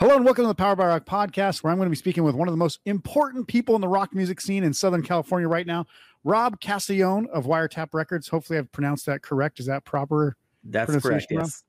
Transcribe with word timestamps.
Hello 0.00 0.16
and 0.16 0.24
welcome 0.24 0.42
to 0.42 0.48
the 0.48 0.54
Powered 0.56 0.78
by 0.78 0.88
Rock 0.88 1.06
podcast, 1.06 1.62
where 1.62 1.70
I'm 1.70 1.78
going 1.78 1.86
to 1.86 1.90
be 1.90 1.96
speaking 1.96 2.24
with 2.24 2.34
one 2.34 2.48
of 2.48 2.52
the 2.52 2.58
most 2.58 2.80
important 2.84 3.46
people 3.46 3.76
in 3.76 3.80
the 3.80 3.86
rock 3.86 4.12
music 4.12 4.40
scene 4.40 4.64
in 4.64 4.74
Southern 4.74 5.02
California 5.02 5.46
right 5.46 5.66
now, 5.66 5.86
Rob 6.24 6.60
Castiglione 6.60 7.28
of 7.28 7.44
Wiretap 7.44 7.94
Records. 7.94 8.26
Hopefully, 8.26 8.58
I've 8.58 8.72
pronounced 8.72 9.06
that 9.06 9.22
correct. 9.22 9.60
Is 9.60 9.66
that 9.66 9.84
proper? 9.84 10.36
That's 10.64 10.96
correct. 11.00 11.26
Yes. 11.30 11.62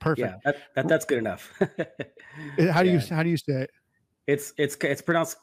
Perfect. 0.00 0.26
Yeah, 0.26 0.36
that, 0.44 0.56
that, 0.74 0.88
that's 0.88 1.04
good 1.04 1.18
enough. 1.18 1.52
how 2.72 2.82
do 2.82 2.90
you 2.90 2.98
how 2.98 3.22
do 3.22 3.28
you 3.28 3.36
say 3.36 3.52
it? 3.62 3.70
It's 4.26 4.54
it's 4.56 4.76
it's 4.80 5.02
pronounced 5.02 5.36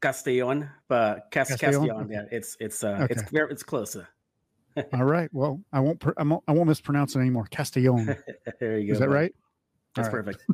Castellon, 0.00 0.70
but 0.86 1.28
Cas- 1.32 1.48
Castellon. 1.48 1.88
Castellon 1.88 2.08
yeah, 2.08 2.22
it's 2.30 2.56
it's 2.60 2.84
uh 2.84 3.00
okay. 3.02 3.14
it's 3.14 3.22
it's 3.32 3.62
closer. 3.64 4.08
All 4.92 5.04
right. 5.04 5.28
Well, 5.32 5.60
I 5.72 5.80
won't 5.80 6.02
I 6.16 6.22
won't, 6.22 6.44
I 6.46 6.52
won't 6.52 6.68
mispronounce 6.68 7.16
it 7.16 7.18
anymore. 7.18 7.46
Castellon. 7.50 8.16
there 8.60 8.78
you 8.78 8.88
go. 8.88 8.92
Is 8.92 9.00
that 9.00 9.08
right? 9.08 9.34
That's 9.96 10.08
perfect. 10.08 10.44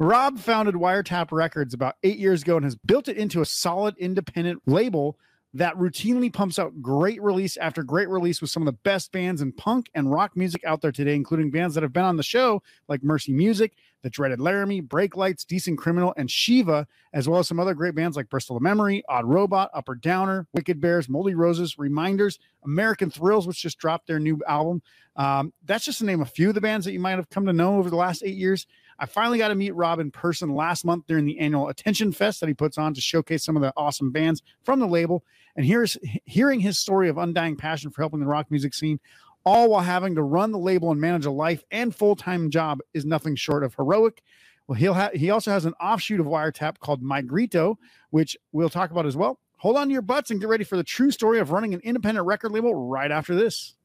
Rob 0.00 0.38
founded 0.38 0.76
Wiretap 0.76 1.30
Records 1.30 1.74
about 1.74 1.96
eight 2.02 2.18
years 2.18 2.40
ago 2.40 2.56
and 2.56 2.64
has 2.64 2.74
built 2.74 3.06
it 3.06 3.18
into 3.18 3.42
a 3.42 3.44
solid 3.44 3.94
independent 3.98 4.62
label 4.66 5.18
that 5.52 5.74
routinely 5.74 6.32
pumps 6.32 6.58
out 6.58 6.80
great 6.80 7.20
release 7.20 7.58
after 7.58 7.82
great 7.82 8.08
release 8.08 8.40
with 8.40 8.48
some 8.48 8.62
of 8.62 8.66
the 8.66 8.78
best 8.82 9.12
bands 9.12 9.42
in 9.42 9.52
punk 9.52 9.90
and 9.94 10.10
rock 10.10 10.34
music 10.36 10.64
out 10.64 10.80
there 10.80 10.90
today, 10.90 11.14
including 11.14 11.50
bands 11.50 11.74
that 11.74 11.82
have 11.82 11.92
been 11.92 12.04
on 12.04 12.16
the 12.16 12.22
show 12.22 12.62
like 12.88 13.02
Mercy 13.02 13.32
Music, 13.32 13.74
The 14.00 14.08
Dreaded 14.08 14.40
Laramie, 14.40 14.80
Breaklights, 14.80 15.44
Decent 15.44 15.76
Criminal, 15.76 16.14
and 16.16 16.30
SHIIVA, 16.30 16.86
as 17.12 17.28
well 17.28 17.40
as 17.40 17.48
some 17.48 17.60
other 17.60 17.74
great 17.74 17.94
bands 17.94 18.16
like 18.16 18.30
Bristol 18.30 18.56
to 18.56 18.62
Memory, 18.62 19.02
Odd 19.06 19.26
Robot, 19.26 19.70
Upper 19.74 19.96
Downer, 19.96 20.46
Wicked 20.54 20.80
Bears, 20.80 21.10
Moldy 21.10 21.34
Roses, 21.34 21.78
Reminders, 21.78 22.38
American 22.64 23.10
Thrills, 23.10 23.46
which 23.46 23.60
just 23.60 23.76
dropped 23.76 24.06
their 24.06 24.20
new 24.20 24.40
album. 24.48 24.80
Um, 25.16 25.52
that's 25.64 25.84
just 25.84 25.98
to 25.98 26.06
name 26.06 26.22
a 26.22 26.26
few 26.26 26.48
of 26.48 26.54
the 26.54 26.62
bands 26.62 26.86
that 26.86 26.92
you 26.92 27.00
might 27.00 27.16
have 27.16 27.28
come 27.28 27.44
to 27.44 27.52
know 27.52 27.76
over 27.76 27.90
the 27.90 27.96
last 27.96 28.22
eight 28.24 28.36
years. 28.36 28.66
I 29.00 29.06
finally 29.06 29.38
got 29.38 29.48
to 29.48 29.54
meet 29.54 29.74
Rob 29.74 29.98
in 29.98 30.10
person 30.10 30.54
last 30.54 30.84
month 30.84 31.06
during 31.06 31.24
the 31.24 31.38
annual 31.38 31.68
Attention 31.68 32.12
Fest 32.12 32.38
that 32.40 32.48
he 32.48 32.54
puts 32.54 32.76
on 32.76 32.92
to 32.92 33.00
showcase 33.00 33.42
some 33.42 33.56
of 33.56 33.62
the 33.62 33.72
awesome 33.74 34.12
bands 34.12 34.42
from 34.62 34.78
the 34.78 34.86
label. 34.86 35.24
And 35.56 35.64
here's 35.64 35.96
hearing 36.26 36.60
his 36.60 36.78
story 36.78 37.08
of 37.08 37.16
undying 37.16 37.56
passion 37.56 37.90
for 37.90 38.02
helping 38.02 38.20
the 38.20 38.26
rock 38.26 38.50
music 38.50 38.74
scene, 38.74 39.00
all 39.46 39.70
while 39.70 39.80
having 39.80 40.14
to 40.16 40.22
run 40.22 40.52
the 40.52 40.58
label 40.58 40.90
and 40.92 41.00
manage 41.00 41.24
a 41.24 41.30
life 41.30 41.64
and 41.70 41.94
full 41.94 42.14
time 42.14 42.50
job, 42.50 42.80
is 42.92 43.06
nothing 43.06 43.36
short 43.36 43.64
of 43.64 43.74
heroic. 43.74 44.22
Well, 44.66 44.76
he'll 44.76 44.94
ha- 44.94 45.10
he 45.14 45.30
also 45.30 45.50
has 45.50 45.64
an 45.64 45.74
offshoot 45.80 46.20
of 46.20 46.26
Wiretap 46.26 46.78
called 46.78 47.02
My 47.02 47.22
Grito, 47.22 47.78
which 48.10 48.36
we'll 48.52 48.68
talk 48.68 48.90
about 48.90 49.06
as 49.06 49.16
well. 49.16 49.40
Hold 49.56 49.78
on 49.78 49.88
to 49.88 49.92
your 49.92 50.02
butts 50.02 50.30
and 50.30 50.40
get 50.40 50.48
ready 50.48 50.64
for 50.64 50.76
the 50.76 50.84
true 50.84 51.10
story 51.10 51.38
of 51.38 51.50
running 51.50 51.72
an 51.72 51.80
independent 51.80 52.26
record 52.26 52.52
label 52.52 52.74
right 52.74 53.10
after 53.10 53.34
this. 53.34 53.76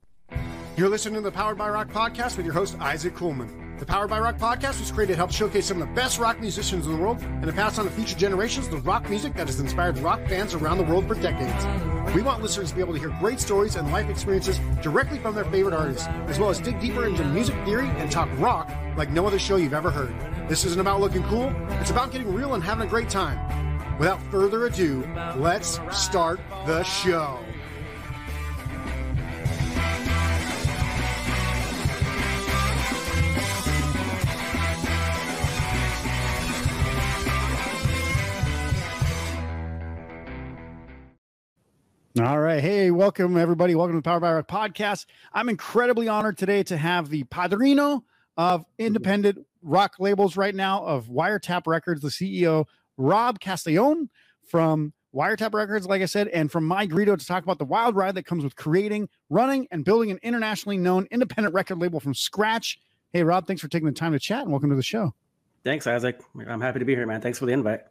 You're 0.78 0.90
listening 0.90 1.16
to 1.16 1.22
the 1.22 1.32
Powered 1.32 1.58
by 1.58 1.70
Rock 1.70 1.88
podcast 1.88 2.36
with 2.36 2.46
your 2.46 2.54
host, 2.54 2.76
Isaac 2.82 3.16
Coolman. 3.16 3.80
The 3.80 3.86
Powered 3.86 4.10
by 4.10 4.20
Rock 4.20 4.38
podcast 4.38 4.82
was 4.82 4.92
created 4.92 5.14
to 5.14 5.16
help 5.16 5.32
showcase 5.32 5.68
some 5.68 5.82
of 5.82 5.88
the 5.88 5.94
best 5.94 6.20
rock 6.20 6.42
musicians 6.42 6.86
in 6.86 6.92
the 6.92 6.98
world 6.98 7.22
and 7.22 7.46
to 7.46 7.54
pass 7.54 7.80
on 7.80 7.86
to 7.86 7.92
future 7.92 8.18
generations 8.18 8.68
the 8.68 8.80
rock 8.80 9.10
music 9.10 9.36
that 9.36 9.48
has 9.48 9.62
inspired 9.62 9.98
rock 10.00 10.20
fans 10.28 10.54
around 10.54 10.78
the 10.78 10.84
world 10.84 11.08
for 11.08 11.16
decades. 11.16 12.14
We 12.14 12.22
want 12.22 12.44
listeners 12.44 12.72
to 12.72 12.76
be 12.76 12.82
able 12.82 12.92
to 12.92 13.00
hear 13.00 13.16
great 13.22 13.40
stories 13.40 13.78
and 13.78 13.90
life 13.90 14.10
experiences 14.10 14.60
directly 14.82 15.18
from 15.18 15.34
their 15.34 15.46
favorite 15.46 15.74
artists, 15.74 16.08
as 16.28 16.40
well 16.40 16.50
as 16.50 16.60
dig 16.60 16.78
deeper 16.82 17.06
into 17.06 17.24
music 17.24 17.56
theory 17.64 17.88
and 17.88 18.12
talk 18.12 18.28
rock 18.38 18.70
like 18.98 19.10
no 19.12 19.26
other 19.26 19.40
show 19.40 19.56
you've 19.56 19.74
ever 19.74 19.92
heard. 19.92 20.14
This 20.50 20.66
isn't 20.66 20.82
about 20.82 21.00
looking 21.00 21.24
cool, 21.24 21.56
it's 21.80 21.92
about 21.92 22.12
getting 22.12 22.34
real 22.34 22.54
and 22.54 22.62
having 22.62 22.86
a 22.86 22.90
great 22.90 23.10
time. 23.10 23.98
Without 23.98 24.22
further 24.24 24.66
ado, 24.66 25.08
let's 25.38 25.80
start 25.94 26.42
the 26.66 26.84
show. 26.84 27.40
All 42.18 42.40
right. 42.40 42.62
Hey, 42.62 42.92
welcome 42.92 43.36
everybody. 43.36 43.76
Welcome 43.76 43.96
to 43.96 43.98
the 43.98 44.02
Powered 44.02 44.22
by 44.22 44.32
Rock 44.32 44.48
podcast. 44.48 45.06
I'm 45.34 45.50
incredibly 45.50 46.08
honored 46.08 46.38
today 46.38 46.64
to 46.64 46.78
have 46.78 47.10
the 47.10 47.26
padrino 47.26 48.06
of 48.38 48.66
independent 48.80 49.46
rock 49.62 49.96
labels 50.00 50.38
right 50.38 50.56
now 50.56 50.82
of 50.86 51.08
Wiretap 51.08 51.68
Records, 51.68 52.00
the 52.00 52.08
CEO, 52.08 52.68
Rob 52.96 53.42
Castellon 53.42 54.10
from 54.48 54.94
Wiretap 55.14 55.54
Records, 55.54 55.88
like 55.88 56.02
I 56.02 56.06
said, 56.06 56.30
and 56.30 56.50
from 56.50 56.64
My 56.64 56.86
Grito 56.86 57.18
to 57.18 57.26
talk 57.26 57.44
about 57.44 57.60
the 57.60 57.66
wild 57.66 57.98
ride 57.98 58.16
that 58.16 58.26
comes 58.26 58.46
with 58.46 58.56
creating, 58.56 59.10
running, 59.30 59.68
and 59.72 59.84
building 59.84 60.10
an 60.10 60.20
internationally 60.24 60.78
known 60.78 61.10
independent 61.12 61.54
record 61.54 61.80
label 61.80 62.00
from 62.00 62.14
scratch. 62.14 62.80
Hey, 63.12 63.26
Rob, 63.26 63.46
thanks 63.46 63.62
for 63.62 63.68
taking 63.68 63.88
the 63.88 63.92
time 63.92 64.14
to 64.14 64.20
chat 64.20 64.44
and 64.44 64.52
welcome 64.52 64.70
to 64.70 64.78
the 64.78 64.84
show. 64.84 65.14
Thanks, 65.66 65.86
Isaac. 65.86 66.22
I'm 66.48 66.62
happy 66.62 66.80
to 66.80 66.86
be 66.86 66.96
here, 66.96 67.08
man. 67.08 67.20
Thanks 67.20 67.40
for 67.40 67.46
the 67.46 67.52
invite. 67.52 67.82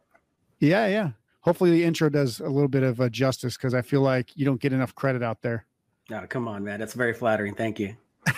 Yeah, 0.60 0.86
yeah 0.86 1.10
hopefully 1.44 1.70
the 1.70 1.84
intro 1.84 2.08
does 2.08 2.40
a 2.40 2.48
little 2.48 2.68
bit 2.68 2.82
of 2.82 3.00
uh, 3.00 3.08
justice 3.08 3.56
because 3.56 3.74
I 3.74 3.82
feel 3.82 4.00
like 4.00 4.30
you 4.34 4.44
don't 4.44 4.60
get 4.60 4.72
enough 4.72 4.94
credit 4.94 5.22
out 5.22 5.42
there. 5.42 5.66
Oh, 6.10 6.24
come 6.28 6.48
on, 6.48 6.64
man. 6.64 6.80
That's 6.80 6.94
very 6.94 7.12
flattering. 7.12 7.54
Thank 7.54 7.78
you. 7.78 7.96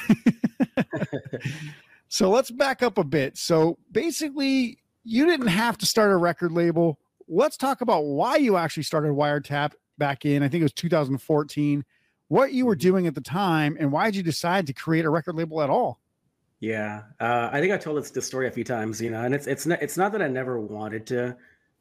so 2.09 2.31
let's 2.31 2.51
back 2.51 2.83
up 2.83 2.99
a 2.99 3.05
bit. 3.05 3.39
So 3.39 3.79
basically, 3.91 4.79
you 5.05 5.25
didn't 5.25 5.47
have 5.47 5.79
to 5.79 5.87
start 5.87 6.11
a 6.11 6.17
record 6.17 6.53
label. 6.53 6.99
Let's 7.29 7.57
talk 7.57 7.81
about 7.81 8.05
why 8.05 8.37
you 8.37 8.57
actually 8.57 8.83
started 8.83 9.13
Wiretap 9.13 9.73
back 9.99 10.25
in, 10.25 10.43
I 10.43 10.49
think 10.49 10.61
it 10.61 10.65
was 10.65 10.73
2014, 10.75 11.85
what 12.29 12.53
you 12.53 12.67
were 12.67 12.75
mm-hmm. 12.75 12.81
doing 12.81 13.07
at 13.07 13.15
the 13.15 13.21
time, 13.21 13.77
and 13.79 13.91
why 13.91 14.07
did 14.07 14.17
you 14.17 14.23
decide 14.23 14.67
to 14.67 14.73
create 14.73 15.05
a 15.05 15.11
record 15.11 15.37
label 15.37 15.63
at 15.63 15.71
all? 15.71 16.01
Yeah, 16.61 17.03
uh, 17.21 17.51
I 17.53 17.61
think 17.61 17.73
I 17.73 17.77
told 17.77 18.03
this 18.03 18.27
story 18.27 18.49
a 18.49 18.51
few 18.51 18.65
times, 18.65 19.01
you 19.01 19.11
know, 19.11 19.23
and 19.23 19.35
it's 19.35 19.47
it's 19.47 19.67
not, 19.67 19.83
it's 19.83 19.97
not 19.97 20.13
that 20.13 20.23
I 20.23 20.29
never 20.29 20.59
wanted 20.59 21.07
to 21.09 21.37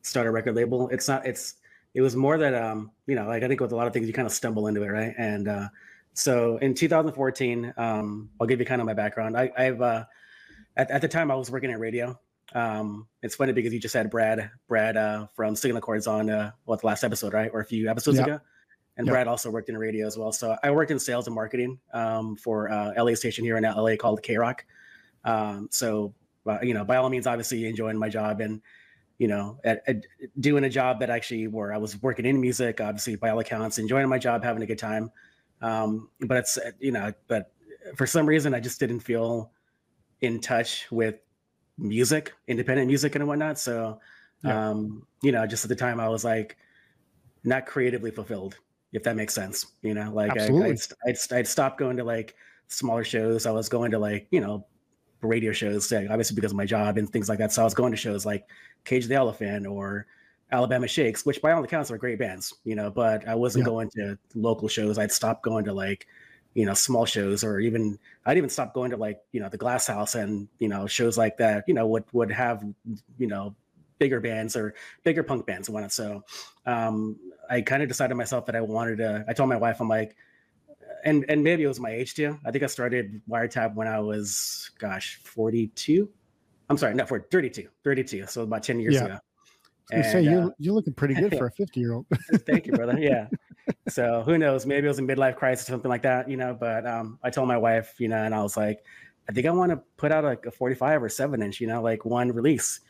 start 0.05 0.27
a 0.27 0.31
record 0.31 0.55
label. 0.55 0.89
It's 0.89 1.07
not. 1.07 1.25
It's 1.25 1.55
it 1.93 2.01
was 2.01 2.16
more 2.16 2.38
that 2.38 2.53
um 2.53 2.91
you 3.07 3.16
know 3.16 3.25
like 3.25 3.41
I 3.41 3.47
think 3.47 3.61
with 3.61 3.71
a 3.71 3.75
lot 3.75 3.88
of 3.88 3.93
things 3.93 4.07
you 4.07 4.13
kind 4.13 4.25
of 4.25 4.31
stumble 4.31 4.67
into 4.67 4.83
it 4.83 4.89
right 4.89 5.13
and 5.17 5.47
uh, 5.47 5.69
so 6.13 6.57
in 6.57 6.73
2014 6.73 7.73
um 7.77 8.29
I'll 8.39 8.47
give 8.47 8.59
you 8.59 8.66
kind 8.66 8.81
of 8.81 8.85
my 8.85 8.93
background. 8.93 9.35
I, 9.38 9.51
I've 9.57 9.81
uh, 9.81 10.05
at, 10.77 10.91
at 10.91 11.01
the 11.01 11.07
time 11.07 11.31
I 11.31 11.35
was 11.35 11.49
working 11.49 11.71
at 11.71 11.79
radio. 11.79 12.19
Um, 12.53 13.07
it's 13.23 13.35
funny 13.35 13.53
because 13.53 13.73
you 13.73 13.79
just 13.79 13.95
had 13.95 14.09
Brad 14.09 14.51
Brad 14.67 14.95
uh, 14.97 15.27
from 15.33 15.55
Signal 15.55 15.81
Chords 15.81 16.05
on 16.05 16.29
uh, 16.29 16.51
what 16.66 16.81
the 16.81 16.87
last 16.87 17.03
episode 17.03 17.33
right 17.33 17.49
or 17.51 17.61
a 17.61 17.66
few 17.66 17.89
episodes 17.89 18.17
yep. 18.17 18.27
ago. 18.27 18.39
And 18.97 19.07
yep. 19.07 19.13
Brad 19.13 19.27
also 19.27 19.49
worked 19.49 19.67
in 19.67 19.77
radio 19.77 20.07
as 20.07 20.17
well. 20.17 20.31
So 20.31 20.55
I 20.63 20.72
worked 20.72 20.91
in 20.91 20.99
sales 20.99 21.27
and 21.27 21.35
marketing 21.35 21.79
um, 21.93 22.37
for 22.37 22.72
uh, 22.72 22.93
LA 22.97 23.16
station 23.16 23.43
here 23.43 23.57
in 23.57 23.63
LA 23.63 23.95
called 23.97 24.22
K 24.22 24.37
Rock. 24.37 24.63
Um, 25.25 25.67
so, 25.72 26.13
uh, 26.45 26.59
you 26.61 26.73
know, 26.73 26.85
by 26.85 26.97
all 26.97 27.09
means, 27.09 27.27
obviously 27.27 27.66
enjoying 27.66 27.97
my 27.97 28.07
job 28.07 28.39
and 28.39 28.61
you 29.17 29.27
know, 29.27 29.59
at, 29.63 29.83
at, 29.87 30.05
doing 30.39 30.63
a 30.65 30.69
job 30.69 30.99
that 30.99 31.09
actually 31.09 31.47
where 31.47 31.73
I 31.73 31.77
was 31.77 32.01
working 32.01 32.25
in 32.25 32.39
music, 32.39 32.81
obviously 32.81 33.15
by 33.15 33.29
all 33.29 33.39
accounts, 33.39 33.77
enjoying 33.77 34.09
my 34.09 34.17
job, 34.17 34.43
having 34.43 34.63
a 34.63 34.65
good 34.65 34.79
time. 34.79 35.11
Um, 35.61 36.09
but 36.21 36.37
it's 36.37 36.59
you 36.79 36.91
know, 36.91 37.13
but 37.27 37.51
for 37.95 38.05
some 38.05 38.25
reason 38.25 38.53
I 38.53 38.59
just 38.59 38.79
didn't 38.79 38.99
feel 38.99 39.51
in 40.21 40.41
touch 40.41 40.87
with 40.91 41.15
music, 41.77 42.33
independent 42.47 42.87
music 42.87 43.15
and 43.15 43.27
whatnot. 43.27 43.57
So, 43.57 43.99
yeah. 44.43 44.69
um, 44.69 45.05
you 45.21 45.31
know, 45.31 45.45
just 45.47 45.63
at 45.63 45.69
the 45.69 45.75
time 45.75 45.99
I 45.99 46.09
was 46.09 46.25
like 46.25 46.57
not 47.43 47.65
creatively 47.65 48.11
fulfilled, 48.11 48.57
if 48.91 49.03
that 49.03 49.15
makes 49.15 49.33
sense. 49.33 49.65
You 49.81 49.93
know, 49.93 50.11
like 50.13 50.37
I, 50.37 50.47
I'd, 50.47 50.79
I'd, 51.07 51.17
I'd 51.31 51.47
stopped 51.47 51.79
going 51.79 51.97
to 51.97 52.03
like 52.03 52.35
smaller 52.67 53.03
shows. 53.03 53.45
I 53.45 53.51
was 53.51 53.69
going 53.69 53.91
to 53.91 53.99
like 53.99 54.27
you 54.31 54.41
know 54.41 54.65
radio 55.25 55.51
shows, 55.51 55.91
obviously 55.91 56.35
because 56.35 56.51
of 56.51 56.57
my 56.57 56.65
job 56.65 56.97
and 56.97 57.09
things 57.09 57.29
like 57.29 57.39
that. 57.39 57.51
So 57.51 57.61
I 57.61 57.65
was 57.65 57.73
going 57.73 57.91
to 57.91 57.97
shows 57.97 58.25
like 58.25 58.47
Cage 58.83 59.07
the 59.07 59.15
Elephant 59.15 59.67
or 59.67 60.05
Alabama 60.51 60.87
Shakes, 60.87 61.25
which 61.25 61.41
by 61.41 61.51
all 61.51 61.63
accounts 61.63 61.91
are 61.91 61.97
great 61.97 62.19
bands, 62.19 62.53
you 62.63 62.75
know, 62.75 62.89
but 62.89 63.27
I 63.27 63.35
wasn't 63.35 63.63
yeah. 63.63 63.71
going 63.71 63.89
to 63.91 64.17
local 64.35 64.67
shows. 64.67 64.97
I'd 64.97 65.11
stop 65.11 65.41
going 65.41 65.65
to 65.65 65.73
like, 65.73 66.07
you 66.53 66.65
know, 66.65 66.73
small 66.73 67.05
shows 67.05 67.43
or 67.43 67.59
even 67.59 67.99
I'd 68.25 68.37
even 68.37 68.49
stop 68.49 68.73
going 68.73 68.91
to 68.91 68.97
like, 68.97 69.21
you 69.31 69.39
know, 69.39 69.49
the 69.49 69.57
Glass 69.57 69.87
House 69.87 70.15
and, 70.15 70.47
you 70.59 70.67
know, 70.67 70.87
shows 70.87 71.17
like 71.17 71.37
that, 71.37 71.65
you 71.67 71.73
know, 71.73 71.87
would 71.87 72.05
would 72.13 72.31
have, 72.31 72.63
you 73.17 73.27
know, 73.27 73.55
bigger 73.97 74.19
bands 74.19 74.55
or 74.55 74.73
bigger 75.03 75.23
punk 75.23 75.45
bands 75.45 75.67
and 75.67 75.73
whatnot. 75.73 75.91
So 75.91 76.23
um 76.66 77.17
I 77.49 77.61
kind 77.61 77.83
of 77.83 77.89
decided 77.89 78.16
myself 78.16 78.45
that 78.45 78.55
I 78.55 78.61
wanted 78.61 78.97
to 78.99 79.25
I 79.28 79.33
told 79.33 79.49
my 79.49 79.57
wife, 79.57 79.81
I'm 79.81 79.89
like, 79.89 80.16
and 81.05 81.25
and 81.29 81.43
maybe 81.43 81.63
it 81.63 81.67
was 81.67 81.79
my 81.79 81.91
age 81.91 82.16
too. 82.16 82.37
I 82.46 82.52
think 82.52 82.63
I 82.63 82.67
started 82.67 83.22
Wiretap 83.29 83.75
when 83.75 83.87
I 83.87 83.99
was, 83.99 84.72
gosh, 84.79 85.19
42. 85.23 86.09
I'm 86.69 86.78
sorry, 86.78 86.96
not 86.96 87.07
for 87.07 87.19
32, 87.19 87.69
32. 87.84 88.25
So 88.28 88.41
about 88.41 88.63
10 88.63 88.79
years 88.79 88.96
yeah. 88.96 89.05
ago. 89.05 89.19
And, 89.91 90.03
say 90.03 90.22
you're 90.22 90.46
uh, 90.46 90.49
you're 90.57 90.73
looking 90.73 90.93
pretty 90.93 91.13
good 91.13 91.37
for 91.37 91.46
a 91.46 91.52
50 91.57 91.79
year 91.79 91.93
old. 91.93 92.07
thank 92.47 92.66
you, 92.66 92.73
brother. 92.73 92.97
Yeah. 92.99 93.28
so 93.87 94.23
who 94.25 94.37
knows? 94.37 94.66
Maybe 94.66 94.85
it 94.85 94.90
was 94.90 94.97
a 94.97 95.03
midlife 95.03 95.35
crisis 95.35 95.69
or 95.69 95.73
something 95.73 95.90
like 95.90 96.02
that, 96.02 96.28
you 96.28 96.37
know. 96.37 96.57
But 96.59 96.87
um, 96.87 97.19
I 97.23 97.29
told 97.29 97.47
my 97.47 97.57
wife, 97.57 97.93
you 97.99 98.07
know, 98.07 98.17
and 98.17 98.34
I 98.34 98.41
was 98.41 98.57
like, 98.57 98.84
I 99.29 99.31
think 99.31 99.46
I 99.46 99.52
want 99.52 99.72
to 99.72 99.81
put 99.97 100.11
out 100.11 100.23
like 100.23 100.46
a 100.47 100.52
45 100.52 101.03
or 101.03 101.09
seven 101.09 101.41
inch, 101.43 101.61
you 101.61 101.67
know, 101.67 101.81
like 101.81 102.03
one 102.03 102.31
release. 102.31 102.81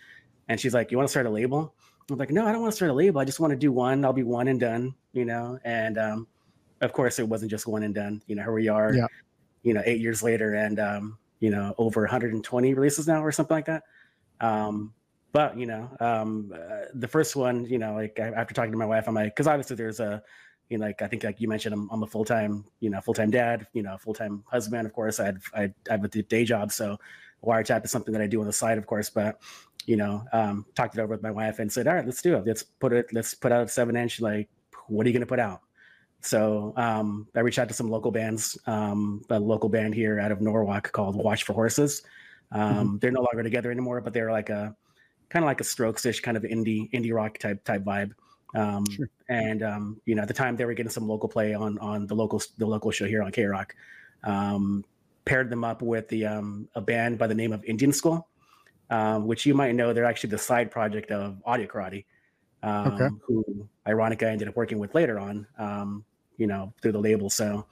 And 0.48 0.60
she's 0.60 0.74
like, 0.74 0.92
You 0.92 0.98
want 0.98 1.08
to 1.08 1.12
start 1.12 1.26
a 1.26 1.30
label? 1.30 1.74
I'm 2.10 2.18
like, 2.18 2.32
No, 2.32 2.46
I 2.46 2.52
don't 2.52 2.62
want 2.62 2.72
to 2.72 2.76
start 2.76 2.92
a 2.92 2.94
label. 2.94 3.20
I 3.20 3.26
just 3.26 3.42
want 3.42 3.52
to 3.52 3.58
do 3.58 3.72
one. 3.72 4.06
I'll 4.06 4.14
be 4.14 4.24
one 4.24 4.48
and 4.48 4.60
done, 4.60 4.96
you 5.12 5.26
know. 5.26 5.60
And 5.66 5.98
um, 5.98 6.28
of 6.82 6.94
course, 6.94 7.20
it 7.20 7.28
wasn't 7.28 7.52
just 7.52 7.68
one 7.68 7.84
and 7.84 7.96
done. 7.96 8.22
You 8.28 8.36
know, 8.36 8.44
here 8.44 8.54
we 8.54 8.68
are, 8.68 8.94
yeah. 8.94 9.08
you 9.64 9.74
know, 9.74 9.82
eight 9.86 10.00
years 10.00 10.22
later, 10.24 10.56
and 10.56 10.80
um, 10.80 11.18
you 11.40 11.50
know, 11.50 11.74
over 11.78 12.02
120 12.02 12.74
releases 12.74 13.08
now 13.08 13.24
or 13.24 13.32
something 13.32 13.56
like 13.56 13.66
that. 13.66 13.84
Um, 14.42 14.94
but 15.32 15.58
you 15.58 15.66
know, 15.66 15.90
um, 16.00 16.54
uh, 16.54 16.86
the 16.94 17.08
first 17.08 17.36
one, 17.36 17.66
you 17.66 17.78
know, 17.78 17.94
like 17.96 18.20
after 18.20 18.54
talking 18.54 18.72
to 18.72 18.78
my 18.78 18.86
wife, 18.86 19.08
I'm 19.08 19.16
like, 19.16 19.36
because 19.36 19.48
obviously 19.48 19.76
there's 19.76 20.00
a, 20.00 20.24
you 20.70 20.78
know, 20.78 20.86
like 20.86 21.02
I 21.02 21.08
think 21.08 21.24
like 21.24 21.42
you 21.42 21.48
mentioned, 21.48 21.74
I'm, 21.74 21.90
I'm 21.92 22.04
a 22.04 22.08
full 22.08 22.26
time, 22.26 22.66
you 22.80 22.90
know, 22.90 23.02
full 23.02 23.14
time 23.14 23.32
dad, 23.32 23.68
you 23.74 23.84
know, 23.84 23.98
full 23.98 24.14
time 24.14 24.44
husband. 24.48 24.86
Of 24.88 24.94
course, 24.94 25.20
I 25.20 25.34
I, 25.54 25.64
I 25.64 25.92
have 25.92 26.04
a 26.04 26.08
day 26.08 26.46
job, 26.46 26.72
so 26.72 26.98
wiretap 27.44 27.86
is 27.86 27.92
something 27.92 28.14
that 28.14 28.22
I 28.22 28.28
do 28.28 28.40
on 28.40 28.48
the 28.48 28.54
side, 28.54 28.78
of 28.78 28.88
course. 28.88 29.10
But 29.10 29.42
you 29.86 29.98
know, 29.98 30.24
um, 30.34 30.66
talked 30.76 30.98
it 30.98 31.02
over 31.02 31.14
with 31.14 31.22
my 31.22 31.32
wife 31.32 31.60
and 31.60 31.72
said, 31.72 31.88
all 31.88 31.96
right, 31.96 32.06
let's 32.06 32.22
do 32.22 32.36
it. 32.36 32.46
Let's 32.46 32.64
put 32.64 32.94
it. 32.94 33.08
Let's 33.12 33.34
put 33.34 33.52
out 33.52 33.66
a 33.66 33.68
seven 33.68 33.96
inch. 33.96 34.20
Like, 34.20 34.50
what 34.88 35.06
are 35.06 35.10
you 35.10 35.14
going 35.14 35.22
to 35.22 35.28
put 35.28 35.40
out? 35.40 35.62
So 36.26 36.74
um, 36.76 37.28
I 37.36 37.42
reached 37.42 37.60
out 37.60 37.68
to 37.68 37.74
some 37.74 37.90
local 37.90 38.12
bands, 38.12 38.58
um, 38.66 39.22
a 39.30 39.40
local 39.40 39.70
band 39.70 39.94
here 39.94 40.20
out 40.20 40.32
of 40.32 40.42
Norwalk 40.42 40.92
called 40.92 41.16
Watch 41.16 41.44
for 41.44 41.54
Horses. 41.54 42.02
Um, 42.52 42.62
mm-hmm. 42.62 42.98
They're 42.98 43.12
no 43.12 43.22
longer 43.22 43.44
together 43.44 43.72
anymore, 43.72 44.02
but 44.02 44.12
they're 44.12 44.32
like 44.32 44.50
a 44.50 44.76
kind 45.30 45.46
of 45.46 45.48
like 45.48 45.62
a 45.62 45.64
Strokes-ish 45.64 46.22
kind 46.22 46.36
of 46.36 46.44
indie 46.44 46.92
indie 46.92 47.14
rock 47.14 47.38
type 47.38 47.64
type 47.64 47.84
vibe. 47.84 48.14
Um, 48.56 48.86
sure. 48.90 49.08
And 49.30 49.62
um, 49.62 50.02
you 50.06 50.16
know, 50.16 50.24
at 50.24 50.28
the 50.28 50.34
time 50.34 50.56
they 50.56 50.66
were 50.66 50.74
getting 50.74 50.90
some 50.90 51.08
local 51.08 51.30
play 51.30 51.54
on 51.54 51.78
on 51.78 52.08
the 52.08 52.16
local 52.16 52.42
the 52.58 52.66
local 52.66 52.90
show 52.90 53.06
here 53.06 53.22
on 53.22 53.32
K 53.32 53.46
Rock. 53.46 53.76
Um, 54.24 54.84
paired 55.26 55.50
them 55.52 55.64
up 55.64 55.84
with 55.84 56.08
the 56.08 56.26
um, 56.26 56.68
a 56.74 56.82
band 56.82 57.20
by 57.20 57.28
the 57.28 57.36
name 57.36 57.54
of 57.54 57.64
Indian 57.66 57.94
School, 57.94 58.28
um, 58.90 59.28
which 59.28 59.46
you 59.46 59.54
might 59.54 59.76
know. 59.76 59.94
They're 59.94 60.06
actually 60.06 60.32
the 60.32 60.40
side 60.40 60.72
project 60.72 61.12
of 61.12 61.38
Audio 61.46 61.68
Karate, 61.68 62.06
um, 62.64 62.94
okay. 62.94 63.16
who 63.28 63.70
ironically 63.88 64.28
I 64.28 64.32
ended 64.32 64.48
up 64.48 64.56
working 64.56 64.80
with 64.80 64.96
later 64.96 65.20
on. 65.20 65.46
Um, 65.60 66.06
you 66.38 66.48
know, 66.48 66.74
through 66.82 66.94
the 66.94 67.00
label. 67.00 67.30
So, 67.30 67.66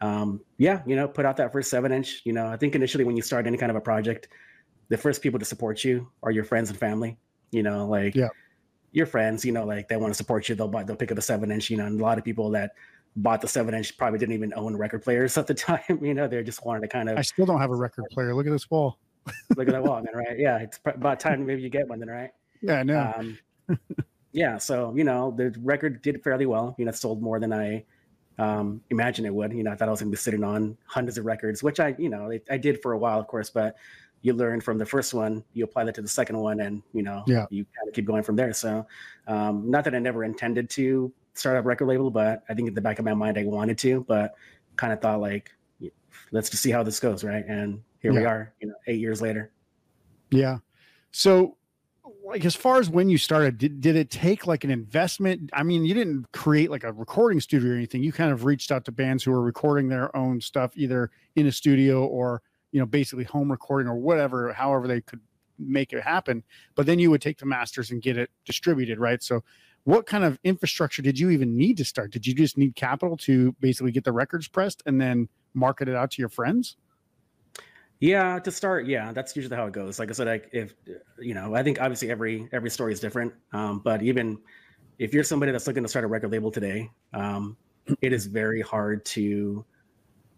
um, 0.00 0.40
yeah, 0.58 0.82
you 0.86 0.96
know, 0.96 1.08
put 1.08 1.24
out 1.24 1.36
that 1.38 1.52
first 1.52 1.70
seven 1.70 1.92
inch. 1.92 2.22
You 2.24 2.32
know, 2.32 2.46
I 2.46 2.56
think 2.56 2.74
initially 2.74 3.04
when 3.04 3.16
you 3.16 3.22
start 3.22 3.46
any 3.46 3.58
kind 3.58 3.70
of 3.70 3.76
a 3.76 3.80
project, 3.80 4.28
the 4.88 4.96
first 4.96 5.22
people 5.22 5.38
to 5.38 5.44
support 5.44 5.84
you 5.84 6.08
are 6.22 6.30
your 6.30 6.44
friends 6.44 6.70
and 6.70 6.78
family. 6.78 7.18
You 7.50 7.62
know, 7.62 7.86
like 7.86 8.14
yeah. 8.14 8.28
your 8.92 9.06
friends. 9.06 9.44
You 9.44 9.52
know, 9.52 9.64
like 9.64 9.88
they 9.88 9.96
want 9.96 10.12
to 10.12 10.16
support 10.16 10.48
you. 10.48 10.54
They'll 10.54 10.68
buy. 10.68 10.84
They'll 10.84 10.96
pick 10.96 11.12
up 11.12 11.18
a 11.18 11.22
seven 11.22 11.50
inch. 11.50 11.70
You 11.70 11.76
know, 11.76 11.86
and 11.86 12.00
a 12.00 12.02
lot 12.02 12.18
of 12.18 12.24
people 12.24 12.50
that 12.50 12.72
bought 13.16 13.40
the 13.40 13.48
seven 13.48 13.74
inch 13.74 13.96
probably 13.96 14.18
didn't 14.18 14.34
even 14.34 14.52
own 14.54 14.76
record 14.76 15.02
players 15.02 15.36
at 15.36 15.46
the 15.46 15.54
time. 15.68 15.98
You 16.02 16.14
know, 16.14 16.28
they 16.28 16.42
just 16.42 16.64
wanted 16.64 16.80
to 16.80 16.88
kind 16.88 17.08
of. 17.08 17.18
I 17.18 17.22
still 17.22 17.46
don't 17.46 17.60
have 17.60 17.70
a 17.70 17.76
record 17.76 18.04
player. 18.10 18.34
Look 18.34 18.46
at 18.46 18.52
this 18.52 18.70
wall. 18.70 18.98
look 19.56 19.68
at 19.68 19.72
that 19.72 19.82
wall, 19.82 19.96
man. 20.02 20.14
Right? 20.14 20.38
Yeah, 20.38 20.58
it's 20.58 20.78
about 20.84 21.20
time 21.20 21.44
maybe 21.44 21.62
you 21.62 21.70
get 21.70 21.88
one 21.88 21.98
then, 21.98 22.08
right? 22.08 22.30
Yeah, 22.62 22.80
I 22.80 22.82
know. 22.82 23.12
Um, 23.16 23.38
yeah, 24.32 24.58
so 24.58 24.94
you 24.96 25.04
know 25.04 25.34
the 25.36 25.54
record 25.62 26.02
did 26.02 26.22
fairly 26.22 26.46
well. 26.46 26.74
You 26.78 26.84
know, 26.84 26.92
sold 26.92 27.22
more 27.22 27.40
than 27.40 27.52
I 27.52 27.84
um, 28.38 28.80
imagine 28.90 29.26
it 29.26 29.34
would. 29.34 29.52
You 29.52 29.64
know, 29.64 29.72
I 29.72 29.74
thought 29.74 29.88
I 29.88 29.90
was 29.90 30.00
going 30.00 30.10
to 30.10 30.16
be 30.16 30.20
sitting 30.20 30.44
on 30.44 30.76
hundreds 30.86 31.18
of 31.18 31.26
records, 31.26 31.62
which 31.62 31.80
I, 31.80 31.94
you 31.98 32.08
know, 32.08 32.30
I, 32.30 32.40
I, 32.50 32.56
did 32.56 32.80
for 32.82 32.92
a 32.92 32.98
while, 32.98 33.18
of 33.18 33.26
course. 33.26 33.50
But 33.50 33.76
you 34.22 34.32
learn 34.32 34.60
from 34.60 34.78
the 34.78 34.86
first 34.86 35.12
one, 35.12 35.44
you 35.54 35.64
apply 35.64 35.84
that 35.84 35.94
to 35.96 36.02
the 36.02 36.08
second 36.08 36.38
one, 36.38 36.60
and 36.60 36.82
you 36.92 37.02
know, 37.02 37.24
yeah. 37.26 37.46
you 37.50 37.64
kind 37.76 37.88
of 37.88 37.94
keep 37.94 38.04
going 38.04 38.22
from 38.22 38.36
there. 38.36 38.52
So, 38.52 38.86
um, 39.26 39.68
not 39.70 39.84
that 39.84 39.94
I 39.94 39.98
never 39.98 40.24
intended 40.24 40.70
to 40.70 41.12
start 41.34 41.56
a 41.56 41.62
record 41.62 41.86
label, 41.86 42.10
but 42.10 42.42
I 42.48 42.54
think 42.54 42.68
in 42.68 42.74
the 42.74 42.80
back 42.80 42.98
of 42.98 43.04
my 43.04 43.14
mind 43.14 43.38
I 43.38 43.44
wanted 43.44 43.78
to, 43.78 44.04
but 44.08 44.34
kind 44.76 44.92
of 44.92 45.00
thought 45.00 45.20
like, 45.20 45.52
let's 46.32 46.50
just 46.50 46.62
see 46.62 46.70
how 46.70 46.82
this 46.82 47.00
goes, 47.00 47.24
right? 47.24 47.44
And 47.46 47.82
here 48.00 48.12
yeah. 48.12 48.20
we 48.20 48.26
are, 48.26 48.52
you 48.60 48.68
know, 48.68 48.74
eight 48.86 49.00
years 49.00 49.20
later. 49.20 49.50
Yeah. 50.30 50.58
So 51.12 51.56
like 52.28 52.44
as 52.44 52.54
far 52.54 52.78
as 52.78 52.90
when 52.90 53.08
you 53.08 53.16
started 53.16 53.56
did, 53.56 53.80
did 53.80 53.96
it 53.96 54.10
take 54.10 54.46
like 54.46 54.62
an 54.62 54.70
investment? 54.70 55.48
I 55.54 55.62
mean 55.62 55.84
you 55.84 55.94
didn't 55.94 56.30
create 56.32 56.70
like 56.70 56.84
a 56.84 56.92
recording 56.92 57.40
studio 57.40 57.72
or 57.72 57.74
anything. 57.74 58.02
You 58.02 58.12
kind 58.12 58.32
of 58.32 58.44
reached 58.44 58.70
out 58.70 58.84
to 58.84 58.92
bands 58.92 59.24
who 59.24 59.30
were 59.30 59.42
recording 59.42 59.88
their 59.88 60.14
own 60.14 60.40
stuff 60.40 60.72
either 60.76 61.10
in 61.36 61.46
a 61.46 61.52
studio 61.52 62.04
or 62.04 62.42
you 62.70 62.80
know 62.80 62.86
basically 62.86 63.24
home 63.24 63.50
recording 63.50 63.88
or 63.88 63.96
whatever 63.96 64.52
however 64.52 64.86
they 64.86 65.00
could 65.00 65.20
make 65.58 65.92
it 65.92 66.02
happen. 66.02 66.44
But 66.74 66.86
then 66.86 66.98
you 66.98 67.10
would 67.10 67.22
take 67.22 67.38
the 67.38 67.46
masters 67.46 67.90
and 67.90 68.02
get 68.02 68.18
it 68.18 68.30
distributed 68.44 68.98
right? 68.98 69.22
So 69.22 69.42
what 69.84 70.04
kind 70.04 70.22
of 70.22 70.38
infrastructure 70.44 71.00
did 71.00 71.18
you 71.18 71.30
even 71.30 71.56
need 71.56 71.78
to 71.78 71.84
start? 71.84 72.10
Did 72.10 72.26
you 72.26 72.34
just 72.34 72.58
need 72.58 72.76
capital 72.76 73.16
to 73.18 73.52
basically 73.60 73.90
get 73.90 74.04
the 74.04 74.12
records 74.12 74.48
pressed 74.48 74.82
and 74.84 75.00
then 75.00 75.28
market 75.54 75.88
it 75.88 75.94
out 75.94 76.10
to 76.10 76.22
your 76.22 76.28
friends 76.28 76.76
yeah, 78.00 78.38
to 78.38 78.50
start, 78.50 78.86
yeah, 78.86 79.12
that's 79.12 79.34
usually 79.34 79.56
how 79.56 79.66
it 79.66 79.72
goes. 79.72 79.98
Like 79.98 80.08
I 80.10 80.12
said, 80.12 80.28
like 80.28 80.48
if 80.52 80.74
you 81.18 81.34
know, 81.34 81.54
I 81.54 81.62
think 81.62 81.80
obviously 81.80 82.10
every 82.10 82.48
every 82.52 82.70
story 82.70 82.92
is 82.92 83.00
different. 83.00 83.32
Um, 83.52 83.80
but 83.80 84.02
even 84.02 84.38
if 84.98 85.12
you're 85.12 85.24
somebody 85.24 85.52
that's 85.52 85.66
looking 85.66 85.82
to 85.82 85.88
start 85.88 86.04
a 86.04 86.08
record 86.08 86.30
label 86.30 86.50
today, 86.50 86.90
um, 87.12 87.56
it 88.00 88.12
is 88.12 88.26
very 88.26 88.60
hard 88.60 89.04
to 89.06 89.64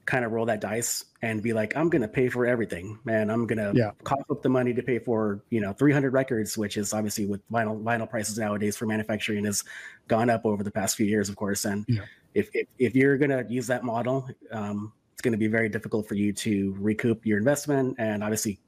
kind 0.06 0.24
of 0.24 0.32
roll 0.32 0.46
that 0.46 0.60
dice 0.60 1.04
and 1.22 1.42
be 1.42 1.52
like, 1.52 1.76
I'm 1.76 1.88
gonna 1.90 2.08
pay 2.08 2.28
for 2.28 2.46
everything, 2.46 2.98
man. 3.04 3.30
I'm 3.30 3.46
gonna 3.46 3.72
yeah. 3.74 3.90
cough 4.04 4.24
up 4.30 4.42
the 4.42 4.48
money 4.48 4.72
to 4.72 4.82
pay 4.82 4.98
for 4.98 5.42
you 5.50 5.60
know 5.60 5.72
300 5.74 6.12
records, 6.12 6.56
which 6.56 6.76
is 6.76 6.94
obviously 6.94 7.26
with 7.26 7.46
vinyl 7.50 7.82
vinyl 7.82 8.08
prices 8.08 8.38
nowadays 8.38 8.76
for 8.76 8.86
manufacturing 8.86 9.44
has 9.44 9.64
gone 10.08 10.30
up 10.30 10.46
over 10.46 10.62
the 10.62 10.70
past 10.70 10.96
few 10.96 11.06
years, 11.06 11.28
of 11.28 11.36
course. 11.36 11.64
And 11.66 11.84
yeah. 11.88 12.02
if, 12.34 12.48
if 12.54 12.66
if 12.78 12.94
you're 12.94 13.18
gonna 13.18 13.44
use 13.48 13.66
that 13.66 13.84
model, 13.84 14.28
um, 14.50 14.92
it's 15.20 15.22
going 15.22 15.32
to 15.32 15.38
be 15.38 15.48
very 15.48 15.68
difficult 15.68 16.08
for 16.08 16.14
you 16.14 16.32
to 16.32 16.74
recoup 16.78 17.26
your 17.26 17.36
investment 17.36 17.94
and 17.98 18.24
obviously 18.24 18.58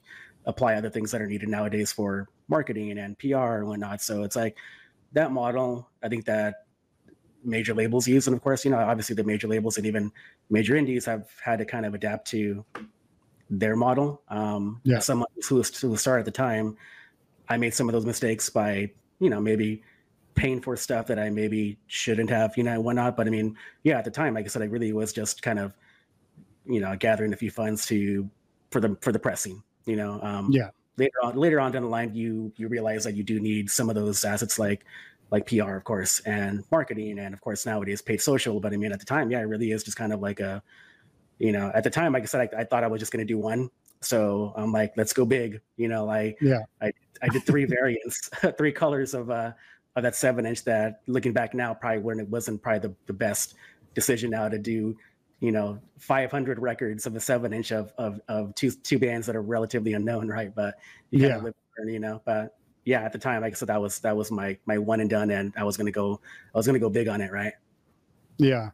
apply 0.45 0.75
other 0.75 0.91
things 0.91 1.11
that 1.11 1.23
are 1.23 1.27
needed 1.27 1.49
nowadays 1.49 1.91
for 1.91 2.29
marketing 2.47 2.91
and 2.99 3.19
PR 3.19 3.57
and 3.57 3.67
whatnot. 3.67 4.03
So 4.03 4.23
it's 4.23 4.37
like 4.37 4.59
that 5.13 5.33
model, 5.33 5.89
I 6.03 6.11
think 6.11 6.27
that 6.27 6.67
major 7.43 7.73
labels 7.73 8.07
use. 8.07 8.27
And 8.27 8.37
of 8.37 8.43
course, 8.43 8.67
you 8.67 8.71
know, 8.71 8.77
obviously 8.77 9.17
the 9.17 9.25
major 9.25 9.49
labels 9.49 9.79
and 9.79 9.87
even 9.87 10.13
major 10.51 10.77
indies 10.77 11.07
have 11.07 11.27
had 11.43 11.59
to 11.61 11.65
kind 11.65 11.87
of 11.87 11.95
adapt 11.95 12.29
to 12.33 12.67
their 13.49 13.75
model. 13.75 14.21
Um, 14.29 14.83
yeah. 14.85 14.99
Someone 14.99 15.29
who 15.49 15.55
was, 15.55 15.81
who 15.81 15.89
was 15.89 16.03
started 16.03 16.21
at 16.21 16.27
the 16.27 16.33
time, 16.33 16.77
I 17.49 17.57
made 17.57 17.73
some 17.73 17.89
of 17.89 17.95
those 17.95 18.05
mistakes 18.05 18.51
by, 18.51 18.91
you 19.21 19.31
know, 19.31 19.41
maybe 19.41 19.85
paying 20.35 20.61
for 20.61 20.77
stuff 20.77 21.07
that 21.07 21.19
I 21.19 21.31
maybe 21.31 21.79
shouldn't 21.87 22.29
have, 22.29 22.59
you 22.59 22.65
know, 22.65 22.73
and 22.73 22.85
whatnot. 22.85 23.17
But 23.17 23.27
I 23.27 23.31
mean, 23.31 23.57
yeah, 23.85 23.97
at 23.97 24.05
the 24.05 24.11
time, 24.11 24.35
like 24.35 24.45
I 24.45 24.49
said, 24.49 24.61
I 24.61 24.67
really 24.67 24.93
was 24.93 25.15
just 25.15 25.41
kind 25.41 25.59
of 25.59 25.75
you 26.67 26.81
know 26.81 26.95
gathering 26.97 27.33
a 27.33 27.37
few 27.37 27.51
funds 27.51 27.87
to 27.87 28.29
for 28.71 28.81
the 28.81 28.97
for 29.01 29.13
the 29.13 29.19
pressing 29.19 29.63
you 29.87 29.97
know 29.97 30.21
um 30.23 30.51
yeah. 30.51 30.71
later 30.97 31.17
on 31.23 31.37
later 31.37 31.61
on 31.61 31.73
down 31.73 31.83
the 31.83 31.89
line 31.89 32.15
you 32.15 32.53
you 32.57 32.69
realize 32.69 33.05
that 33.05 33.15
you 33.15 33.23
do 33.23 33.41
need 33.41 33.71
some 33.71 33.89
of 33.89 33.95
those 33.95 34.25
assets 34.25 34.59
like 34.59 34.85
like 35.31 35.47
pr 35.47 35.63
of 35.63 35.85
course 35.85 36.21
and 36.21 36.65
marketing 36.71 37.19
and 37.19 37.35
of 37.35 37.41
course 37.41 37.67
nowadays 37.67 38.03
paid 38.03 38.21
social. 38.21 38.61
But 38.61 38.73
i 38.73 38.77
mean 38.77 38.93
at 38.93 39.01
the 39.01 39.07
time 39.07 39.31
yeah 39.31 39.41
it 39.41 39.45
really 39.45 39.73
is 39.73 39.83
just 39.83 39.97
kind 39.97 40.13
of 40.13 40.21
like 40.21 40.41
a 40.41 40.63
you 41.39 41.53
know 41.53 41.71
at 41.75 41.85
the 41.85 41.91
time 41.91 42.13
like 42.13 42.23
i 42.23 42.27
said 42.27 42.49
i, 42.55 42.61
I 42.61 42.65
thought 42.65 42.85
i 42.85 42.87
was 42.87 43.01
just 43.01 43.13
going 43.13 43.27
to 43.27 43.33
do 43.33 43.39
one. 43.39 43.71
So 44.01 44.53
i'm 44.57 44.73
like 44.73 44.93
let's 44.97 45.13
go 45.13 45.25
big 45.25 45.61
you 45.77 45.89
know 45.89 46.05
like 46.05 46.39
yeah. 46.41 46.61
I 46.81 46.93
i 47.23 47.29
did 47.29 47.45
three 47.45 47.65
variants 47.79 48.31
three 48.59 48.73
colors 48.73 49.15
of 49.15 49.31
uh 49.31 49.53
of 49.95 50.03
that 50.03 50.15
seven 50.15 50.47
inch 50.47 50.65
that 50.65 51.01
looking 51.07 51.33
back 51.33 51.55
now 51.55 51.75
probably 51.75 52.01
when 52.01 52.19
it 52.19 52.29
wasn't 52.29 52.63
probably 52.63 52.89
the, 52.89 52.95
the 53.07 53.13
best 53.13 53.55
decision 53.95 54.31
now 54.31 54.49
to 54.49 54.59
do 54.59 54.97
you 55.43 55.51
know 55.51 55.79
500 55.99 56.61
records 56.61 57.05
of 57.05 57.17
a 57.17 57.21
seven 57.21 57.53
inch 57.53 57.73
of, 57.73 57.93
of 57.99 58.21
of 58.29 58.55
two 58.55 58.71
two 58.71 58.99
bands 58.99 59.27
that 59.27 59.35
are 59.35 59.43
relatively 59.43 59.93
unknown 59.93 60.29
right? 60.29 60.55
But 60.55 60.77
you 61.11 61.27
yeah. 61.27 61.39
live, 61.39 61.55
you 61.85 61.99
know? 61.99 62.23
But 62.25 62.57
yeah 62.85 63.03
at 63.03 63.13
the 63.13 63.19
time 63.19 63.43
like 63.43 63.53
i 63.53 63.55
said 63.55 63.69
that 63.69 63.81
was 63.81 64.01
that 64.01 64.17
was 64.17 64.33
my 64.33 64.57
my 64.67 64.77
one 64.77 64.99
and 64.99 65.09
done 65.09 65.31
and 65.31 65.53
i 65.57 65.63
was 65.63 65.77
gonna 65.77 65.93
go 65.93 66.21
i 66.53 66.59
was 66.59 66.67
gonna 66.67 66.81
go 66.81 66.91
big 66.91 67.07
on 67.09 67.21
it 67.21 67.31
right? 67.31 67.53
Yeah. 68.39 68.71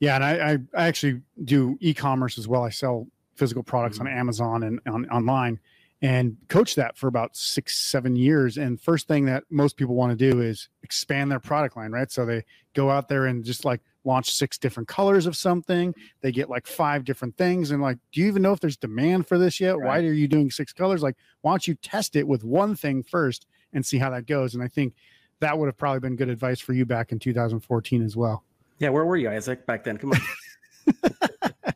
Yeah 0.00 0.14
and 0.14 0.24
i 0.24 0.58
i, 0.74 0.86
actually 0.86 1.22
do 1.42 1.76
e-commerce 1.80 2.38
as 2.38 2.46
well. 2.46 2.62
I 2.62 2.70
sell 2.70 3.06
physical 3.36 3.62
products 3.62 3.98
mm-hmm. 3.98 4.08
on 4.08 4.18
amazon 4.18 4.62
and 4.64 4.80
on 4.86 5.08
online 5.08 5.60
and 6.02 6.36
coach 6.48 6.74
that 6.74 6.98
for 6.98 7.06
about 7.06 7.36
six 7.36 7.78
seven 7.78 8.16
years. 8.16 8.58
And 8.58 8.78
first 8.78 9.06
thing 9.08 9.24
that 9.26 9.44
most 9.48 9.76
people 9.76 9.94
want 9.94 10.18
to 10.18 10.30
do 10.30 10.40
is 10.40 10.68
expand 10.82 11.30
their 11.30 11.40
product 11.40 11.76
line 11.76 11.92
right? 11.92 12.10
So 12.10 12.26
they 12.26 12.44
go 12.74 12.90
out 12.90 13.08
there 13.08 13.26
and 13.26 13.44
just 13.44 13.64
like 13.64 13.80
launch 14.04 14.30
six 14.32 14.58
different 14.58 14.88
colors 14.88 15.26
of 15.26 15.36
something. 15.36 15.94
They 16.20 16.32
get 16.32 16.50
like 16.50 16.66
five 16.66 17.04
different 17.04 17.36
things. 17.36 17.70
And 17.70 17.82
like, 17.82 17.98
do 18.12 18.20
you 18.20 18.26
even 18.26 18.42
know 18.42 18.52
if 18.52 18.60
there's 18.60 18.76
demand 18.76 19.26
for 19.26 19.38
this 19.38 19.60
yet? 19.60 19.78
Right. 19.78 19.86
Why 19.86 19.98
are 19.98 20.12
you 20.12 20.28
doing 20.28 20.50
six 20.50 20.72
colors? 20.72 21.02
Like, 21.02 21.16
why 21.42 21.52
don't 21.52 21.66
you 21.68 21.74
test 21.76 22.16
it 22.16 22.26
with 22.26 22.44
one 22.44 22.74
thing 22.74 23.02
first 23.02 23.46
and 23.72 23.84
see 23.84 23.98
how 23.98 24.10
that 24.10 24.26
goes? 24.26 24.54
And 24.54 24.62
I 24.62 24.68
think 24.68 24.94
that 25.40 25.58
would 25.58 25.66
have 25.66 25.76
probably 25.76 26.00
been 26.00 26.16
good 26.16 26.28
advice 26.28 26.60
for 26.60 26.72
you 26.72 26.84
back 26.84 27.12
in 27.12 27.18
2014 27.18 28.02
as 28.02 28.16
well. 28.16 28.44
Yeah. 28.78 28.90
Where 28.90 29.04
were 29.04 29.16
you, 29.16 29.30
Isaac, 29.30 29.66
back 29.66 29.84
then? 29.84 29.98
Come 29.98 30.12
on. 30.12 30.20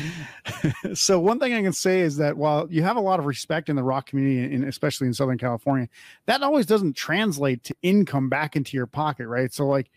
so 0.94 1.18
one 1.20 1.38
thing 1.38 1.52
I 1.52 1.62
can 1.62 1.72
say 1.72 2.00
is 2.00 2.16
that 2.16 2.36
while 2.36 2.66
you 2.70 2.82
have 2.82 2.96
a 2.96 3.00
lot 3.00 3.18
of 3.18 3.26
respect 3.26 3.68
in 3.68 3.76
the 3.76 3.82
rock 3.82 4.06
community, 4.06 4.54
and 4.54 4.64
especially 4.64 5.06
in 5.06 5.14
Southern 5.14 5.38
California, 5.38 5.88
that 6.26 6.42
always 6.42 6.66
doesn't 6.66 6.96
translate 6.96 7.64
to 7.64 7.74
income 7.82 8.28
back 8.28 8.56
into 8.56 8.76
your 8.76 8.86
pocket, 8.86 9.26
right? 9.26 9.52
So 9.52 9.66
like. 9.66 9.90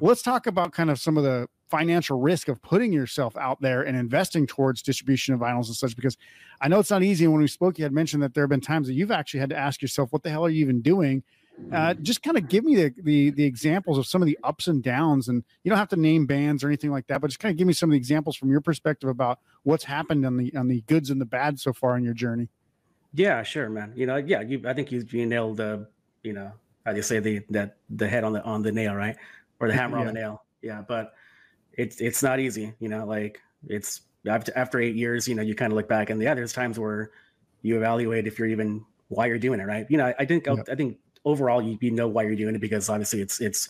Let's 0.00 0.22
talk 0.22 0.46
about 0.46 0.72
kind 0.72 0.90
of 0.90 0.98
some 0.98 1.16
of 1.16 1.24
the 1.24 1.48
financial 1.70 2.20
risk 2.20 2.48
of 2.48 2.60
putting 2.60 2.92
yourself 2.92 3.36
out 3.36 3.60
there 3.60 3.82
and 3.82 3.96
investing 3.96 4.46
towards 4.46 4.82
distribution 4.82 5.32
of 5.32 5.40
vinyls 5.40 5.66
and 5.68 5.76
such 5.76 5.96
because 5.96 6.18
I 6.60 6.68
know 6.68 6.78
it's 6.78 6.90
not 6.90 7.02
easy. 7.02 7.24
And 7.24 7.32
when 7.32 7.40
we 7.40 7.48
spoke, 7.48 7.78
you 7.78 7.84
had 7.84 7.92
mentioned 7.92 8.22
that 8.22 8.34
there 8.34 8.42
have 8.42 8.50
been 8.50 8.60
times 8.60 8.88
that 8.88 8.94
you've 8.94 9.10
actually 9.10 9.40
had 9.40 9.50
to 9.50 9.56
ask 9.56 9.80
yourself, 9.80 10.12
what 10.12 10.22
the 10.22 10.30
hell 10.30 10.44
are 10.44 10.50
you 10.50 10.60
even 10.60 10.82
doing? 10.82 11.22
Uh, 11.70 11.90
mm-hmm. 11.90 12.02
just 12.02 12.22
kind 12.22 12.36
of 12.36 12.48
give 12.48 12.64
me 12.64 12.74
the, 12.74 12.94
the 13.02 13.30
the 13.30 13.44
examples 13.44 13.98
of 13.98 14.06
some 14.06 14.22
of 14.22 14.26
the 14.26 14.38
ups 14.42 14.68
and 14.68 14.82
downs 14.82 15.28
and 15.28 15.44
you 15.62 15.68
don't 15.68 15.78
have 15.78 15.88
to 15.88 15.96
name 15.96 16.24
bands 16.24 16.64
or 16.64 16.68
anything 16.68 16.90
like 16.90 17.06
that 17.08 17.20
but 17.20 17.26
just 17.26 17.38
kind 17.38 17.52
of 17.52 17.58
give 17.58 17.66
me 17.66 17.74
some 17.74 17.90
of 17.90 17.92
the 17.92 17.96
examples 17.98 18.34
from 18.36 18.50
your 18.50 18.62
perspective 18.62 19.10
about 19.10 19.38
what's 19.62 19.84
happened 19.84 20.24
on 20.24 20.38
the 20.38 20.50
on 20.56 20.66
the 20.66 20.80
goods 20.88 21.10
and 21.10 21.20
the 21.20 21.26
bad 21.26 21.60
so 21.60 21.70
far 21.70 21.94
in 21.98 22.02
your 22.02 22.14
journey 22.14 22.48
Yeah, 23.14 23.42
sure, 23.42 23.68
man. 23.68 23.92
You 23.94 24.06
know, 24.06 24.16
yeah, 24.16 24.40
you. 24.40 24.62
I 24.66 24.72
think 24.72 24.90
you 24.90 25.04
you 25.10 25.26
nailed 25.26 25.58
the, 25.58 25.86
you 26.22 26.32
know, 26.32 26.52
how 26.84 26.92
do 26.92 26.96
you 26.96 27.02
say 27.02 27.18
the 27.18 27.40
that 27.50 27.76
the 27.90 28.08
head 28.08 28.24
on 28.24 28.32
the 28.32 28.42
on 28.42 28.62
the 28.62 28.72
nail, 28.72 28.94
right, 28.94 29.16
or 29.62 29.68
the 29.68 29.74
hammer 29.74 29.96
yeah. 29.96 30.00
on 30.00 30.06
the 30.06 30.12
nail. 30.12 30.44
Yeah, 30.60 30.82
but 30.86 31.14
it's 31.72 32.00
it's 32.00 32.22
not 32.22 32.40
easy. 32.40 32.74
You 32.80 32.88
know, 32.88 33.06
like 33.06 33.40
it's 33.68 34.02
after 34.26 34.80
eight 34.80 34.96
years, 34.96 35.26
you 35.26 35.34
know, 35.34 35.42
you 35.42 35.54
kind 35.54 35.72
of 35.72 35.76
look 35.76 35.88
back 35.88 36.10
and 36.10 36.20
yeah, 36.20 36.34
there's 36.34 36.52
times 36.52 36.78
where 36.78 37.10
you 37.62 37.76
evaluate 37.76 38.26
if 38.26 38.38
you're 38.38 38.48
even 38.48 38.84
why 39.08 39.26
you're 39.26 39.38
doing 39.38 39.60
it, 39.60 39.64
right? 39.64 39.86
You 39.88 39.98
know, 39.98 40.06
I, 40.06 40.14
I 40.20 40.24
think 40.26 40.46
yep. 40.46 40.68
I 40.70 40.74
think 40.74 40.98
overall 41.24 41.62
you, 41.62 41.78
you 41.80 41.90
know 41.90 42.08
why 42.08 42.24
you're 42.24 42.36
doing 42.36 42.54
it 42.54 42.60
because 42.60 42.88
obviously 42.88 43.20
it's 43.20 43.40
it's 43.40 43.68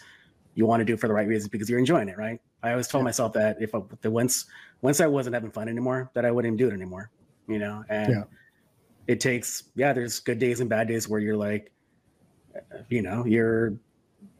you 0.54 0.66
want 0.66 0.80
to 0.80 0.84
do 0.84 0.94
it 0.94 1.00
for 1.00 1.08
the 1.08 1.14
right 1.14 1.26
reasons 1.26 1.48
because 1.48 1.68
you're 1.68 1.78
enjoying 1.78 2.08
it, 2.08 2.18
right? 2.18 2.40
I 2.62 2.70
always 2.70 2.88
told 2.88 3.04
myself 3.04 3.32
that 3.34 3.60
if 3.60 3.74
I, 3.74 3.80
the 4.00 4.10
once 4.10 4.46
once 4.80 5.00
I 5.00 5.06
wasn't 5.06 5.34
having 5.34 5.50
fun 5.50 5.68
anymore, 5.68 6.10
that 6.14 6.24
I 6.24 6.30
wouldn't 6.30 6.56
do 6.56 6.68
it 6.68 6.72
anymore, 6.72 7.10
you 7.48 7.58
know. 7.58 7.84
And 7.88 8.12
yeah. 8.12 8.24
it 9.06 9.20
takes 9.20 9.64
yeah, 9.74 9.92
there's 9.92 10.20
good 10.20 10.38
days 10.38 10.60
and 10.60 10.68
bad 10.68 10.88
days 10.88 11.08
where 11.08 11.20
you're 11.20 11.36
like, 11.36 11.72
you 12.88 13.02
know, 13.02 13.24
you're 13.24 13.74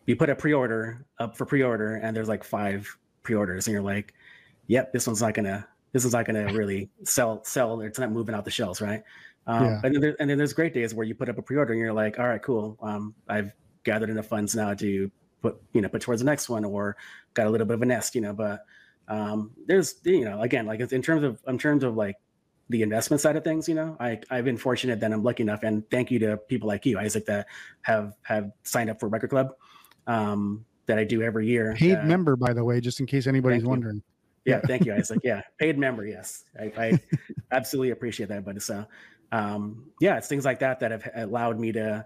you 0.07 0.17
put 0.17 0.31
a 0.31 0.35
pre-order 0.35 1.05
up 1.19 1.37
for 1.37 1.47
pre-order 1.47 1.97
and 1.97 2.17
there's 2.17 2.29
like 2.29 2.45
five 2.45 2.97
pre-orders 3.23 3.67
and 3.67 3.73
you're 3.73 3.83
like, 3.83 4.15
yep, 4.67 4.93
this 4.93 5.07
one's 5.07 5.23
not 5.23 5.35
gonna 5.35 5.67
this 5.93 6.05
is 6.05 6.13
not 6.13 6.25
gonna 6.25 6.53
really 6.53 6.91
sell 7.05 7.43
sell. 7.45 7.81
It's 7.81 7.99
not 7.99 8.11
moving 8.11 8.35
out 8.35 8.45
the 8.45 8.51
shelves, 8.51 8.81
right? 8.81 9.03
Um, 9.47 9.65
yeah. 9.65 9.81
and, 9.85 9.95
then 9.95 10.01
there, 10.01 10.17
and 10.21 10.31
then 10.31 10.39
there's 10.39 10.53
great 10.53 10.73
days 10.73 10.95
where 10.95 11.07
you 11.07 11.15
put 11.15 11.29
up 11.29 11.39
a 11.39 11.43
pre-order 11.43 11.73
and 11.73 11.81
you're 11.81 11.93
like, 11.93 12.19
all 12.19 12.29
right, 12.29 12.43
cool. 12.43 12.79
Um, 12.81 13.15
I've 13.29 13.53
gathered 13.85 14.11
enough 14.11 14.27
funds 14.27 14.55
now 14.55 14.75
to 14.75 15.11
put 15.43 15.61
you 15.73 15.81
know 15.81 15.89
put 15.89 16.01
towards 16.01 16.21
the 16.21 16.27
next 16.27 16.49
one 16.49 16.65
or 16.65 16.97
got 17.35 17.47
a 17.47 17.51
little 17.51 17.67
bit 17.67 17.75
of 17.75 17.83
a 17.83 17.87
nest, 17.87 18.15
you 18.15 18.21
know. 18.21 18.33
But 18.33 18.65
um, 19.09 19.51
there's 19.67 19.97
you 20.05 20.25
know 20.25 20.41
again 20.43 20.67
like 20.67 20.81
in 20.81 21.03
terms 21.03 21.25
of 21.25 21.41
in 21.47 21.59
terms 21.59 21.85
of 21.85 21.97
like 21.97 22.17
the 22.69 22.83
investment 22.83 23.21
side 23.21 23.37
of 23.37 23.45
things, 23.45 23.69
you 23.69 23.75
know, 23.75 23.97
I 24.01 24.21
I've 24.31 24.45
been 24.45 24.57
fortunate 24.57 25.01
that 25.01 25.13
I'm 25.13 25.23
lucky 25.23 25.43
enough, 25.43 25.63
and 25.63 25.89
thank 25.91 26.11
you 26.11 26.19
to 26.21 26.37
people 26.37 26.69
like 26.69 26.87
you, 26.87 26.99
Isaac, 26.99 27.27
that 27.27 27.47
have 27.83 28.15
have 28.23 28.51
signed 28.63 28.91
up 28.91 29.01
for 29.01 29.09
Record 29.09 29.31
Club. 29.31 29.51
Um, 30.07 30.65
that 30.87 30.99
I 30.99 31.05
do 31.05 31.23
every 31.23 31.47
year. 31.47 31.75
Paid 31.77 31.99
uh, 31.99 32.03
member, 32.05 32.37
by 32.37 32.53
the 32.53 32.65
way, 32.65 32.81
just 32.81 33.01
in 33.01 33.07
case 33.07 33.27
anybody's 33.27 33.65
wondering. 33.65 34.03
Yeah, 34.45 34.61
thank 34.67 34.85
you, 34.85 34.95
Isaac. 34.95 35.21
Yeah, 35.23 35.43
paid 35.59 35.79
member. 35.79 36.05
Yes, 36.05 36.45
I, 36.59 36.73
I 36.77 36.99
absolutely 37.53 37.91
appreciate 37.91 38.29
that. 38.29 38.45
But 38.45 38.61
so, 38.63 38.85
um, 39.31 39.91
yeah, 40.01 40.17
it's 40.17 40.29
things 40.29 40.45
like 40.45 40.59
that 40.61 40.81
that 40.81 40.91
have 40.91 41.09
allowed 41.15 41.59
me 41.61 41.73
to, 41.73 42.05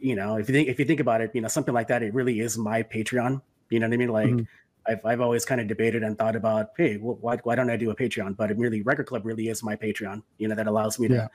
you 0.00 0.16
know, 0.16 0.36
if 0.36 0.48
you 0.48 0.54
think 0.54 0.68
if 0.68 0.78
you 0.78 0.84
think 0.84 1.00
about 1.00 1.20
it, 1.20 1.30
you 1.34 1.40
know, 1.40 1.48
something 1.48 1.74
like 1.74 1.88
that, 1.88 2.02
it 2.02 2.14
really 2.14 2.40
is 2.40 2.58
my 2.58 2.82
Patreon. 2.82 3.40
You 3.70 3.80
know 3.80 3.86
what 3.86 3.94
I 3.94 3.96
mean? 3.96 4.08
Like, 4.08 4.30
mm-hmm. 4.30 4.92
I've 4.92 5.04
I've 5.04 5.20
always 5.20 5.44
kind 5.44 5.60
of 5.60 5.68
debated 5.68 6.02
and 6.02 6.18
thought 6.18 6.34
about, 6.34 6.70
hey, 6.76 6.96
why 6.96 7.36
why 7.44 7.54
don't 7.54 7.70
I 7.70 7.76
do 7.76 7.90
a 7.90 7.96
Patreon? 7.96 8.36
But 8.36 8.50
it 8.50 8.58
really, 8.58 8.82
Record 8.82 9.06
Club 9.06 9.24
really 9.24 9.48
is 9.48 9.62
my 9.62 9.76
Patreon. 9.76 10.22
You 10.38 10.48
know, 10.48 10.56
that 10.56 10.66
allows 10.66 10.98
me 10.98 11.08
to 11.08 11.14
yeah. 11.14 11.28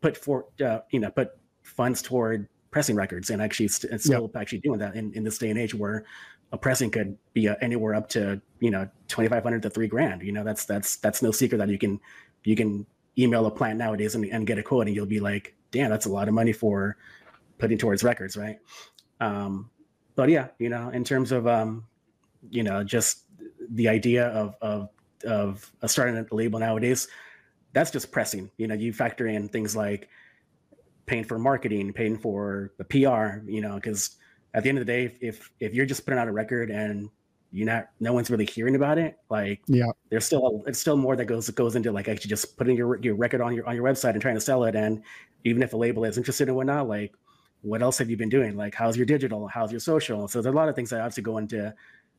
put 0.00 0.16
for, 0.16 0.46
uh, 0.64 0.80
you 0.90 0.98
know, 0.98 1.10
put 1.10 1.30
funds 1.62 2.02
toward 2.02 2.48
pressing 2.76 2.94
records 2.94 3.30
and 3.30 3.40
actually 3.40 3.68
st- 3.68 3.90
and 3.90 3.98
still 3.98 4.30
yep. 4.34 4.36
actually 4.36 4.58
doing 4.58 4.78
that 4.78 4.94
in, 4.96 5.10
in 5.14 5.24
this 5.24 5.38
day 5.38 5.48
and 5.48 5.58
age 5.58 5.74
where 5.74 6.04
a 6.52 6.58
pressing 6.58 6.90
could 6.90 7.16
be 7.32 7.48
uh, 7.48 7.54
anywhere 7.62 7.94
up 7.94 8.06
to 8.06 8.38
you 8.60 8.70
know 8.70 8.86
2500 9.08 9.62
to 9.62 9.70
3 9.70 9.88
grand 9.88 10.20
you 10.20 10.30
know 10.30 10.44
that's 10.44 10.66
that's 10.66 10.98
that's 10.98 11.22
no 11.22 11.30
secret 11.30 11.56
that 11.56 11.70
you 11.70 11.78
can 11.78 11.98
you 12.44 12.54
can 12.54 12.84
email 13.16 13.46
a 13.46 13.50
plant 13.50 13.78
nowadays 13.78 14.14
and, 14.14 14.26
and 14.26 14.46
get 14.46 14.58
a 14.58 14.62
quote 14.62 14.86
and 14.88 14.94
you'll 14.94 15.06
be 15.06 15.20
like 15.20 15.54
damn 15.70 15.88
that's 15.88 16.04
a 16.04 16.10
lot 16.10 16.28
of 16.28 16.34
money 16.34 16.52
for 16.52 16.98
putting 17.56 17.78
towards 17.78 18.04
records 18.04 18.36
right 18.36 18.58
um 19.20 19.70
but 20.14 20.28
yeah 20.28 20.48
you 20.58 20.68
know 20.68 20.90
in 20.90 21.02
terms 21.02 21.32
of 21.32 21.46
um 21.46 21.82
you 22.50 22.62
know 22.62 22.84
just 22.84 23.22
the 23.70 23.88
idea 23.88 24.26
of 24.26 24.54
of 24.60 24.90
of 25.24 25.72
starting 25.86 26.14
a 26.14 26.34
label 26.34 26.58
nowadays 26.58 27.08
that's 27.72 27.90
just 27.90 28.12
pressing 28.12 28.50
you 28.58 28.66
know 28.66 28.74
you 28.74 28.92
factor 28.92 29.28
in 29.28 29.48
things 29.48 29.74
like 29.74 30.10
paying 31.06 31.24
for 31.24 31.38
marketing 31.38 31.92
paying 31.92 32.18
for 32.18 32.72
the 32.78 32.84
pr 32.84 33.48
you 33.48 33.60
know 33.60 33.76
because 33.76 34.16
at 34.56 34.62
the 34.62 34.70
end 34.70 34.78
of 34.78 34.86
the 34.86 34.92
day, 34.92 35.14
if 35.20 35.52
if 35.60 35.74
you're 35.74 35.86
just 35.86 36.04
putting 36.04 36.18
out 36.18 36.28
a 36.28 36.32
record 36.32 36.70
and 36.70 37.10
you're 37.52 37.66
not 37.66 37.90
no 38.00 38.14
one's 38.14 38.30
really 38.30 38.46
hearing 38.46 38.74
about 38.74 38.96
it, 38.96 39.18
like 39.28 39.60
yeah, 39.68 39.90
there's 40.08 40.24
still 40.24 40.64
it's 40.66 40.78
still 40.78 40.96
more 40.96 41.14
that 41.14 41.26
goes 41.26 41.48
goes 41.50 41.76
into 41.76 41.92
like 41.92 42.08
actually 42.08 42.30
just 42.30 42.56
putting 42.56 42.74
your 42.74 42.98
your 43.02 43.14
record 43.14 43.42
on 43.42 43.54
your 43.54 43.66
on 43.68 43.76
your 43.76 43.84
website 43.84 44.12
and 44.12 44.22
trying 44.22 44.34
to 44.34 44.40
sell 44.40 44.64
it. 44.64 44.74
And 44.74 45.02
even 45.44 45.62
if 45.62 45.74
a 45.74 45.76
label 45.76 46.04
is 46.04 46.16
interested 46.16 46.48
in 46.48 46.54
whatnot, 46.54 46.88
like 46.88 47.14
what 47.60 47.82
else 47.82 47.98
have 47.98 48.08
you 48.08 48.16
been 48.16 48.30
doing? 48.30 48.56
Like 48.56 48.74
how's 48.74 48.96
your 48.96 49.04
digital? 49.04 49.46
How's 49.46 49.70
your 49.70 49.80
social? 49.80 50.26
So 50.26 50.40
there's 50.40 50.54
a 50.54 50.56
lot 50.56 50.70
of 50.70 50.74
things 50.74 50.88
that 50.88 51.00
obviously 51.00 51.22
go 51.22 51.36
into 51.36 51.74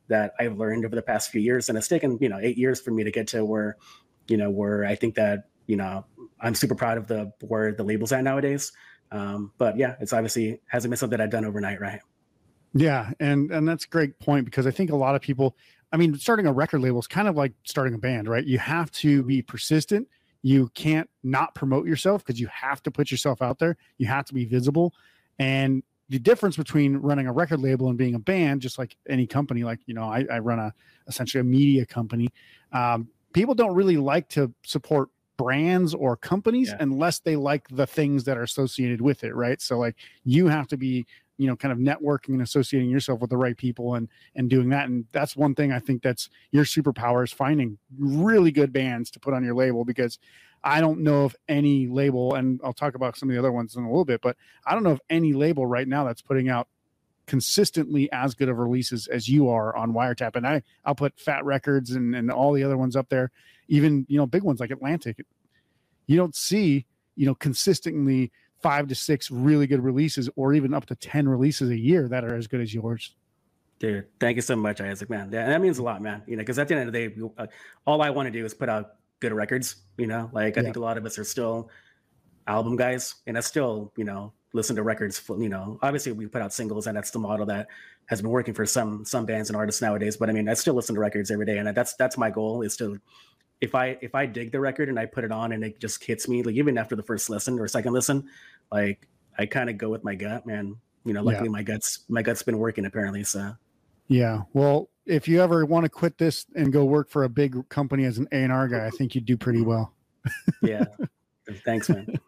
that 0.07 0.33
I've 0.39 0.59
learned 0.59 0.85
over 0.85 0.95
the 0.95 1.01
past 1.01 1.31
few 1.31 1.41
years, 1.41 1.69
and 1.69 1.77
it's 1.77 1.87
taken 1.87 2.19
you 2.21 2.29
know 2.29 2.37
eight 2.39 2.57
years 2.57 2.79
for 2.79 2.91
me 2.91 3.03
to 3.03 3.11
get 3.11 3.27
to 3.29 3.43
where 3.43 3.77
you 4.27 4.37
know 4.37 4.51
where 4.51 4.85
I 4.85 4.93
think 4.93 5.15
that 5.15 5.49
you 5.67 5.75
know 5.75 6.05
I'm 6.39 6.55
super 6.55 6.75
proud 6.75 6.97
of 6.97 7.07
the 7.07 7.31
where 7.41 7.73
the 7.73 7.83
label's 7.83 8.11
at 8.11 8.23
nowadays. 8.23 8.71
Um, 9.11 9.51
but 9.57 9.77
yeah, 9.77 9.95
it's 9.99 10.13
obviously 10.13 10.61
hasn't 10.67 10.91
been 10.91 10.97
something 10.97 11.17
that 11.17 11.23
I've 11.23 11.29
done 11.29 11.45
overnight, 11.45 11.79
right? 11.79 12.01
Yeah, 12.73 13.11
and 13.19 13.51
and 13.51 13.67
that's 13.67 13.85
a 13.85 13.87
great 13.87 14.19
point 14.19 14.45
because 14.45 14.67
I 14.67 14.71
think 14.71 14.91
a 14.91 14.95
lot 14.95 15.15
of 15.15 15.21
people, 15.21 15.55
I 15.91 15.97
mean, 15.97 16.15
starting 16.17 16.45
a 16.45 16.53
record 16.53 16.81
label 16.81 16.99
is 16.99 17.07
kind 17.07 17.27
of 17.27 17.35
like 17.35 17.53
starting 17.63 17.93
a 17.93 17.97
band, 17.97 18.27
right? 18.27 18.45
You 18.45 18.59
have 18.59 18.91
to 18.93 19.23
be 19.23 19.41
persistent. 19.41 20.07
You 20.41 20.69
can't 20.75 21.09
not 21.23 21.55
promote 21.55 21.87
yourself 21.87 22.23
because 22.23 22.39
you 22.39 22.47
have 22.47 22.83
to 22.83 22.91
put 22.91 23.09
yourself 23.09 23.41
out 23.41 23.59
there. 23.59 23.77
You 23.97 24.07
have 24.07 24.25
to 24.25 24.33
be 24.33 24.45
visible. 24.45 24.93
And 25.39 25.83
the 26.09 26.19
difference 26.19 26.55
between 26.55 26.97
running 26.97 27.27
a 27.27 27.33
record 27.33 27.59
label 27.59 27.89
and 27.89 27.97
being 27.97 28.15
a 28.15 28.19
band, 28.19 28.61
just 28.61 28.77
like 28.77 28.95
any 29.09 29.27
company, 29.27 29.63
like 29.63 29.79
you 29.85 29.93
know, 29.93 30.03
I, 30.03 30.25
I 30.31 30.39
run 30.39 30.59
a 30.59 30.73
essentially 31.07 31.41
a 31.41 31.45
media 31.45 31.85
company. 31.85 32.29
Um, 32.71 33.09
people 33.33 33.55
don't 33.55 33.73
really 33.73 33.97
like 33.97 34.29
to 34.29 34.53
support 34.63 35.09
brands 35.37 35.93
or 35.93 36.17
companies 36.17 36.69
yeah. 36.69 36.77
unless 36.79 37.19
they 37.19 37.35
like 37.35 37.67
the 37.69 37.87
things 37.87 38.23
that 38.25 38.37
are 38.37 38.43
associated 38.43 39.01
with 39.01 39.23
it, 39.23 39.35
right? 39.35 39.61
So 39.61 39.77
like 39.77 39.95
you 40.23 40.47
have 40.47 40.67
to 40.67 40.77
be 40.77 41.05
you 41.37 41.47
know 41.47 41.55
kind 41.55 41.71
of 41.71 41.77
networking 41.77 42.29
and 42.29 42.41
associating 42.41 42.89
yourself 42.89 43.19
with 43.19 43.29
the 43.29 43.37
right 43.37 43.57
people 43.57 43.95
and 43.95 44.09
and 44.35 44.49
doing 44.49 44.69
that 44.69 44.89
and 44.89 45.05
that's 45.11 45.35
one 45.35 45.53
thing 45.53 45.71
i 45.71 45.79
think 45.79 46.01
that's 46.01 46.29
your 46.51 46.65
superpower 46.65 47.23
is 47.23 47.31
finding 47.31 47.77
really 47.97 48.51
good 48.51 48.73
bands 48.73 49.11
to 49.11 49.19
put 49.19 49.33
on 49.33 49.43
your 49.43 49.53
label 49.53 49.85
because 49.85 50.17
i 50.63 50.81
don't 50.81 50.99
know 50.99 51.23
of 51.25 51.35
any 51.47 51.87
label 51.87 52.33
and 52.33 52.59
i'll 52.63 52.73
talk 52.73 52.95
about 52.95 53.15
some 53.15 53.29
of 53.29 53.33
the 53.33 53.39
other 53.39 53.51
ones 53.51 53.75
in 53.75 53.83
a 53.83 53.87
little 53.87 54.05
bit 54.05 54.19
but 54.21 54.35
i 54.65 54.73
don't 54.73 54.83
know 54.83 54.91
of 54.91 55.01
any 55.09 55.33
label 55.33 55.65
right 55.65 55.87
now 55.87 56.03
that's 56.03 56.21
putting 56.21 56.49
out 56.49 56.67
consistently 57.27 58.11
as 58.11 58.33
good 58.33 58.49
of 58.49 58.57
releases 58.57 59.07
as 59.07 59.27
you 59.27 59.49
are 59.49 59.75
on 59.75 59.93
wiretap 59.93 60.35
and 60.35 60.47
i 60.47 60.61
i'll 60.85 60.95
put 60.95 61.19
fat 61.19 61.43
records 61.45 61.91
and 61.91 62.15
and 62.15 62.31
all 62.31 62.53
the 62.53 62.63
other 62.63 62.77
ones 62.77 62.95
up 62.95 63.09
there 63.09 63.31
even 63.67 64.05
you 64.07 64.17
know 64.17 64.25
big 64.25 64.43
ones 64.43 64.59
like 64.59 64.71
atlantic 64.71 65.17
you 66.07 66.15
don't 66.15 66.35
see 66.35 66.85
you 67.15 67.25
know 67.25 67.35
consistently 67.35 68.31
five 68.61 68.87
to 68.87 68.95
six 68.95 69.29
really 69.29 69.67
good 69.67 69.83
releases 69.83 70.29
or 70.35 70.53
even 70.53 70.73
up 70.73 70.85
to 70.85 70.95
10 70.95 71.27
releases 71.27 71.69
a 71.69 71.77
year 71.77 72.07
that 72.07 72.23
are 72.23 72.35
as 72.35 72.47
good 72.47 72.61
as 72.61 72.73
yours. 72.73 73.15
Dude, 73.79 74.07
thank 74.19 74.35
you 74.35 74.41
so 74.41 74.55
much, 74.55 74.81
Isaac, 74.81 75.09
man. 75.09 75.29
That, 75.29 75.47
that 75.47 75.61
means 75.61 75.77
a 75.77 75.83
lot, 75.83 76.01
man. 76.01 76.23
You 76.25 76.35
know, 76.35 76.41
because 76.41 76.57
at 76.57 76.67
the 76.67 76.75
end 76.75 76.87
of 76.87 76.93
the 76.93 77.09
day, 77.09 77.15
uh, 77.37 77.45
all 77.85 78.01
I 78.01 78.09
want 78.09 78.25
to 78.25 78.31
do 78.31 78.43
is 78.43 78.53
put 78.53 78.69
out 78.69 78.95
good 79.19 79.33
records, 79.33 79.75
you 79.97 80.07
know, 80.07 80.29
like 80.33 80.57
I 80.57 80.61
yeah. 80.61 80.65
think 80.65 80.75
a 80.77 80.79
lot 80.79 80.97
of 80.97 81.05
us 81.05 81.19
are 81.19 81.23
still 81.23 81.69
album 82.47 82.75
guys 82.75 83.15
and 83.27 83.37
I 83.37 83.41
still, 83.41 83.93
you 83.95 84.03
know, 84.03 84.33
listen 84.53 84.75
to 84.75 84.83
records, 84.83 85.19
for, 85.19 85.41
you 85.41 85.49
know, 85.49 85.79
obviously 85.81 86.11
we 86.11 86.27
put 86.27 86.41
out 86.41 86.53
singles 86.53 86.87
and 86.87 86.95
that's 86.95 87.11
the 87.11 87.19
model 87.19 87.45
that 87.45 87.67
has 88.07 88.21
been 88.21 88.31
working 88.31 88.53
for 88.53 88.65
some, 88.65 89.03
some 89.05 89.25
bands 89.25 89.49
and 89.49 89.57
artists 89.57 89.81
nowadays. 89.81 90.17
But 90.17 90.29
I 90.29 90.33
mean, 90.33 90.47
I 90.47 90.53
still 90.53 90.73
listen 90.73 90.95
to 90.95 91.01
records 91.01 91.31
every 91.31 91.45
day 91.45 91.57
and 91.57 91.75
that's, 91.75 91.95
that's 91.95 92.17
my 92.17 92.29
goal 92.29 92.61
is 92.61 92.77
to 92.77 92.99
if 93.61 93.75
I 93.75 93.97
if 94.01 94.13
I 94.13 94.25
dig 94.25 94.51
the 94.51 94.59
record 94.59 94.89
and 94.89 94.99
I 94.99 95.05
put 95.05 95.23
it 95.23 95.31
on 95.31 95.51
and 95.51 95.63
it 95.63 95.79
just 95.79 96.03
hits 96.03 96.27
me, 96.27 96.43
like 96.43 96.55
even 96.55 96.77
after 96.77 96.95
the 96.95 97.03
first 97.03 97.29
listen 97.29 97.59
or 97.59 97.67
second 97.67 97.93
listen, 97.93 98.27
like 98.71 99.07
I 99.37 99.45
kind 99.45 99.69
of 99.69 99.77
go 99.77 99.89
with 99.89 100.03
my 100.03 100.15
gut, 100.15 100.45
man. 100.45 100.75
You 101.05 101.13
know, 101.13 101.23
luckily 101.23 101.45
yeah. 101.45 101.51
my 101.51 101.63
guts 101.63 102.05
my 102.09 102.21
gut's 102.21 102.43
been 102.43 102.57
working 102.57 102.85
apparently. 102.85 103.23
So 103.23 103.53
yeah. 104.07 104.41
Well, 104.53 104.89
if 105.05 105.27
you 105.27 105.41
ever 105.41 105.65
want 105.65 105.85
to 105.85 105.89
quit 105.89 106.17
this 106.17 106.45
and 106.55 106.71
go 106.71 106.85
work 106.85 107.09
for 107.09 107.23
a 107.23 107.29
big 107.29 107.67
company 107.69 108.05
as 108.05 108.17
an 108.17 108.27
A 108.31 108.35
and 108.35 108.51
R 108.51 108.67
guy, 108.67 108.85
I 108.85 108.89
think 108.89 109.15
you'd 109.15 109.25
do 109.25 109.37
pretty 109.37 109.61
well. 109.61 109.93
yeah. 110.61 110.85
Thanks, 111.65 111.89
man. 111.89 112.19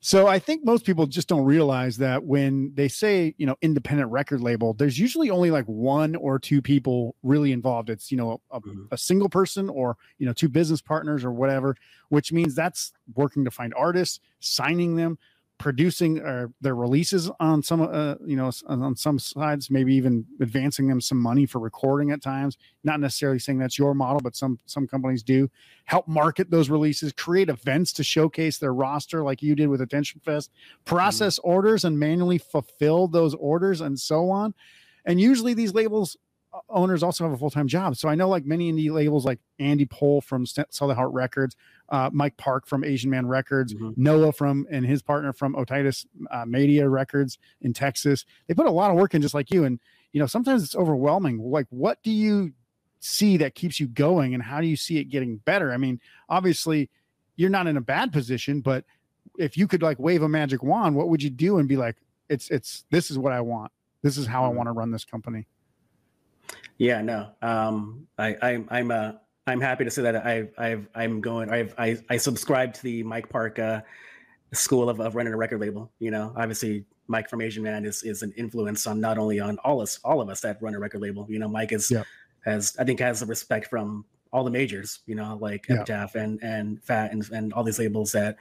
So 0.00 0.26
I 0.28 0.38
think 0.38 0.64
most 0.64 0.84
people 0.84 1.06
just 1.06 1.26
don't 1.26 1.44
realize 1.44 1.96
that 1.96 2.24
when 2.24 2.72
they 2.74 2.86
say, 2.86 3.34
you 3.38 3.46
know, 3.46 3.56
independent 3.62 4.10
record 4.10 4.40
label, 4.40 4.72
there's 4.74 4.98
usually 4.98 5.30
only 5.30 5.50
like 5.50 5.64
one 5.64 6.14
or 6.14 6.38
two 6.38 6.62
people 6.62 7.16
really 7.22 7.50
involved. 7.50 7.90
It's, 7.90 8.12
you 8.12 8.16
know, 8.16 8.40
a, 8.50 8.60
mm-hmm. 8.60 8.84
a, 8.92 8.98
single 8.98 9.28
person 9.28 9.68
or, 9.68 9.96
you 10.18 10.26
know, 10.26 10.32
two 10.32 10.48
business 10.48 10.80
partners 10.80 11.24
or 11.24 11.32
whatever, 11.32 11.76
which 12.10 12.30
means 12.30 12.54
that's 12.54 12.92
working 13.14 13.44
to 13.44 13.50
find 13.50 13.74
artists, 13.74 14.20
signing 14.38 14.96
them, 14.96 15.18
producing 15.58 16.18
or 16.18 16.52
their 16.60 16.74
releases 16.74 17.30
on 17.40 17.62
some 17.62 17.80
uh, 17.80 18.14
you 18.24 18.36
know 18.36 18.50
on 18.66 18.94
some 18.94 19.18
sides 19.18 19.70
maybe 19.70 19.94
even 19.94 20.24
advancing 20.40 20.86
them 20.86 21.00
some 21.00 21.18
money 21.18 21.46
for 21.46 21.58
recording 21.58 22.10
at 22.10 22.22
times. 22.22 22.58
Not 22.84 23.00
necessarily 23.00 23.38
saying 23.38 23.58
that's 23.58 23.78
your 23.78 23.94
model 23.94 24.20
but 24.20 24.36
some 24.36 24.58
some 24.66 24.86
companies 24.86 25.22
do. 25.22 25.50
Help 25.84 26.06
market 26.08 26.50
those 26.50 26.68
releases 26.68 27.12
create 27.12 27.48
events 27.48 27.92
to 27.94 28.04
showcase 28.04 28.58
their 28.58 28.74
roster 28.74 29.22
like 29.22 29.42
you 29.42 29.54
did 29.54 29.68
with 29.68 29.80
attention 29.80 30.20
fest 30.24 30.50
process 30.84 31.38
mm-hmm. 31.38 31.50
orders 31.50 31.84
and 31.84 31.98
manually 31.98 32.38
fulfill 32.38 33.08
those 33.08 33.34
orders 33.34 33.80
and 33.80 33.98
so 33.98 34.30
on. 34.30 34.54
And 35.06 35.20
usually 35.20 35.54
these 35.54 35.72
labels 35.72 36.16
owners 36.68 37.02
also 37.02 37.24
have 37.24 37.32
a 37.32 37.36
full 37.36 37.50
time 37.50 37.68
job. 37.68 37.96
So 37.96 38.08
I 38.08 38.14
know 38.14 38.28
like 38.28 38.44
many 38.44 38.72
indie 38.72 38.90
labels 38.90 39.24
like 39.24 39.38
Andy 39.58 39.86
Pohl 39.86 40.20
from 40.20 40.46
Sell 40.46 40.88
the 40.88 40.94
Heart 40.94 41.12
Records, 41.12 41.56
uh, 41.88 42.10
Mike 42.12 42.36
Park 42.36 42.66
from 42.66 42.84
Asian 42.84 43.10
Man 43.10 43.26
Records, 43.26 43.74
mm-hmm. 43.74 43.90
Noah 43.96 44.32
from 44.32 44.66
and 44.70 44.84
his 44.84 45.02
partner 45.02 45.32
from 45.32 45.54
Otitis 45.54 46.06
uh, 46.30 46.44
Media 46.46 46.88
Records 46.88 47.38
in 47.60 47.72
Texas. 47.72 48.24
They 48.46 48.54
put 48.54 48.66
a 48.66 48.70
lot 48.70 48.90
of 48.90 48.96
work 48.96 49.14
in, 49.14 49.22
just 49.22 49.34
like 49.34 49.50
you. 49.50 49.64
And 49.64 49.80
you 50.12 50.20
know 50.20 50.26
sometimes 50.26 50.62
it's 50.62 50.74
overwhelming. 50.74 51.38
Like, 51.38 51.66
what 51.70 52.02
do 52.02 52.10
you 52.10 52.52
see 53.00 53.36
that 53.36 53.54
keeps 53.54 53.78
you 53.78 53.86
going, 53.86 54.34
and 54.34 54.42
how 54.42 54.60
do 54.60 54.66
you 54.66 54.76
see 54.76 54.98
it 54.98 55.04
getting 55.04 55.36
better? 55.38 55.72
I 55.72 55.76
mean, 55.76 56.00
obviously, 56.28 56.90
you're 57.36 57.50
not 57.50 57.66
in 57.66 57.76
a 57.76 57.82
bad 57.82 58.12
position, 58.12 58.60
but 58.60 58.84
if 59.38 59.56
you 59.56 59.66
could 59.66 59.82
like 59.82 59.98
wave 59.98 60.22
a 60.22 60.28
magic 60.28 60.62
wand, 60.62 60.96
what 60.96 61.08
would 61.08 61.22
you 61.22 61.30
do 61.30 61.58
and 61.58 61.68
be 61.68 61.76
like, 61.76 61.96
it's 62.28 62.50
it's 62.50 62.84
this 62.90 63.10
is 63.10 63.18
what 63.18 63.32
I 63.32 63.40
want. 63.40 63.72
This 64.02 64.16
is 64.16 64.26
how 64.26 64.44
I 64.44 64.48
mm-hmm. 64.48 64.56
want 64.56 64.66
to 64.68 64.72
run 64.72 64.90
this 64.90 65.04
company. 65.04 65.46
Yeah, 66.78 67.00
no. 67.02 67.28
Um, 67.42 68.06
I, 68.18 68.36
I 68.42 68.64
I'm 68.68 68.90
uh 68.90 69.12
I'm 69.46 69.60
happy 69.60 69.84
to 69.84 69.90
say 69.90 70.02
that 70.02 70.16
I 70.16 70.48
I've 70.58 70.88
I'm 70.94 71.20
going 71.20 71.50
I've 71.50 71.74
I 71.78 71.98
I 72.10 72.16
subscribe 72.16 72.74
to 72.74 72.82
the 72.82 73.02
Mike 73.02 73.28
Park 73.28 73.58
uh, 73.58 73.80
school 74.52 74.88
of, 74.88 75.00
of 75.00 75.14
running 75.14 75.32
a 75.32 75.36
record 75.36 75.60
label. 75.60 75.90
You 75.98 76.10
know, 76.10 76.32
obviously 76.36 76.84
Mike 77.08 77.30
from 77.30 77.40
Asian 77.40 77.62
Man 77.62 77.84
is 77.84 78.02
is 78.02 78.22
an 78.22 78.32
influence 78.36 78.86
on 78.86 79.00
not 79.00 79.18
only 79.18 79.40
on 79.40 79.58
all 79.58 79.80
us 79.80 79.98
all 80.04 80.20
of 80.20 80.28
us 80.28 80.40
that 80.40 80.60
run 80.60 80.74
a 80.74 80.78
record 80.78 81.00
label. 81.00 81.26
You 81.28 81.38
know, 81.38 81.48
Mike 81.48 81.72
is 81.72 81.90
yeah. 81.90 82.02
has 82.44 82.76
I 82.78 82.84
think 82.84 83.00
has 83.00 83.20
the 83.20 83.26
respect 83.26 83.68
from 83.68 84.04
all 84.32 84.44
the 84.44 84.50
majors. 84.50 85.00
You 85.06 85.14
know, 85.14 85.38
like 85.40 85.66
yeah. 85.68 85.76
Epitaph 85.76 86.14
and 86.14 86.42
and 86.42 86.82
Fat 86.82 87.12
and 87.12 87.28
and 87.30 87.52
all 87.52 87.64
these 87.64 87.78
labels 87.78 88.12
that 88.12 88.36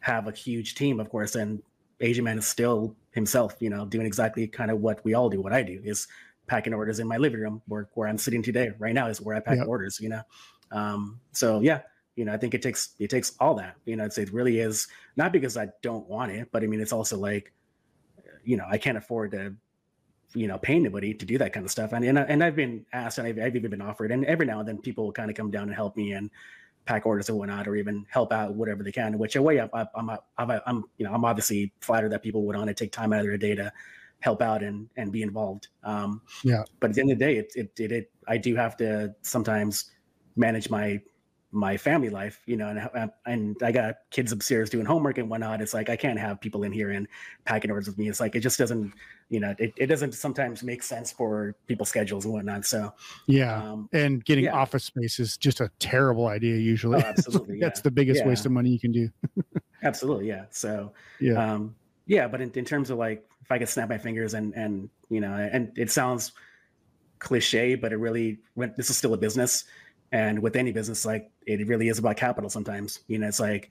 have 0.00 0.28
a 0.28 0.32
huge 0.32 0.76
team, 0.76 1.00
of 1.00 1.10
course, 1.10 1.34
and 1.34 1.62
Asian 2.00 2.24
Man 2.24 2.38
is 2.38 2.46
still 2.46 2.94
himself, 3.12 3.56
you 3.60 3.70
know, 3.70 3.84
doing 3.86 4.06
exactly 4.06 4.46
kind 4.46 4.70
of 4.70 4.80
what 4.80 5.04
we 5.04 5.14
all 5.14 5.28
do. 5.28 5.40
What 5.40 5.52
I 5.52 5.62
do 5.62 5.80
is 5.82 6.06
packing 6.46 6.74
orders 6.74 6.98
in 6.98 7.08
my 7.08 7.16
living 7.16 7.40
room 7.40 7.62
where, 7.66 7.88
where 7.94 8.08
I'm 8.08 8.18
sitting 8.18 8.42
today 8.42 8.72
right 8.78 8.94
now 8.94 9.08
is 9.08 9.20
where 9.20 9.36
I 9.36 9.40
pack 9.40 9.58
yep. 9.58 9.66
orders, 9.66 10.00
you 10.00 10.08
know? 10.08 10.22
Um, 10.70 11.20
so 11.32 11.60
yeah, 11.60 11.80
you 12.14 12.24
know, 12.24 12.32
I 12.32 12.36
think 12.36 12.54
it 12.54 12.62
takes, 12.62 12.90
it 12.98 13.10
takes 13.10 13.34
all 13.40 13.54
that, 13.56 13.76
you 13.84 13.96
know, 13.96 14.04
it's, 14.04 14.18
it 14.18 14.32
really 14.32 14.60
is 14.60 14.88
not 15.16 15.32
because 15.32 15.56
I 15.56 15.68
don't 15.82 16.08
want 16.08 16.32
it, 16.32 16.48
but 16.52 16.62
I 16.62 16.66
mean, 16.66 16.80
it's 16.80 16.92
also 16.92 17.18
like, 17.18 17.52
you 18.44 18.56
know, 18.56 18.66
I 18.70 18.78
can't 18.78 18.96
afford 18.96 19.32
to, 19.32 19.54
you 20.34 20.46
know, 20.46 20.58
pay 20.58 20.74
anybody 20.74 21.14
to 21.14 21.24
do 21.26 21.38
that 21.38 21.52
kind 21.52 21.64
of 21.64 21.70
stuff. 21.70 21.92
And, 21.92 22.04
and, 22.04 22.18
I, 22.18 22.22
and 22.22 22.42
I've 22.42 22.56
been 22.56 22.84
asked 22.92 23.18
and 23.18 23.26
I've, 23.26 23.38
I've 23.38 23.56
even 23.56 23.70
been 23.70 23.82
offered 23.82 24.12
and 24.12 24.24
every 24.24 24.46
now 24.46 24.60
and 24.60 24.68
then 24.68 24.78
people 24.78 25.04
will 25.04 25.12
kind 25.12 25.30
of 25.30 25.36
come 25.36 25.50
down 25.50 25.64
and 25.64 25.74
help 25.74 25.96
me 25.96 26.12
and, 26.12 26.30
pack 26.86 27.04
orders 27.04 27.28
and 27.28 27.36
whatnot, 27.36 27.66
or 27.66 27.74
even 27.74 28.06
help 28.08 28.32
out 28.32 28.54
whatever 28.54 28.82
they 28.82 28.92
can. 28.92 29.18
Which 29.18 29.36
way 29.36 29.60
I, 29.60 29.68
I, 29.74 29.86
I'm, 29.94 30.10
I'm, 30.38 30.60
I'm, 30.64 30.84
you 30.96 31.04
know, 31.04 31.12
I'm 31.12 31.24
obviously 31.24 31.72
flattered 31.80 32.12
that 32.12 32.22
people 32.22 32.46
would 32.46 32.56
want 32.56 32.68
to 32.68 32.74
take 32.74 32.92
time 32.92 33.12
out 33.12 33.20
of 33.20 33.26
their 33.26 33.36
day 33.36 33.56
to 33.56 33.72
help 34.26 34.42
out 34.42 34.60
and 34.62 34.88
and 34.96 35.12
be 35.12 35.22
involved. 35.22 35.68
Um, 35.84 36.20
yeah. 36.42 36.64
But 36.80 36.90
at 36.90 36.96
the 36.96 37.00
end 37.02 37.12
of 37.12 37.18
the 37.18 37.24
day, 37.24 37.36
it, 37.36 37.52
it, 37.54 37.70
it, 37.78 37.92
it 37.92 38.10
I 38.26 38.36
do 38.36 38.56
have 38.56 38.76
to 38.78 39.14
sometimes 39.22 39.92
manage 40.34 40.68
my 40.68 41.00
my 41.52 41.76
family 41.76 42.10
life, 42.10 42.42
you 42.44 42.56
know, 42.56 42.68
and 42.68 43.10
and 43.24 43.56
I 43.62 43.70
got 43.70 43.94
kids 44.10 44.32
upstairs 44.32 44.68
doing 44.68 44.84
homework 44.84 45.18
and 45.18 45.30
whatnot. 45.30 45.60
It's 45.60 45.72
like 45.72 45.88
I 45.88 45.94
can't 45.94 46.18
have 46.18 46.40
people 46.40 46.64
in 46.64 46.72
here 46.72 46.90
and 46.90 47.06
packing 47.44 47.70
orders 47.70 47.86
with 47.86 47.98
me. 47.98 48.08
It's 48.08 48.18
like 48.18 48.34
it 48.34 48.40
just 48.40 48.58
doesn't, 48.58 48.92
you 49.28 49.38
know, 49.38 49.54
it, 49.58 49.72
it 49.76 49.86
doesn't 49.86 50.12
sometimes 50.12 50.64
make 50.64 50.82
sense 50.82 51.12
for 51.12 51.54
people's 51.68 51.88
schedules 51.88 52.24
and 52.24 52.34
whatnot. 52.34 52.66
So 52.66 52.92
yeah, 53.26 53.62
um, 53.62 53.88
and 53.92 54.24
getting 54.24 54.46
yeah. 54.46 54.56
office 54.56 54.84
space 54.84 55.20
is 55.20 55.36
just 55.36 55.60
a 55.60 55.70
terrible 55.78 56.26
idea 56.26 56.56
usually. 56.56 56.96
Oh, 56.96 57.06
absolutely, 57.06 57.60
that's 57.64 57.78
yeah. 57.78 57.84
the 57.84 57.92
biggest 57.92 58.22
yeah. 58.22 58.28
waste 58.28 58.44
of 58.44 58.50
money 58.50 58.70
you 58.70 58.80
can 58.80 58.92
do. 58.92 59.08
absolutely, 59.84 60.26
yeah. 60.26 60.46
So 60.50 60.92
yeah, 61.20 61.54
um, 61.54 61.76
yeah. 62.06 62.28
But 62.28 62.40
in, 62.40 62.50
in 62.52 62.64
terms 62.64 62.90
of 62.90 62.98
like, 62.98 63.24
if 63.42 63.50
I 63.50 63.58
could 63.58 63.68
snap 63.68 63.88
my 63.88 63.98
fingers 63.98 64.34
and 64.34 64.54
and 64.54 64.88
you 65.08 65.20
know, 65.20 65.32
and 65.32 65.72
it 65.76 65.90
sounds 65.90 66.32
cliche, 67.18 67.74
but 67.74 67.92
it 67.92 67.96
really 67.96 68.38
this 68.76 68.90
is 68.90 68.96
still 68.96 69.14
a 69.14 69.18
business 69.18 69.64
and 70.12 70.40
with 70.40 70.56
any 70.56 70.72
business, 70.72 71.04
like 71.04 71.30
it 71.46 71.66
really 71.66 71.88
is 71.88 71.98
about 71.98 72.16
capital 72.16 72.48
sometimes. 72.48 73.00
You 73.08 73.18
know, 73.18 73.28
it's 73.28 73.40
like 73.40 73.70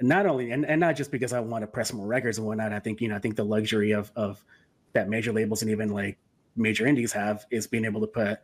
not 0.00 0.26
only 0.26 0.52
and, 0.52 0.64
and 0.64 0.80
not 0.80 0.96
just 0.96 1.10
because 1.10 1.32
I 1.32 1.40
want 1.40 1.62
to 1.62 1.66
press 1.66 1.92
more 1.92 2.06
records 2.06 2.38
and 2.38 2.46
whatnot. 2.46 2.72
I 2.72 2.78
think, 2.78 3.00
you 3.00 3.08
know, 3.08 3.16
I 3.16 3.18
think 3.18 3.36
the 3.36 3.44
luxury 3.44 3.92
of 3.92 4.10
of 4.16 4.44
that 4.92 5.08
major 5.08 5.32
labels 5.32 5.62
and 5.62 5.70
even 5.70 5.90
like 5.90 6.18
major 6.56 6.86
indies 6.86 7.12
have 7.12 7.46
is 7.50 7.66
being 7.66 7.84
able 7.84 8.00
to 8.00 8.06
put 8.06 8.40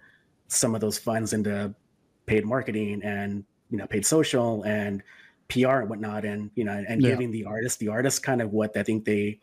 some 0.48 0.74
of 0.74 0.80
those 0.80 0.98
funds 0.98 1.32
into 1.32 1.74
paid 2.26 2.44
marketing 2.44 3.02
and 3.02 3.44
you 3.70 3.78
know 3.78 3.86
paid 3.86 4.04
social 4.04 4.62
and 4.64 5.02
PR 5.48 5.80
and 5.80 5.90
whatnot 5.90 6.24
and 6.24 6.50
you 6.54 6.64
know 6.64 6.84
and 6.88 7.02
yeah. 7.02 7.10
giving 7.10 7.30
the 7.30 7.44
artist 7.44 7.78
the 7.78 7.88
artist 7.88 8.22
kind 8.22 8.40
of 8.40 8.52
what 8.52 8.76
I 8.76 8.82
think 8.82 9.04
they 9.04 9.38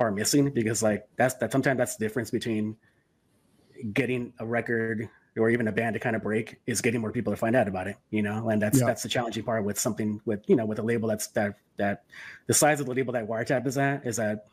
are 0.00 0.10
missing 0.10 0.50
because 0.50 0.82
like 0.82 1.08
that's 1.16 1.34
that 1.34 1.52
sometimes 1.52 1.78
that's 1.78 1.96
the 1.96 2.04
difference 2.04 2.30
between 2.30 2.76
getting 3.92 4.32
a 4.38 4.46
record 4.46 5.08
or 5.36 5.50
even 5.50 5.68
a 5.68 5.72
band 5.72 5.94
to 5.94 6.00
kind 6.00 6.16
of 6.16 6.22
break 6.22 6.58
is 6.66 6.80
getting 6.80 7.00
more 7.00 7.12
people 7.12 7.32
to 7.32 7.36
find 7.36 7.54
out 7.54 7.68
about 7.68 7.86
it 7.86 7.96
you 8.10 8.22
know 8.22 8.48
and 8.48 8.60
that's 8.60 8.80
yeah. 8.80 8.86
that's 8.86 9.02
the 9.02 9.08
challenging 9.08 9.44
part 9.44 9.64
with 9.64 9.78
something 9.78 10.20
with 10.24 10.42
you 10.48 10.56
know 10.56 10.64
with 10.64 10.78
a 10.78 10.82
label 10.82 11.08
that's 11.08 11.28
that 11.28 11.58
that 11.76 12.04
the 12.46 12.54
size 12.54 12.80
of 12.80 12.86
the 12.86 12.94
label 12.94 13.12
that 13.12 13.26
wiretap 13.26 13.66
is 13.66 13.76
at 13.76 14.06
is 14.06 14.16
that 14.16 14.46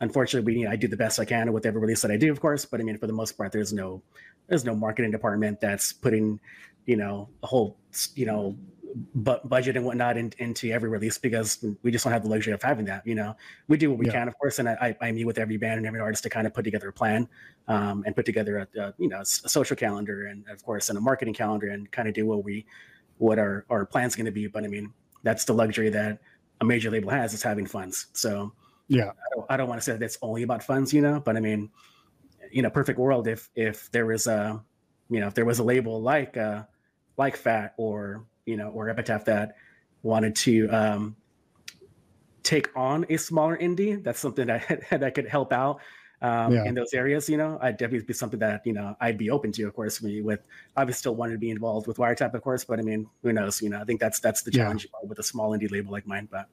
unfortunately 0.00 0.52
we 0.52 0.60
you 0.60 0.66
know, 0.66 0.72
i 0.72 0.76
do 0.76 0.88
the 0.88 0.96
best 0.96 1.20
i 1.20 1.24
can 1.24 1.52
with 1.52 1.64
every 1.64 1.80
release 1.80 2.02
that 2.02 2.10
i 2.10 2.16
do 2.16 2.30
of 2.30 2.40
course 2.40 2.64
but 2.64 2.80
i 2.80 2.82
mean 2.82 2.98
for 2.98 3.06
the 3.06 3.12
most 3.12 3.32
part 3.32 3.52
there's 3.52 3.72
no 3.72 4.02
there's 4.48 4.64
no 4.64 4.74
marketing 4.74 5.10
department 5.10 5.60
that's 5.60 5.92
putting 5.92 6.40
you 6.86 6.96
know 6.96 7.28
a 7.42 7.46
whole 7.46 7.76
you 8.14 8.26
know 8.26 8.56
but 9.14 9.46
budget 9.48 9.76
and 9.76 9.84
whatnot 9.84 10.16
in, 10.16 10.32
into 10.38 10.70
every 10.70 10.88
release 10.88 11.18
because 11.18 11.64
we 11.82 11.90
just 11.90 12.04
don't 12.04 12.12
have 12.12 12.22
the 12.22 12.28
luxury 12.28 12.54
of 12.54 12.62
having 12.62 12.86
that. 12.86 13.06
You 13.06 13.14
know, 13.14 13.36
we 13.68 13.76
do 13.76 13.90
what 13.90 13.98
we 13.98 14.06
yeah. 14.06 14.12
can, 14.12 14.28
of 14.28 14.38
course, 14.38 14.58
and 14.58 14.68
I, 14.68 14.96
I 15.00 15.12
meet 15.12 15.26
with 15.26 15.38
every 15.38 15.58
band 15.58 15.78
and 15.78 15.86
every 15.86 16.00
artist 16.00 16.22
to 16.22 16.30
kind 16.30 16.46
of 16.46 16.54
put 16.54 16.64
together 16.64 16.88
a 16.88 16.92
plan 16.92 17.28
um, 17.68 18.04
and 18.06 18.16
put 18.16 18.24
together 18.24 18.58
a, 18.58 18.80
a 18.80 18.94
you 18.98 19.08
know 19.08 19.20
a 19.20 19.24
social 19.24 19.76
calendar 19.76 20.26
and 20.26 20.48
of 20.48 20.64
course 20.64 20.88
and 20.88 20.96
a 20.96 21.00
marketing 21.00 21.34
calendar 21.34 21.68
and 21.68 21.90
kind 21.92 22.08
of 22.08 22.14
do 22.14 22.26
what 22.26 22.42
we 22.42 22.64
what 23.18 23.38
our 23.38 23.66
our 23.68 23.84
plan's 23.84 24.16
going 24.16 24.26
to 24.26 24.32
be. 24.32 24.46
But 24.46 24.64
I 24.64 24.68
mean, 24.68 24.92
that's 25.22 25.44
the 25.44 25.52
luxury 25.52 25.90
that 25.90 26.18
a 26.60 26.64
major 26.64 26.90
label 26.90 27.10
has 27.10 27.34
is 27.34 27.42
having 27.42 27.66
funds. 27.66 28.06
So 28.14 28.52
yeah, 28.88 29.10
I 29.10 29.34
don't, 29.34 29.46
I 29.50 29.56
don't 29.58 29.68
want 29.68 29.80
to 29.80 29.84
say 29.84 29.96
that's 29.98 30.18
only 30.22 30.42
about 30.42 30.62
funds, 30.62 30.94
you 30.94 31.02
know, 31.02 31.20
but 31.20 31.36
I 31.36 31.40
mean, 31.40 31.70
you 32.50 32.62
know, 32.62 32.70
perfect 32.70 32.98
world 32.98 33.28
if 33.28 33.50
if 33.54 33.90
there 33.90 34.06
was 34.06 34.26
a 34.26 34.62
you 35.10 35.20
know 35.20 35.26
if 35.26 35.34
there 35.34 35.44
was 35.44 35.58
a 35.58 35.64
label 35.64 36.00
like 36.00 36.36
uh 36.36 36.62
like 37.18 37.36
Fat 37.36 37.74
or 37.76 38.24
you 38.46 38.56
know, 38.56 38.68
or 38.68 38.88
Epitaph 38.88 39.26
that 39.26 39.56
wanted 40.02 40.34
to 40.36 40.68
um, 40.68 41.16
take 42.42 42.70
on 42.76 43.04
a 43.10 43.16
smaller 43.16 43.56
indie, 43.58 44.02
that's 44.02 44.20
something 44.20 44.46
that 44.46 44.84
that 44.90 45.14
could 45.14 45.28
help 45.28 45.52
out 45.52 45.80
um, 46.22 46.52
yeah. 46.52 46.64
in 46.64 46.74
those 46.74 46.94
areas. 46.94 47.28
You 47.28 47.36
know, 47.36 47.58
I'd 47.60 47.76
definitely 47.76 48.06
be 48.06 48.14
something 48.14 48.40
that 48.40 48.62
you 48.64 48.72
know 48.72 48.96
I'd 49.00 49.18
be 49.18 49.30
open 49.30 49.52
to. 49.52 49.64
Of 49.64 49.74
course, 49.74 50.02
me 50.02 50.22
with 50.22 50.46
I 50.76 50.88
still 50.92 51.14
wanted 51.14 51.32
to 51.32 51.38
be 51.38 51.50
involved 51.50 51.86
with 51.86 51.98
Wiretap, 51.98 52.34
of 52.34 52.42
course, 52.42 52.64
but 52.64 52.78
I 52.78 52.82
mean, 52.82 53.08
who 53.22 53.32
knows? 53.32 53.60
You 53.60 53.70
know, 53.70 53.80
I 53.80 53.84
think 53.84 54.00
that's 54.00 54.20
that's 54.20 54.42
the 54.42 54.50
challenge 54.50 54.86
yeah. 54.86 55.08
with 55.08 55.18
a 55.18 55.22
small 55.22 55.50
indie 55.50 55.70
label 55.70 55.92
like 55.92 56.06
mine. 56.06 56.28
But 56.30 56.48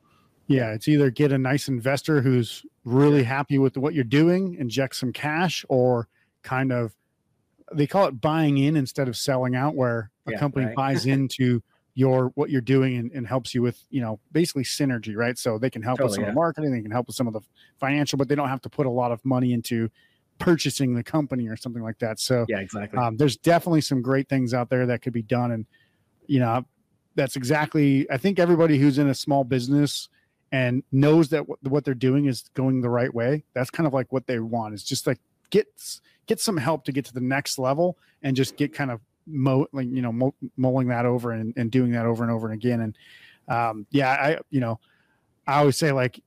yeah, 0.47 0.73
it's 0.73 0.87
either 0.87 1.09
get 1.09 1.31
a 1.31 1.37
nice 1.37 1.67
investor 1.67 2.21
who's 2.21 2.65
really 2.83 3.19
yeah. 3.19 3.27
happy 3.27 3.57
with 3.57 3.77
what 3.77 3.93
you're 3.93 4.03
doing, 4.03 4.55
inject 4.55 4.95
some 4.95 5.13
cash, 5.13 5.65
or 5.69 6.07
kind 6.41 6.71
of 6.71 6.93
they 7.73 7.87
call 7.87 8.05
it 8.07 8.19
buying 8.19 8.57
in 8.57 8.75
instead 8.75 9.07
of 9.07 9.15
selling 9.15 9.55
out, 9.55 9.75
where 9.75 10.11
a 10.27 10.33
company 10.33 10.65
right. 10.65 10.75
buys 10.75 11.05
into 11.05 11.61
your 11.95 12.31
what 12.35 12.49
you're 12.49 12.61
doing 12.61 12.97
and, 12.97 13.11
and, 13.11 13.27
helps 13.27 13.53
you 13.53 13.61
with 13.61 13.83
you 13.89 14.01
know 14.01 14.19
basically 14.31 14.63
synergy 14.63 15.15
right? 15.15 15.37
So 15.37 15.57
they 15.57 15.69
can 15.69 15.81
help 15.81 15.97
totally, 15.97 16.09
with 16.09 16.15
some 16.15 16.23
yeah. 16.23 16.29
of 16.29 16.33
the 16.33 16.39
marketing 16.39 16.71
they 16.71 16.81
can 16.81 16.91
help 16.91 17.07
with 17.07 17.15
some 17.15 17.27
of 17.27 17.33
the 17.33 17.41
financial 17.79 18.17
but 18.17 18.27
they 18.27 18.35
don't 18.35 18.49
have 18.49 18.61
to 18.61 18.69
put 18.69 18.85
a 18.85 18.89
lot 18.89 19.11
of 19.11 19.23
money 19.23 19.53
into 19.53 19.89
purchasing 20.39 20.95
the 20.95 21.03
company 21.03 21.47
or 21.47 21.55
something 21.55 21.83
like 21.83 21.99
that. 21.99 22.19
So 22.19 22.45
yeah 22.49 22.59
exactly. 22.59 22.97
um, 22.97 23.17
there's 23.17 23.37
definitely 23.37 23.81
some 23.81 24.01
great 24.01 24.27
things 24.27 24.53
out 24.53 24.69
there 24.69 24.85
that 24.87 25.01
could 25.01 25.13
be 25.13 25.21
done 25.21 25.51
and 25.51 25.65
you 26.25 26.39
know 26.39 26.65
that's 27.15 27.35
exactly 27.35 28.09
i 28.09 28.17
think 28.17 28.39
everybody 28.39 28.79
who's 28.79 28.97
in 28.97 29.09
a 29.09 29.13
small 29.13 29.43
business 29.43 30.07
and 30.53 30.83
knows 30.91 31.29
that 31.29 31.39
w- 31.39 31.57
what 31.63 31.83
they're 31.83 31.93
doing 31.93 32.25
is 32.25 32.45
going 32.53 32.79
the 32.79 32.89
right 32.89 33.13
way 33.13 33.43
that's 33.53 33.69
kind 33.69 33.87
of 33.87 33.93
like 33.93 34.13
what 34.13 34.27
they 34.27 34.39
want. 34.39 34.73
Is 34.73 34.83
just 34.83 35.05
like 35.05 35.19
get 35.49 35.67
get 36.27 36.39
some 36.39 36.55
help 36.55 36.85
to 36.85 36.93
get 36.93 37.03
to 37.05 37.13
the 37.13 37.19
next 37.19 37.59
level 37.59 37.97
and 38.21 38.37
just 38.37 38.55
get 38.55 38.73
kind 38.73 38.91
of 38.91 39.01
mo 39.25 39.67
like 39.71 39.87
you 39.89 40.01
know 40.01 40.11
mo- 40.11 40.35
mulling 40.57 40.87
that 40.87 41.05
over 41.05 41.31
and, 41.31 41.53
and 41.57 41.71
doing 41.71 41.91
that 41.91 42.05
over 42.05 42.23
and 42.23 42.31
over 42.31 42.47
and 42.47 42.55
again 42.55 42.81
and 42.81 42.97
um 43.47 43.85
yeah 43.91 44.09
i 44.09 44.37
you 44.49 44.59
know 44.59 44.79
i 45.47 45.59
always 45.59 45.77
say 45.77 45.91
like 45.91 46.21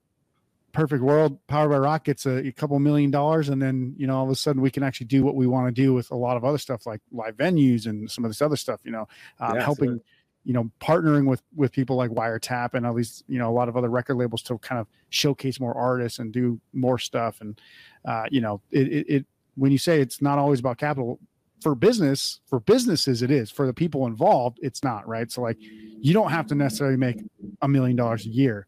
perfect 0.77 1.03
world 1.03 1.39
powered 1.47 1.71
by 1.71 1.79
rock 1.79 2.05
gets 2.05 2.27
a, 2.27 2.47
a, 2.47 2.53
couple 2.53 2.79
million 2.79 3.11
dollars 3.11 3.49
and 3.49 3.63
then 3.63 3.95
you 3.97 4.07
know 4.07 4.19
all 4.19 4.25
of 4.25 4.31
a 4.31 4.35
sudden 4.35 4.61
we 4.61 4.71
can 4.71 4.83
actually 4.83 5.07
do 5.07 5.25
what 5.25 5.35
we 5.35 5.47
want 5.47 5.67
to 5.67 5.73
do 5.73 5.95
with 5.95 6.11
a 6.11 6.15
lot 6.15 6.37
of 6.37 6.45
other 6.45 6.59
stuff 6.59 6.85
like 6.85 7.01
live 7.13 7.35
venues 7.35 7.87
and 7.87 8.11
some 8.11 8.27
of 8.27 8.31
this 8.31 8.43
other 8.43 8.57
stuff 8.57 8.79
you 8.85 8.91
know 8.91 9.09
um, 9.41 9.55
yeah, 9.55 9.65
helping 9.65 9.89
absolutely. 9.89 10.05
you 10.45 10.53
know 10.53 10.71
partnering 10.79 11.27
with 11.27 11.43
with 11.55 11.73
people 11.73 11.97
like 11.97 12.11
wiretap 12.11 12.75
and 12.75 12.85
at 12.85 12.95
least 12.95 13.25
you 13.27 13.39
know 13.39 13.49
a 13.49 13.55
lot 13.55 13.71
of 13.71 13.77
other 13.79 13.89
record 13.89 14.17
labels 14.17 14.43
to 14.43 14.59
kind 14.59 14.79
of 14.79 14.87
showcase 15.09 15.59
more 15.59 15.75
artists 15.75 16.19
and 16.19 16.31
do 16.31 16.61
more 16.75 16.99
stuff 16.99 17.41
and 17.41 17.59
uh, 18.05 18.25
you 18.31 18.43
know 18.43 18.61
it, 18.71 18.87
it, 18.89 19.07
it 19.09 19.27
when 19.55 19.73
you 19.73 19.79
say 19.79 20.03
it's 20.03 20.21
not 20.21 20.39
always 20.39 20.61
about 20.61 20.77
capital 20.77 21.19
for 21.67 21.75
business 21.75 22.41
for 22.47 22.61
businesses 22.61 23.23
it 23.23 23.31
is 23.31 23.51
for 23.51 23.67
the 23.67 23.75
people 23.75 24.07
involved 24.07 24.59
it's 24.63 24.85
not 24.85 25.07
right 25.09 25.33
so 25.33 25.43
like 25.43 25.57
you 25.61 26.13
don't 26.13 26.31
have 26.31 26.47
to 26.47 26.55
necessarily 26.55 26.97
make 26.97 27.17
a 27.63 27.69
million 27.69 27.97
dollars 27.97 28.25
a 28.25 28.29
year 28.29 28.67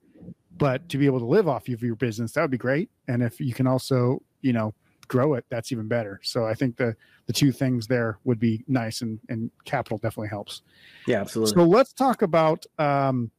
but 0.56 0.88
to 0.88 0.98
be 0.98 1.06
able 1.06 1.20
to 1.20 1.26
live 1.26 1.46
off 1.46 1.68
of 1.68 1.82
your 1.82 1.94
business 1.94 2.32
that 2.32 2.42
would 2.42 2.50
be 2.50 2.58
great 2.58 2.90
and 3.06 3.22
if 3.22 3.38
you 3.38 3.54
can 3.54 3.66
also 3.66 4.20
you 4.42 4.52
know 4.52 4.74
grow 5.08 5.34
it, 5.34 5.44
that's 5.48 5.72
even 5.72 5.88
better. 5.88 6.20
So 6.22 6.44
I 6.44 6.54
think 6.54 6.76
the 6.76 6.94
the 7.26 7.32
two 7.32 7.50
things 7.50 7.86
there 7.86 8.18
would 8.24 8.38
be 8.38 8.64
nice, 8.68 9.00
and 9.00 9.18
and 9.28 9.50
capital 9.64 9.98
definitely 9.98 10.28
helps. 10.28 10.62
Yeah, 11.06 11.20
absolutely. 11.20 11.54
So 11.54 11.64
let's 11.64 11.92
talk 11.92 12.22
about 12.22 12.64
um, 12.78 13.30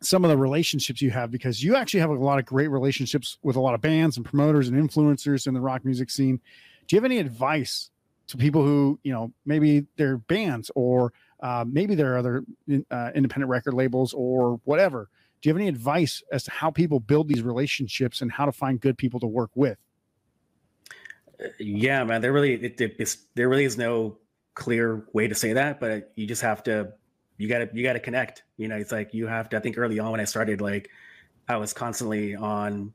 some 0.00 0.24
of 0.24 0.30
the 0.30 0.36
relationships 0.36 1.02
you 1.02 1.10
have 1.10 1.30
because 1.30 1.62
you 1.62 1.76
actually 1.76 2.00
have 2.00 2.10
a 2.10 2.14
lot 2.14 2.38
of 2.38 2.46
great 2.46 2.68
relationships 2.68 3.38
with 3.42 3.56
a 3.56 3.60
lot 3.60 3.74
of 3.74 3.80
bands 3.80 4.16
and 4.16 4.24
promoters 4.24 4.68
and 4.68 4.80
influencers 4.80 5.46
in 5.46 5.54
the 5.54 5.60
rock 5.60 5.84
music 5.84 6.08
scene. 6.08 6.40
Do 6.86 6.96
you 6.96 7.00
have 7.00 7.04
any 7.04 7.18
advice 7.18 7.90
to 8.32 8.36
people 8.38 8.62
who 8.64 8.98
you 9.02 9.12
know 9.12 9.32
maybe 9.46 9.86
they're 9.96 10.18
bands 10.18 10.70
or 10.74 11.12
uh, 11.40 11.64
maybe 11.66 11.94
there 11.94 12.14
are 12.14 12.18
other 12.18 12.44
uh, 12.90 13.10
independent 13.14 13.50
record 13.50 13.74
labels 13.74 14.12
or 14.12 14.60
whatever? 14.64 15.08
Do 15.40 15.48
you 15.48 15.54
have 15.54 15.60
any 15.60 15.68
advice 15.68 16.22
as 16.30 16.44
to 16.44 16.50
how 16.52 16.70
people 16.70 17.00
build 17.00 17.28
these 17.28 17.42
relationships 17.42 18.20
and 18.20 18.30
how 18.30 18.44
to 18.44 18.52
find 18.52 18.80
good 18.80 18.96
people 18.96 19.18
to 19.20 19.26
work 19.26 19.50
with? 19.54 19.78
yeah 21.58 22.04
man 22.04 22.20
there 22.20 22.32
really 22.32 22.54
it, 22.54 22.80
it, 22.80 23.16
there 23.34 23.48
really 23.48 23.64
is 23.64 23.76
no 23.76 24.16
clear 24.54 25.06
way 25.12 25.26
to 25.26 25.34
say 25.34 25.52
that 25.52 25.80
but 25.80 26.12
you 26.14 26.26
just 26.26 26.42
have 26.42 26.62
to 26.62 26.92
you 27.38 27.48
gotta 27.48 27.68
you 27.72 27.82
gotta 27.82 28.00
connect 28.00 28.44
you 28.56 28.68
know 28.68 28.76
it's 28.76 28.92
like 28.92 29.14
you 29.14 29.26
have 29.26 29.48
to 29.48 29.56
i 29.56 29.60
think 29.60 29.78
early 29.78 29.98
on 29.98 30.10
when 30.10 30.20
i 30.20 30.24
started 30.24 30.60
like 30.60 30.90
i 31.48 31.56
was 31.56 31.72
constantly 31.72 32.34
on 32.34 32.92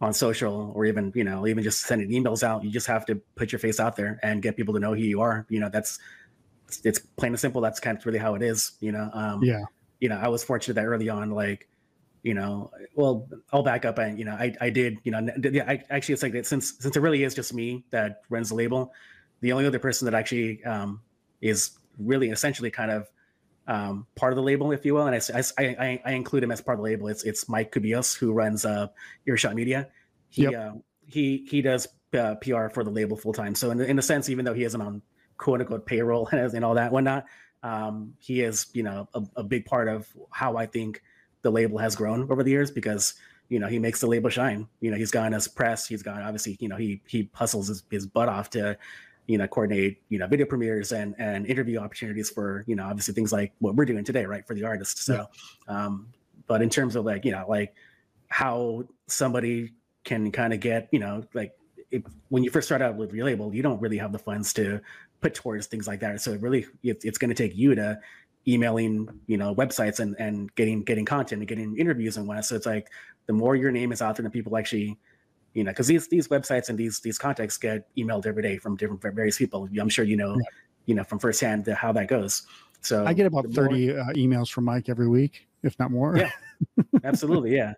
on 0.00 0.12
social 0.12 0.72
or 0.74 0.84
even 0.84 1.12
you 1.14 1.24
know 1.24 1.46
even 1.46 1.62
just 1.62 1.82
sending 1.82 2.10
emails 2.10 2.42
out. 2.42 2.64
You 2.64 2.70
just 2.70 2.86
have 2.86 3.06
to 3.06 3.16
put 3.36 3.52
your 3.52 3.58
face 3.58 3.80
out 3.80 3.96
there 3.96 4.18
and 4.22 4.42
get 4.42 4.56
people 4.56 4.74
to 4.74 4.80
know 4.80 4.94
who 4.94 5.02
you 5.02 5.20
are. 5.20 5.46
You 5.48 5.60
know 5.60 5.68
that's 5.68 5.98
it's, 6.82 6.98
plain 6.98 7.32
and 7.32 7.40
simple. 7.40 7.60
That's 7.60 7.80
kind 7.80 7.96
of 7.96 8.04
really 8.06 8.18
how 8.18 8.34
it 8.34 8.42
is 8.42 8.72
you 8.80 8.92
know 8.92 9.10
um 9.12 9.42
yeah. 9.42 9.62
you 10.00 10.08
know 10.08 10.16
i 10.16 10.28
was 10.28 10.42
fortunate 10.42 10.74
that 10.74 10.86
early 10.86 11.08
on 11.08 11.30
like 11.30 11.68
you 12.24 12.32
know, 12.32 12.70
well, 12.96 13.28
I'll 13.52 13.62
back 13.62 13.84
up 13.84 13.98
and 13.98 14.18
you 14.18 14.24
know, 14.24 14.32
I, 14.32 14.54
I 14.60 14.70
did, 14.70 14.98
you 15.04 15.12
know, 15.12 15.28
yeah 15.38 15.64
I 15.68 15.82
actually 15.90 16.14
it's 16.14 16.22
like 16.22 16.32
that 16.32 16.46
since 16.46 16.74
since 16.80 16.96
it 16.96 17.00
really 17.00 17.22
is 17.22 17.34
just 17.34 17.52
me 17.52 17.84
that 17.90 18.22
runs 18.30 18.48
the 18.48 18.54
label, 18.54 18.92
the 19.40 19.52
only 19.52 19.66
other 19.66 19.78
person 19.78 20.06
that 20.06 20.14
actually 20.14 20.64
um, 20.64 21.02
is 21.42 21.78
really 21.98 22.30
essentially 22.30 22.70
kind 22.70 22.90
of 22.90 23.08
um, 23.66 24.06
part 24.14 24.32
of 24.32 24.36
the 24.36 24.42
label, 24.42 24.72
if 24.72 24.84
you 24.84 24.94
will, 24.94 25.06
and 25.06 25.16
I, 25.16 25.42
I, 25.58 26.02
I 26.04 26.12
include 26.12 26.42
him 26.42 26.52
as 26.52 26.60
part 26.60 26.78
of 26.78 26.84
the 26.84 26.90
label. 26.90 27.08
It's 27.08 27.22
it's 27.24 27.48
Mike 27.48 27.72
Cubillos 27.72 28.16
who 28.16 28.32
runs 28.32 28.64
uh, 28.64 28.88
Earshot 29.26 29.54
Media. 29.54 29.88
He 30.28 30.42
yep. 30.42 30.54
uh, 30.54 30.72
he 31.06 31.46
he 31.48 31.62
does 31.62 31.88
uh, 32.12 32.34
PR 32.36 32.68
for 32.68 32.84
the 32.84 32.90
label 32.90 33.16
full 33.16 33.32
time. 33.32 33.54
So 33.54 33.70
in 33.70 33.80
in 33.80 33.98
a 33.98 34.02
sense, 34.02 34.28
even 34.28 34.44
though 34.44 34.54
he 34.54 34.64
isn't 34.64 34.80
on 34.80 35.02
quote 35.38 35.60
unquote 35.60 35.86
payroll 35.86 36.28
and, 36.32 36.64
all 36.64 36.74
that 36.74 36.92
whatnot, 36.92 37.24
um, 37.62 38.14
he 38.18 38.42
is 38.42 38.66
you 38.74 38.82
know 38.82 39.08
a, 39.14 39.22
a 39.36 39.42
big 39.42 39.64
part 39.64 39.88
of 39.88 40.08
how 40.30 40.56
I 40.56 40.66
think 40.66 41.02
the 41.42 41.50
label 41.50 41.78
has 41.78 41.96
grown 41.96 42.30
over 42.30 42.42
the 42.42 42.50
years 42.50 42.70
because 42.70 43.14
you 43.48 43.58
know 43.58 43.66
he 43.66 43.78
makes 43.78 44.00
the 44.00 44.06
label 44.06 44.28
shine. 44.28 44.68
You 44.80 44.90
know 44.90 44.96
he's 44.98 45.10
gone 45.10 45.32
as 45.32 45.48
press. 45.48 45.86
He's 45.86 46.02
gone 46.02 46.20
obviously. 46.20 46.58
You 46.60 46.68
know 46.68 46.76
he 46.76 47.00
he 47.06 47.30
hustles 47.32 47.68
his, 47.68 47.82
his 47.90 48.06
butt 48.06 48.28
off 48.28 48.50
to 48.50 48.76
you 49.26 49.38
know 49.38 49.46
coordinate 49.46 50.02
you 50.08 50.18
know 50.18 50.26
video 50.26 50.46
premieres 50.46 50.92
and 50.92 51.14
and 51.18 51.46
interview 51.46 51.78
opportunities 51.78 52.30
for 52.30 52.64
you 52.66 52.76
know 52.76 52.84
obviously 52.84 53.14
things 53.14 53.32
like 53.32 53.52
what 53.58 53.74
we're 53.74 53.84
doing 53.84 54.04
today 54.04 54.24
right 54.24 54.46
for 54.46 54.54
the 54.54 54.64
artists. 54.64 55.04
So, 55.04 55.26
yeah. 55.68 55.84
um, 55.84 56.08
but 56.46 56.62
in 56.62 56.70
terms 56.70 56.96
of 56.96 57.04
like 57.04 57.24
you 57.24 57.32
know 57.32 57.44
like 57.48 57.74
how 58.28 58.84
somebody 59.06 59.72
can 60.04 60.30
kind 60.30 60.52
of 60.52 60.60
get 60.60 60.88
you 60.92 60.98
know 60.98 61.24
like 61.34 61.52
it, 61.90 62.04
when 62.28 62.42
you 62.44 62.50
first 62.50 62.66
start 62.68 62.82
out 62.82 62.96
with 62.96 63.12
your 63.12 63.24
label, 63.24 63.54
you 63.54 63.62
don't 63.62 63.80
really 63.80 63.98
have 63.98 64.12
the 64.12 64.18
funds 64.18 64.52
to 64.54 64.80
put 65.20 65.34
towards 65.34 65.66
things 65.66 65.86
like 65.86 66.00
that. 66.00 66.20
So 66.20 66.32
it 66.32 66.42
really 66.42 66.66
it, 66.82 67.04
it's 67.04 67.18
going 67.18 67.30
to 67.30 67.34
take 67.34 67.56
you 67.56 67.74
to 67.74 67.98
emailing 68.46 69.08
you 69.26 69.36
know 69.38 69.54
websites 69.54 70.00
and 70.00 70.14
and 70.18 70.54
getting 70.54 70.82
getting 70.82 71.04
content 71.04 71.40
and 71.40 71.48
getting 71.48 71.76
interviews 71.78 72.18
and 72.18 72.26
whatnot 72.26 72.44
so 72.44 72.54
it's 72.54 72.66
like 72.66 72.90
the 73.24 73.32
more 73.32 73.56
your 73.56 73.70
name 73.70 73.90
is 73.90 74.02
out 74.02 74.16
there 74.16 74.24
and 74.24 74.32
people 74.34 74.56
actually 74.58 74.98
you 75.54 75.64
know 75.64 75.70
because 75.70 75.86
these 75.86 76.08
these 76.08 76.28
websites 76.28 76.68
and 76.68 76.78
these 76.78 77.00
these 77.00 77.18
contacts 77.18 77.56
get 77.56 77.88
emailed 77.96 78.26
every 78.26 78.42
day 78.42 78.58
from 78.58 78.76
different 78.76 79.00
various 79.02 79.38
people. 79.38 79.68
I'm 79.80 79.88
sure 79.88 80.04
you 80.04 80.16
know 80.16 80.34
yeah. 80.34 80.42
you 80.86 80.94
know 80.94 81.04
from 81.04 81.18
firsthand 81.18 81.66
how 81.68 81.92
that 81.92 82.08
goes. 82.08 82.42
So 82.80 83.06
i 83.06 83.14
get 83.14 83.24
about 83.24 83.46
30 83.50 83.92
more, 83.92 84.00
uh, 84.00 84.04
emails 84.12 84.50
from 84.50 84.64
mike 84.64 84.90
every 84.90 85.08
week 85.08 85.48
if 85.62 85.78
not 85.78 85.90
more. 85.90 86.16
Yeah. 86.16 86.30
Absolutely 87.04 87.54
yeah. 87.54 87.74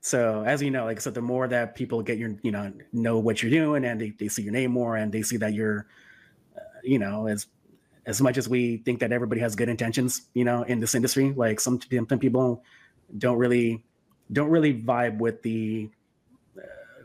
So 0.00 0.44
as 0.46 0.62
you 0.62 0.70
know 0.70 0.84
like 0.84 1.00
so 1.00 1.10
the 1.10 1.20
more 1.20 1.46
that 1.48 1.74
people 1.74 2.00
get 2.02 2.16
your 2.16 2.36
you 2.42 2.52
know 2.52 2.72
know 2.92 3.18
what 3.18 3.42
you're 3.42 3.50
doing 3.50 3.84
and 3.84 4.00
they, 4.00 4.10
they 4.10 4.28
see 4.28 4.42
your 4.42 4.52
name 4.52 4.70
more 4.70 4.96
and 4.96 5.12
they 5.12 5.22
see 5.22 5.36
that 5.36 5.52
you're 5.52 5.86
uh, 6.56 6.60
you 6.82 6.98
know 6.98 7.26
as 7.26 7.46
as 8.06 8.22
much 8.22 8.38
as 8.38 8.48
we 8.48 8.78
think 8.78 9.00
that 9.00 9.10
everybody 9.10 9.40
has 9.40 9.56
good 9.56 9.68
intentions, 9.68 10.22
you 10.32 10.44
know, 10.44 10.62
in 10.62 10.78
this 10.78 10.94
industry, 10.94 11.32
like 11.36 11.58
some 11.58 11.80
some 12.08 12.18
people 12.18 12.62
don't 13.18 13.36
really 13.36 13.84
don't 14.32 14.48
really 14.48 14.80
vibe 14.80 15.18
with 15.18 15.42
the 15.42 15.90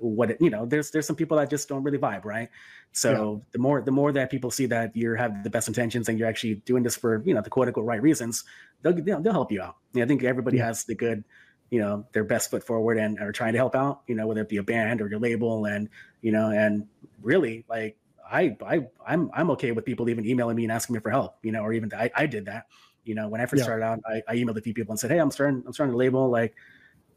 what 0.01 0.31
it, 0.31 0.41
you 0.41 0.49
know. 0.49 0.65
There's 0.65 0.91
there's 0.91 1.05
some 1.05 1.15
people 1.15 1.37
that 1.37 1.49
just 1.49 1.69
don't 1.69 1.83
really 1.83 1.97
vibe, 1.97 2.25
right? 2.25 2.49
So 2.91 3.11
yeah. 3.41 3.45
the 3.53 3.59
more 3.59 3.81
the 3.81 3.91
more 3.91 4.11
that 4.11 4.29
people 4.29 4.51
see 4.51 4.65
that 4.67 4.95
you 4.95 5.13
have 5.15 5.43
the 5.43 5.49
best 5.49 5.67
intentions 5.67 6.09
and 6.09 6.19
you're 6.19 6.27
actually 6.27 6.55
doing 6.55 6.83
this 6.83 6.95
for 6.95 7.21
you 7.25 7.33
know 7.33 7.41
the 7.41 7.49
quote 7.49 7.67
unquote 7.67 7.85
right 7.85 8.01
reasons, 8.01 8.43
they'll 8.81 8.93
they'll, 8.93 9.21
they'll 9.21 9.33
help 9.33 9.51
you 9.51 9.61
out. 9.61 9.77
I 9.95 10.05
think 10.05 10.23
everybody 10.23 10.57
yeah. 10.57 10.65
has 10.65 10.83
the 10.83 10.95
good 10.95 11.23
you 11.69 11.79
know 11.79 12.05
their 12.11 12.23
best 12.23 12.51
foot 12.51 12.63
forward 12.63 12.97
and 12.97 13.19
are 13.19 13.31
trying 13.31 13.53
to 13.53 13.57
help 13.57 13.75
out 13.75 14.01
you 14.07 14.13
know 14.13 14.27
whether 14.27 14.41
it 14.41 14.49
be 14.49 14.57
a 14.57 14.63
band 14.63 15.01
or 15.01 15.07
your 15.07 15.19
label 15.19 15.65
and 15.65 15.87
you 16.21 16.31
know 16.31 16.51
and 16.51 16.85
really 17.21 17.63
like 17.69 17.95
I 18.31 18.55
I 18.65 18.87
I'm 19.05 19.29
I'm 19.33 19.51
okay 19.51 19.71
with 19.71 19.85
people 19.85 20.09
even 20.09 20.25
emailing 20.25 20.55
me 20.55 20.63
and 20.63 20.71
asking 20.71 20.95
me 20.95 20.99
for 21.01 21.11
help, 21.11 21.35
you 21.43 21.51
know, 21.51 21.61
or 21.61 21.73
even 21.73 21.91
I, 21.93 22.09
I 22.15 22.25
did 22.25 22.45
that. 22.45 22.67
You 23.03 23.15
know, 23.15 23.27
when 23.27 23.41
I 23.41 23.45
first 23.45 23.61
yeah. 23.61 23.65
started 23.65 23.83
out, 23.83 23.99
I, 24.07 24.21
I 24.27 24.35
emailed 24.35 24.57
a 24.57 24.61
few 24.61 24.73
people 24.73 24.93
and 24.93 24.99
said, 24.99 25.11
Hey, 25.11 25.17
I'm 25.17 25.31
starting 25.31 25.63
I'm 25.65 25.73
starting 25.73 25.93
a 25.93 25.97
label, 25.97 26.29
like 26.29 26.55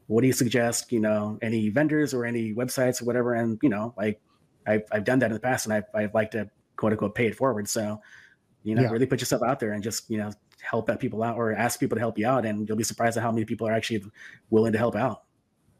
what 0.06 0.20
do 0.20 0.26
you 0.26 0.32
suggest? 0.32 0.92
You 0.92 1.00
know, 1.00 1.38
any 1.42 1.68
vendors 1.68 2.14
or 2.14 2.24
any 2.24 2.52
websites 2.54 3.00
or 3.00 3.04
whatever. 3.04 3.34
And, 3.34 3.58
you 3.62 3.68
know, 3.68 3.94
like 3.96 4.20
I've 4.66 4.82
I've 4.92 5.04
done 5.04 5.18
that 5.20 5.26
in 5.26 5.34
the 5.34 5.40
past 5.40 5.66
and 5.66 5.74
I 5.74 5.82
I'd 5.98 6.14
like 6.14 6.30
to 6.32 6.50
quote 6.76 6.92
unquote 6.92 7.14
pay 7.14 7.26
it 7.26 7.36
forward. 7.36 7.68
So, 7.68 8.00
you 8.62 8.74
know, 8.74 8.82
yeah. 8.82 8.90
really 8.90 9.06
put 9.06 9.20
yourself 9.20 9.42
out 9.42 9.60
there 9.60 9.72
and 9.72 9.82
just, 9.82 10.10
you 10.10 10.18
know, 10.18 10.30
help 10.60 10.90
people 10.98 11.22
out 11.22 11.36
or 11.36 11.52
ask 11.52 11.78
people 11.78 11.96
to 11.96 12.00
help 12.00 12.18
you 12.18 12.26
out 12.26 12.46
and 12.46 12.66
you'll 12.66 12.76
be 12.76 12.84
surprised 12.84 13.16
at 13.16 13.22
how 13.22 13.30
many 13.30 13.44
people 13.44 13.68
are 13.68 13.72
actually 13.72 14.02
willing 14.50 14.72
to 14.72 14.78
help 14.78 14.96
out. 14.96 15.22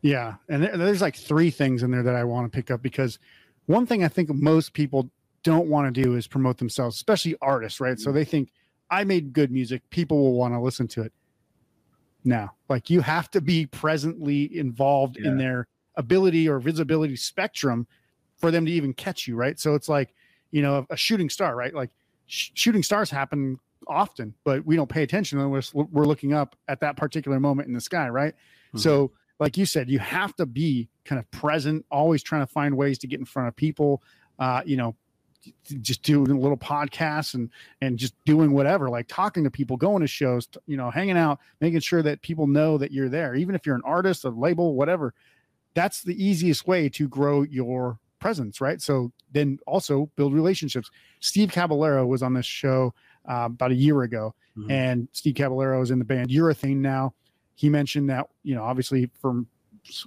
Yeah. 0.03 0.35
And 0.49 0.63
there's 0.63 1.01
like 1.01 1.17
three 1.17 1.51
things 1.51 1.83
in 1.83 1.91
there 1.91 2.03
that 2.03 2.15
I 2.15 2.25
want 2.25 2.51
to 2.51 2.55
pick 2.55 2.71
up 2.71 2.83
because 2.83 3.19
one 3.67 3.87
thing 3.87 4.05
I 4.05 4.09
think 4.09 4.29
most 4.29 4.75
people 4.75 5.11
don't 5.43 5.69
want 5.69 5.93
to 5.95 6.03
do 6.03 6.17
is 6.17 6.27
promote 6.27 6.59
themselves, 6.59 6.97
especially 6.97 7.37
artists, 7.41 7.81
right? 7.81 7.99
So 7.99 8.09
mm-hmm. 8.09 8.19
they 8.19 8.25
think 8.25 8.53
I 8.91 9.05
made 9.05 9.33
good 9.33 9.51
music, 9.51 9.83
people 9.91 10.19
will 10.19 10.35
want 10.35 10.53
to 10.53 10.61
listen 10.61 10.87
to 10.89 11.03
it. 11.03 11.13
Now, 12.25 12.55
like 12.69 12.91
you 12.91 13.01
have 13.03 13.31
to 13.33 13.41
be 13.41 13.67
presently 13.67 14.57
involved 14.57 15.19
yeah. 15.21 15.29
in 15.29 15.39
their 15.39 15.69
ability 15.97 16.49
or 16.49 16.59
visibility 16.59 17.17
spectrum 17.17 17.87
for 18.39 18.51
them 18.51 18.67
to 18.67 18.73
even 18.73 18.93
catch 18.93 19.27
you, 19.29 19.37
right? 19.37 19.59
So 19.59 19.75
it's 19.75 19.89
like, 19.89 20.15
you 20.51 20.63
know, 20.63 20.87
a 20.91 20.97
shooting 20.97 21.29
star, 21.29 21.55
right? 21.55 21.75
Like 21.75 21.91
sh- 22.27 22.51
shooting 22.55 22.83
stars 22.83 23.11
happen 23.11 23.59
often, 23.87 24.35
but 24.45 24.65
we 24.65 24.77
don't 24.77 24.89
pay 24.89 25.03
attention 25.03 25.39
unless 25.39 25.75
we're 25.75 26.07
looking 26.07 26.33
up 26.33 26.57
at 26.69 26.81
that 26.81 26.97
particular 26.97 27.39
moment 27.39 27.69
in 27.69 27.75
the 27.75 27.81
sky, 27.81 28.09
right? 28.09 28.35
Mm-hmm. 28.35 28.79
So, 28.79 29.13
like 29.41 29.57
you 29.57 29.67
said, 29.67 29.91
you 29.91 29.99
have 29.99 30.35
to 30.37 30.47
be 30.47 30.89
kind 31.05 31.19
of 31.19 31.29
present, 31.31 31.85
always 31.91 32.23
trying 32.23 32.43
to 32.43 32.47
find 32.47 32.77
ways 32.77 32.99
to 32.99 33.07
get 33.07 33.19
in 33.19 33.27
front 33.27 33.49
of 33.49 33.57
people. 33.57 34.03
Uh, 34.39 34.63
you 34.65 34.77
know, 34.77 34.95
just 35.81 36.03
doing 36.03 36.31
a 36.31 36.39
little 36.39 36.57
podcasts 36.57 37.35
and 37.35 37.51
and 37.81 37.99
just 37.99 38.15
doing 38.25 38.53
whatever 38.53 38.89
like 38.89 39.07
talking 39.09 39.45
to 39.45 39.51
people 39.51 39.77
going 39.77 40.01
to 40.01 40.07
shows 40.07 40.49
you 40.67 40.77
know 40.77 40.91
hanging 40.91 41.17
out 41.17 41.39
making 41.61 41.81
sure 41.81 42.03
that 42.03 42.23
people 42.23 42.47
know 42.47 42.79
that 42.79 42.93
you're 42.93 43.09
there. 43.09 43.35
Even 43.35 43.55
if 43.55 43.67
you're 43.67 43.75
an 43.75 43.83
artist 43.85 44.25
a 44.25 44.31
label 44.31 44.75
whatever 44.75 45.15
that's 45.75 46.03
the 46.03 46.25
easiest 46.25 46.67
way 46.67 46.89
to 46.89 47.09
grow 47.09 47.43
your 47.43 47.99
presence 48.21 48.61
right? 48.61 48.81
So 48.81 49.13
then 49.33 49.59
also 49.67 50.11
build 50.17 50.33
relationships. 50.33 50.91
Steve 51.21 51.51
caballero 51.51 52.07
was 52.07 52.23
on 52.23 52.35
this 52.35 52.47
show 52.47 52.95
uh, 53.29 53.47
about 53.47 53.71
a 53.71 53.75
year 53.75 54.03
ago 54.03 54.35
mm-hmm. 54.57 54.71
and 54.71 55.09
steve 55.13 55.35
caballero 55.35 55.81
is 55.83 55.91
in 55.91 55.99
the 55.99 56.05
band. 56.05 56.31
Urethane 56.31 56.79
now. 56.79 57.15
He 57.57 57.69
mentioned 57.69 58.11
that 58.11 58.27
you 58.43 58.55
know 58.55 58.65
obviously 58.65 59.11
from 59.21 59.47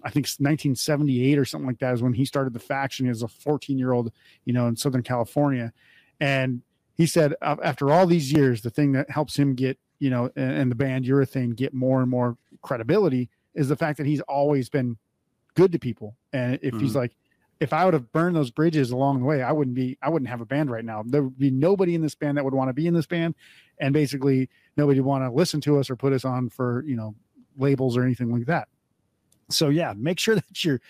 I 0.03 0.09
think 0.09 0.25
1978 0.25 1.37
or 1.37 1.45
something 1.45 1.67
like 1.67 1.79
that 1.79 1.93
is 1.93 2.01
when 2.01 2.13
he 2.13 2.25
started 2.25 2.53
the 2.53 2.59
faction 2.59 3.07
as 3.07 3.21
a 3.21 3.27
14 3.27 3.77
year 3.77 3.91
old, 3.91 4.11
you 4.45 4.53
know, 4.53 4.67
in 4.67 4.75
Southern 4.75 5.03
California. 5.03 5.71
And 6.19 6.61
he 6.95 7.05
said 7.05 7.35
after 7.41 7.91
all 7.91 8.07
these 8.07 8.31
years, 8.31 8.61
the 8.61 8.69
thing 8.69 8.93
that 8.93 9.09
helps 9.09 9.37
him 9.37 9.53
get, 9.53 9.77
you 9.99 10.09
know, 10.09 10.31
and, 10.35 10.71
the 10.71 10.75
band 10.75 11.05
Urethane 11.05 11.55
get 11.55 11.73
more 11.73 12.01
and 12.01 12.09
more 12.09 12.37
credibility 12.61 13.29
is 13.53 13.69
the 13.69 13.75
fact 13.75 13.97
that 13.97 14.07
he's 14.07 14.21
always 14.21 14.69
been 14.69 14.97
good 15.53 15.71
to 15.71 15.79
people. 15.79 16.15
And 16.33 16.55
if 16.55 16.73
mm-hmm. 16.73 16.79
he's 16.79 16.95
like, 16.95 17.15
if 17.59 17.73
I 17.73 17.85
would 17.85 17.93
have 17.93 18.11
burned 18.11 18.35
those 18.35 18.51
bridges 18.51 18.91
along 18.91 19.19
the 19.19 19.25
way, 19.25 19.41
I 19.41 19.51
wouldn't 19.51 19.75
be, 19.75 19.97
I 20.01 20.09
wouldn't 20.09 20.29
have 20.29 20.41
a 20.41 20.45
band 20.45 20.69
right 20.69 20.85
now. 20.85 21.03
There 21.05 21.23
would 21.23 21.39
be 21.39 21.49
nobody 21.49 21.95
in 21.95 22.01
this 22.01 22.13
band 22.15 22.37
that 22.37 22.45
would 22.45 22.53
want 22.53 22.69
to 22.69 22.73
be 22.73 22.85
in 22.87 22.93
this 22.93 23.07
band. 23.07 23.35
And 23.79 23.93
basically 23.93 24.49
nobody 24.75 24.99
would 24.99 25.07
want 25.07 25.23
to 25.23 25.31
listen 25.31 25.61
to 25.61 25.79
us 25.79 25.89
or 25.89 25.95
put 25.95 26.13
us 26.13 26.25
on 26.25 26.49
for, 26.49 26.83
you 26.85 26.95
know, 26.95 27.15
labels 27.57 27.97
or 27.97 28.03
anything 28.03 28.31
like 28.31 28.45
that. 28.45 28.67
So 29.49 29.69
yeah, 29.69 29.93
make 29.95 30.19
sure 30.19 30.35
that 30.35 30.63
you're 30.63 30.81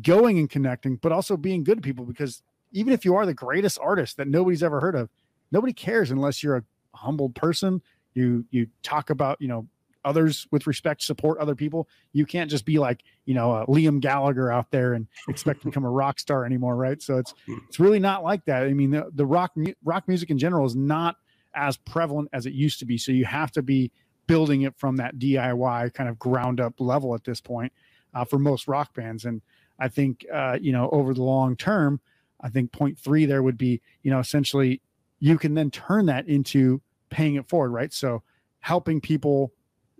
going 0.00 0.38
and 0.38 0.48
connecting, 0.48 0.96
but 0.96 1.12
also 1.12 1.36
being 1.36 1.64
good 1.64 1.78
to 1.78 1.82
people 1.82 2.04
because 2.04 2.42
even 2.72 2.92
if 2.92 3.04
you 3.04 3.14
are 3.14 3.26
the 3.26 3.34
greatest 3.34 3.78
artist 3.80 4.16
that 4.16 4.28
nobody's 4.28 4.62
ever 4.62 4.80
heard 4.80 4.94
of, 4.94 5.10
nobody 5.50 5.72
cares 5.72 6.10
unless 6.10 6.42
you're 6.42 6.56
a 6.56 6.64
humble 6.94 7.28
person. 7.30 7.82
You 8.14 8.44
you 8.50 8.68
talk 8.82 9.10
about, 9.10 9.40
you 9.40 9.48
know, 9.48 9.68
others 10.04 10.46
with 10.50 10.66
respect, 10.66 11.02
support 11.02 11.38
other 11.38 11.54
people. 11.54 11.88
You 12.12 12.26
can't 12.26 12.50
just 12.50 12.64
be 12.64 12.78
like, 12.78 13.02
you 13.24 13.34
know, 13.34 13.52
uh, 13.52 13.66
Liam 13.66 14.00
Gallagher 14.00 14.50
out 14.50 14.70
there 14.70 14.94
and 14.94 15.06
expect 15.28 15.60
to 15.60 15.66
become 15.66 15.84
a 15.84 15.90
rock 15.90 16.18
star 16.18 16.44
anymore, 16.44 16.76
right? 16.76 17.00
So 17.00 17.18
it's 17.18 17.34
it's 17.68 17.78
really 17.78 18.00
not 18.00 18.22
like 18.22 18.44
that. 18.46 18.64
I 18.64 18.72
mean, 18.72 18.90
the, 18.90 19.10
the 19.14 19.26
rock 19.26 19.52
rock 19.84 20.08
music 20.08 20.30
in 20.30 20.38
general 20.38 20.66
is 20.66 20.76
not 20.76 21.16
as 21.54 21.76
prevalent 21.76 22.30
as 22.32 22.46
it 22.46 22.54
used 22.54 22.78
to 22.80 22.86
be. 22.86 22.98
So 22.98 23.12
you 23.12 23.24
have 23.26 23.52
to 23.52 23.62
be 23.62 23.90
building 24.26 24.62
it 24.62 24.74
from 24.76 24.96
that 24.96 25.18
DIY 25.18 25.92
kind 25.94 26.08
of 26.08 26.18
ground 26.18 26.60
up 26.60 26.80
level 26.80 27.14
at 27.14 27.24
this 27.24 27.40
point 27.40 27.72
uh, 28.14 28.24
for 28.24 28.38
most 28.38 28.68
rock 28.68 28.94
bands. 28.94 29.24
And 29.24 29.42
I 29.78 29.88
think 29.88 30.24
uh, 30.32 30.58
you 30.60 30.72
know 30.72 30.88
over 30.90 31.14
the 31.14 31.22
long 31.22 31.56
term, 31.56 32.00
I 32.40 32.48
think 32.48 32.72
point 32.72 32.98
three 32.98 33.26
there 33.26 33.42
would 33.42 33.58
be 33.58 33.80
you 34.02 34.10
know 34.10 34.18
essentially 34.20 34.80
you 35.20 35.38
can 35.38 35.54
then 35.54 35.70
turn 35.70 36.06
that 36.06 36.26
into 36.28 36.80
paying 37.10 37.36
it 37.36 37.48
forward, 37.48 37.70
right? 37.70 37.92
So 37.92 38.22
helping 38.60 39.00
people. 39.00 39.52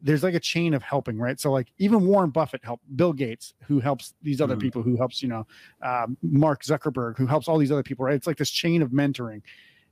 There's 0.05 0.25
like 0.25 0.35
a 0.35 0.41
chain 0.41 0.75
of 0.75 0.83
helping, 0.83 1.17
right? 1.17 1.39
So 1.39 1.53
like 1.53 1.69
even 1.79 2.05
Warren 2.07 2.31
Buffett 2.31 2.65
helped 2.65 2.85
Bill 2.97 3.13
Gates, 3.13 3.55
who 3.69 3.79
helps 3.79 4.15
these 4.21 4.41
other 4.41 4.57
Mhm. 4.57 4.61
people, 4.61 4.83
who 4.83 4.97
helps 4.97 5.23
you 5.23 5.29
know 5.29 5.47
um, 5.81 6.17
Mark 6.23 6.65
Zuckerberg, 6.65 7.17
who 7.19 7.27
helps 7.27 7.47
all 7.47 7.57
these 7.57 7.71
other 7.71 7.85
people, 7.85 8.05
right? 8.07 8.17
It's 8.17 8.27
like 8.27 8.37
this 8.37 8.51
chain 8.51 8.83
of 8.83 8.91
mentoring, 8.91 9.43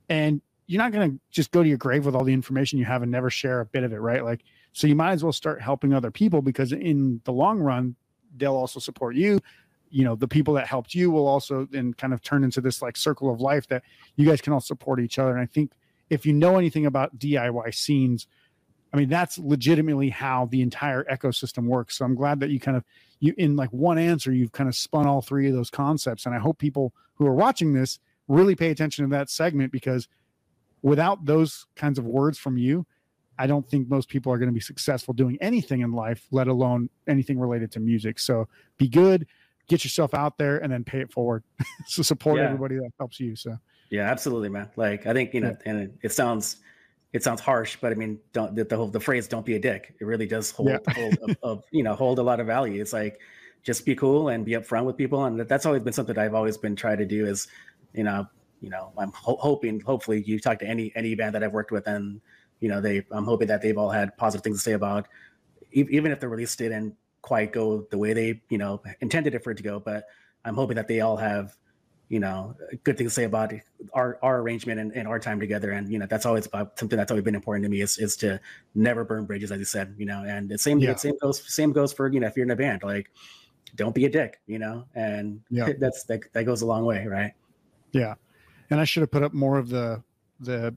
and 0.09 0.41
you're 0.67 0.81
not 0.81 0.91
going 0.91 1.11
to 1.11 1.19
just 1.31 1.51
go 1.51 1.63
to 1.63 1.69
your 1.69 1.77
grave 1.77 2.05
with 2.05 2.15
all 2.15 2.23
the 2.25 2.33
information 2.33 2.77
you 2.77 2.85
have 2.85 3.01
and 3.03 3.11
never 3.11 3.29
share 3.29 3.61
a 3.61 3.65
bit 3.65 3.83
of 3.83 3.93
it, 3.93 3.97
right? 3.97 4.23
Like 4.23 4.41
so 4.73 4.85
you 4.87 4.95
might 4.95 5.11
as 5.11 5.23
well 5.23 5.33
start 5.33 5.61
helping 5.61 5.93
other 5.93 6.11
people 6.11 6.41
because 6.41 6.71
in 6.73 7.21
the 7.25 7.31
long 7.33 7.59
run, 7.59 7.95
they'll 8.37 8.55
also 8.55 8.79
support 8.79 9.15
you. 9.15 9.39
You 9.89 10.05
know, 10.05 10.15
the 10.15 10.27
people 10.27 10.53
that 10.55 10.67
helped 10.67 10.95
you 10.95 11.11
will 11.11 11.27
also 11.27 11.67
then 11.69 11.93
kind 11.93 12.13
of 12.13 12.21
turn 12.21 12.43
into 12.43 12.61
this 12.61 12.81
like 12.81 12.95
circle 12.95 13.31
of 13.31 13.41
life 13.41 13.67
that 13.67 13.83
you 14.15 14.25
guys 14.25 14.41
can 14.41 14.53
all 14.53 14.61
support 14.61 14.99
each 14.99 15.19
other. 15.19 15.31
And 15.31 15.41
I 15.41 15.45
think 15.45 15.71
if 16.09 16.25
you 16.25 16.33
know 16.33 16.57
anything 16.57 16.85
about 16.85 17.17
DIY 17.17 17.73
scenes, 17.73 18.27
I 18.93 18.97
mean, 18.97 19.09
that's 19.09 19.37
legitimately 19.37 20.09
how 20.09 20.47
the 20.51 20.61
entire 20.61 21.03
ecosystem 21.05 21.65
works. 21.65 21.97
So 21.97 22.05
I'm 22.05 22.15
glad 22.15 22.39
that 22.41 22.49
you 22.49 22.59
kind 22.59 22.75
of 22.75 22.83
you 23.19 23.33
in 23.37 23.55
like 23.55 23.69
one 23.71 23.97
answer, 23.97 24.31
you've 24.31 24.51
kind 24.51 24.67
of 24.67 24.75
spun 24.75 25.07
all 25.07 25.21
three 25.21 25.47
of 25.47 25.53
those 25.53 25.69
concepts. 25.69 26.25
And 26.25 26.35
I 26.35 26.39
hope 26.39 26.57
people 26.57 26.93
who 27.15 27.25
are 27.25 27.33
watching 27.33 27.73
this 27.73 27.99
really 28.27 28.55
pay 28.55 28.69
attention 28.69 29.05
to 29.05 29.11
that 29.11 29.29
segment 29.29 29.71
because 29.71 30.07
without 30.81 31.25
those 31.25 31.67
kinds 31.75 31.99
of 31.99 32.05
words 32.05 32.37
from 32.37 32.57
you, 32.57 32.85
I 33.39 33.47
don't 33.47 33.67
think 33.67 33.89
most 33.89 34.07
people 34.09 34.31
are 34.31 34.37
going 34.37 34.49
to 34.49 34.53
be 34.53 34.59
successful 34.59 35.13
doing 35.13 35.37
anything 35.41 35.81
in 35.81 35.91
life, 35.93 36.27
let 36.31 36.47
alone 36.47 36.89
anything 37.07 37.39
related 37.39 37.71
to 37.73 37.79
music. 37.79 38.19
So 38.19 38.47
be 38.77 38.87
good, 38.87 39.25
get 39.67 39.83
yourself 39.83 40.13
out 40.13 40.37
there, 40.37 40.57
and 40.57 40.71
then 40.71 40.83
pay 40.83 40.99
it 41.01 41.11
forward. 41.11 41.43
so 41.87 42.01
support 42.03 42.37
Yeah. 42.37 42.45
everybody 42.45 42.75
that 42.75 42.91
helps 42.99 43.19
you. 43.19 43.35
So 43.35 43.57
Yeah, 43.89 44.03
absolutely, 44.11 44.49
man. 44.49 44.69
Like 44.75 45.07
I 45.07 45.13
think 45.13 45.33
you 45.33 45.41
know, 45.41 45.57
and 45.65 45.79
it, 45.79 45.91
it 46.03 46.11
sounds 46.11 46.57
it 47.13 47.23
sounds 47.23 47.41
harsh, 47.41 47.77
but 47.81 47.91
I 47.91 47.95
mean, 47.95 48.19
don't 48.31 48.55
the, 48.55 48.63
the 48.63 48.77
whole 48.77 48.87
the 48.87 48.99
phrase 48.99 49.27
"don't 49.27 49.45
be 49.45 49.55
a 49.55 49.59
dick." 49.59 49.95
It 49.99 50.05
really 50.05 50.27
does 50.27 50.51
hold 50.51 50.69
Yeah. 50.69 50.77
hold 50.93 51.17
of, 51.21 51.37
of 51.43 51.63
you 51.71 51.83
know 51.83 51.95
hold 51.95 52.19
a 52.19 52.23
lot 52.23 52.39
of 52.39 52.47
value. 52.47 52.81
It's 52.81 52.93
like 52.93 53.19
just 53.63 53.85
be 53.85 53.95
cool 53.95 54.29
and 54.29 54.45
be 54.45 54.53
upfront 54.53 54.85
with 54.85 54.97
people, 54.97 55.25
and 55.25 55.39
that's 55.41 55.65
always 55.65 55.81
been 55.83 55.93
something 55.93 56.17
I've 56.17 56.33
always 56.35 56.57
been 56.57 56.75
trying 56.75 56.97
to 56.99 57.05
do. 57.05 57.25
Is 57.25 57.47
you 57.93 58.03
know, 58.03 58.27
you 58.61 58.69
know, 58.69 58.93
I'm 58.97 59.11
ho- 59.11 59.37
hoping 59.39 59.79
hopefully 59.81 60.23
you 60.25 60.39
talk 60.39 60.59
to 60.59 60.65
any 60.67 60.91
any 60.95 61.15
band 61.15 61.35
that 61.35 61.43
I've 61.43 61.51
worked 61.53 61.71
with, 61.71 61.85
and 61.87 62.21
you 62.61 62.69
know, 62.69 62.79
they 62.79 63.03
I'm 63.11 63.25
hoping 63.25 63.49
that 63.49 63.61
they've 63.61 63.77
all 63.77 63.89
had 63.91 64.15
positive 64.15 64.43
things 64.43 64.57
to 64.59 64.63
say 64.63 64.71
about, 64.73 65.07
even 65.71 66.11
if 66.13 66.19
the 66.21 66.29
release 66.29 66.55
didn't 66.55 66.95
quite 67.21 67.51
go 67.51 67.85
the 67.91 67.97
way 67.97 68.13
they 68.13 68.41
you 68.49 68.57
know 68.57 68.81
intended 69.01 69.35
it 69.35 69.43
for 69.43 69.51
it 69.51 69.57
to 69.57 69.63
go, 69.63 69.79
but 69.79 70.05
I'm 70.45 70.55
hoping 70.55 70.75
that 70.75 70.87
they 70.87 71.01
all 71.01 71.17
have 71.17 71.57
you 72.09 72.19
know 72.19 72.55
good 72.83 72.97
things 72.97 73.11
to 73.11 73.15
say 73.15 73.23
about 73.23 73.53
our 73.93 74.19
our 74.21 74.39
arrangement 74.41 74.79
and, 74.81 74.91
and 74.91 75.07
our 75.07 75.17
time 75.17 75.39
together 75.39 75.71
and 75.71 75.89
you 75.89 75.97
know 75.97 76.05
that's 76.05 76.25
always 76.25 76.45
about 76.45 76.77
something 76.77 76.97
that's 76.97 77.09
always 77.09 77.23
been 77.23 77.35
important 77.35 77.63
to 77.63 77.69
me 77.69 77.79
is 77.79 77.97
is 77.99 78.17
to 78.17 78.37
never 78.75 79.05
burn 79.05 79.23
bridges 79.23 79.49
as 79.49 79.59
you 79.59 79.63
said 79.63 79.95
you 79.97 80.05
know 80.05 80.21
and 80.27 80.49
the 80.49 80.57
same 80.57 80.77
Yeah. 80.79 80.91
the 80.91 80.99
same 80.99 81.13
goes 81.21 81.41
same 81.53 81.71
goes 81.71 81.93
for 81.93 82.09
you 82.11 82.19
know 82.19 82.27
if 82.27 82.35
you're 82.35 82.43
in 82.45 82.51
a 82.51 82.55
band 82.57 82.83
like 82.83 83.09
don't 83.77 83.95
be 83.95 84.03
a 84.03 84.09
dick 84.09 84.41
you 84.45 84.59
know 84.59 84.83
and 84.93 85.39
Yeah. 85.49 85.69
that's 85.79 86.03
that, 86.03 86.19
that 86.33 86.43
goes 86.43 86.61
a 86.61 86.65
long 86.65 86.83
way 86.83 87.07
right 87.07 87.31
Yeah. 87.93 88.15
And 88.69 88.81
I 88.81 88.83
should 88.83 89.01
have 89.01 89.11
put 89.11 89.23
up 89.23 89.33
more 89.33 89.57
of 89.57 89.69
the 89.69 90.03
the 90.41 90.75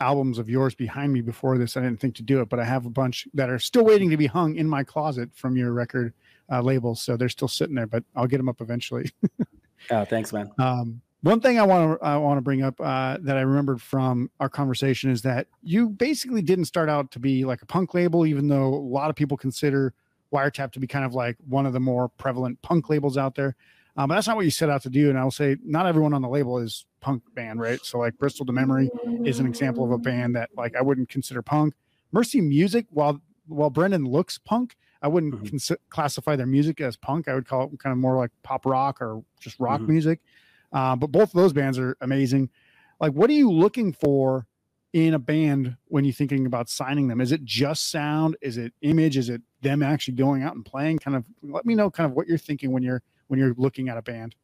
albums 0.00 0.38
of 0.38 0.48
yours 0.48 0.74
behind 0.74 1.12
me 1.12 1.20
before 1.20 1.58
this. 1.58 1.76
I 1.76 1.80
didn't 1.80 2.00
think 2.00 2.14
to 2.16 2.22
do 2.22 2.40
it, 2.40 2.48
but 2.48 2.60
I 2.60 2.64
have 2.64 2.86
a 2.86 2.90
bunch 2.90 3.26
that 3.34 3.50
are 3.50 3.58
still 3.58 3.84
waiting 3.84 4.10
to 4.10 4.16
be 4.16 4.26
hung 4.26 4.56
in 4.56 4.68
my 4.68 4.84
closet 4.84 5.30
from 5.34 5.56
your 5.56 5.72
record 5.72 6.14
uh, 6.50 6.60
labels. 6.60 7.02
So 7.02 7.16
they're 7.16 7.28
still 7.28 7.48
sitting 7.48 7.74
there, 7.74 7.86
but 7.86 8.04
I'll 8.14 8.26
get 8.26 8.38
them 8.38 8.48
up 8.48 8.60
eventually. 8.60 9.10
oh 9.90 10.04
thanks 10.04 10.32
man 10.32 10.50
Um, 10.58 11.00
one 11.22 11.40
thing 11.40 11.58
I 11.58 11.64
want 11.64 11.98
to 12.00 12.06
I 12.06 12.16
want 12.16 12.38
to 12.38 12.42
bring 12.42 12.62
up 12.62 12.80
uh, 12.80 13.18
that 13.20 13.36
I 13.36 13.40
remembered 13.40 13.82
from 13.82 14.30
our 14.38 14.48
conversation 14.48 15.10
is 15.10 15.22
that 15.22 15.48
you 15.62 15.88
basically 15.88 16.42
didn't 16.42 16.66
start 16.66 16.88
out 16.88 17.10
to 17.12 17.18
be 17.18 17.44
like 17.44 17.62
a 17.62 17.66
punk 17.66 17.92
label, 17.94 18.24
even 18.24 18.46
though 18.46 18.68
a 18.68 18.76
lot 18.76 19.10
of 19.10 19.16
people 19.16 19.36
consider 19.36 19.94
Wiretap 20.32 20.72
to 20.72 20.80
be 20.80 20.86
kind 20.86 21.04
of 21.04 21.14
like 21.14 21.36
one 21.48 21.66
of 21.66 21.72
the 21.72 21.80
more 21.80 22.08
prevalent 22.08 22.60
punk 22.62 22.88
labels 22.88 23.16
out 23.16 23.34
there. 23.34 23.56
Um, 23.96 24.08
but 24.08 24.14
that's 24.14 24.28
not 24.28 24.36
what 24.36 24.44
you 24.44 24.52
set 24.52 24.70
out 24.70 24.82
to 24.82 24.90
do. 24.90 25.10
And 25.10 25.18
I 25.18 25.24
will 25.24 25.32
say, 25.32 25.56
not 25.64 25.86
everyone 25.86 26.14
on 26.14 26.22
the 26.22 26.28
label 26.28 26.58
is 26.58 26.86
punk 27.00 27.22
band, 27.34 27.60
right? 27.60 27.84
So 27.84 27.98
like 27.98 28.16
Bristol 28.18 28.46
to 28.46 28.52
Memory 28.52 28.90
is 29.24 29.38
an 29.40 29.46
example 29.46 29.84
of 29.84 29.90
a 29.92 29.98
band 29.98 30.34
that 30.36 30.50
like 30.56 30.74
I 30.76 30.82
wouldn't 30.82 31.08
consider 31.08 31.42
punk. 31.42 31.74
Mercy 32.12 32.40
Music, 32.40 32.86
while 32.90 33.20
while 33.46 33.70
Brendan 33.70 34.04
looks 34.04 34.36
punk, 34.38 34.76
I 35.00 35.08
wouldn't 35.08 35.34
Mhm. 35.34 35.50
consi- 35.50 35.76
classify 35.88 36.36
their 36.36 36.46
music 36.46 36.80
as 36.82 36.96
punk. 36.98 37.28
I 37.28 37.34
would 37.34 37.46
call 37.46 37.70
it 37.72 37.78
kind 37.78 37.92
of 37.92 37.98
more 37.98 38.16
like 38.16 38.30
pop 38.42 38.66
rock 38.66 39.00
or 39.00 39.24
just 39.40 39.58
rock 39.58 39.80
Mhm. 39.80 39.88
music. 39.88 40.20
Uh, 40.72 40.94
but 40.96 41.10
both 41.10 41.30
of 41.30 41.32
those 41.32 41.54
bands 41.54 41.78
are 41.78 41.96
amazing. 42.02 42.50
Like, 43.00 43.12
what 43.12 43.30
are 43.30 43.34
you 43.34 43.50
looking 43.50 43.92
for 43.94 44.46
in 44.92 45.14
a 45.14 45.18
band 45.18 45.76
when 45.86 46.04
you're 46.04 46.12
thinking 46.12 46.44
about 46.44 46.68
signing 46.68 47.08
them? 47.08 47.20
Is 47.22 47.32
it 47.32 47.42
just 47.44 47.90
sound? 47.90 48.36
Is 48.42 48.58
it 48.58 48.74
image? 48.82 49.16
Is 49.16 49.30
it 49.30 49.40
them 49.62 49.82
actually 49.82 50.14
going 50.14 50.42
out 50.42 50.54
and 50.56 50.64
playing? 50.64 50.98
Kind 50.98 51.16
of 51.16 51.24
let 51.42 51.64
me 51.64 51.74
know 51.74 51.90
kind 51.90 52.10
of 52.10 52.14
what 52.14 52.26
you're 52.28 52.36
thinking 52.38 52.70
when 52.72 52.82
you're 52.82 53.02
when 53.28 53.38
you're 53.38 53.54
looking 53.56 53.88
at 53.88 53.96
a 53.96 54.02
band. 54.02 54.34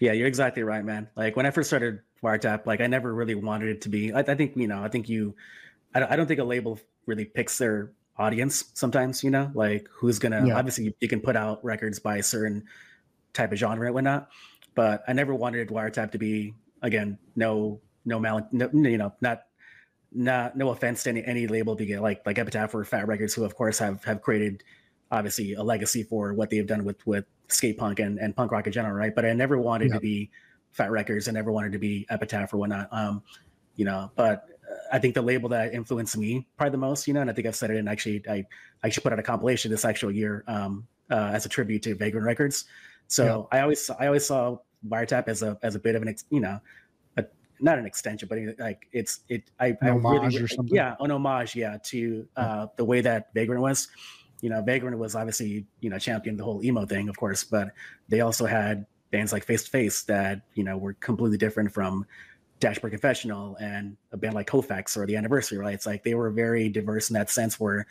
Yeah, 0.00 0.12
you're 0.12 0.28
exactly 0.28 0.62
right, 0.62 0.84
man. 0.84 1.08
Like 1.16 1.36
when 1.36 1.46
I 1.46 1.50
first 1.50 1.68
started 1.68 2.00
Wiretap, 2.22 2.66
like 2.66 2.80
I 2.80 2.86
never 2.86 3.12
really 3.14 3.34
wanted 3.34 3.68
it 3.68 3.80
to 3.82 3.88
be. 3.88 4.12
I, 4.12 4.20
I 4.20 4.34
think 4.34 4.56
you 4.56 4.68
know, 4.68 4.82
I 4.82 4.88
think 4.88 5.08
you, 5.08 5.34
I 5.94 6.00
don't, 6.00 6.12
I 6.12 6.16
don't 6.16 6.26
think 6.26 6.40
a 6.40 6.44
label 6.44 6.78
really 7.06 7.24
picks 7.24 7.58
their 7.58 7.92
audience 8.16 8.64
sometimes. 8.74 9.22
You 9.24 9.30
know, 9.30 9.50
like 9.54 9.88
who's 9.92 10.18
gonna. 10.18 10.46
Yeah. 10.46 10.56
Obviously, 10.56 10.84
you, 10.84 10.94
you 11.00 11.08
can 11.08 11.20
put 11.20 11.36
out 11.36 11.64
records 11.64 11.98
by 11.98 12.16
a 12.16 12.22
certain 12.22 12.64
type 13.32 13.52
of 13.52 13.58
genre 13.58 13.86
and 13.86 13.94
whatnot, 13.94 14.30
but 14.74 15.02
I 15.08 15.12
never 15.12 15.34
wanted 15.34 15.68
Wiretap 15.68 16.12
to 16.12 16.18
be 16.18 16.54
again 16.82 17.18
no 17.34 17.80
no 18.04 18.18
mal 18.18 18.46
no, 18.52 18.68
you 18.72 18.98
know 18.98 19.12
not 19.20 19.42
not 20.12 20.56
no 20.56 20.70
offense 20.70 21.02
to 21.02 21.10
any 21.10 21.24
any 21.24 21.46
label 21.46 21.76
to 21.76 21.84
get 21.84 22.00
like 22.00 22.24
like 22.24 22.38
Epitaph 22.38 22.74
or 22.74 22.84
Fat 22.84 23.06
Records, 23.06 23.34
who 23.34 23.44
of 23.44 23.54
course 23.56 23.78
have 23.78 24.04
have 24.04 24.22
created 24.22 24.62
obviously 25.10 25.54
a 25.54 25.62
legacy 25.62 26.02
for 26.02 26.32
what 26.32 26.50
they've 26.50 26.66
done 26.66 26.84
with 26.84 27.04
with 27.06 27.24
skate 27.48 27.76
punk 27.78 28.00
and, 28.00 28.18
and 28.18 28.34
punk 28.34 28.52
rock 28.52 28.66
in 28.66 28.72
general, 28.72 28.94
right? 28.94 29.14
But 29.14 29.24
I 29.24 29.32
never 29.32 29.58
wanted 29.58 29.88
Yeah. 29.88 29.94
to 29.94 30.00
be 30.00 30.30
Fat 30.72 30.90
Records. 30.90 31.28
I 31.28 31.32
never 31.32 31.52
wanted 31.52 31.72
to 31.72 31.78
be 31.78 32.06
Epitaph 32.10 32.52
or 32.52 32.56
whatnot. 32.58 32.88
Um, 32.90 33.22
you 33.76 33.84
know, 33.84 34.10
but 34.16 34.46
uh, 34.70 34.74
I 34.92 34.98
think 34.98 35.14
the 35.14 35.22
label 35.22 35.48
that 35.50 35.74
influenced 35.74 36.16
me 36.16 36.46
probably 36.56 36.72
the 36.72 36.78
most, 36.78 37.06
you 37.06 37.14
know, 37.14 37.20
and 37.20 37.30
I 37.30 37.32
think 37.32 37.46
I've 37.46 37.56
said 37.56 37.70
it, 37.70 37.76
and 37.76 37.88
actually 37.88 38.22
I 38.28 38.44
I 38.82 38.86
actually 38.86 39.02
put 39.02 39.12
out 39.12 39.18
a 39.18 39.22
compilation 39.22 39.70
this 39.70 39.84
actual 39.84 40.10
year 40.10 40.44
um, 40.46 40.86
uh, 41.10 41.30
as 41.32 41.46
a 41.46 41.48
tribute 41.48 41.82
to 41.82 41.94
Vagrant 41.94 42.26
Records. 42.26 42.64
So 43.08 43.48
I 43.52 43.60
always 43.60 43.90
I 43.90 44.06
always 44.06 44.26
saw 44.26 44.58
Wiretap 44.88 45.28
as 45.28 45.42
a 45.42 45.58
as 45.62 45.74
a 45.74 45.78
bit 45.78 45.94
of 45.94 46.02
an 46.02 46.08
ex, 46.08 46.24
you 46.30 46.40
know, 46.40 46.58
a, 47.16 47.24
not 47.60 47.78
an 47.78 47.86
extension, 47.86 48.28
but 48.28 48.38
like 48.58 48.86
it's 48.92 49.20
it 49.28 49.50
I, 49.60 49.76
I 49.82 49.88
An 49.88 50.04
homage 50.04 50.34
really 50.34 50.68
yeah 50.70 50.94
an 51.00 51.10
homage 51.10 51.54
yeah 51.54 51.78
to 51.84 52.26
uh, 52.36 52.66
the 52.76 52.84
way 52.84 53.00
that 53.00 53.32
Vagrant 53.34 53.60
was 53.60 53.88
you 54.44 54.50
know, 54.50 54.60
Vagrant 54.60 54.98
was 54.98 55.14
obviously, 55.14 55.64
you 55.80 55.88
know, 55.88 55.98
championed 55.98 56.38
the 56.38 56.44
whole 56.44 56.62
emo 56.62 56.84
thing, 56.84 57.08
of 57.08 57.16
course, 57.16 57.42
but 57.44 57.72
they 58.10 58.20
also 58.20 58.44
had 58.44 58.84
bands 59.10 59.32
like 59.32 59.42
Face 59.42 59.64
to 59.64 59.70
Face 59.70 60.02
that, 60.02 60.42
you 60.52 60.62
know, 60.62 60.76
were 60.76 60.92
completely 60.92 61.38
different 61.38 61.72
from 61.72 62.04
Dashboard 62.60 62.92
Confessional 62.92 63.56
and 63.56 63.96
a 64.12 64.18
band 64.18 64.34
like 64.34 64.46
Kofax 64.46 64.98
or 64.98 65.06
The 65.06 65.16
Anniversary, 65.16 65.56
right? 65.56 65.72
It's 65.72 65.86
like 65.86 66.04
they 66.04 66.14
were 66.14 66.28
very 66.28 66.68
diverse 66.68 67.08
in 67.08 67.14
that 67.14 67.30
sense 67.30 67.58
where 67.58 67.86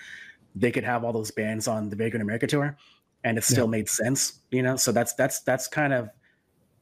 they 0.53 0.69
could 0.69 0.83
have 0.83 1.03
all 1.03 1.11
those 1.11 1.31
bands 1.31 1.67
on 1.67 1.89
the 1.89 1.95
Vagrant 1.95 2.21
America 2.21 2.45
tour 2.45 2.77
and 3.23 3.35
it 3.35 3.43
still 3.43 3.67
made 3.67 3.89
sense, 3.89 4.41
you 4.51 4.61
know? 4.61 4.75
So 4.75 4.91
that's, 4.91 5.15
that's, 5.15 5.39
that's 5.39 5.67
kind 5.67 5.91
of, 5.91 6.11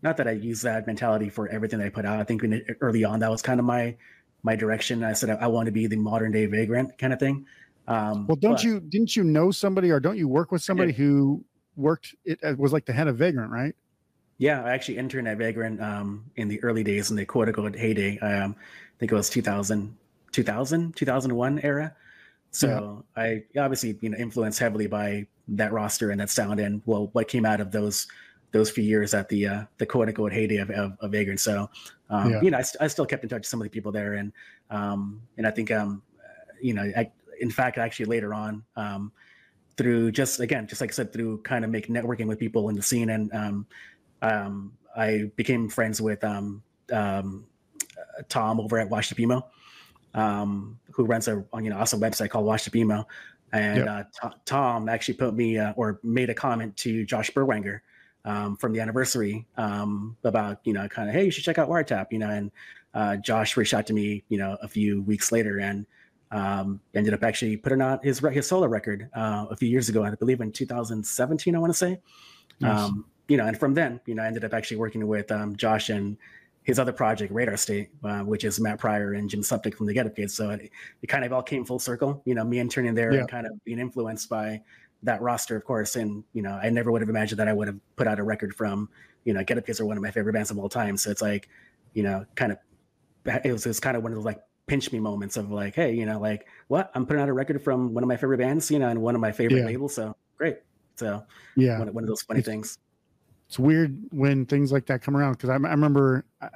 not 0.04 0.18
that 0.18 0.28
I 0.28 0.32
use 0.32 0.64
that 0.64 0.86
mentality 0.86 1.30
for 1.30 1.48
everything 1.48 1.80
that 1.80 1.86
I 1.86 1.90
put 1.92 2.04
out. 2.04 2.20
I 2.20 2.26
think 2.26 2.44
early 2.82 3.06
on, 3.06 3.20
that 3.20 3.32
was 3.32 3.42
kind 3.42 3.58
of 3.58 3.66
my, 3.66 3.96
my 4.44 4.58
direction. 4.58 5.02
I 5.02 5.14
said, 5.14 5.30
I, 5.30 5.36
I 5.36 5.48
want 5.48 5.68
to 5.68 5.72
be 5.72 5.88
the 5.88 5.96
modern 5.96 6.34
day 6.34 6.46
Vagrant 6.46 6.98
kind 6.98 7.14
of 7.14 7.20
thing. 7.20 7.46
Um, 7.88 8.28
Well, 8.28 8.36
don't 8.38 8.54
but- 8.54 8.64
you 8.64 8.80
didn't 8.80 9.16
you 9.16 9.24
know 9.24 9.52
somebody 9.52 9.90
or 9.92 10.00
don't 10.00 10.18
you 10.18 10.28
work 10.28 10.52
with 10.52 10.62
somebody 10.62 10.92
who 10.94 11.44
worked 11.76 12.14
it 12.26 12.40
uh, 12.44 12.54
was 12.58 12.74
like 12.74 12.86
the 12.86 12.94
head 12.94 13.08
of 13.08 13.18
Vagrant, 13.18 13.52
right? 13.52 13.76
Yeah, 14.38 14.64
I 14.64 14.72
actually 14.72 14.98
interned 14.98 15.28
at 15.28 15.38
Vagrant 15.38 15.80
um, 15.82 16.26
in 16.36 16.48
the 16.48 16.62
early 16.64 16.84
days 16.84 17.12
in 17.12 17.16
the 17.18 17.26
quote 17.26 17.48
unquote 17.48 17.76
heyday. 17.76 18.18
Um, 18.20 18.56
I 18.60 18.94
think 19.00 19.12
it 19.12 19.16
was 19.16 19.30
2000, 19.30 19.96
2000, 20.32 20.96
2001 20.96 21.60
era. 21.60 21.96
So 22.52 23.06
I 23.16 23.44
obviously, 23.58 23.98
you 24.02 24.10
know, 24.10 24.18
influenced 24.18 24.60
heavily 24.60 24.88
by 24.88 25.26
that 25.48 25.72
roster 25.72 26.12
and 26.12 26.20
that 26.20 26.30
sound 26.30 26.60
and 26.60 26.82
well, 26.86 27.10
what 27.14 27.28
came 27.28 27.46
out 27.46 27.62
of 27.62 27.72
those 27.72 28.08
those 28.52 28.70
few 28.70 28.84
years 28.84 29.14
at 29.14 29.30
the 29.30 29.48
uh, 29.48 29.64
the 29.78 29.86
quote 29.86 30.10
unquote 30.10 30.34
heyday 30.34 30.58
of, 30.58 30.70
of, 30.72 30.98
of 31.00 31.12
Vagrant. 31.12 31.40
So, 31.40 31.70
um, 32.10 32.32
Yeah. 32.32 32.42
you 32.42 32.52
know, 32.52 32.58
I, 32.58 32.62
st- 32.64 32.82
I 32.82 32.88
still 32.88 33.06
kept 33.06 33.24
in 33.24 33.30
touch 33.30 33.40
with 33.40 33.46
some 33.46 33.62
of 33.62 33.64
the 33.64 33.70
people 33.70 33.92
there, 33.94 34.16
and 34.16 34.34
um, 34.70 35.22
and 35.38 35.48
I 35.48 35.52
think 35.52 35.72
um, 35.72 36.02
you 36.62 36.74
know, 36.74 36.82
I, 36.98 37.10
in 37.42 37.50
fact, 37.50 37.78
actually 37.78 38.06
later 38.06 38.34
on, 38.34 38.64
um, 38.76 39.12
through 39.78 40.12
just 40.12 40.40
again, 40.40 40.68
just 40.68 40.82
like 40.82 40.92
I 40.92 40.94
said, 40.94 41.12
through 41.12 41.42
kind 41.42 41.66
of 41.66 41.72
make 41.72 41.88
networking 41.88 42.28
with 42.28 42.40
people 42.40 42.70
in 42.70 42.76
the 42.76 42.82
scene, 42.82 43.10
and 43.10 43.34
um, 43.34 43.66
um, 44.22 44.74
I 44.96 45.32
became 45.36 45.70
friends 45.70 46.02
with 46.02 46.24
um, 46.24 46.62
um, 46.94 47.46
Tom 48.30 48.60
over 48.60 48.80
at 48.80 48.90
Washed 48.90 49.12
Up 49.12 49.20
Emo, 49.20 49.46
um, 50.14 50.80
who 50.92 51.06
runs 51.06 51.28
a 51.28 51.44
you 51.56 51.70
know 51.70 51.78
awesome 51.78 52.00
website 52.00 52.30
called 52.30 52.46
Washed 52.46 52.68
Up 52.68 52.76
Emo, 52.76 53.08
and 53.52 53.78
yep. 53.78 53.88
uh, 53.88 54.30
T- 54.30 54.36
Tom 54.46 54.88
actually 54.88 55.16
put 55.16 55.34
me 55.34 55.58
uh, 55.58 55.74
or 55.76 56.00
made 56.04 56.30
a 56.30 56.36
comment 56.36 56.78
to 56.78 57.06
Josh 57.06 57.32
Berwanger 57.32 57.80
um, 58.26 58.58
from 58.58 58.74
the 58.74 58.80
anniversary 58.80 59.48
um, 59.58 60.16
about 60.24 60.60
you 60.64 60.74
know 60.74 60.88
kind 60.88 61.10
of 61.10 61.16
hey 61.16 61.26
you 61.26 61.32
should 61.32 61.44
check 61.44 61.58
out 61.58 61.70
Wiretap 61.70 62.08
you 62.12 62.20
know 62.20 62.30
and 62.30 62.52
uh, 62.94 63.16
Josh 63.18 63.58
reached 63.58 63.74
out 63.74 63.88
to 63.88 63.94
me 63.94 64.24
you 64.30 64.38
know 64.38 64.58
a 64.62 64.68
few 64.68 65.02
weeks 65.04 65.32
later. 65.32 65.60
And 65.60 65.86
um, 66.32 66.80
ended 66.94 67.14
up 67.14 67.24
actually 67.24 67.58
putting 67.58 67.82
out 67.82 68.04
his 68.04 68.20
his 68.32 68.48
solo 68.48 68.68
record 68.68 69.10
uh, 69.14 69.46
a 69.50 69.56
few 69.56 69.70
years 69.70 69.90
ago 69.90 70.04
I 70.04 70.16
believe 70.16 70.42
in 70.42 70.52
2017 70.52 71.56
I 71.56 71.60
want 71.60 71.72
to 71.72 71.78
say 71.78 72.00
nice. 72.60 72.80
Um, 72.80 73.06
you 73.28 73.38
know 73.38 73.46
and 73.46 73.58
from 73.58 73.74
then 73.74 74.00
you 74.06 74.16
know 74.16 74.24
I 74.24 74.28
ended 74.28 74.46
up 74.46 74.54
actually 74.54 74.78
working 74.78 75.08
with 75.08 75.32
um, 75.32 75.56
Josh 75.56 75.90
and 75.90 76.18
his 76.64 76.78
other 76.80 76.94
project 76.94 77.34
Radar 77.34 77.58
State 77.58 77.90
uh, 78.04 78.20
which 78.20 78.44
is 78.44 78.60
Matt 78.60 78.80
Pryor 78.80 79.14
and 79.14 79.30
Jim 79.30 79.42
Suptic 79.42 79.76
from 79.76 79.88
the 79.88 79.94
Get 79.94 80.06
Up 80.06 80.16
Kids 80.16 80.34
so 80.34 80.52
it, 80.52 80.70
it, 81.02 81.08
kind 81.08 81.26
of 81.26 81.34
all 81.34 81.44
came 81.44 81.66
full 81.66 81.80
circle 81.80 82.22
you 82.26 82.36
know 82.36 82.44
me 82.44 82.60
interning 82.60 82.96
there 82.96 83.12
yeah. 83.14 83.22
and 83.22 83.30
kind 83.30 83.46
of 83.46 83.54
being 83.66 83.80
influenced 83.80 84.30
by 84.30 84.62
that 85.04 85.22
roster, 85.22 85.56
of 85.56 85.66
course. 85.66 85.96
And 85.96 86.24
you 86.34 86.42
know, 86.42 86.60
I 86.62 86.70
never 86.70 86.92
would 86.92 87.02
have 87.02 87.10
imagined 87.10 87.40
that 87.40 87.48
I 87.48 87.54
would 87.54 87.68
have 87.68 87.80
put 87.96 88.08
out 88.08 88.20
a 88.20 88.24
record 88.24 88.56
from, 88.56 88.90
you 89.24 89.34
know, 89.34 89.44
Get 89.44 89.58
Up 89.58 89.66
Kids 89.66 89.80
are 89.80 89.86
one 89.86 89.98
of 89.98 90.04
my 90.04 90.12
favorite 90.12 90.34
bands 90.34 90.52
of 90.52 90.60
all 90.60 90.70
time. 90.70 90.98
So 90.98 91.10
it's 91.12 91.22
like, 91.22 91.50
you 91.94 92.04
know, 92.04 92.26
kind 92.36 92.52
of, 92.52 92.58
it 93.44 93.52
was, 93.52 93.66
it 93.66 93.70
was 93.70 93.80
kind 93.80 93.98
of 93.98 94.04
one 94.04 94.12
of 94.12 94.18
those 94.18 94.26
like 94.26 94.42
pinch 94.72 94.90
me 94.94 95.02
moments 95.02 95.36
of 95.36 95.52
like, 95.52 95.76
hey, 95.76 95.94
you 95.94 96.06
know, 96.06 96.18
like 96.18 96.48
what 96.70 96.92
I'm 96.96 97.06
putting 97.06 97.22
out 97.22 97.28
a 97.28 97.34
record 97.34 97.62
from 97.62 97.94
one 97.94 98.06
of 98.06 98.08
my 98.08 98.16
favorite 98.16 98.38
bands, 98.38 98.72
you 98.72 98.80
know, 98.80 98.88
and 98.88 99.02
one 99.02 99.16
of 99.16 99.22
my 99.22 99.34
favorite 99.34 99.60
yeah. 99.60 99.66
labels. 99.66 99.94
So 99.96 100.16
great. 100.38 100.60
So 100.96 101.26
yeah, 101.58 101.78
one, 101.78 101.94
one 101.94 102.04
of 102.06 102.08
those 102.08 102.22
funny 102.22 102.40
it's, 102.40 102.48
things. 102.48 102.78
It's 103.50 103.60
weird 103.60 104.00
when 104.12 104.46
things 104.46 104.72
like 104.72 104.86
that 104.86 105.02
come 105.02 105.18
around 105.18 105.34
because 105.34 105.50
I, 105.50 105.56
I, 105.56 105.58
remember. 105.58 106.24
I, 106.42 106.48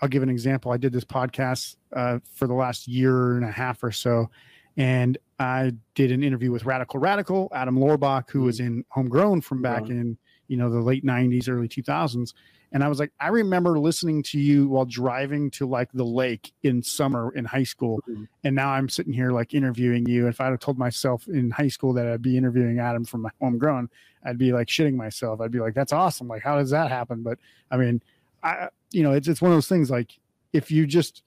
will 0.00 0.08
give 0.08 0.22
an 0.22 0.28
example. 0.28 0.70
I 0.70 0.76
did 0.76 0.92
this 0.92 1.04
podcast 1.04 1.74
uh, 1.92 2.20
for 2.32 2.46
the 2.46 2.54
last 2.54 2.86
year 2.86 3.34
and 3.34 3.44
a 3.44 3.50
half 3.50 3.82
or 3.82 3.90
so, 3.90 4.30
and 4.76 5.18
I 5.40 5.72
did 5.96 6.12
an 6.12 6.22
interview 6.22 6.52
with 6.52 6.64
Radical 6.64 7.00
Radical, 7.00 7.48
Adam 7.52 7.76
Lorbach, 7.76 8.30
who 8.30 8.42
was 8.42 8.60
mm-hmm. 8.60 8.66
in 8.68 8.84
Homegrown 8.90 9.40
from 9.40 9.62
back 9.62 9.88
in 9.88 10.16
you 10.46 10.56
know 10.56 10.70
the 10.70 10.80
late 10.80 11.04
'90s, 11.04 11.48
early 11.48 11.66
2000s. 11.66 12.34
And 12.74 12.82
I 12.82 12.88
was 12.88 12.98
like, 12.98 13.12
I 13.20 13.28
remember 13.28 13.78
listening 13.78 14.24
to 14.24 14.38
you 14.38 14.66
while 14.68 14.84
driving 14.84 15.48
to 15.52 15.66
like 15.66 15.92
the 15.92 16.04
lake 16.04 16.52
in 16.64 16.82
summer 16.82 17.32
in 17.36 17.44
high 17.44 17.62
school, 17.62 18.00
mm-hmm. 18.08 18.24
and 18.42 18.56
now 18.56 18.70
I'm 18.70 18.88
sitting 18.88 19.12
here 19.12 19.30
like 19.30 19.54
interviewing 19.54 20.06
you. 20.08 20.26
If 20.26 20.40
I'd 20.40 20.50
have 20.50 20.58
told 20.58 20.76
myself 20.76 21.28
in 21.28 21.52
high 21.52 21.68
school 21.68 21.92
that 21.92 22.08
I'd 22.08 22.20
be 22.20 22.36
interviewing 22.36 22.80
Adam 22.80 23.04
from 23.04 23.22
my 23.22 23.30
Homegrown, 23.40 23.88
I'd 24.24 24.38
be 24.38 24.52
like 24.52 24.66
shitting 24.66 24.96
myself. 24.96 25.40
I'd 25.40 25.52
be 25.52 25.60
like, 25.60 25.74
that's 25.74 25.92
awesome. 25.92 26.26
Like, 26.26 26.42
how 26.42 26.58
does 26.58 26.70
that 26.70 26.90
happen? 26.90 27.22
But 27.22 27.38
I 27.70 27.76
mean, 27.76 28.02
I 28.42 28.70
you 28.90 29.04
know, 29.04 29.12
it's 29.12 29.28
it's 29.28 29.40
one 29.40 29.52
of 29.52 29.56
those 29.56 29.68
things 29.68 29.88
like 29.88 30.10
if 30.52 30.72
you 30.72 30.84
just 30.84 31.22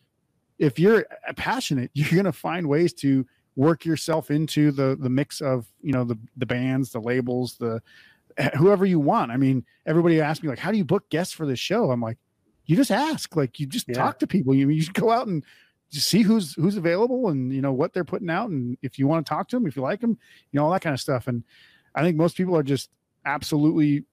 if 0.60 0.78
you're 0.78 1.06
passionate, 1.38 1.92
you're 1.96 2.14
gonna 2.14 2.34
find 2.34 2.68
ways 2.68 2.92
to 2.96 3.26
work 3.56 3.86
yourself 3.86 4.32
into 4.32 4.72
the 4.72 4.98
the 5.00 5.10
mix 5.10 5.40
of 5.40 5.66
you 5.82 5.94
know 5.94 6.04
the 6.04 6.18
the 6.36 6.46
bands 6.46 6.92
the 6.92 7.00
labels 7.00 7.58
the 7.58 7.82
whoever 8.56 8.86
you 8.86 9.00
want. 9.00 9.32
I 9.32 9.38
mean 9.38 9.66
everybody 9.86 10.22
asks 10.22 10.44
me 10.44 10.50
like 10.50 10.60
how 10.60 10.72
do 10.72 10.78
you 10.78 10.86
book 10.86 11.10
guests 11.10 11.34
for 11.34 11.46
this 11.46 11.60
show? 11.60 11.92
I'm 11.92 12.02
like 12.02 12.18
you 12.68 12.76
just 12.76 12.92
ask. 12.92 13.36
Like 13.36 13.60
you 13.60 13.66
just 13.66 13.88
yeah. 13.88 13.96
talk 13.96 14.20
to 14.20 14.28
people. 14.28 14.54
You, 14.54 14.70
you 14.70 14.86
go 14.94 15.10
out 15.10 15.28
and 15.28 15.44
just 15.92 16.08
see 16.08 16.22
who's 16.22 16.54
who's 16.56 16.78
available 16.78 17.30
and 17.30 17.54
you 17.54 17.62
know 17.62 17.72
what 17.72 17.94
they're 17.94 18.04
putting 18.04 18.30
out 18.30 18.50
and 18.50 18.78
if 18.82 19.00
you 19.00 19.08
want 19.08 19.26
to 19.26 19.30
talk 19.30 19.48
to 19.48 19.56
them 19.56 19.66
if 19.66 19.78
you 19.78 19.82
like 19.82 20.02
them 20.02 20.18
you 20.52 20.58
know 20.60 20.66
all 20.66 20.72
that 20.72 20.82
kind 20.82 20.94
of 20.94 21.00
stuff. 21.00 21.28
And 21.28 21.44
i 21.96 22.02
think 22.04 22.18
most 22.18 22.36
people 22.36 22.56
are 22.56 22.64
just 22.64 22.90
absolutely 23.26 24.04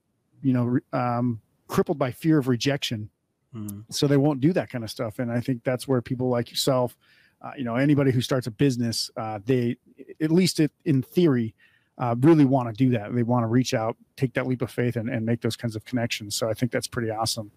you 0.41 0.53
know 0.53 0.79
um, 0.93 1.41
crippled 1.67 1.99
by 1.99 2.11
fear 2.11 2.37
of 2.37 2.47
rejection. 2.47 3.09
Mm. 3.53 3.85
so 3.89 4.05
they 4.05 4.17
won't 4.17 4.41
do 4.41 4.51
that 4.51 4.69
kind 4.69 4.83
of 4.83 4.89
stuff. 4.89 5.19
And 5.19 5.31
i 5.31 5.39
think 5.39 5.63
that's 5.63 5.87
where 5.87 6.01
people 6.01 6.29
like 6.29 6.49
yourself 6.49 6.97
uh, 7.41 7.51
you 7.57 7.65
know 7.65 7.75
anybody 7.75 8.11
who 8.11 8.21
starts 8.21 8.47
a 8.47 8.51
business 8.51 9.11
uh, 9.17 9.39
they 9.45 9.75
at 10.21 10.31
least 10.31 10.59
it, 10.59 10.71
in 10.85 11.01
theory 11.01 11.53
uh, 11.97 12.15
really 12.19 12.45
want 12.45 12.67
to 12.67 12.73
do 12.73 12.91
that. 12.91 13.13
They 13.13 13.23
want 13.23 13.43
to 13.43 13.47
reach 13.47 13.73
out 13.73 13.95
take 14.17 14.33
that 14.33 14.47
leap 14.47 14.61
of 14.61 14.71
faith 14.71 14.95
and, 14.95 15.09
and 15.09 15.25
make 15.25 15.41
those 15.41 15.55
kinds 15.55 15.75
of 15.75 15.85
connections. 15.85 16.35
So 16.35 16.49
i 16.49 16.53
think 16.53 16.71
that's 16.71 16.87
pretty 16.87 17.09
awesome. 17.09 17.51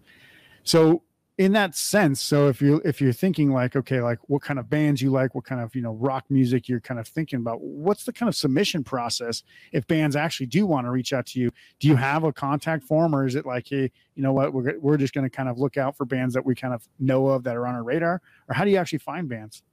So 0.63 1.03
in 1.37 1.53
that 1.53 1.73
sense 1.73 2.21
so 2.21 2.49
if 2.49 2.61
you 2.61 2.81
if 2.83 2.99
you're 2.99 3.13
thinking 3.13 3.53
like 3.53 3.73
okay 3.73 4.01
like 4.01 4.19
what 4.27 4.41
kind 4.41 4.59
of 4.59 4.69
bands 4.69 5.01
you 5.01 5.09
like 5.09 5.33
what 5.33 5.45
kind 5.45 5.61
of 5.61 5.73
you 5.73 5.81
know 5.81 5.93
rock 5.93 6.25
music 6.29 6.67
you're 6.67 6.81
kind 6.81 6.99
of 6.99 7.07
thinking 7.07 7.39
about 7.39 7.61
what's 7.61 8.03
the 8.03 8.11
kind 8.11 8.27
of 8.27 8.35
submission 8.35 8.83
process 8.83 9.43
if 9.71 9.87
bands 9.87 10.17
actually 10.17 10.47
do 10.47 10.65
want 10.65 10.85
to 10.85 10.91
reach 10.91 11.13
out 11.13 11.25
to 11.25 11.39
you? 11.39 11.49
Do 11.79 11.87
you 11.87 11.95
have 11.95 12.25
a 12.25 12.33
contact 12.33 12.83
form 12.83 13.15
or 13.15 13.25
is 13.25 13.35
it 13.35 13.45
like 13.45 13.67
hey 13.69 13.89
you 14.15 14.23
know 14.23 14.33
what 14.33 14.53
we're, 14.53 14.77
we're 14.79 14.97
just 14.97 15.13
going 15.13 15.23
to 15.23 15.29
kind 15.29 15.47
of 15.47 15.57
look 15.57 15.77
out 15.77 15.95
for 15.95 16.05
bands 16.05 16.33
that 16.33 16.45
we 16.45 16.55
kind 16.55 16.73
of 16.73 16.85
know 16.99 17.27
of 17.27 17.43
that 17.43 17.55
are 17.55 17.65
on 17.65 17.73
our 17.73 17.83
radar? 17.83 18.21
Or 18.49 18.53
how 18.53 18.65
do 18.65 18.71
you 18.71 18.77
actually 18.77 18.99
find 18.99 19.29
bands? 19.29 19.63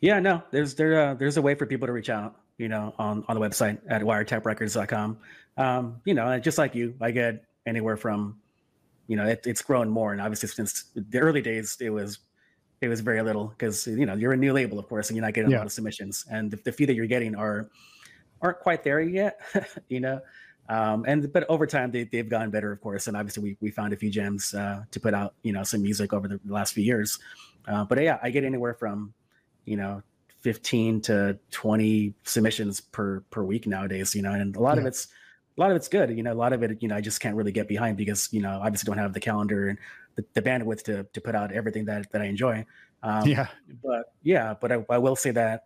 Yeah, 0.00 0.20
no, 0.20 0.42
there's 0.50 0.74
there 0.74 1.00
uh, 1.00 1.14
there's 1.14 1.38
a 1.38 1.42
way 1.42 1.54
for 1.54 1.64
people 1.64 1.86
to 1.86 1.92
reach 1.92 2.10
out, 2.10 2.38
you 2.58 2.68
know, 2.68 2.94
on 2.98 3.24
on 3.28 3.38
the 3.38 3.40
website 3.40 3.78
at 3.88 4.02
wiretaprecords.com. 4.02 5.18
Um, 5.56 6.00
you 6.04 6.14
know, 6.14 6.38
just 6.38 6.58
like 6.58 6.74
you, 6.74 6.94
I 7.00 7.10
get 7.10 7.44
anywhere 7.66 7.96
from, 7.96 8.38
you 9.06 9.16
know, 9.16 9.26
it, 9.26 9.46
it's 9.46 9.62
grown 9.62 9.88
more, 9.88 10.12
and 10.12 10.20
obviously 10.20 10.48
since 10.48 10.84
the 10.94 11.18
early 11.18 11.42
days, 11.42 11.76
it 11.80 11.90
was 11.90 12.18
it 12.80 12.88
was 12.88 13.00
very 13.00 13.22
little 13.22 13.48
because 13.48 13.86
you 13.86 14.06
know 14.06 14.14
you're 14.14 14.32
a 14.32 14.36
new 14.36 14.52
label, 14.52 14.78
of 14.78 14.88
course, 14.88 15.08
and 15.08 15.16
you're 15.16 15.24
not 15.24 15.34
getting 15.34 15.50
yeah. 15.50 15.58
a 15.58 15.60
lot 15.60 15.66
of 15.66 15.72
submissions, 15.72 16.24
and 16.30 16.50
the, 16.50 16.56
the 16.56 16.72
few 16.72 16.86
that 16.86 16.94
you're 16.94 17.06
getting 17.06 17.34
are 17.34 17.70
aren't 18.42 18.60
quite 18.60 18.84
there 18.84 19.00
yet, 19.00 19.40
you 19.88 20.00
know. 20.00 20.20
Um, 20.68 21.04
and 21.06 21.32
but 21.32 21.44
over 21.48 21.66
time 21.66 21.90
they 21.90 22.04
they've 22.04 22.28
gotten 22.28 22.50
better, 22.50 22.72
of 22.72 22.80
course, 22.80 23.06
and 23.06 23.16
obviously 23.16 23.42
we 23.42 23.56
we 23.60 23.70
found 23.70 23.92
a 23.92 23.96
few 23.96 24.10
gems 24.10 24.52
uh, 24.52 24.82
to 24.90 25.00
put 25.00 25.14
out, 25.14 25.34
you 25.42 25.52
know, 25.52 25.62
some 25.62 25.82
music 25.82 26.12
over 26.12 26.28
the 26.28 26.40
last 26.46 26.74
few 26.74 26.84
years. 26.84 27.18
Uh, 27.68 27.84
but 27.84 28.00
yeah, 28.02 28.18
I 28.22 28.30
get 28.30 28.44
anywhere 28.44 28.74
from 28.74 29.14
you 29.64 29.76
know 29.76 30.02
15 30.46 31.00
to 31.00 31.36
20 31.50 32.14
submissions 32.22 32.80
per 32.80 33.18
per 33.30 33.42
week 33.42 33.66
nowadays 33.66 34.14
you 34.14 34.22
know 34.22 34.30
and 34.30 34.54
a 34.54 34.60
lot 34.60 34.76
yeah. 34.76 34.82
of 34.82 34.86
it's 34.86 35.08
a 35.58 35.60
lot 35.60 35.72
of 35.72 35.76
it's 35.76 35.88
good 35.88 36.08
you 36.16 36.22
know 36.22 36.32
a 36.32 36.34
lot 36.34 36.52
of 36.52 36.62
it 36.62 36.80
you 36.80 36.86
know 36.86 36.94
i 36.94 37.00
just 37.00 37.18
can't 37.18 37.34
really 37.34 37.50
get 37.50 37.66
behind 37.66 37.96
because 37.96 38.32
you 38.32 38.40
know 38.40 38.60
obviously 38.62 38.86
don't 38.86 38.96
have 38.96 39.12
the 39.12 39.18
calendar 39.18 39.70
and 39.70 39.78
the, 40.14 40.24
the 40.34 40.40
bandwidth 40.40 40.84
to, 40.84 41.02
to 41.12 41.20
put 41.20 41.34
out 41.34 41.50
everything 41.50 41.84
that 41.84 42.08
that 42.12 42.22
i 42.22 42.26
enjoy 42.26 42.64
um, 43.02 43.26
yeah 43.26 43.48
but 43.82 44.12
yeah 44.22 44.54
but 44.60 44.70
I, 44.70 44.86
I 44.88 44.98
will 44.98 45.16
say 45.16 45.32
that 45.32 45.64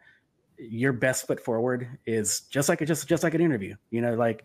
your 0.56 0.94
best 0.94 1.26
foot 1.26 1.44
forward 1.44 1.86
is 2.06 2.40
just 2.48 2.70
like 2.70 2.80
a, 2.80 2.86
just 2.86 3.06
just 3.06 3.22
like 3.22 3.34
an 3.34 3.42
interview 3.42 3.76
you 3.90 4.00
know 4.00 4.14
like 4.14 4.44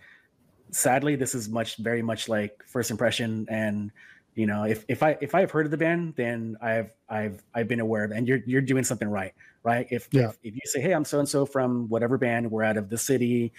sadly 0.71 1.15
this 1.15 1.33
is 1.33 1.47
much 1.47 1.77
very 1.77 2.01
much 2.01 2.27
like 2.27 2.61
first 2.67 2.91
impression 2.91 3.45
and 3.49 3.89
you 4.35 4.45
know 4.45 4.63
if, 4.63 4.85
if 4.87 5.01
i 5.01 5.17
if 5.21 5.33
i've 5.33 5.49
heard 5.49 5.65
of 5.65 5.71
the 5.71 5.77
band 5.77 6.13
then 6.15 6.55
i've 6.61 6.91
i've 7.09 7.41
i've 7.53 7.67
been 7.67 7.79
aware 7.79 8.03
of 8.03 8.11
it 8.11 8.17
and 8.17 8.27
you're 8.27 8.41
you're 8.45 8.61
doing 8.61 8.83
something 8.83 9.07
right 9.07 9.33
right 9.63 9.87
if 9.89 10.07
yeah. 10.11 10.29
if, 10.29 10.37
if 10.43 10.53
you 10.53 10.61
say 10.65 10.81
hey 10.81 10.91
i'm 10.91 11.05
so 11.05 11.19
and 11.19 11.27
so 11.27 11.45
from 11.45 11.87
whatever 11.89 12.17
band 12.17 12.49
we're 12.49 12.63
out 12.63 12.77
of 12.77 12.89
the 12.89 12.97
city 12.97 13.51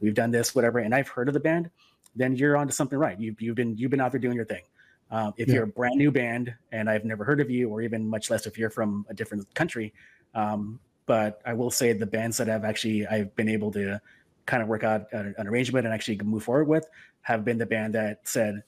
we've 0.00 0.14
done 0.14 0.30
this 0.30 0.54
whatever 0.54 0.80
and 0.80 0.94
i've 0.94 1.08
heard 1.08 1.28
of 1.28 1.34
the 1.34 1.40
band 1.40 1.70
then 2.16 2.36
you're 2.36 2.56
onto 2.56 2.72
something 2.72 2.98
right 2.98 3.18
you've, 3.18 3.40
you've 3.40 3.56
been 3.56 3.76
you've 3.78 3.90
been 3.90 4.00
out 4.00 4.10
there 4.10 4.20
doing 4.20 4.36
your 4.36 4.44
thing 4.44 4.62
um, 5.10 5.32
if 5.36 5.48
yeah. 5.48 5.54
you're 5.54 5.64
a 5.64 5.68
brand 5.68 5.96
new 5.96 6.10
band 6.10 6.52
and 6.72 6.90
i've 6.90 7.04
never 7.04 7.24
heard 7.24 7.40
of 7.40 7.50
you 7.50 7.70
or 7.70 7.80
even 7.80 8.06
much 8.06 8.28
less 8.28 8.46
if 8.46 8.58
you're 8.58 8.70
from 8.70 9.06
a 9.08 9.14
different 9.14 9.52
country 9.54 9.92
um, 10.34 10.78
but 11.06 11.40
i 11.46 11.52
will 11.52 11.70
say 11.70 11.92
the 11.92 12.06
bands 12.06 12.36
that 12.36 12.50
i've 12.50 12.64
actually 12.64 13.06
i've 13.06 13.34
been 13.36 13.48
able 13.48 13.70
to 13.70 14.00
kind 14.46 14.62
of 14.62 14.68
work 14.68 14.84
out 14.84 15.06
an, 15.12 15.34
an 15.38 15.46
arrangement 15.46 15.86
and 15.86 15.94
actually 15.94 16.18
move 16.18 16.42
forward 16.42 16.66
with 16.66 16.86
have 17.22 17.44
been 17.44 17.56
the 17.56 17.66
band 17.66 17.94
that 17.94 18.18
said 18.24 18.62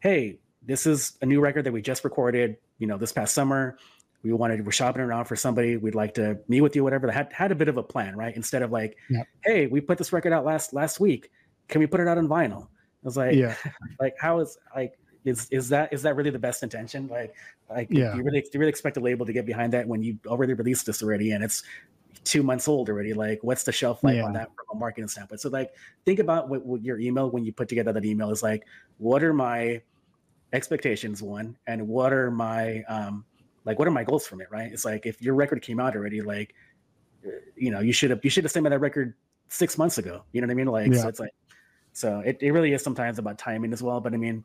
hey 0.00 0.38
this 0.68 0.86
is 0.86 1.16
a 1.22 1.26
new 1.26 1.40
record 1.40 1.64
that 1.64 1.72
we 1.72 1.80
just 1.80 2.04
recorded, 2.04 2.58
you 2.78 2.86
know, 2.86 2.98
this 2.98 3.10
past 3.10 3.34
summer. 3.34 3.78
We 4.22 4.32
wanted, 4.34 4.64
we're 4.66 4.72
shopping 4.72 5.00
around 5.00 5.24
for 5.24 5.34
somebody. 5.34 5.78
We'd 5.78 5.94
like 5.94 6.14
to 6.14 6.38
meet 6.46 6.60
with 6.60 6.76
you, 6.76 6.84
whatever. 6.84 7.06
That 7.06 7.14
had, 7.14 7.32
had 7.32 7.52
a 7.52 7.54
bit 7.54 7.68
of 7.68 7.78
a 7.78 7.82
plan, 7.82 8.16
right? 8.16 8.36
Instead 8.36 8.60
of 8.60 8.70
like, 8.70 8.98
yeah. 9.08 9.22
hey, 9.44 9.66
we 9.66 9.80
put 9.80 9.96
this 9.96 10.12
record 10.12 10.32
out 10.32 10.44
last 10.44 10.74
last 10.74 11.00
week. 11.00 11.30
Can 11.68 11.80
we 11.80 11.86
put 11.86 12.00
it 12.00 12.06
out 12.06 12.18
on 12.18 12.28
vinyl? 12.28 12.64
I 12.64 12.68
was 13.02 13.16
like, 13.16 13.34
yeah. 13.34 13.54
like 14.00 14.14
how 14.20 14.40
is 14.40 14.58
like 14.76 14.98
is 15.24 15.48
is 15.50 15.70
that 15.70 15.90
is 15.90 16.02
that 16.02 16.16
really 16.16 16.30
the 16.30 16.38
best 16.38 16.62
intention? 16.62 17.08
Like, 17.08 17.34
like 17.70 17.88
yeah. 17.90 18.12
do 18.12 18.18
you 18.18 18.22
really 18.24 18.40
do 18.42 18.50
you 18.52 18.60
really 18.60 18.70
expect 18.70 18.98
a 18.98 19.00
label 19.00 19.24
to 19.24 19.32
get 19.32 19.46
behind 19.46 19.72
that 19.72 19.88
when 19.88 20.02
you 20.02 20.18
already 20.26 20.52
released 20.52 20.84
this 20.84 21.02
already 21.02 21.30
and 21.30 21.42
it's 21.42 21.62
two 22.24 22.42
months 22.42 22.68
old 22.68 22.90
already? 22.90 23.14
Like, 23.14 23.38
what's 23.42 23.62
the 23.62 23.72
shelf 23.72 24.04
life 24.04 24.16
yeah. 24.16 24.24
on 24.24 24.34
that 24.34 24.48
from 24.48 24.76
a 24.76 24.78
marketing 24.78 25.08
standpoint? 25.08 25.40
So 25.40 25.48
like, 25.48 25.72
think 26.04 26.18
about 26.18 26.50
what, 26.50 26.66
what 26.66 26.82
your 26.82 26.98
email 26.98 27.30
when 27.30 27.44
you 27.44 27.52
put 27.54 27.68
together 27.68 27.92
that 27.92 28.04
email 28.04 28.30
is 28.30 28.42
like, 28.42 28.66
what 28.98 29.22
are 29.22 29.32
my 29.32 29.80
expectations 30.52 31.22
one 31.22 31.56
and 31.66 31.86
what 31.86 32.12
are 32.12 32.30
my 32.30 32.82
um 32.84 33.24
like 33.64 33.78
what 33.78 33.86
are 33.86 33.92
my 33.92 34.04
goals 34.04 34.26
from 34.26 34.40
it 34.40 34.48
right 34.50 34.72
it's 34.72 34.84
like 34.84 35.04
if 35.04 35.20
your 35.20 35.34
record 35.34 35.60
came 35.60 35.78
out 35.78 35.94
already 35.94 36.22
like 36.22 36.54
uh, 37.26 37.30
you 37.56 37.70
know 37.70 37.80
you 37.80 37.92
should 37.92 38.10
have 38.10 38.20
you 38.22 38.30
should 38.30 38.44
have 38.44 38.50
sent 38.50 38.64
me 38.64 38.70
that 38.70 38.80
record 38.80 39.14
six 39.48 39.76
months 39.76 39.98
ago 39.98 40.22
you 40.32 40.40
know 40.40 40.46
what 40.46 40.52
i 40.52 40.54
mean 40.54 40.66
like 40.66 40.92
yeah. 40.92 41.02
so 41.02 41.08
it's 41.08 41.20
like 41.20 41.34
so 41.92 42.20
it, 42.20 42.38
it 42.40 42.52
really 42.52 42.72
is 42.72 42.82
sometimes 42.82 43.18
about 43.18 43.38
timing 43.38 43.72
as 43.72 43.82
well 43.82 44.00
but 44.00 44.14
i 44.14 44.16
mean 44.16 44.44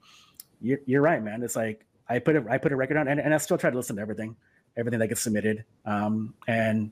you're, 0.62 0.80
you're 0.86 1.02
right 1.02 1.24
man 1.24 1.42
it's 1.42 1.56
like 1.56 1.86
i 2.10 2.20
put 2.20 2.36
a 2.36 2.46
i 2.50 2.58
put 2.58 2.72
a 2.72 2.76
record 2.76 2.98
on 2.98 3.08
and, 3.08 3.20
and 3.20 3.34
i 3.34 3.38
still 3.38 3.58
try 3.58 3.70
to 3.70 3.78
listen 3.78 3.96
to 3.96 4.02
everything 4.02 4.36
everything 4.76 5.00
that 5.00 5.08
gets 5.08 5.22
submitted 5.22 5.64
um 5.86 6.34
and 6.48 6.92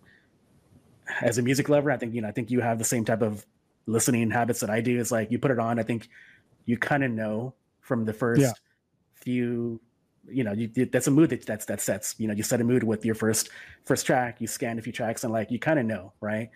as 1.21 1.37
a 1.37 1.41
music 1.41 1.67
lover, 1.67 1.91
I 1.91 1.97
think 1.97 2.13
you 2.13 2.21
know, 2.21 2.27
I 2.27 2.31
think 2.31 2.51
you 2.51 2.61
have 2.61 2.77
the 2.77 2.85
same 2.85 3.03
type 3.03 3.21
of 3.21 3.45
listening 3.85 4.29
habits 4.31 4.59
that 4.61 4.69
I 4.69 4.81
do. 4.81 4.99
It's 4.99 5.11
like 5.11 5.31
you 5.31 5.39
put 5.39 5.51
it 5.51 5.59
on, 5.59 5.79
I 5.79 5.83
think 5.83 6.07
you 6.65 6.77
kind 6.77 7.03
of 7.03 7.11
know 7.11 7.53
from 7.81 8.05
the 8.05 8.13
first 8.13 8.41
yeah. 8.41 8.51
Few 9.21 9.79
you 10.27 10.43
know 10.43 10.51
you, 10.51 10.67
that's 10.85 11.07
a 11.07 11.11
mood 11.11 11.29
that 11.29 11.45
that's 11.45 11.65
that 11.65 11.81
sets 11.81 12.15
you 12.17 12.27
know 12.27 12.33
you 12.33 12.43
set 12.43 12.61
a 12.61 12.63
mood 12.63 12.83
with 12.83 13.03
your 13.05 13.15
first 13.15 13.49
first 13.85 14.05
track 14.05 14.39
you 14.39 14.47
scan 14.47 14.77
a 14.77 14.81
few 14.81 14.93
tracks 14.93 15.23
and 15.23 15.33
like 15.33 15.49
you 15.49 15.59
kind 15.59 15.79
of 15.79 15.85
know 15.85 16.13
right 16.21 16.49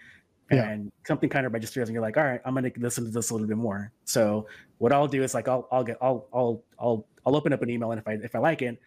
yeah. 0.52 0.70
and 0.70 0.92
something 1.08 1.30
kind 1.30 1.46
of 1.46 1.54
registers 1.54 1.88
and 1.90 1.94
you're 1.94 2.02
like 2.02 2.18
all 2.18 2.24
right 2.24 2.42
i'm 2.46 2.54
gonna 2.54 2.72
listen 2.78 3.04
to 3.04 3.10
this 3.10 3.32
a 3.32 3.34
little 3.34 3.48
bit 3.48 3.58
more 3.58 3.92
so 4.04 4.48
what 4.78 4.92
i'll 4.92 5.08
do 5.08 5.24
is 5.24 5.34
like 5.34 5.48
i'll 5.48 5.68
i'll 5.72 5.84
get 5.84 5.98
i'll 6.02 6.28
i'll 6.34 6.64
i'll 6.80 7.08
i'll 7.26 7.36
open 7.36 7.52
up 7.54 7.62
an 7.62 7.70
email 7.70 7.92
and 7.92 8.00
if 8.00 8.08
i 8.08 8.14
if 8.14 8.36
i 8.36 8.40
like 8.40 8.62
it 8.62 8.80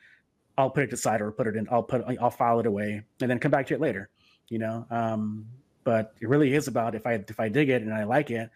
i'll 0.57 0.71
put 0.71 0.85
it 0.85 0.93
aside 0.93 1.21
or 1.21 1.33
put 1.33 1.47
it 1.47 1.57
in 1.57 1.67
i'll 1.71 1.83
put 1.83 2.05
i'll 2.21 2.31
file 2.31 2.61
it 2.61 2.67
away 2.67 3.03
and 3.21 3.31
then 3.31 3.39
come 3.39 3.51
back 3.51 3.67
to 3.67 3.75
it 3.75 3.81
later 3.81 4.09
you 4.49 4.59
know 4.59 4.87
um 4.91 5.45
but 5.83 6.15
it 6.21 6.29
really 6.29 6.55
is 6.55 6.69
about 6.69 6.95
if 6.95 7.07
i 7.07 7.15
if 7.15 7.41
i 7.41 7.49
dig 7.49 7.69
it 7.69 7.83
and 7.83 7.93
i 7.93 8.05
like 8.05 8.31
it 8.31 8.51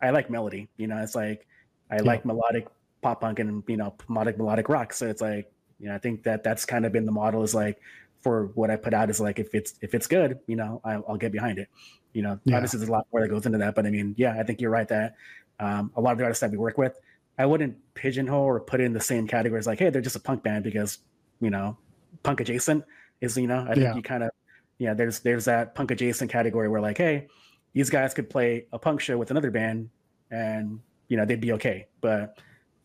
i 0.00 0.10
like 0.10 0.30
melody 0.30 0.68
you 0.76 0.86
know 0.86 0.98
it's 0.98 1.14
like 1.16 1.46
i 1.90 1.96
yeah. 1.96 2.02
like 2.02 2.24
melodic 2.24 2.68
pop 3.04 3.20
punk 3.20 3.38
and 3.38 3.62
you 3.68 3.76
know 3.76 3.94
melodic 4.08 4.38
melodic 4.38 4.68
rock 4.70 4.94
so 4.94 5.06
it's 5.06 5.20
like 5.20 5.52
you 5.78 5.86
know 5.86 5.94
i 5.94 5.98
think 5.98 6.22
that 6.22 6.42
that's 6.42 6.64
kind 6.64 6.86
of 6.86 6.90
been 6.90 7.04
the 7.04 7.12
model 7.12 7.42
is 7.42 7.54
like 7.54 7.78
for 8.22 8.46
what 8.54 8.70
i 8.70 8.76
put 8.76 8.94
out 8.94 9.10
is 9.10 9.20
like 9.20 9.38
if 9.38 9.54
it's 9.54 9.74
if 9.82 9.94
it's 9.94 10.06
good 10.06 10.38
you 10.46 10.56
know 10.56 10.80
i'll, 10.84 11.04
I'll 11.06 11.16
get 11.18 11.30
behind 11.30 11.58
it 11.58 11.68
you 12.14 12.22
know 12.22 12.40
yeah. 12.44 12.56
obviously 12.56 12.78
there's 12.78 12.88
a 12.88 12.92
lot 12.92 13.06
more 13.12 13.20
that 13.20 13.28
goes 13.28 13.44
into 13.44 13.58
that 13.58 13.74
but 13.74 13.84
i 13.84 13.90
mean 13.90 14.14
yeah 14.16 14.40
i 14.40 14.42
think 14.42 14.62
you're 14.62 14.70
right 14.70 14.88
that 14.88 15.16
um, 15.60 15.92
a 15.96 16.00
lot 16.00 16.12
of 16.12 16.18
the 16.18 16.24
artists 16.24 16.40
that 16.40 16.50
we 16.50 16.56
work 16.56 16.78
with 16.78 16.98
i 17.38 17.44
wouldn't 17.44 17.76
pigeonhole 17.92 18.42
or 18.42 18.58
put 18.58 18.80
in 18.80 18.94
the 18.94 19.00
same 19.00 19.28
categories 19.28 19.66
like 19.66 19.78
hey 19.78 19.90
they're 19.90 20.00
just 20.00 20.16
a 20.16 20.20
punk 20.20 20.42
band 20.42 20.64
because 20.64 21.00
you 21.40 21.50
know 21.50 21.76
punk 22.22 22.40
adjacent 22.40 22.82
is 23.20 23.36
you 23.36 23.46
know 23.46 23.66
i 23.68 23.74
think 23.74 23.84
yeah. 23.84 23.94
you 23.94 24.00
kind 24.00 24.22
of 24.22 24.30
yeah 24.78 24.94
there's 24.94 25.20
there's 25.20 25.44
that 25.44 25.74
punk 25.74 25.90
adjacent 25.90 26.30
category 26.30 26.68
where 26.68 26.80
like 26.80 26.96
hey 26.96 27.26
these 27.74 27.90
guys 27.90 28.14
could 28.14 28.30
play 28.30 28.64
a 28.72 28.78
punk 28.78 28.98
show 29.02 29.18
with 29.18 29.30
another 29.30 29.50
band 29.50 29.90
and 30.30 30.80
you 31.08 31.18
know 31.18 31.26
they'd 31.26 31.42
be 31.42 31.52
okay 31.52 31.86
but 32.00 32.38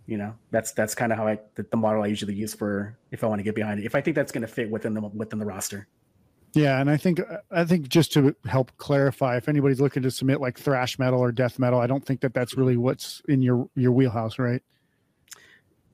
you 0.09 0.17
know 0.17 0.33
that's 0.51 0.71
that's 0.71 0.95
kind 0.95 1.11
of 1.11 1.17
how 1.17 1.27
i 1.27 1.39
the, 1.55 1.63
the, 1.69 1.77
model 1.77 2.03
i 2.03 2.07
usually 2.07 2.33
use 2.33 2.53
for 2.53 2.97
if 3.11 3.23
i 3.23 3.27
want 3.27 3.39
to 3.39 3.43
get 3.43 3.55
behind 3.55 3.79
it 3.79 3.85
if 3.85 3.95
i 3.95 4.01
think 4.01 4.15
that's 4.15 4.31
going 4.31 4.41
to 4.41 4.47
fit 4.47 4.69
within 4.69 4.93
the 4.93 5.01
within 5.01 5.39
the 5.39 5.45
roster 5.45 5.87
yeah 6.53 6.79
and 6.79 6.89
i 6.89 6.97
think 6.97 7.21
i 7.51 7.63
think 7.63 7.87
just 7.87 8.11
to 8.11 8.35
help 8.45 8.71
clarify 8.77 9.37
if 9.37 9.47
anybody's 9.47 9.79
looking 9.79 10.01
to 10.01 10.09
submit 10.09 10.41
like 10.41 10.59
thrash 10.59 10.97
metal 10.97 11.19
or 11.19 11.31
death 11.31 11.59
metal 11.59 11.79
i 11.79 11.85
don't 11.85 12.05
think 12.05 12.21
that 12.21 12.33
that's 12.33 12.55
really 12.55 12.75
what's 12.75 13.21
in 13.27 13.41
your 13.41 13.69
your 13.75 13.91
wheelhouse 13.91 14.39
right 14.39 14.63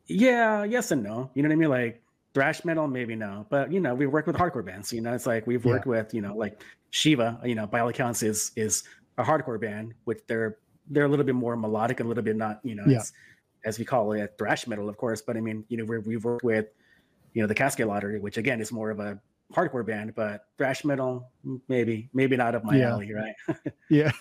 yeah 0.08 0.64
yes 0.64 0.92
and 0.92 1.04
no 1.04 1.30
you 1.34 1.44
know 1.44 1.50
what 1.50 1.54
i 1.54 1.58
mean 1.58 1.70
like 1.70 2.02
thrash 2.34 2.64
metal 2.64 2.88
maybe 2.88 3.16
no 3.16 3.46
but 3.50 3.72
you 3.72 3.80
know 3.80 3.94
we 3.94 4.06
work 4.08 4.28
with 4.28 4.36
hardcore 4.36 4.66
bands 4.66 4.94
you 4.94 5.02
know 5.02 5.14
it's 5.14 5.26
like 5.26 5.46
we've 5.48 5.66
worked 5.66 5.86
yeah. 5.86 5.92
with 5.92 6.14
you 6.14 6.22
know 6.22 6.36
like 6.36 6.62
SHIIVA 6.92 7.48
you 7.48 7.56
know 7.56 7.66
by 7.66 7.80
all 7.80 7.88
accounts 7.88 8.24
is 8.24 8.52
is 8.56 8.84
a 9.18 9.24
hardcore 9.24 9.60
band 9.60 9.94
which 10.04 10.20
they're 10.28 10.58
they're 10.90 11.06
a 11.06 11.08
little 11.08 11.26
bit 11.26 11.36
more 11.36 11.56
melodic 11.56 12.02
a 12.02 12.04
little 12.04 12.24
bit 12.24 12.36
not 12.36 12.60
you 12.64 12.76
know 12.76 12.84
yeah. 12.86 12.98
it's 12.98 13.14
as 13.66 13.80
we 13.80 13.86
call 13.86 14.14
it, 14.14 14.36
thrash 14.38 14.68
metal, 14.68 14.88
of 14.88 14.98
course. 14.98 15.22
But 15.22 15.36
I 15.36 15.42
mean, 15.42 15.66
you 15.68 15.78
know, 15.78 15.86
we 15.86 16.14
have 16.14 16.24
worked 16.24 16.44
with, 16.44 16.68
you 17.34 17.42
know, 17.42 17.48
the 17.48 17.56
Casket 17.56 17.88
Lottery, 17.88 18.20
which 18.20 18.38
again 18.38 18.62
is 18.62 18.72
more 18.72 18.92
of 18.92 19.00
a 19.00 19.20
hardcore 19.54 19.86
band, 19.86 20.16
but 20.16 20.46
thrash 20.58 20.86
metal, 20.86 21.30
maybe, 21.68 22.10
maybe 22.14 22.38
not 22.38 22.56
up 22.56 22.64
my 22.64 22.78
yeah. 22.78 22.92
alley, 22.92 23.12
right? 23.14 23.58
yeah, 23.90 24.12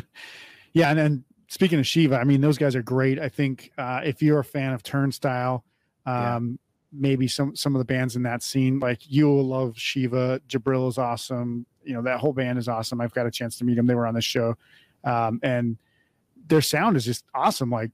yeah. 0.72 0.90
And 0.90 0.98
then 0.98 1.24
speaking 1.48 1.78
of 1.78 1.86
SHIIVA, 1.86 2.18
I 2.18 2.24
mean, 2.24 2.40
those 2.40 2.58
guys 2.58 2.76
are 2.76 2.82
great. 2.82 3.18
I 3.18 3.28
think 3.28 3.72
uh, 3.78 4.02
if 4.04 4.22
you're 4.22 4.38
a 4.38 4.44
fan 4.44 4.72
of 4.72 4.82
Turnstile, 4.82 5.64
um, 6.06 6.14
yeah. 6.14 6.38
maybe 6.92 7.26
some 7.26 7.56
some 7.56 7.74
of 7.74 7.78
the 7.78 7.86
bands 7.86 8.16
in 8.16 8.22
that 8.24 8.42
scene, 8.42 8.78
like 8.78 9.00
you'll 9.06 9.44
love 9.44 9.74
SHIIVA. 9.76 10.40
Jabril 10.48 10.88
is 10.88 10.98
awesome. 10.98 11.66
You 11.82 11.94
know, 11.94 12.02
that 12.02 12.20
whole 12.20 12.32
band 12.32 12.58
is 12.58 12.68
awesome. 12.68 13.00
I've 13.00 13.14
got 13.14 13.26
a 13.26 13.30
chance 13.30 13.58
to 13.58 13.64
meet 13.64 13.76
them. 13.76 13.86
They 13.86 13.94
were 13.94 14.06
on 14.06 14.14
the 14.14 14.22
show, 14.22 14.56
um, 15.04 15.40
and 15.42 15.78
their 16.46 16.60
sound 16.60 16.96
is 16.96 17.04
just 17.04 17.24
awesome. 17.34 17.70
Like 17.70 17.90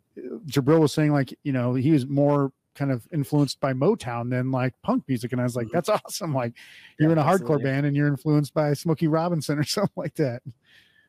Jabril 0.46 0.80
was 0.80 0.92
saying, 0.92 1.12
like 1.12 1.36
you 1.42 1.52
know, 1.52 1.74
he 1.74 1.90
was 1.90 2.06
more 2.06 2.52
kind 2.74 2.90
of 2.90 3.06
influenced 3.12 3.60
by 3.60 3.72
Motown 3.72 4.30
than 4.30 4.50
like 4.50 4.74
punk 4.82 5.04
music, 5.08 5.32
and 5.32 5.40
I 5.40 5.44
was 5.44 5.56
like, 5.56 5.66
mm-hmm. 5.66 5.76
that's 5.76 5.88
awesome. 5.88 6.34
Like 6.34 6.54
you're 6.98 7.12
in 7.12 7.18
a 7.18 7.20
absolutely. 7.20 7.56
hardcore 7.56 7.62
band 7.62 7.86
and 7.86 7.96
you're 7.96 8.08
influenced 8.08 8.54
by 8.54 8.72
Smokey 8.74 9.08
Robinson 9.08 9.58
or 9.58 9.64
something 9.64 9.92
like 9.96 10.14
that. 10.16 10.42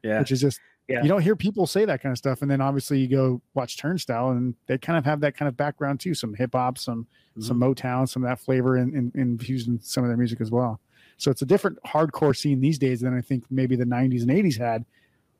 Yeah, 0.03 0.19
which 0.19 0.31
is 0.31 0.41
just 0.41 0.59
yeah. 0.87 1.01
you 1.01 1.09
don't 1.09 1.21
hear 1.21 1.35
people 1.35 1.67
say 1.67 1.85
that 1.85 2.01
kind 2.01 2.11
of 2.11 2.17
stuff. 2.17 2.41
And 2.41 2.49
then 2.49 2.61
obviously 2.61 2.99
you 2.99 3.07
go 3.07 3.41
watch 3.53 3.77
Turnstile, 3.77 4.31
and 4.31 4.55
they 4.67 4.77
kind 4.77 4.97
of 4.97 5.05
have 5.05 5.21
that 5.21 5.35
kind 5.35 5.47
of 5.47 5.57
background 5.57 5.99
too. 5.99 6.13
Some 6.13 6.33
hip 6.33 6.51
hop, 6.53 6.77
some 6.77 7.03
mm-hmm. 7.03 7.41
some 7.41 7.59
Motown, 7.59 8.07
some 8.07 8.23
of 8.23 8.29
that 8.29 8.39
flavor 8.39 8.77
in, 8.77 8.93
in, 8.95 9.11
infused 9.19 9.67
in 9.67 9.79
some 9.79 10.03
of 10.03 10.09
their 10.09 10.17
music 10.17 10.41
as 10.41 10.51
well. 10.51 10.79
So 11.17 11.29
it's 11.29 11.43
a 11.43 11.45
different 11.45 11.77
hardcore 11.85 12.35
scene 12.35 12.61
these 12.61 12.79
days 12.79 13.01
than 13.01 13.15
I 13.15 13.21
think 13.21 13.43
maybe 13.51 13.75
the 13.75 13.85
90s 13.85 14.21
and 14.21 14.31
80s 14.31 14.57
had. 14.57 14.85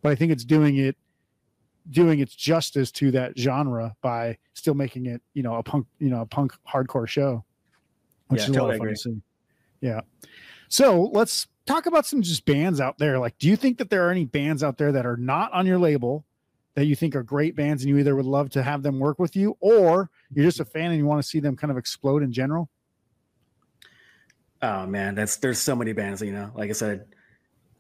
But 0.04 0.12
I 0.12 0.16
think 0.16 0.32
it's 0.32 0.45
doing 0.45 0.78
it 0.78 0.95
doing 1.90 2.20
its 2.20 2.36
justice 2.36 2.92
to 2.92 3.12
that 3.12 3.38
genre 3.38 3.96
by 4.02 4.38
still 4.54 4.74
making 4.74 5.08
it, 5.08 5.22
you 5.34 5.44
know, 5.44 5.56
a 5.56 5.64
punk, 5.64 5.88
you 6.00 6.10
know, 6.10 6.22
a 6.22 6.26
punk 6.26 6.54
hardcore 6.72 7.08
show, 7.08 7.44
which 8.28 8.42
yeah, 8.42 8.46
is 8.46 8.50
a 8.50 8.54
totally 8.54 8.70
lot 8.70 8.74
of 8.76 8.80
fun 8.80 8.88
to 8.90 8.96
see. 8.96 9.22
Yeah. 9.82 10.02
So 10.70 11.10
let's 11.14 11.48
talk 11.66 11.86
about 11.86 12.06
some 12.06 12.22
just 12.22 12.46
bands 12.46 12.80
out 12.80 12.98
there. 12.98 13.20
Like, 13.20 13.38
do 13.38 13.48
you 13.48 13.56
think 13.56 13.78
that 13.80 13.90
there 13.90 14.08
are 14.08 14.12
any 14.12 14.26
bands 14.26 14.64
out 14.64 14.78
there 14.78 14.92
that 14.92 15.06
are 15.06 15.18
not 15.18 15.52
on 15.54 15.66
your 15.66 15.80
label 15.80 16.24
that 16.76 16.86
you 16.86 16.96
think 16.96 17.16
are 17.16 17.24
great 17.24 17.56
bands 17.56 17.84
and 17.84 17.90
you 17.90 17.98
either 17.98 18.16
would 18.16 18.26
love 18.26 18.50
to 18.52 18.64
have 18.64 18.82
them 18.84 19.00
work 19.00 19.20
with 19.20 19.36
you 19.36 19.58
or 19.60 20.10
you're 20.34 20.46
just 20.46 20.60
a 20.60 20.66
fan 20.66 20.92
and 20.92 20.98
you 20.98 21.06
want 21.06 21.22
to 21.22 21.28
see 21.28 21.40
them 21.40 21.56
kind 21.56 21.72
of 21.72 21.78
explode 21.78 22.24
in 22.24 22.32
general? 22.32 22.70
Oh 24.62 24.86
man, 24.86 25.16
that's 25.16 25.38
there's 25.38 25.60
so 25.60 25.76
many 25.76 25.92
bands, 25.92 26.22
you 26.22 26.32
know, 26.32 26.52
like 26.56 26.70
I 26.70 26.74
said, 26.74 27.06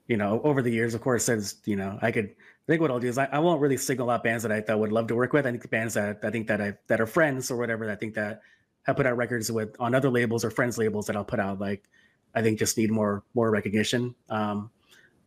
you 0.07 0.17
know, 0.17 0.41
over 0.43 0.61
the 0.61 0.71
years, 0.71 0.93
of 0.93 1.01
course, 1.01 1.27
there's, 1.27 1.55
you 1.65 1.75
know, 1.75 1.97
I 2.01 2.11
could 2.11 2.35
think 2.71 2.81
what 2.81 2.89
I'll 2.89 2.99
do 2.99 3.07
is 3.07 3.17
I, 3.17 3.25
I 3.31 3.39
won't 3.39 3.61
really 3.61 3.77
signal 3.77 4.09
out 4.09 4.23
bands 4.23 4.43
that 4.43 4.51
I 4.51 4.61
that 4.61 4.79
would 4.79 4.91
love 4.91 5.07
to 5.07 5.15
work 5.15 5.33
with. 5.33 5.45
I 5.45 5.51
think 5.51 5.61
the 5.61 5.67
bands 5.67 5.93
that 5.95 6.19
I 6.23 6.31
think 6.31 6.47
that 6.47 6.61
I 6.61 6.73
that 6.87 7.01
are 7.01 7.05
friends 7.05 7.51
or 7.51 7.57
whatever. 7.57 7.89
I 7.89 7.95
think 7.95 8.13
that 8.15 8.41
have 8.83 8.95
put 8.95 9.05
out 9.05 9.17
records 9.17 9.51
with 9.51 9.75
on 9.79 9.93
other 9.93 10.09
labels 10.09 10.43
or 10.43 10.49
friends 10.49 10.77
labels 10.77 11.05
that 11.07 11.15
I'll 11.15 11.25
put 11.25 11.39
out. 11.39 11.59
Like 11.59 11.87
I 12.33 12.41
think 12.41 12.59
just 12.59 12.77
need 12.77 12.91
more 12.91 13.23
more 13.33 13.51
recognition. 13.51 14.15
Um, 14.29 14.71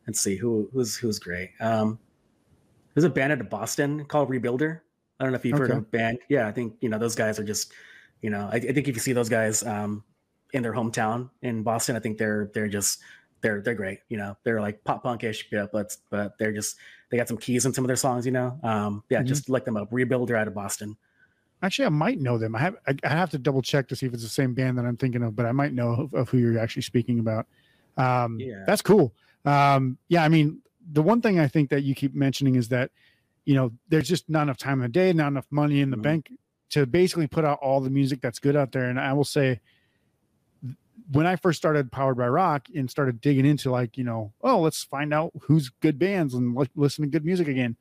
let's 0.07 0.21
see 0.21 0.37
who 0.37 0.69
who's 0.73 0.97
who's 0.97 1.19
great. 1.19 1.51
Um, 1.61 1.99
there's 2.95 3.05
a 3.05 3.11
band 3.11 3.33
out 3.33 3.41
of 3.41 3.51
Boston 3.51 4.05
called 4.05 4.31
Rebuilder. 4.31 4.81
I 5.19 5.25
don't 5.25 5.33
know 5.33 5.37
if 5.37 5.45
you've 5.45 5.55
okay. 5.55 5.63
heard 5.63 5.71
of 5.71 5.79
a 5.79 5.83
band. 5.83 6.19
Yeah, 6.29 6.49
I 6.49 6.53
think 6.53 6.75
you 6.81 6.89
know 6.89 6.99
those 6.99 7.15
guys 7.15 7.39
are 7.39 7.45
just, 7.45 7.73
you 8.23 8.31
know, 8.31 8.49
I, 8.53 8.57
I 8.57 8.73
think 8.73 8.89
if 8.89 8.95
you 8.95 9.01
see 9.01 9.13
those 9.13 9.29
guys 9.29 9.63
um, 9.65 10.03
in 10.53 10.63
their 10.63 10.73
hometown 10.73 11.31
in 11.43 11.63
Boston, 11.63 11.97
I 11.97 12.01
think 12.01 12.19
they're 12.19 12.51
they're 12.55 12.69
just 12.69 13.01
they're 13.41 13.61
they're 13.61 13.75
great. 13.75 14.01
You 14.09 14.17
know, 14.17 14.37
they're 14.45 14.61
like 14.61 14.83
pop 14.85 15.05
punkish, 15.05 15.45
yeah, 15.53 15.67
but 15.73 15.97
but 16.11 16.39
they're 16.39 16.53
just 16.53 16.77
they 17.15 17.19
got 17.19 17.29
some 17.29 17.39
keys 17.39 17.65
in 17.65 17.73
some 17.73 17.85
of 17.85 17.87
their 17.87 17.95
songs. 17.95 18.27
You 18.27 18.33
know, 18.33 18.59
um, 18.65 19.05
yeah, 19.09 19.19
mm-hmm. 19.19 19.29
just 19.29 19.49
look 19.49 19.65
them 19.65 19.77
up. 19.77 19.89
Rebuilder 19.93 20.37
out 20.37 20.49
of 20.49 20.55
Boston. 20.55 20.97
Actually, 21.63 21.87
I 21.87 21.91
might 21.91 22.21
know 22.21 22.39
them. 22.39 22.57
I 22.57 22.59
have 22.59 22.77
I, 22.89 22.97
I, 23.05 23.09
have 23.11 23.31
to 23.31 23.39
double 23.39 23.63
check 23.63 23.87
to 23.89 23.97
see 23.97 24.07
if 24.07 24.13
it's 24.13 24.25
the 24.25 24.29
same 24.29 24.53
band 24.53 24.77
that 24.79 24.85
I'm 24.85 24.97
thinking 24.97 25.23
of, 25.23 25.37
but 25.37 25.47
I 25.47 25.53
might 25.53 25.73
know 25.73 25.93
of, 25.93 26.15
of 26.15 26.29
who 26.29 26.39
you're 26.39 26.59
actually 26.59 26.83
speaking 26.83 27.21
about. 27.21 27.47
Um, 27.97 28.41
yeah, 28.41 28.65
that's 28.67 28.83
cool. 28.83 29.15
Um, 29.45 29.97
yeah, 30.09 30.25
I 30.25 30.29
mean, 30.29 30.61
the 30.91 31.03
one 31.03 31.23
thing 31.23 31.39
I 31.39 31.47
think 31.47 31.71
that 31.71 31.85
you 31.85 31.95
keep 31.95 32.17
mentioning 32.17 32.57
is 32.57 32.69
that 32.71 32.91
you 33.45 33.55
know 33.55 33.71
there's 33.89 34.09
just 34.09 34.29
not 34.29 34.43
enough 34.43 34.59
time 34.59 34.81
in 34.81 34.83
the 34.83 34.89
day, 34.89 35.13
not 35.13 35.29
enough 35.29 35.47
money 35.53 35.83
in 35.83 35.91
the 35.91 35.97
mm-hmm. 35.97 36.03
bank 36.03 36.33
to 36.71 36.85
basically 36.85 37.29
put 37.29 37.45
out 37.45 37.61
all 37.63 37.81
the 37.81 37.91
music 37.91 38.21
that's 38.21 38.41
good 38.41 38.57
out 38.57 38.73
there. 38.73 38.87
And 38.87 38.99
I 38.99 39.13
will 39.13 39.23
say, 39.23 39.61
when 41.13 41.27
I 41.27 41.37
first 41.37 41.59
started 41.59 41.93
Powered 41.93 42.17
by 42.17 42.29
Rock 42.29 42.69
and 42.75 42.91
started 42.91 43.21
digging 43.21 43.47
into 43.47 43.71
like, 43.71 43.97
you 43.97 44.05
know, 44.05 44.33
oh, 44.43 44.61
let's 44.61 44.83
find 44.85 45.13
out 45.13 45.33
who's 45.43 45.71
good 45.81 45.99
bands 45.99 46.35
and 46.35 46.57
listen 46.75 47.05
to 47.05 47.11
good 47.11 47.25
music 47.25 47.49
again. 47.49 47.77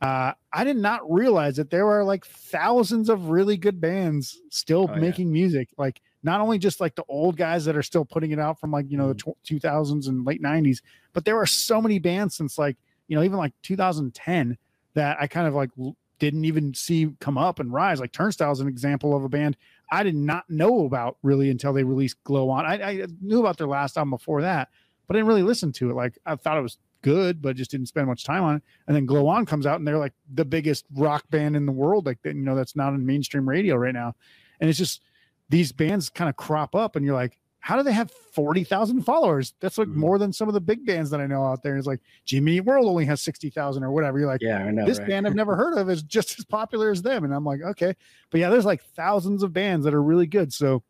Uh, 0.00 0.32
I 0.52 0.64
did 0.64 0.76
not 0.76 1.00
realize 1.10 1.56
that 1.56 1.70
there 1.70 1.86
were 1.86 2.04
like 2.04 2.26
thousands 2.26 3.08
of 3.08 3.30
really 3.30 3.56
good 3.56 3.80
bands 3.80 4.40
still 4.50 4.90
oh, 4.90 4.96
making 4.96 5.28
yeah. 5.28 5.32
music. 5.32 5.68
Like 5.78 6.00
not 6.22 6.40
only 6.40 6.58
just 6.58 6.80
like 6.80 6.94
the 6.94 7.04
old 7.08 7.36
guys 7.36 7.64
that 7.66 7.76
are 7.76 7.82
still 7.82 8.04
putting 8.04 8.32
it 8.32 8.38
out 8.38 8.58
from 8.58 8.70
like, 8.70 8.90
you 8.90 8.98
know, 8.98 9.14
mm. 9.14 9.34
the 9.46 9.54
2000s 9.54 10.08
and 10.08 10.26
late 10.26 10.42
90s, 10.42 10.82
but 11.12 11.24
there 11.24 11.38
are 11.38 11.46
so 11.46 11.80
many 11.80 11.98
bands 11.98 12.36
since 12.36 12.58
like, 12.58 12.76
you 13.08 13.16
know, 13.16 13.22
even 13.22 13.38
like 13.38 13.52
2010 13.62 14.58
that 14.94 15.16
I 15.20 15.26
kind 15.26 15.46
of 15.46 15.54
like 15.54 15.70
didn't 16.18 16.44
even 16.44 16.74
see 16.74 17.10
come 17.20 17.36
up 17.36 17.60
and 17.60 17.72
rise. 17.72 18.00
Like 18.00 18.12
Turnstile 18.12 18.52
is 18.52 18.60
an 18.60 18.68
example 18.68 19.16
of 19.16 19.24
a 19.24 19.28
band 19.28 19.56
I 19.90 20.02
did 20.02 20.14
not 20.14 20.48
know 20.48 20.86
about 20.86 21.18
really 21.22 21.50
until 21.50 21.72
they 21.72 21.84
released 21.84 22.22
Glow 22.24 22.50
On. 22.50 22.64
I, 22.64 22.74
I 22.74 23.06
knew 23.20 23.40
about 23.40 23.58
their 23.58 23.66
last 23.66 23.96
album 23.96 24.10
before 24.10 24.42
that, 24.42 24.68
but 25.06 25.14
I 25.14 25.18
didn't 25.18 25.28
really 25.28 25.42
listen 25.42 25.72
to 25.72 25.90
it. 25.90 25.94
Like 25.94 26.18
I 26.26 26.36
thought 26.36 26.58
it 26.58 26.62
was 26.62 26.78
good, 27.02 27.42
but 27.42 27.56
just 27.56 27.70
didn't 27.70 27.86
spend 27.86 28.06
much 28.06 28.24
time 28.24 28.42
on 28.42 28.56
it. 28.56 28.62
And 28.86 28.96
then 28.96 29.06
Glow 29.06 29.28
On 29.28 29.44
comes 29.44 29.66
out, 29.66 29.78
and 29.78 29.86
they're 29.86 29.98
like 29.98 30.14
the 30.32 30.44
biggest 30.44 30.86
rock 30.94 31.24
band 31.30 31.54
in 31.54 31.66
the 31.66 31.72
world. 31.72 32.06
Like 32.06 32.18
you 32.24 32.34
know, 32.34 32.56
that's 32.56 32.76
not 32.76 32.92
on 32.92 33.04
mainstream 33.04 33.48
radio 33.48 33.76
right 33.76 33.94
now. 33.94 34.14
And 34.60 34.70
it's 34.70 34.78
just 34.78 35.02
these 35.50 35.72
bands 35.72 36.08
kind 36.08 36.30
of 36.30 36.36
crop 36.36 36.74
up, 36.74 36.96
and 36.96 37.04
you're 37.04 37.14
like, 37.14 37.38
how 37.64 37.76
do 37.78 37.82
they 37.82 37.92
have 37.92 38.10
40,000 38.10 39.00
followers? 39.04 39.54
That's 39.60 39.78
like 39.78 39.88
mm-hmm. 39.88 39.98
more 40.00 40.18
than 40.18 40.34
some 40.34 40.48
of 40.48 40.54
the 40.54 40.60
big 40.60 40.84
bands 40.84 41.08
that 41.08 41.18
I 41.22 41.26
know 41.26 41.46
out 41.46 41.62
there. 41.62 41.78
It's 41.78 41.86
like 41.86 42.00
Jimmy 42.26 42.60
World 42.60 42.86
only 42.86 43.06
has 43.06 43.22
60,000 43.22 43.82
or 43.82 43.90
whatever. 43.90 44.18
You're 44.18 44.28
like, 44.28 44.42
yeah, 44.42 44.58
I 44.58 44.70
know, 44.70 44.84
this 44.84 44.98
right? 44.98 45.08
band 45.08 45.26
I've 45.26 45.34
never 45.34 45.56
heard 45.56 45.78
of 45.78 45.88
is 45.88 46.02
just 46.02 46.38
as 46.38 46.44
popular 46.44 46.90
as 46.90 47.00
them. 47.00 47.24
And 47.24 47.32
I'm 47.32 47.42
like, 47.42 47.62
okay. 47.62 47.94
But 48.28 48.40
yeah, 48.40 48.50
there's 48.50 48.66
like 48.66 48.82
thousands 48.82 49.42
of 49.42 49.54
bands 49.54 49.86
that 49.86 49.94
are 49.94 50.02
really 50.02 50.26
good. 50.26 50.52
So 50.52 50.82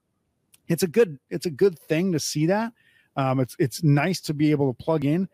it's 0.66 0.82
a 0.82 0.88
good, 0.88 1.20
it's 1.30 1.46
a 1.46 1.50
good 1.50 1.78
thing 1.78 2.10
to 2.10 2.18
see 2.18 2.46
that. 2.46 2.72
Um, 3.16 3.38
it's, 3.38 3.54
it's 3.60 3.84
nice 3.84 4.20
to 4.22 4.34
be 4.34 4.50
able 4.50 4.74
to 4.74 4.84
plug 4.84 5.04
in, 5.04 5.28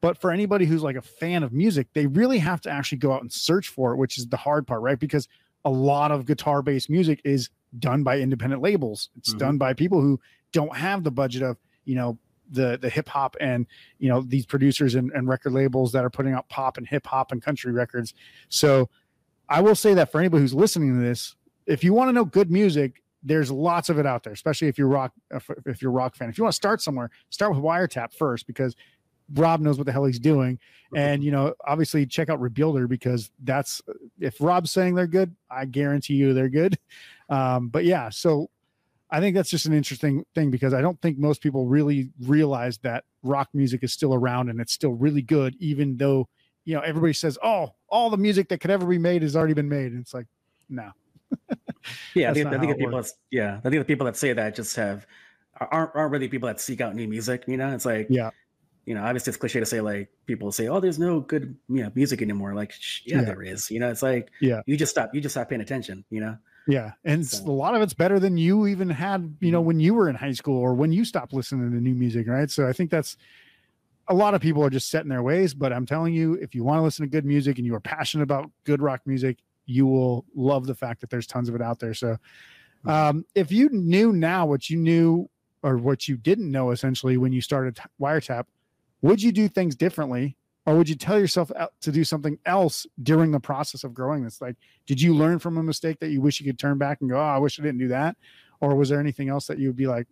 But 0.00 0.16
for 0.16 0.30
anybody 0.30 0.64
who's 0.64 0.82
like 0.82 0.96
a 0.96 1.02
fan 1.02 1.42
of 1.42 1.52
music, 1.52 1.88
they 1.92 2.06
really 2.06 2.38
have 2.38 2.62
to 2.62 2.70
actually 2.70 2.98
go 2.98 3.12
out 3.12 3.20
and 3.20 3.30
search 3.30 3.68
for 3.68 3.92
it, 3.92 3.96
which 3.96 4.16
is 4.16 4.28
the 4.28 4.38
hard 4.38 4.66
part, 4.66 4.80
right? 4.80 4.98
Because 4.98 5.28
a 5.66 5.70
lot 5.70 6.10
of 6.10 6.24
guitar 6.24 6.62
based 6.62 6.88
music 6.88 7.20
is 7.22 7.50
done 7.78 8.02
by 8.02 8.18
independent 8.18 8.62
labels. 8.62 9.10
It's 9.18 9.34
Mhm. 9.34 9.38
done 9.38 9.58
by 9.58 9.74
people 9.74 10.00
who 10.00 10.18
don't 10.56 10.76
have 10.76 11.04
the 11.04 11.10
budget 11.10 11.42
of, 11.42 11.58
you 11.84 11.94
know, 11.94 12.18
the 12.50 12.78
the 12.80 12.88
hip 12.88 13.08
hop 13.08 13.36
and 13.40 13.66
you 13.98 14.08
know 14.08 14.22
these 14.22 14.46
producers 14.46 14.94
and, 14.94 15.10
and 15.12 15.28
record 15.28 15.52
labels 15.52 15.90
that 15.92 16.04
are 16.04 16.10
putting 16.10 16.32
out 16.32 16.48
pop 16.48 16.78
and 16.78 16.86
hip 16.86 17.06
hop 17.06 17.32
and 17.32 17.42
country 17.42 17.72
records. 17.72 18.14
So 18.48 18.88
I 19.48 19.60
will 19.60 19.74
say 19.74 19.94
that 19.94 20.12
for 20.12 20.20
anybody 20.20 20.42
who's 20.42 20.54
listening 20.54 20.94
to 20.94 21.04
this, 21.04 21.34
if 21.66 21.82
you 21.84 21.92
want 21.92 22.08
to 22.08 22.12
know 22.12 22.24
good 22.24 22.50
music, 22.50 23.02
there's 23.22 23.50
lots 23.50 23.88
of 23.88 23.98
it 23.98 24.06
out 24.06 24.22
there, 24.22 24.32
especially 24.32 24.68
if 24.68 24.78
you're 24.78 24.88
rock 24.88 25.12
if, 25.32 25.50
if 25.66 25.82
you're 25.82 25.90
a 25.90 25.94
rock 25.94 26.14
fan. 26.14 26.28
If 26.28 26.38
you 26.38 26.44
want 26.44 26.52
to 26.52 26.56
start 26.56 26.80
somewhere, 26.80 27.10
start 27.30 27.52
with 27.52 27.62
Wiretap 27.62 28.12
first 28.12 28.46
because 28.46 28.76
Rob 29.34 29.60
knows 29.60 29.76
what 29.76 29.86
the 29.86 29.92
hell 29.92 30.04
he's 30.04 30.20
doing. 30.20 30.58
And 30.94 31.24
you 31.24 31.32
know, 31.32 31.54
obviously 31.66 32.06
check 32.06 32.30
out 32.30 32.40
Rebuilder 32.40 32.88
because 32.88 33.32
that's 33.42 33.82
if 34.20 34.40
Rob's 34.40 34.70
saying 34.70 34.94
they're 34.94 35.08
good, 35.08 35.34
I 35.50 35.64
guarantee 35.64 36.14
you 36.14 36.32
they're 36.32 36.48
good. 36.48 36.78
Um, 37.28 37.68
but 37.68 37.84
yeah, 37.84 38.08
so 38.08 38.50
I 39.10 39.20
think 39.20 39.36
that's 39.36 39.50
just 39.50 39.66
an 39.66 39.72
interesting 39.72 40.24
thing 40.34 40.50
because 40.50 40.74
I 40.74 40.80
don't 40.80 41.00
think 41.00 41.16
most 41.18 41.40
people 41.40 41.66
really 41.66 42.10
realize 42.22 42.78
that 42.78 43.04
rock 43.22 43.48
music 43.54 43.84
is 43.84 43.92
still 43.92 44.12
around 44.14 44.48
and 44.50 44.60
it's 44.60 44.72
still 44.72 44.92
really 44.92 45.22
good, 45.22 45.54
even 45.60 45.96
though 45.96 46.28
you 46.64 46.74
know 46.74 46.80
everybody 46.80 47.12
says, 47.12 47.38
"Oh, 47.42 47.74
all 47.88 48.10
the 48.10 48.16
music 48.16 48.48
that 48.48 48.58
could 48.60 48.70
ever 48.70 48.84
be 48.86 48.98
made 48.98 49.22
has 49.22 49.36
already 49.36 49.54
been 49.54 49.68
made." 49.68 49.92
And 49.92 50.00
it's 50.00 50.12
like, 50.12 50.26
no, 50.68 50.90
Yeah, 52.14 52.30
I 52.30 52.34
think, 52.34 52.46
I 52.48 52.58
think 52.58 52.72
the 52.72 52.74
people. 52.76 52.96
That's, 52.96 53.14
yeah, 53.30 53.58
I 53.64 53.70
think 53.70 53.80
the 53.80 53.84
people 53.84 54.06
that 54.06 54.16
say 54.16 54.32
that 54.32 54.54
just 54.56 54.74
have 54.76 55.06
aren't 55.60 55.94
aren't 55.94 56.10
really 56.10 56.28
people 56.28 56.48
that 56.48 56.60
seek 56.60 56.80
out 56.80 56.94
new 56.96 57.06
music. 57.06 57.44
You 57.46 57.56
know, 57.56 57.72
it's 57.72 57.86
like 57.86 58.08
Yeah. 58.10 58.30
you 58.86 58.94
know, 58.94 59.04
obviously 59.04 59.30
it's 59.30 59.36
cliche 59.36 59.60
to 59.60 59.66
say 59.66 59.80
like 59.80 60.08
people 60.26 60.50
say, 60.50 60.66
"Oh, 60.68 60.80
there's 60.80 60.98
no 60.98 61.20
good 61.20 61.56
you 61.68 61.84
know 61.84 61.92
music 61.94 62.22
anymore." 62.22 62.54
Like, 62.54 62.72
yeah, 63.04 63.18
Yeah. 63.18 63.22
there 63.22 63.42
is. 63.42 63.70
You 63.70 63.78
know, 63.78 63.88
it's 63.88 64.02
like 64.02 64.30
Yeah. 64.40 64.62
you 64.66 64.76
just 64.76 64.90
stop 64.90 65.14
you 65.14 65.20
just 65.20 65.34
stop 65.34 65.48
paying 65.48 65.60
attention. 65.60 66.04
You 66.10 66.20
know, 66.22 66.36
yeah, 66.66 66.92
and 67.04 67.26
So- 67.26 67.44
a 67.46 67.50
lot 67.52 67.74
of 67.74 67.82
it's 67.82 67.94
better 67.94 68.18
than 68.18 68.36
you 68.36 68.66
even 68.66 68.90
had, 68.90 69.36
you 69.40 69.50
know, 69.52 69.60
when 69.60 69.80
you 69.80 69.94
were 69.94 70.08
in 70.08 70.16
high 70.16 70.32
school 70.32 70.58
or 70.58 70.74
when 70.74 70.92
you 70.92 71.04
stopped 71.04 71.32
listening 71.32 71.70
to 71.70 71.80
new 71.80 71.94
music, 71.94 72.26
right? 72.26 72.50
So 72.50 72.66
I 72.66 72.72
think 72.72 72.90
that's 72.90 73.16
a 74.08 74.14
lot 74.14 74.34
of 74.34 74.40
people 74.40 74.62
are 74.62 74.70
just 74.70 74.88
set 74.90 75.02
in 75.02 75.08
their 75.08 75.22
ways. 75.22 75.52
But 75.54 75.72
I'm 75.72 75.86
telling 75.86 76.14
you, 76.14 76.34
if 76.34 76.54
you 76.54 76.62
want 76.64 76.78
to 76.78 76.82
listen 76.82 77.04
to 77.04 77.10
good 77.10 77.24
music 77.24 77.58
and 77.58 77.66
you 77.66 77.74
are 77.74 77.80
passionate 77.80 78.22
about 78.22 78.50
good 78.64 78.80
rock 78.80 79.00
music, 79.06 79.38
you 79.66 79.86
will 79.86 80.24
love 80.34 80.66
the 80.66 80.74
fact 80.74 81.00
that 81.00 81.10
there's 81.10 81.26
tons 81.26 81.48
of 81.48 81.54
it 81.56 81.62
out 81.62 81.80
there. 81.80 81.94
So 81.94 82.16
um, 82.84 83.24
if 83.34 83.50
you 83.50 83.68
knew 83.70 84.12
now 84.12 84.46
what 84.46 84.70
you 84.70 84.76
knew 84.76 85.28
or 85.64 85.76
what 85.76 86.06
you 86.06 86.16
didn't 86.16 86.50
know 86.50 86.70
essentially 86.70 87.16
when 87.16 87.32
you 87.32 87.40
started 87.40 87.76
wiretap 88.00 88.44
would 89.02 89.20
you 89.20 89.32
do 89.32 89.48
things 89.48 89.74
differently 89.74 90.36
or 90.66 90.76
would 90.76 90.88
you 90.88 90.96
tell 90.96 91.18
yourself 91.18 91.50
to 91.80 91.92
do 91.92 92.04
something 92.04 92.38
else 92.44 92.86
during 93.02 93.30
the 93.30 93.40
process 93.40 93.84
of 93.84 93.94
growing 93.94 94.24
this 94.24 94.40
like 94.40 94.56
did 94.86 95.00
you 95.00 95.14
learn 95.14 95.38
from 95.38 95.56
a 95.58 95.62
mistake 95.62 95.98
that 96.00 96.10
you 96.10 96.20
wish 96.20 96.40
you 96.40 96.46
could 96.46 96.58
turn 96.58 96.76
back 96.78 97.00
and 97.00 97.10
go 97.10 97.16
oh 97.16 97.22
i 97.22 97.38
wish 97.38 97.58
i 97.58 97.62
didn't 97.62 97.78
do 97.78 97.88
that 97.88 98.16
or 98.60 98.74
was 98.74 98.88
there 98.88 99.00
anything 99.00 99.28
else 99.28 99.46
that 99.46 99.58
you 99.58 99.68
would 99.68 99.76
be 99.76 99.86
like 99.86 100.06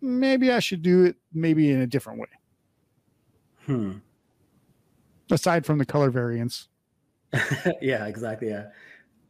maybe 0.00 0.50
i 0.50 0.58
should 0.58 0.82
do 0.82 1.04
it 1.04 1.16
maybe 1.32 1.70
in 1.70 1.80
a 1.80 1.86
different 1.86 2.18
way 2.18 2.28
hmm. 3.66 3.92
aside 5.30 5.64
from 5.66 5.78
the 5.78 5.86
color 5.86 6.10
variants 6.10 6.68
yeah, 7.80 8.06
exactly. 8.06 8.48
Yeah. 8.50 8.66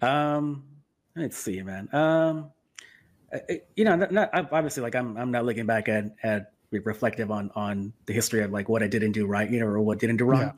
Um, 0.01 0.65
let's 1.17 1.37
see, 1.37 1.63
man. 1.63 1.89
Um, 1.93 2.51
you 3.77 3.85
know, 3.85 3.97
not, 3.97 4.13
not 4.13 4.31
obviously 4.33 4.83
like 4.83 4.95
I'm 4.95 5.17
I'm 5.17 5.31
not 5.31 5.45
looking 5.45 5.67
back 5.67 5.89
at 5.89 6.15
at 6.23 6.53
reflective 6.79 7.31
on 7.31 7.51
on 7.55 7.93
the 8.07 8.13
history 8.13 8.43
of 8.43 8.53
like 8.53 8.69
what 8.69 8.83
I 8.83 8.87
didn't 8.87 9.13
do 9.13 9.27
right, 9.27 9.51
you 9.51 9.59
know, 9.61 9.67
or 9.67 9.81
what 9.81 9.99
didn't 9.99 10.17
do 10.19 10.25
wrong. 10.25 10.53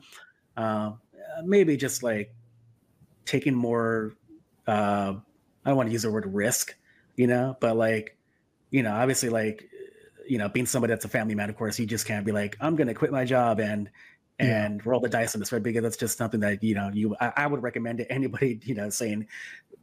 Um, 0.55 0.99
uh, 1.37 1.41
maybe 1.43 1.77
just 1.77 2.03
like 2.03 2.33
taking 3.25 3.55
more. 3.55 4.13
Uh, 4.67 5.15
I 5.65 5.69
don't 5.69 5.77
want 5.77 5.89
to 5.89 5.93
use 5.93 6.03
the 6.03 6.11
word 6.11 6.31
risk, 6.33 6.75
you 7.15 7.27
know, 7.27 7.57
but 7.59 7.75
like, 7.77 8.17
you 8.69 8.83
know, 8.83 8.93
obviously 8.93 9.29
like, 9.29 9.69
you 10.27 10.37
know, 10.37 10.49
being 10.49 10.65
somebody 10.65 10.91
that's 10.91 11.05
a 11.05 11.09
family 11.09 11.35
man, 11.35 11.49
of 11.49 11.57
course, 11.57 11.79
you 11.79 11.85
just 11.85 12.05
can't 12.05 12.25
be 12.25 12.31
like, 12.31 12.57
I'm 12.61 12.75
gonna 12.75 12.93
quit 12.93 13.11
my 13.11 13.25
job 13.25 13.59
and 13.59 13.89
Yeah. 14.39 14.65
and 14.65 14.85
roll 14.85 14.99
the 14.99 15.09
dice 15.09 15.35
on 15.35 15.39
this, 15.39 15.51
right? 15.51 15.61
Because 15.63 15.83
that's 15.83 15.97
just 15.97 16.17
something 16.17 16.39
that 16.41 16.63
you 16.63 16.75
know 16.75 16.89
you 16.93 17.15
I, 17.19 17.33
I 17.37 17.47
would 17.47 17.61
recommend 17.63 17.99
to 17.99 18.11
anybody, 18.11 18.59
you 18.65 18.75
know, 18.75 18.89
saying 18.89 19.27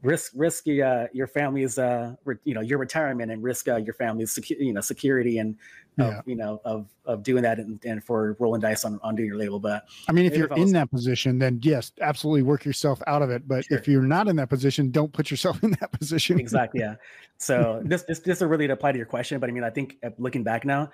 risk 0.02 0.32
risk 0.34 0.66
uh, 0.68 1.06
your 1.12 1.26
family's 1.26 1.78
uh 1.78 2.14
re, 2.24 2.36
you 2.44 2.54
know 2.54 2.60
your 2.60 2.78
retirement 2.78 3.30
and 3.30 3.42
risk 3.42 3.68
uh, 3.68 3.76
your 3.76 3.94
family's 3.94 4.34
secu- 4.34 4.58
you 4.58 4.72
know 4.72 4.80
security 4.80 5.38
and 5.38 5.56
of, 5.98 6.06
Yeah. 6.06 6.20
you 6.24 6.36
know 6.36 6.60
of 6.64 6.86
of 7.04 7.22
doing 7.22 7.42
that 7.42 7.58
and, 7.58 7.78
and 7.84 8.02
for 8.02 8.34
rolling 8.38 8.60
dice 8.62 8.84
on 8.84 8.98
on 9.02 9.14
doing 9.16 9.28
your 9.28 9.36
label. 9.36 9.58
But 9.60 9.84
i 10.08 10.12
mean 10.12 10.24
if 10.24 10.34
you're 10.36 10.46
if 10.46 10.52
was- 10.52 10.60
in 10.68 10.72
that 10.72 10.90
position 10.90 11.38
then 11.38 11.60
yes 11.62 11.92
absolutely 12.00 12.42
work 12.42 12.64
yourself 12.64 13.02
out 13.06 13.20
of 13.22 13.30
it 13.30 13.46
but 13.46 13.64
Sure. 13.66 13.76
if 13.78 13.86
you're 13.88 14.02
not 14.02 14.26
in 14.28 14.36
that 14.36 14.48
position 14.48 14.90
don't 14.90 15.12
put 15.12 15.30
yourself 15.30 15.62
in 15.66 15.72
that 15.80 15.92
position 15.92 16.40
exactly 16.40 16.80
yeah 16.80 16.94
so 17.36 17.82
this 17.84 18.02
this 18.04 18.20
this 18.20 18.38
is 18.40 18.42
really 18.42 18.66
to 18.68 18.72
apply 18.72 18.92
to 18.92 18.98
your 18.98 19.06
question 19.06 19.38
but 19.40 19.50
i 19.50 19.52
mean 19.52 19.64
i 19.64 19.70
think 19.70 19.96
uh, 20.02 20.10
looking 20.18 20.42
back 20.42 20.64
now 20.64 20.90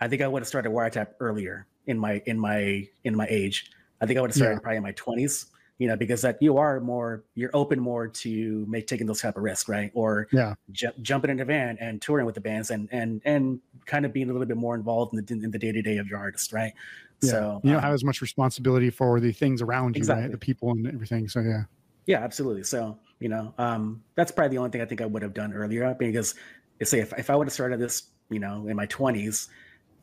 i 0.00 0.08
think 0.08 0.22
i 0.22 0.28
would 0.28 0.40
have 0.40 0.48
started 0.48 0.70
wiretap 0.70 1.08
earlier 1.20 1.66
in 1.86 1.98
my 1.98 2.22
in 2.26 2.38
my 2.38 2.86
in 3.04 3.14
my 3.14 3.26
age 3.28 3.70
i 4.00 4.06
think 4.06 4.16
i 4.18 4.22
would 4.22 4.30
have 4.30 4.36
started 4.36 4.54
Yeah. 4.54 4.60
probably 4.60 4.76
in 4.78 4.82
my 4.84 4.92
20s 4.92 5.46
you 5.78 5.86
know 5.86 5.96
because 5.96 6.22
that 6.22 6.36
you 6.40 6.58
are 6.58 6.80
more 6.80 7.24
you're 7.34 7.50
open 7.54 7.78
more 7.78 8.08
to 8.08 8.64
make 8.68 8.86
taking 8.86 9.06
those 9.06 9.20
type 9.20 9.36
of 9.36 9.42
risks 9.42 9.68
right 9.68 9.90
or 9.94 10.26
Yeah. 10.32 10.54
ju- 10.72 10.90
jumping 11.02 11.30
in 11.30 11.40
a 11.40 11.44
van 11.44 11.78
and 11.80 12.02
touring 12.02 12.26
with 12.26 12.34
the 12.34 12.40
bands 12.40 12.70
and 12.70 12.88
and 12.92 13.22
and 13.24 13.60
kind 13.86 14.04
of 14.04 14.12
being 14.12 14.28
a 14.28 14.32
little 14.32 14.46
bit 14.46 14.56
more 14.56 14.74
involved 14.74 15.14
in 15.14 15.24
the 15.24 15.44
in 15.44 15.50
the 15.50 15.58
day-to-day 15.58 15.98
of 15.98 16.06
your 16.08 16.18
artist 16.18 16.52
right 16.52 16.72
Yeah. 17.22 17.30
so 17.30 17.60
you 17.62 17.70
don't 17.70 17.76
um, 17.78 17.82
have 17.84 17.94
as 17.94 18.04
much 18.04 18.20
responsibility 18.20 18.90
for 18.90 19.20
the 19.20 19.32
things 19.32 19.62
around 19.62 19.94
you, 19.96 20.00
Exactly. 20.00 20.22
right? 20.24 20.32
The 20.32 20.38
people 20.38 20.70
and 20.72 20.86
everything. 20.88 21.28
So 21.28 21.40
yeah, 21.40 21.62
Yeah, 22.06 22.20
absolutely. 22.24 22.64
So, 22.64 22.98
you 23.20 23.28
know, 23.28 23.52
um, 23.58 24.02
that's 24.14 24.30
probably 24.32 24.50
the 24.56 24.58
only 24.58 24.70
thing 24.70 24.80
I 24.80 24.84
think 24.86 25.00
I 25.00 25.06
would 25.06 25.22
have 25.22 25.34
done 25.34 25.52
earlier 25.52 25.94
because 25.98 26.34
say 26.82 27.00
if, 27.00 27.12
if 27.18 27.28
I 27.30 27.36
would 27.36 27.46
have 27.46 27.52
started 27.52 27.78
this, 27.80 28.04
you 28.30 28.38
know, 28.38 28.66
in 28.68 28.76
my 28.76 28.86
twenties, 28.86 29.48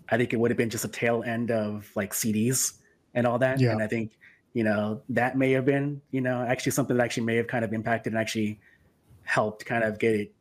I 0.09 0.17
think 0.17 0.32
it 0.34 0.38
would 0.39 0.51
have 0.51 0.57
been 0.57 0.69
just 0.69 0.86
a 0.86 0.89
tail 0.89 1.23
end 1.26 1.51
of 1.51 1.89
like 1.95 2.13
CDs 2.13 2.73
and 3.13 3.26
all 3.28 3.39
that. 3.39 3.59
Yeah. 3.59 3.71
And 3.71 3.82
I 3.82 3.88
think, 3.88 4.11
you 4.56 4.64
know, 4.64 5.01
that 5.10 5.38
may 5.38 5.51
have 5.51 5.66
been, 5.66 6.01
you 6.12 6.22
know, 6.22 6.41
actually 6.41 6.72
something 6.72 6.95
that 6.97 7.03
actually 7.03 7.26
may 7.26 7.36
have 7.36 7.45
kind 7.47 7.66
of 7.66 7.74
impacted 7.74 8.14
and 8.14 8.20
actually 8.20 8.58
helped 9.24 9.66
kind 9.66 9.84
of 9.84 9.99
get 9.99 10.16
it, 10.16 10.34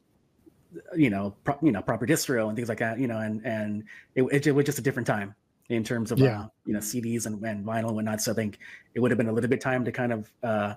you 0.96 1.10
know, 1.10 1.34
pro- 1.42 1.58
you 1.60 1.72
know, 1.72 1.82
proper 1.82 2.06
distro 2.06 2.46
and 2.46 2.56
things 2.56 2.68
like 2.68 2.78
that, 2.78 2.98
you 3.00 3.08
know, 3.08 3.18
and 3.18 3.44
and 3.44 3.82
it, 4.14 4.22
it, 4.30 4.46
it 4.46 4.52
was 4.52 4.64
just 4.64 4.78
a 4.78 4.82
different 4.82 5.06
time 5.06 5.34
in 5.68 5.82
terms 5.82 6.12
of 6.12 6.18
Yeah. 6.18 6.42
uh, 6.42 6.46
you 6.64 6.74
know 6.74 6.78
CDs 6.78 7.26
and, 7.26 7.42
and 7.44 7.66
vinyl 7.66 7.88
and 7.88 7.96
whatnot. 7.96 8.20
So 8.22 8.30
I 8.30 8.34
think 8.36 8.58
it 8.94 9.00
would 9.00 9.10
have 9.10 9.18
been 9.18 9.28
a 9.28 9.32
little 9.32 9.50
bit 9.50 9.60
time 9.60 9.84
to 9.84 9.90
kind 9.92 10.12
of 10.12 10.30
uh, 10.44 10.74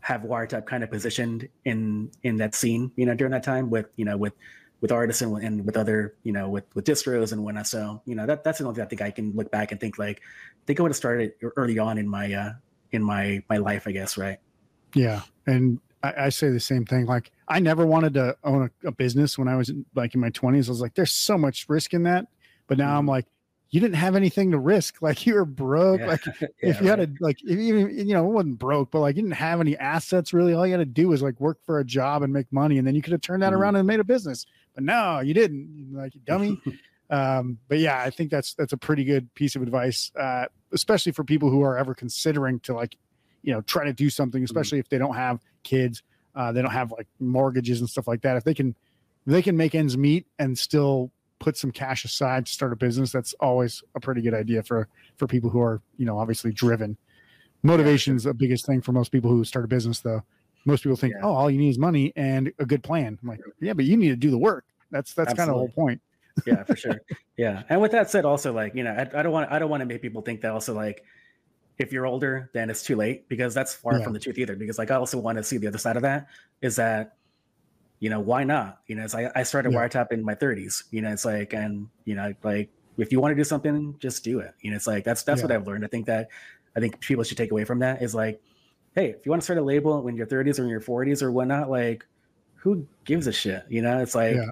have 0.00 0.20
Wiretap 0.22 0.64
kind 0.66 0.84
of 0.84 0.90
positioned 0.90 1.48
in 1.64 2.10
in 2.22 2.36
that 2.36 2.54
scene, 2.54 2.92
you 2.96 3.06
know, 3.06 3.14
during 3.14 3.32
that 3.32 3.42
time 3.42 3.70
with 3.70 3.86
you 3.96 4.04
know 4.04 4.16
with 4.16 4.34
with 4.80 4.92
artists 4.92 5.22
and, 5.22 5.36
and 5.42 5.66
with 5.66 5.76
other 5.76 6.14
you 6.22 6.32
know 6.32 6.48
with 6.48 6.64
with 6.74 6.84
distros 6.84 7.32
and 7.32 7.42
whatnot. 7.42 7.66
So 7.66 8.02
you 8.04 8.14
know 8.14 8.26
that 8.26 8.44
that's 8.44 8.58
the 8.58 8.64
only 8.66 8.76
thing 8.76 8.84
I 8.84 8.88
think 8.88 9.02
I 9.02 9.10
can 9.10 9.32
look 9.34 9.50
back 9.50 9.72
and 9.72 9.80
think 9.80 9.98
like 9.98 10.18
I 10.20 10.62
think 10.66 10.78
I 10.78 10.82
would 10.84 10.90
have 10.92 10.96
started 10.96 11.32
early 11.56 11.78
on 11.80 11.98
in 11.98 12.06
my 12.06 12.32
uh 12.32 12.52
in 12.92 13.02
my 13.02 13.42
my 13.50 13.56
life, 13.58 13.86
I 13.86 13.92
guess, 13.92 14.16
right? 14.16 14.38
yeah. 14.94 15.22
And 15.46 15.80
I, 16.02 16.14
I 16.26 16.28
say 16.30 16.48
the 16.50 16.60
same 16.60 16.84
thing. 16.84 17.06
Like 17.06 17.30
I 17.48 17.58
never 17.60 17.84
wanted 17.86 18.14
to 18.14 18.36
own 18.44 18.70
a, 18.84 18.88
a 18.88 18.92
business 18.92 19.36
when 19.38 19.48
I 19.48 19.56
was 19.56 19.68
in, 19.68 19.84
like 19.94 20.14
in 20.14 20.20
my 20.20 20.30
twenties. 20.30 20.68
I 20.68 20.72
was 20.72 20.80
like, 20.80 20.94
there's 20.94 21.12
so 21.12 21.36
much 21.38 21.66
risk 21.68 21.92
in 21.94 22.04
that. 22.04 22.26
But 22.66 22.78
now 22.78 22.98
I'm 22.98 23.06
Mhm. 23.06 23.10
like, 23.10 23.26
you 23.70 23.80
didn't 23.80 23.96
have 23.96 24.14
anything 24.16 24.50
to 24.52 24.58
risk. 24.58 24.96
Like 25.02 25.26
you 25.26 25.34
were 25.34 25.44
broke. 25.44 26.00
Yeah. 26.00 26.06
Like 26.06 26.26
Yeah, 26.26 26.48
if 26.62 26.80
you 26.80 26.88
had 26.88 26.98
right. 27.00 27.08
a 27.08 27.12
like 27.24 27.36
if 27.42 27.58
you 27.58 27.88
you 27.88 28.14
know 28.14 28.24
it 28.26 28.32
wasn't 28.32 28.58
broke, 28.58 28.90
but 28.90 29.00
like 29.00 29.16
you 29.16 29.22
didn't 29.22 29.34
have 29.36 29.60
any 29.60 29.76
assets 29.76 30.32
really. 30.32 30.54
All 30.54 30.66
you 30.66 30.72
had 30.72 30.78
to 30.78 30.84
do 30.84 31.08
was 31.08 31.20
like 31.22 31.38
work 31.40 31.58
for 31.66 31.78
a 31.80 31.84
job 31.84 32.22
and 32.22 32.32
make 32.32 32.50
money, 32.52 32.78
and 32.78 32.86
then 32.86 32.94
you 32.94 33.02
could 33.02 33.12
have 33.12 33.20
turned 33.20 33.42
that 33.42 33.52
Mhm. 33.52 33.56
around 33.58 33.76
and 33.76 33.86
made 33.86 34.00
a 34.00 34.04
business. 34.04 34.46
But 34.74 34.84
no, 34.84 35.20
you 35.20 35.34
didn't. 35.34 35.90
Like 35.92 36.12
dummy. 36.26 36.60
um, 37.10 37.58
but 37.68 37.78
yeah, 37.78 38.00
I 38.02 38.10
think 38.10 38.30
that's 38.30 38.54
that's 38.54 38.72
a 38.72 38.76
pretty 38.78 39.04
good 39.04 39.32
piece 39.34 39.56
of 39.56 39.62
advice, 39.62 40.12
uh, 40.18 40.46
especially 40.72 41.12
for 41.12 41.24
people 41.24 41.50
who 41.50 41.62
are 41.62 41.76
ever 41.78 41.94
considering 41.94 42.60
to 42.60 42.74
like, 42.74 42.96
you 43.42 43.52
know, 43.52 43.60
try 43.62 43.84
to 43.84 43.92
do 43.92 44.10
something, 44.10 44.42
especially 44.44 44.78
if 44.78 44.88
they 44.88 44.98
don't 44.98 45.14
have 45.14 45.40
kids, 45.62 46.02
uh, 46.34 46.52
they 46.52 46.62
don't 46.62 46.72
have 46.72 46.92
like 46.92 47.06
mortgages 47.20 47.80
and 47.80 47.88
stuff 47.88 48.06
like 48.08 48.22
that. 48.22 48.36
If 48.36 48.44
they 48.44 48.54
can, 48.54 48.70
if 49.26 49.32
they 49.32 49.42
can 49.42 49.56
make 49.56 49.74
ends 49.74 49.96
meet 49.96 50.26
and 50.38 50.58
still 50.58 51.10
put 51.38 51.56
some 51.56 51.70
cash 51.70 52.04
aside 52.04 52.46
to 52.46 52.52
start 52.52 52.72
a 52.72 52.76
business, 52.76 53.12
that's 53.12 53.34
always 53.40 53.82
a 53.94 54.00
pretty 54.00 54.20
good 54.22 54.34
idea 54.34 54.62
for 54.62 54.88
for 55.16 55.26
people 55.26 55.50
who 55.50 55.60
are, 55.60 55.80
you 55.96 56.04
know, 56.06 56.18
obviously 56.18 56.52
driven. 56.52 56.96
Motivation's 57.62 58.24
the 58.24 58.34
biggest 58.34 58.66
thing 58.66 58.80
for 58.80 58.92
most 58.92 59.10
people 59.10 59.30
who 59.30 59.44
start 59.44 59.64
a 59.64 59.68
business, 59.68 60.00
though. 60.00 60.22
Most 60.64 60.82
people 60.82 60.96
think, 60.96 61.14
Yeah. 61.14 61.26
oh, 61.26 61.32
all 61.32 61.50
you 61.50 61.58
need 61.58 61.70
is 61.70 61.78
money 61.78 62.12
and 62.14 62.52
a 62.58 62.66
good 62.66 62.82
plan. 62.82 63.18
I'm 63.22 63.28
like, 63.28 63.40
yeah, 63.60 63.72
but 63.72 63.84
you 63.84 63.96
need 63.96 64.10
to 64.10 64.16
do 64.16 64.30
the 64.30 64.38
work. 64.38 64.64
That's 64.90 65.14
that's 65.14 65.34
kind 65.34 65.48
of 65.48 65.54
the 65.54 65.58
whole 65.58 65.68
point. 65.68 66.00
Yeah, 66.46 66.64
for 66.64 66.76
sure. 66.76 67.00
Yeah, 67.36 67.62
and 67.68 67.80
with 67.80 67.92
that 67.92 68.10
said, 68.10 68.24
also 68.24 68.52
like 68.52 68.74
you 68.74 68.82
know, 68.84 68.92
I, 68.92 69.02
I 69.18 69.22
don't 69.22 69.32
want 69.32 69.50
I 69.52 69.58
don't 69.58 69.70
want 69.70 69.80
to 69.80 69.86
make 69.86 70.02
people 70.02 70.22
think 70.22 70.40
that 70.42 70.52
also 70.52 70.74
like 70.74 71.04
if 71.78 71.92
you're 71.92 72.06
older, 72.06 72.50
then 72.54 72.70
it's 72.70 72.82
too 72.82 72.96
late 72.96 73.28
because 73.28 73.54
that's 73.54 73.74
far 73.74 73.98
Yeah. 73.98 74.04
from 74.04 74.12
the 74.12 74.18
truth 74.18 74.38
either. 74.38 74.56
Because 74.56 74.78
like 74.78 74.90
I 74.90 74.96
also 74.96 75.18
want 75.18 75.38
to 75.38 75.44
see 75.44 75.58
the 75.58 75.68
other 75.68 75.78
side 75.78 75.96
of 75.96 76.02
that 76.02 76.26
is 76.60 76.76
that 76.76 77.16
you 78.00 78.10
know 78.10 78.20
why 78.20 78.44
not? 78.44 78.80
You 78.86 78.96
know, 78.96 79.04
it's 79.04 79.14
like 79.14 79.30
I 79.36 79.42
started 79.44 79.72
Yeah. 79.72 79.78
wiretap 79.88 80.12
in 80.12 80.24
my 80.24 80.34
30s. 80.34 80.84
You 80.90 81.02
know, 81.02 81.10
it's 81.12 81.24
like 81.24 81.52
and 81.54 81.88
you 82.04 82.14
know 82.14 82.34
like 82.42 82.70
if 82.96 83.12
you 83.12 83.20
want 83.20 83.32
to 83.32 83.36
do 83.36 83.44
something, 83.44 83.94
just 84.00 84.24
do 84.24 84.40
it. 84.40 84.54
You 84.60 84.70
know, 84.70 84.76
it's 84.76 84.86
like 84.88 85.04
that's 85.04 85.22
that's 85.22 85.40
Yeah. 85.40 85.46
what 85.46 85.52
I've 85.52 85.66
learned. 85.66 85.84
I 85.84 85.88
think 85.88 86.06
that 86.06 86.28
I 86.76 86.80
think 86.80 86.98
people 87.00 87.22
should 87.24 87.36
take 87.38 87.50
away 87.52 87.64
from 87.64 87.78
that 87.80 88.02
is 88.02 88.14
like, 88.14 88.40
hey, 88.94 89.10
if 89.10 89.24
you 89.24 89.30
want 89.30 89.42
to 89.42 89.44
start 89.44 89.58
a 89.58 89.62
label 89.62 90.02
when 90.02 90.16
you're 90.16 90.26
30s 90.26 90.58
or 90.58 90.64
in 90.64 90.68
your 90.68 90.80
40s 90.80 91.22
or 91.22 91.30
whatnot, 91.30 91.70
like, 91.70 92.04
who 92.56 92.86
gives 93.04 93.26
a 93.28 93.32
shit? 93.32 93.64
You 93.68 93.82
know, 93.82 94.00
it's 94.00 94.14
like 94.16 94.34
Yeah. 94.36 94.48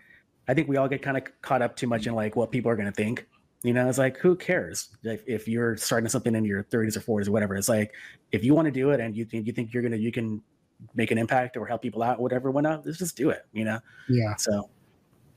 I 0.49 0.55
think 0.55 0.69
we 0.69 0.77
all 0.77 0.89
get 0.89 1.03
kind 1.03 1.17
of 1.17 1.25
caught 1.43 1.63
up 1.63 1.77
too 1.77 1.87
much 1.87 2.07
in 2.07 2.15
like 2.15 2.37
what 2.37 2.51
people 2.51 2.71
are 2.71 2.77
gonna 2.77 2.93
think. 2.93 3.27
You 3.63 3.73
know, 3.73 3.89
it's 3.89 3.99
like 3.99 4.17
who 4.19 4.37
cares 4.37 4.97
if, 5.03 5.23
if 5.27 5.49
you're 5.49 5.77
starting 5.77 6.09
something 6.09 6.35
in 6.35 6.45
your 6.45 6.63
30s 6.65 6.97
or 6.97 7.01
40s 7.01 7.29
or 7.29 7.33
whatever. 7.33 7.57
It's 7.57 7.69
like 7.69 7.93
if 8.33 8.45
you 8.45 8.55
want 8.55 8.67
to 8.67 8.73
do 8.73 8.91
it 8.91 9.01
and 9.01 9.17
you 9.17 9.25
think 9.25 9.47
you 9.47 9.53
think 9.53 9.73
you're 9.75 9.83
gonna 9.83 9.97
you 9.97 10.13
can 10.13 10.43
make 10.95 11.11
an 11.11 11.19
impact 11.19 11.57
or 11.57 11.67
help 11.67 11.83
people 11.83 12.03
out, 12.03 12.21
whatever, 12.21 12.51
whatnot, 12.51 12.85
let's 12.87 12.99
just 12.99 13.17
do 13.17 13.31
it. 13.31 13.47
You 13.53 13.65
know, 13.65 13.81
Yeah. 14.09 14.37
so 14.37 14.69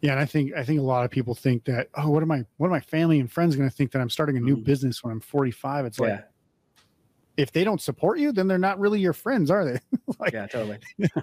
Yeah, 0.02 0.12
and 0.12 0.20
I 0.20 0.26
think 0.26 0.54
I 0.54 0.64
think 0.64 0.80
a 0.80 0.84
lot 0.84 1.06
of 1.06 1.12
people 1.12 1.34
think 1.34 1.66
that 1.66 1.88
oh, 1.96 2.10
what 2.10 2.22
am 2.22 2.32
I? 2.32 2.46
what 2.58 2.68
are 2.68 2.72
my 2.72 2.82
family 2.82 3.20
and 3.20 3.32
friends 3.32 3.56
going 3.56 3.70
to 3.70 3.76
think 3.76 3.92
that 3.94 4.02
I'm 4.02 4.10
starting 4.10 4.38
a 4.38 4.42
new 4.42 4.58
Mhm. 4.58 4.64
business 4.64 5.04
when 5.04 5.12
I'm 5.12 5.22
45? 5.22 5.86
It's 5.86 6.00
like 6.00 6.10
yeah, 6.10 6.22
if 7.38 7.52
they 7.52 7.64
don't 7.64 7.82
support 7.82 8.20
you, 8.20 8.32
then 8.32 8.48
they're 8.48 8.58
not 8.60 8.80
really 8.80 9.00
your 9.00 9.14
friends, 9.14 9.50
are 9.50 9.66
they? 9.66 9.80
like, 10.20 10.34
yeah, 10.34 10.46
totally. 10.46 10.78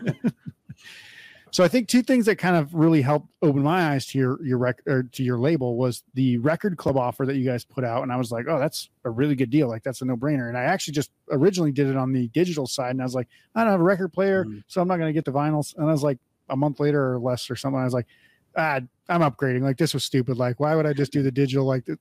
So 1.52 1.62
I 1.64 1.68
think 1.68 1.88
two 1.88 2.02
things 2.02 2.26
that 2.26 2.36
kind 2.36 2.56
of 2.56 2.74
really 2.74 3.00
helped 3.00 3.28
open 3.40 3.62
my 3.62 3.92
eyes 3.92 4.04
to 4.08 4.18
your 4.18 4.44
your 4.44 4.58
rec 4.58 4.82
or 4.86 5.04
to 5.04 5.22
your 5.22 5.38
label 5.38 5.76
was 5.76 6.02
the 6.14 6.38
record 6.38 6.76
club 6.76 6.96
offer 6.96 7.24
that 7.24 7.36
you 7.36 7.44
guys 7.44 7.64
put 7.64 7.84
out, 7.84 8.02
and 8.02 8.12
I 8.12 8.16
was 8.16 8.30
like, 8.32 8.46
oh, 8.48 8.58
that's 8.58 8.90
a 9.04 9.10
really 9.10 9.34
good 9.36 9.48
deal. 9.50 9.68
Like 9.68 9.82
that's 9.82 10.02
a 10.02 10.04
no 10.04 10.16
brainer. 10.16 10.48
And 10.48 10.58
I 10.58 10.64
actually 10.64 10.94
just 10.94 11.12
originally 11.30 11.72
did 11.72 11.86
it 11.86 11.96
on 11.96 12.12
the 12.12 12.28
digital 12.28 12.66
side, 12.66 12.90
and 12.90 13.00
I 13.00 13.04
was 13.04 13.14
like, 13.14 13.28
I 13.54 13.62
don't 13.62 13.70
have 13.72 13.80
a 13.80 13.84
record 13.84 14.12
player, 14.12 14.44
Mhm. 14.44 14.64
so 14.66 14.80
I'm 14.82 14.88
not 14.88 14.96
going 14.98 15.08
to 15.08 15.12
get 15.14 15.24
the 15.24 15.32
vinyls. 15.32 15.74
And 15.76 15.88
I 15.88 15.92
was 15.92 16.02
like, 16.02 16.18
a 16.48 16.56
month 16.56 16.78
later 16.80 17.12
or 17.14 17.18
less 17.18 17.50
or 17.50 17.56
something, 17.56 17.80
I 17.80 17.84
was 17.84 17.94
like, 17.94 18.06
ah, 18.56 18.80
I'm 19.08 19.20
upgrading. 19.22 19.62
Like 19.62 19.78
this 19.78 19.94
was 19.94 20.04
stupid. 20.04 20.36
Like 20.36 20.60
why 20.60 20.74
would 20.74 20.86
I 20.86 20.92
just 20.92 21.12
do 21.12 21.22
the 21.22 21.30
digital? 21.32 21.64
Like 21.64 21.84
the, 21.86 21.98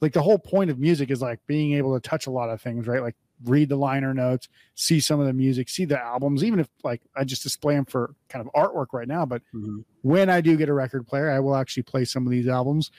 like 0.00 0.12
the 0.12 0.22
whole 0.22 0.38
point 0.38 0.70
of 0.70 0.78
music 0.78 1.10
is 1.10 1.20
like 1.22 1.40
being 1.46 1.72
able 1.74 1.98
to 1.98 2.08
touch 2.08 2.26
a 2.26 2.30
lot 2.30 2.48
of 2.50 2.60
things, 2.60 2.86
right? 2.86 3.02
Like 3.02 3.16
read 3.44 3.68
the 3.68 3.76
liner 3.76 4.12
notes, 4.14 4.48
see 4.74 5.00
some 5.00 5.20
of 5.20 5.26
the 5.26 5.32
music, 5.32 5.68
see 5.68 5.84
the 5.84 5.98
albums, 6.00 6.42
even 6.44 6.58
if 6.60 6.68
like 6.82 7.02
I 7.16 7.24
just 7.24 7.42
display 7.42 7.74
them 7.74 7.84
for 7.84 8.14
kind 8.28 8.46
of 8.46 8.52
artwork 8.54 8.88
right 8.92 9.08
now. 9.08 9.24
But 9.26 9.42
Mhm. 9.54 9.84
when 10.02 10.28
I 10.30 10.40
do 10.40 10.56
get 10.56 10.68
a 10.68 10.72
record 10.74 11.06
player, 11.06 11.30
I 11.30 11.40
will 11.40 11.54
actually 11.56 11.82
play 11.84 12.04
some 12.04 12.26
of 12.26 12.30
these 12.30 12.48
albums. 12.48 12.90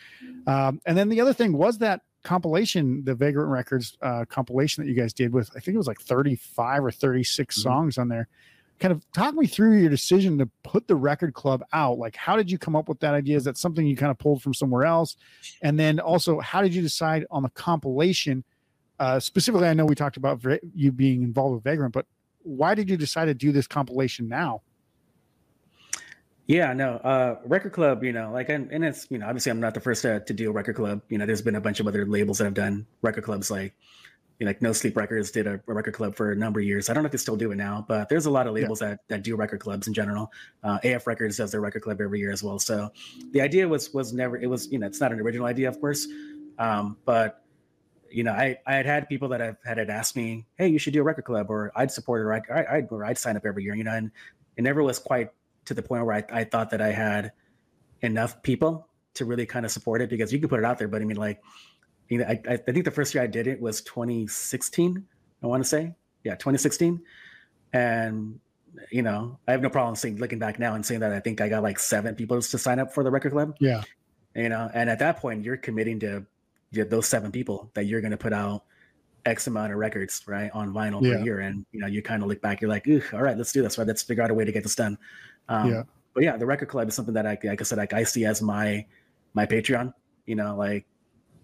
Um, 0.47 0.81
and 0.85 0.97
then 0.97 1.09
the 1.09 1.21
other 1.21 1.33
thing 1.33 1.53
was 1.53 1.77
that 1.79 2.01
compilation, 2.23 3.03
the 3.05 3.15
Vagrant 3.15 3.49
Records 3.49 3.97
uh, 4.01 4.25
compilation 4.25 4.83
that 4.83 4.89
you 4.89 4.95
guys 4.95 5.13
did 5.13 5.33
with, 5.33 5.49
I 5.55 5.59
think 5.59 5.75
it 5.75 5.77
was 5.77 5.87
like 5.87 6.01
35 6.01 6.83
or 6.85 6.91
36 6.91 7.57
Mhm. 7.57 7.61
songs 7.61 7.97
on 7.97 8.07
there. 8.09 8.27
Kind 8.79 8.93
of 8.93 9.03
talk 9.11 9.35
me 9.35 9.45
through 9.45 9.77
your 9.79 9.89
decision 9.89 10.37
to 10.37 10.49
put 10.63 10.87
the 10.87 10.95
record 10.95 11.33
club 11.33 11.63
out. 11.73 11.97
Like, 11.97 12.15
how 12.15 12.37
did 12.37 12.49
you 12.49 12.57
come 12.57 12.75
up 12.77 12.87
with 12.87 12.99
that 13.01 13.13
idea? 13.13 13.35
Is 13.35 13.43
that 13.43 13.57
something 13.57 13.85
you 13.85 13.97
kind 13.97 14.09
of 14.11 14.17
pulled 14.17 14.41
from 14.41 14.53
somewhere 14.53 14.85
else? 14.85 15.17
And 15.61 15.77
then 15.77 15.99
also, 15.99 16.39
how 16.39 16.61
did 16.61 16.73
you 16.73 16.81
decide 16.81 17.25
on 17.29 17.43
the 17.43 17.49
compilation? 17.49 18.43
Uh, 18.99 19.19
specifically, 19.19 19.67
I 19.67 19.73
know 19.73 19.85
we 19.85 19.95
talked 19.95 20.17
about 20.17 20.43
you 20.75 20.91
being 20.91 21.23
involved 21.23 21.55
with 21.55 21.63
Vagrant, 21.63 21.93
but 21.93 22.05
why 22.41 22.75
did 22.75 22.89
you 22.89 22.97
decide 22.97 23.25
to 23.25 23.33
do 23.33 23.51
this 23.51 23.67
compilation 23.67 24.27
now? 24.27 24.61
Yeah, 26.47 26.73
no, 26.73 26.93
uh, 26.95 27.39
record 27.45 27.73
club, 27.73 28.03
you 28.03 28.11
know, 28.11 28.31
like, 28.31 28.49
and, 28.49 28.71
and 28.71 28.83
it's, 28.83 29.05
you 29.11 29.19
know, 29.19 29.27
obviously 29.27 29.51
I'm 29.51 29.59
not 29.59 29.75
the 29.75 29.79
first 29.79 30.01
to, 30.01 30.19
to 30.21 30.33
do 30.33 30.49
a 30.49 30.51
record 30.51 30.75
club. 30.75 31.01
You 31.07 31.19
know, 31.19 31.27
there's 31.27 31.43
been 31.43 31.55
a 31.55 31.61
bunch 31.61 31.79
of 31.79 31.87
other 31.87 32.07
labels 32.07 32.39
that 32.39 32.45
have 32.45 32.55
done 32.55 32.87
record 33.03 33.23
clubs, 33.23 33.51
like, 33.51 33.75
you 34.39 34.45
know, 34.45 34.49
like 34.49 34.61
No 34.61 34.73
Sleep 34.73 34.97
Records 34.97 35.29
did 35.29 35.45
a, 35.45 35.61
a 35.67 35.73
record 35.73 35.93
club 35.93 36.15
for 36.15 36.31
a 36.31 36.35
number 36.35 36.59
of 36.59 36.65
years. 36.65 36.89
I 36.89 36.93
don't 36.93 37.03
know 37.03 37.07
if 37.07 37.11
they 37.11 37.19
still 37.19 37.35
do 37.35 37.51
it 37.51 37.55
now, 37.55 37.85
but 37.87 38.09
there's 38.09 38.25
a 38.25 38.31
lot 38.31 38.47
of 38.47 38.57
Yeah. 38.57 38.63
labels 38.63 38.79
that, 38.79 39.01
that 39.09 39.21
do 39.21 39.35
record 39.35 39.59
clubs 39.59 39.87
in 39.87 39.93
general. 39.93 40.31
Uh, 40.63 40.79
AF 40.83 41.05
Records 41.05 41.37
does 41.37 41.51
their 41.51 41.61
record 41.61 41.83
club 41.83 42.01
every 42.01 42.19
year 42.19 42.31
as 42.31 42.41
well. 42.41 42.57
So 42.57 42.91
the 43.31 43.41
idea 43.41 43.67
was, 43.67 43.93
was 43.93 44.11
never, 44.11 44.35
it 44.37 44.47
was, 44.47 44.71
you 44.71 44.79
know, 44.79 44.87
it's 44.87 44.99
not 44.99 45.11
an 45.11 45.19
original 45.19 45.45
idea, 45.45 45.69
of 45.69 45.79
course. 45.79 46.07
Um, 46.57 46.97
but, 47.05 47.43
you 48.11 48.23
know, 48.23 48.31
I, 48.31 48.57
I 48.65 48.75
had 48.75 48.85
had 48.85 49.09
people 49.09 49.27
that 49.29 49.39
have 49.39 49.57
had 49.65 49.77
it 49.77 49.89
ask 49.89 50.15
me, 50.15 50.45
Hey, 50.57 50.67
you 50.67 50.79
should 50.79 50.93
do 50.93 51.01
a 51.01 51.03
record 51.03 51.25
club 51.25 51.49
or 51.49 51.71
I'd 51.75 51.91
support 51.91 52.21
it 52.21 52.23
or 52.25 52.33
I'd, 52.33 52.43
I- 52.49 52.77
I'd, 52.77 52.87
or 52.91 53.05
I'd 53.05 53.17
sign 53.17 53.37
up 53.37 53.45
every 53.45 53.63
year, 53.63 53.75
you 53.75 53.83
know, 53.83 53.93
and 53.93 54.11
it 54.57 54.61
never 54.63 54.81
was 54.83 54.99
quite 54.99 55.31
to 55.65 55.73
the 55.73 55.81
point 55.81 56.05
where 56.05 56.15
I, 56.15 56.23
I 56.41 56.43
thought 56.43 56.69
that 56.71 56.81
I 56.81 56.91
had 56.91 57.31
enough 58.01 58.41
people 58.41 58.87
to 59.15 59.25
really 59.25 59.45
kind 59.45 59.65
of 59.65 59.71
support 59.71 60.01
it 60.01 60.09
because 60.09 60.31
you 60.31 60.39
can 60.39 60.49
put 60.49 60.59
it 60.59 60.65
out 60.65 60.77
there, 60.77 60.87
but 60.87 61.01
I 61.01 61.05
mean, 61.05 61.17
like, 61.17 61.41
you 62.07 62.19
know, 62.19 62.25
I, 62.25 62.41
I 62.47 62.53
I 62.53 62.57
think 62.57 62.85
the 62.85 62.91
first 62.91 63.13
year 63.13 63.23
I 63.23 63.27
did 63.27 63.45
it 63.47 63.61
was 63.61 63.81
2016. 63.81 65.05
I 65.43 65.47
want 65.47 65.63
to 65.63 65.69
say, 65.69 65.93
yeah, 66.23 66.33
2016, 66.35 67.01
and 67.73 68.39
you 68.91 69.01
know, 69.01 69.37
I 69.47 69.51
have 69.51 69.61
no 69.61 69.69
problem 69.69 69.95
saying, 69.95 70.17
looking 70.17 70.39
back 70.39 70.59
now 70.59 70.75
and 70.75 70.85
saying 70.85 71.01
that 71.01 71.11
I 71.11 71.19
think 71.19 71.41
I 71.41 71.49
got 71.49 71.63
like 71.63 71.79
seven 71.79 72.15
people 72.15 72.41
to 72.41 72.57
sign 72.57 72.79
up 72.79 72.93
for 72.93 73.03
the 73.03 73.11
record 73.11 73.31
club. 73.31 73.55
Yeah. 73.59 73.83
You 74.35 74.49
know, 74.49 74.69
and 74.73 74.89
at 74.89 74.99
that 74.99 75.17
point, 75.17 75.43
you're 75.43 75.57
committing 75.57 75.99
to 76.01 76.25
yeah, 76.71 76.83
those 76.83 77.07
seven 77.07 77.31
people 77.31 77.71
that 77.73 77.85
you're 77.85 78.01
going 78.01 78.11
to 78.11 78.17
put 78.17 78.33
out 78.33 78.63
X 79.25 79.47
amount 79.47 79.71
of 79.73 79.77
records, 79.79 80.21
right, 80.27 80.49
on 80.53 80.73
vinyl 80.73 81.01
Yeah. 81.03 81.17
per 81.17 81.23
year, 81.23 81.39
and 81.41 81.65
you 81.71 81.79
know, 81.79 81.87
you 81.87 82.01
kind 82.01 82.23
of 82.23 82.29
look 82.29 82.41
back, 82.41 82.61
you're 82.61 82.69
like, 82.69 82.87
all 83.13 83.21
right, 83.21 83.37
let's 83.37 83.51
do 83.51 83.61
this, 83.61 83.77
right? 83.77 83.87
Let's 83.87 84.01
figure 84.03 84.23
out 84.23 84.31
a 84.31 84.33
way 84.33 84.45
to 84.45 84.51
get 84.51 84.63
this 84.63 84.75
done. 84.75 84.97
Um, 85.49 85.69
Yeah. 85.71 85.83
But 86.15 86.23
yeah, 86.23 86.37
the 86.37 86.45
record 86.45 86.69
club 86.69 86.87
is 86.87 86.95
something 86.95 87.13
that 87.13 87.25
I, 87.27 87.37
like 87.43 87.61
I 87.61 87.63
said, 87.63 87.77
like 87.77 87.93
I 87.93 88.03
see 88.03 88.25
as 88.25 88.41
my 88.41 88.85
my 89.33 89.45
Patreon. 89.45 89.93
You 90.25 90.35
know, 90.35 90.55
like 90.55 90.85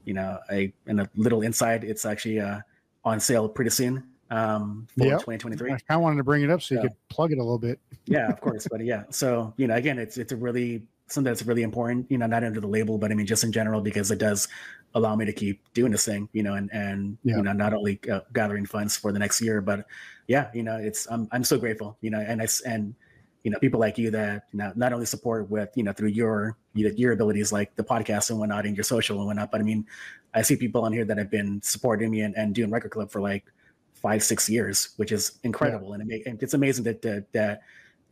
you 0.05 0.13
know, 0.13 0.39
I 0.49 0.73
and 0.87 1.01
a 1.01 1.09
little 1.15 1.41
inside, 1.41 1.83
it's 1.83 2.05
actually 2.05 2.39
uh 2.39 2.59
on 3.03 3.19
sale 3.19 3.47
pretty 3.47 3.69
soon 3.69 4.03
um 4.31 4.87
for 4.97 5.05
Yep. 5.05 5.19
2023 5.19 5.67
I 5.71 5.77
kind 5.77 5.83
of 5.91 6.01
wanted 6.01 6.17
to 6.17 6.23
bring 6.23 6.41
it 6.41 6.49
up 6.49 6.59
so 6.59 6.73
you 6.73 6.81
Yeah. 6.81 6.87
could 6.87 6.97
plug 7.09 7.31
it 7.31 7.37
a 7.37 7.43
little 7.43 7.59
bit. 7.59 7.79
yeah 8.07 8.27
of 8.27 8.41
course 8.41 8.67
but 8.71 8.83
yeah 8.83 9.03
so 9.11 9.53
you 9.57 9.67
know 9.67 9.75
again 9.75 9.99
it's 9.99 10.17
it's 10.17 10.31
a 10.31 10.35
really 10.35 10.81
something 11.05 11.29
that's 11.31 11.43
really 11.43 11.61
important 11.61 12.09
you 12.09 12.17
know 12.17 12.25
not 12.25 12.43
under 12.43 12.59
the 12.59 12.67
label 12.67 12.97
but 12.97 13.11
i 13.11 13.13
mean 13.15 13.27
just 13.27 13.43
in 13.43 13.51
general 13.51 13.81
because 13.81 14.09
it 14.09 14.17
does 14.17 14.47
allow 14.95 15.15
me 15.15 15.25
to 15.25 15.33
keep 15.33 15.61
doing 15.73 15.91
this 15.91 16.05
thing 16.05 16.27
you 16.33 16.41
know 16.41 16.55
and 16.55 16.71
and 16.73 17.17
Yeah. 17.23 17.37
you 17.37 17.43
know 17.43 17.53
not 17.53 17.73
only 17.73 17.99
uh, 18.11 18.21
gathering 18.33 18.65
funds 18.65 18.97
for 18.97 19.11
the 19.11 19.19
next 19.19 19.41
year 19.41 19.61
but 19.61 19.85
yeah 20.27 20.49
you 20.53 20.63
know 20.63 20.77
it's 20.77 21.05
i'm, 21.11 21.27
I'm 21.31 21.43
so 21.43 21.57
grateful 21.57 21.97
you 22.01 22.09
know 22.09 22.19
and 22.19 22.41
i 22.41 22.47
and 22.65 22.95
you 23.43 23.51
know 23.51 23.59
people 23.59 23.79
like 23.79 23.97
you 23.97 24.09
that 24.11 24.45
you 24.51 24.57
know 24.57 24.71
not 24.75 24.93
only 24.93 25.05
support 25.05 25.49
with 25.51 25.69
you 25.75 25.83
know 25.83 25.93
through 25.93 26.09
your 26.09 26.57
you 26.73 26.87
know, 26.89 26.95
your 26.95 27.11
abilities 27.11 27.51
like 27.51 27.75
the 27.75 27.83
podcast 27.83 28.31
and 28.31 28.39
whatnot 28.39 28.65
and 28.65 28.75
your 28.75 28.83
social 28.83 29.17
and 29.17 29.27
whatnot 29.27 29.51
but 29.51 29.61
i 29.61 29.63
mean 29.63 29.85
i 30.33 30.41
see 30.41 30.55
people 30.55 30.83
on 30.83 30.91
here 30.91 31.05
that 31.05 31.17
have 31.17 31.29
been 31.29 31.61
supporting 31.61 32.09
me 32.09 32.21
and, 32.21 32.35
and 32.35 32.55
doing 32.55 32.71
record 32.71 32.91
club 32.91 33.11
for 33.11 33.21
like 33.21 33.45
five 33.93 34.23
six 34.23 34.49
years 34.49 34.93
which 34.97 35.11
is 35.11 35.39
incredible 35.43 35.93
and, 35.93 36.11
it 36.11 36.23
it's 36.41 36.53
amazing 36.53 36.83
that, 36.83 37.01
that 37.01 37.31
that 37.33 37.61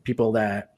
people 0.03 0.31
that 0.31 0.75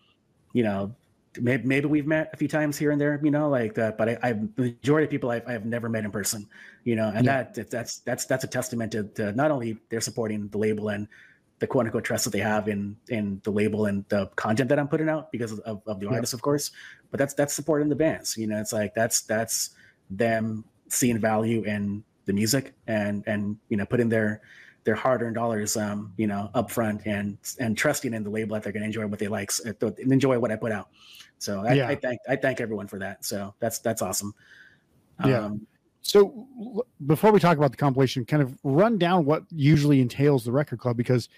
you 0.53 0.63
know 0.63 0.93
maybe, 1.41 1.63
maybe 1.67 1.86
we've 1.88 2.07
met 2.07 2.29
a 2.33 2.38
few 2.38 2.47
times 2.47 2.77
here 2.77 2.91
and 2.91 2.99
there 2.99 3.19
you 3.23 3.31
know 3.31 3.49
like 3.49 3.73
that 3.73 3.97
but 3.97 4.09
i, 4.09 4.17
I 4.23 4.31
the 4.33 4.61
majority 4.75 5.05
of 5.05 5.11
people 5.11 5.31
I've, 5.31 5.47
I've 5.47 5.65
never 5.65 5.89
met 5.89 6.05
in 6.05 6.11
person 6.11 6.47
you 6.83 6.95
know 6.95 7.11
and 7.13 7.25
Yeah. 7.25 7.43
that 7.43 7.69
that's 7.69 7.99
that's 7.99 8.25
that's 8.25 8.43
a 8.43 8.47
testament 8.47 8.91
to, 8.93 9.03
to 9.15 9.31
not 9.33 9.51
only 9.51 9.77
they're 9.89 10.01
supporting 10.01 10.47
the 10.49 10.57
label 10.57 10.89
and 10.89 11.07
the 11.59 11.67
quote 11.67 11.86
unquote 11.86 12.03
trust 12.03 12.25
that 12.25 12.31
they 12.31 12.39
have 12.39 12.67
in 12.67 12.97
in 13.09 13.39
the 13.43 13.51
label 13.51 13.86
and 13.86 14.05
the 14.09 14.27
content 14.36 14.69
that 14.69 14.79
i'm 14.79 14.88
putting 14.88 15.09
out 15.09 15.31
because 15.31 15.51
of, 15.51 15.59
of, 15.61 15.81
of 15.88 15.99
the 15.99 16.05
Yeah. 16.05 16.13
artists 16.13 16.33
of 16.33 16.41
course 16.41 16.71
but 17.11 17.17
that's 17.17 17.33
that's 17.33 17.53
supporting 17.53 17.89
the 17.89 17.95
bands 17.95 18.36
you 18.38 18.47
know 18.47 18.59
it's 18.59 18.73
like 18.73 18.93
that's 18.93 19.21
that's 19.21 19.71
them 20.09 20.63
seeing 20.89 21.17
value 21.19 21.63
in 21.63 22.03
the 22.25 22.33
music 22.33 22.73
and 22.88 23.23
and 23.27 23.57
you 23.69 23.77
know 23.77 23.86
putting 23.86 24.09
their 24.09 24.41
their 24.86 24.95
hard-earned 24.95 25.36
dollars 25.36 25.75
um 25.75 26.13
you 26.15 26.27
know 26.27 26.49
up 26.53 26.71
front 26.71 27.01
and 27.05 27.38
and 27.59 27.77
trusting 27.77 28.13
in 28.13 28.23
the 28.23 28.29
label 28.29 28.53
that 28.53 28.63
they're 28.63 28.71
going 28.71 28.81
to 28.81 28.86
enjoy 28.88 29.05
what 29.05 29.19
they 29.19 29.27
like 29.27 29.51
and 29.65 30.11
enjoy 30.13 30.39
what 30.39 30.51
i 30.51 30.55
put 30.55 30.71
out 30.71 30.89
so 31.39 31.59
I, 31.61 31.73
Yeah. 31.73 31.88
I 31.89 31.95
thank 31.95 32.19
i 32.29 32.36
thank 32.36 32.61
everyone 32.61 32.88
for 32.88 32.99
that 32.99 33.25
so 33.25 33.53
that's 33.59 33.79
that's 33.79 34.01
awesome 34.01 34.33
Yeah. 35.25 35.45
um, 35.45 35.67
So 36.01 36.47
l- 36.59 36.86
before 37.07 37.31
we 37.31 37.39
talk 37.39 37.57
about 37.57 37.71
the 37.71 37.77
compilation, 37.77 38.25
kind 38.25 38.43
of 38.43 38.57
run 38.63 38.97
down 38.99 39.25
what 39.25 39.43
usually 39.49 40.01
entails 40.01 40.45
the 40.45 40.51
record 40.51 40.77
club 40.79 40.97
because 40.97 41.29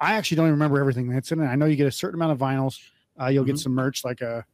I 0.00 0.14
actually 0.14 0.36
don't 0.36 0.46
even 0.46 0.54
remember 0.54 0.78
everything 0.80 1.08
that's 1.10 1.30
in 1.32 1.40
it. 1.40 1.46
I 1.46 1.56
know 1.56 1.66
you 1.66 1.76
get 1.76 1.86
a 1.86 1.92
certain 1.92 2.14
amount 2.18 2.32
of 2.32 2.38
vinyls. 2.38 2.78
Uh, 3.20 3.26
you'll 3.26 3.44
get 3.44 3.56
Mhm. 3.56 3.64
some 3.64 3.72
merch 3.74 4.04
like 4.04 4.20
a 4.22 4.46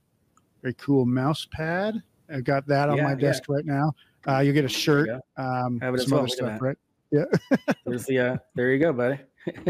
very 0.62 0.74
cool 0.74 1.04
mouse 1.06 1.46
pad. 1.52 2.02
I've 2.28 2.42
got 2.44 2.66
that 2.66 2.88
on 2.88 2.96
Yeah, 2.96 3.04
my 3.04 3.10
yeah. 3.10 3.16
desk 3.16 3.44
right 3.48 3.64
now. 3.64 3.92
Uh, 4.26 4.38
you'll 4.40 4.54
get 4.54 4.64
a 4.64 4.68
shirt, 4.68 5.08
um, 5.36 5.78
Have 5.80 5.94
it 5.94 6.00
as 6.00 6.04
some 6.04 6.12
well. 6.12 6.20
other 6.24 6.28
stuff, 6.30 6.60
right? 6.62 6.76
There's 7.86 8.06
the 8.06 8.18
uh, 8.18 8.36
there 8.54 8.72
you 8.72 8.78
go, 8.78 8.92
buddy. 8.92 9.18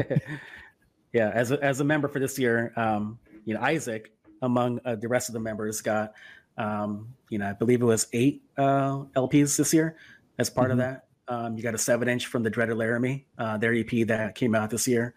yeah, 1.13 1.31
as 1.35 1.51
a, 1.51 1.63
as 1.63 1.81
a 1.81 1.85
member 1.85 2.09
for 2.09 2.19
this 2.19 2.39
year, 2.39 2.73
um, 2.77 3.19
you 3.45 3.55
know 3.55 3.61
Isaac 3.61 4.13
among 4.43 4.81
uh, 4.85 4.97
the 4.97 5.09
rest 5.09 5.29
of 5.29 5.33
the 5.33 5.41
members 5.41 5.81
got, 5.81 6.13
um, 6.59 7.09
you 7.31 7.39
know, 7.39 7.49
I 7.49 7.53
believe 7.53 7.81
it 7.81 7.87
was 7.87 8.07
eight 8.13 8.43
uh, 8.59 9.05
LPs 9.17 9.57
this 9.57 9.73
year 9.73 9.97
as 10.39 10.51
part 10.51 10.69
Mhm. 10.69 10.73
of 10.73 10.79
that. 10.79 11.05
Um, 11.29 11.57
you 11.57 11.63
got 11.63 11.75
a 11.75 11.79
seven 11.79 12.09
inch 12.09 12.27
from 12.27 12.43
the 12.43 12.51
Dreaded 12.51 12.77
Laramie, 12.77 13.27
uh, 13.39 13.57
their 13.57 13.73
EP 13.73 14.07
that 14.07 14.35
came 14.35 14.55
out 14.55 14.69
this 14.71 14.87
year. 14.87 15.15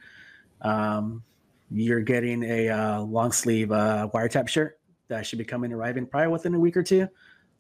Um, 0.62 1.24
you're 1.70 2.00
getting 2.02 2.44
a 2.44 2.70
uh, 2.70 3.02
long 3.02 3.34
sleeve 3.34 3.72
uh, 3.74 4.08
wiretap 4.14 4.48
shirt 4.48 4.80
that 5.10 5.26
should 5.26 5.40
be 5.40 5.46
coming 5.46 5.74
arriving 5.74 6.06
probably 6.06 6.30
within 6.30 6.56
a 6.56 6.60
week 6.60 6.78
or 6.78 6.84
two. 6.84 7.10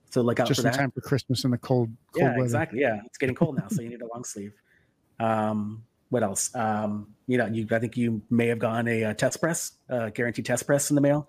So 0.09 0.21
look 0.21 0.39
out 0.39 0.47
Just 0.47 0.59
in 0.59 0.65
that 0.65 0.73
time 0.75 0.91
for 0.91 1.01
Christmas 1.01 1.43
and 1.43 1.53
the 1.53 1.57
cold, 1.57 1.89
cold 2.13 2.23
yeah 2.23 2.29
weather. 2.31 2.43
exactly 2.43 2.79
yeah 2.81 3.01
it's 3.05 3.17
getting 3.17 3.35
cold 3.35 3.57
now 3.57 3.67
so 3.69 3.81
you 3.81 3.89
need 3.93 4.01
a 4.01 4.07
long 4.07 4.23
sleeve 4.23 4.53
um 5.19 5.83
what 6.09 6.23
else 6.23 6.53
um 6.55 7.07
you 7.27 7.37
know 7.37 7.45
you 7.47 7.67
i 7.71 7.79
think 7.79 7.97
you 7.97 8.21
may 8.29 8.47
have 8.47 8.59
gotten 8.59 8.87
a, 8.87 9.03
uh 9.05 9.13
test 9.13 9.41
press 9.41 9.73
uh 9.89 10.09
guaranteed 10.09 10.45
test 10.45 10.65
press 10.65 10.89
in 10.89 10.95
the 10.95 11.01
mail 11.01 11.27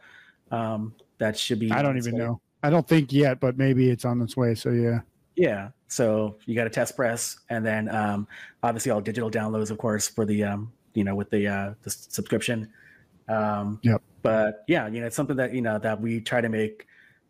um 0.52 0.94
that 1.18 1.36
should 1.36 1.58
be 1.58 1.70
I 1.72 1.82
don't 1.82 1.96
even 1.96 2.12
like- 2.14 2.22
know. 2.22 2.40
I 2.62 2.70
don't 2.70 2.86
think 2.88 3.12
yet, 3.12 3.38
but 3.38 3.56
maybe 3.56 3.88
it's 3.88 4.04
on 4.04 4.20
its 4.20 4.36
way. 4.36 4.54
So 4.56 4.70
yeah, 4.70 5.00
Yeah. 5.36 5.70
So 5.86 6.36
you 6.44 6.56
got 6.56 6.66
a 6.66 6.70
test 6.70 6.96
press, 6.96 7.38
and 7.48 7.64
then 7.64 7.88
um, 7.94 8.26
obviously 8.64 8.90
all 8.90 9.00
digital 9.00 9.30
downloads, 9.30 9.70
of 9.70 9.78
course, 9.78 10.08
for 10.08 10.24
the 10.24 10.42
um, 10.42 10.72
you 10.94 11.04
know 11.04 11.14
with 11.14 11.30
the 11.30 11.46
uh, 11.46 11.74
the 11.82 11.90
subscription. 11.90 12.68
Um, 13.28 13.78
yep. 13.84 14.02
But 14.22 14.64
yeah, 14.66 14.88
you 14.88 15.00
know, 15.00 15.06
it's 15.06 15.14
something 15.14 15.36
that 15.36 15.54
you 15.54 15.62
know 15.62 15.78
that 15.78 16.00
we 16.00 16.20
try 16.20 16.40
to 16.40 16.48
make 16.48 16.86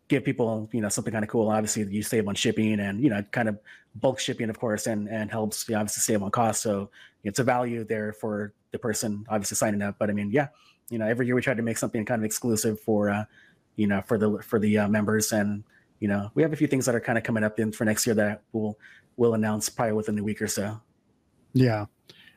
give 0.08 0.24
people 0.24 0.68
you 0.72 0.80
know 0.80 0.88
something 0.88 1.12
kind 1.12 1.24
of 1.24 1.30
cool. 1.30 1.48
Obviously, 1.48 1.84
you 1.84 2.02
save 2.02 2.26
on 2.28 2.34
shipping, 2.34 2.80
and 2.80 3.02
you 3.02 3.10
know, 3.10 3.22
kind 3.30 3.48
of 3.48 3.58
bulk 3.94 4.18
shipping, 4.18 4.50
of 4.50 4.58
course, 4.58 4.86
and 4.86 5.08
and 5.08 5.30
helps 5.30 5.68
you 5.68 5.74
know, 5.74 5.80
obviously 5.80 6.00
save 6.00 6.22
on 6.22 6.30
cost. 6.30 6.62
So 6.62 6.90
it's 7.24 7.38
a 7.38 7.44
value 7.44 7.84
there 7.84 8.12
for 8.12 8.52
the 8.70 8.78
person 8.78 9.24
obviously 9.28 9.56
signing 9.56 9.82
up. 9.82 9.96
But 9.98 10.10
I 10.10 10.12
mean, 10.12 10.30
yeah, 10.30 10.48
you 10.90 10.98
know, 10.98 11.06
every 11.06 11.26
year 11.26 11.34
we 11.34 11.42
try 11.42 11.54
to 11.54 11.62
make 11.62 11.78
something 11.78 12.04
kind 12.04 12.20
of 12.20 12.24
exclusive 12.24 12.80
for 12.80 13.10
uh, 13.10 13.24
you 13.76 13.86
know 13.86 14.02
for 14.02 14.18
the 14.18 14.42
for 14.42 14.58
the 14.58 14.78
uh, 14.78 14.88
members 14.88 15.32
and 15.32 15.64
you 16.00 16.08
know, 16.08 16.30
we 16.34 16.42
have 16.42 16.52
a 16.52 16.56
few 16.56 16.66
things 16.66 16.86
that 16.86 16.94
are 16.94 17.00
kind 17.00 17.18
of 17.18 17.24
coming 17.24 17.44
up 17.44 17.58
in 17.58 17.72
for 17.72 17.84
next 17.84 18.06
year 18.06 18.14
that 18.14 18.42
we'll 18.52 18.78
we'll 19.16 19.34
announce 19.34 19.68
probably 19.68 19.94
within 19.94 20.18
a 20.18 20.22
week 20.22 20.40
or 20.40 20.48
so. 20.48 20.80
Yeah, 21.52 21.86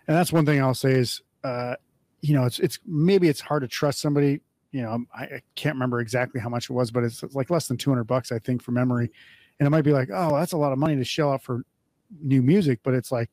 and 0.07 0.17
that's 0.17 0.33
one 0.33 0.45
thing 0.45 0.61
I'll 0.61 0.73
say 0.73 0.93
is, 0.93 1.21
uh, 1.43 1.75
you 2.21 2.33
know, 2.33 2.45
it's 2.45 2.59
it's 2.59 2.79
maybe 2.85 3.29
it's 3.29 3.41
hard 3.41 3.61
to 3.61 3.67
trust 3.67 3.99
somebody. 3.99 4.41
You 4.71 4.83
know, 4.83 5.05
I, 5.13 5.23
I 5.23 5.41
can't 5.55 5.75
remember 5.75 5.99
exactly 5.99 6.39
how 6.39 6.49
much 6.49 6.69
it 6.69 6.73
was, 6.73 6.91
but 6.91 7.03
it's 7.03 7.23
like 7.33 7.49
less 7.49 7.67
than 7.67 7.77
two 7.77 7.89
hundred 7.89 8.05
bucks, 8.05 8.31
I 8.31 8.39
think, 8.39 8.61
for 8.61 8.71
memory. 8.71 9.11
And 9.59 9.67
it 9.67 9.69
might 9.69 9.83
be 9.83 9.91
like, 9.91 10.09
oh, 10.13 10.37
that's 10.37 10.53
a 10.53 10.57
lot 10.57 10.71
of 10.71 10.79
money 10.79 10.95
to 10.95 11.03
shell 11.03 11.31
out 11.33 11.43
for 11.43 11.63
new 12.21 12.41
music, 12.41 12.79
but 12.83 12.93
it's 12.93 13.11
like, 13.11 13.29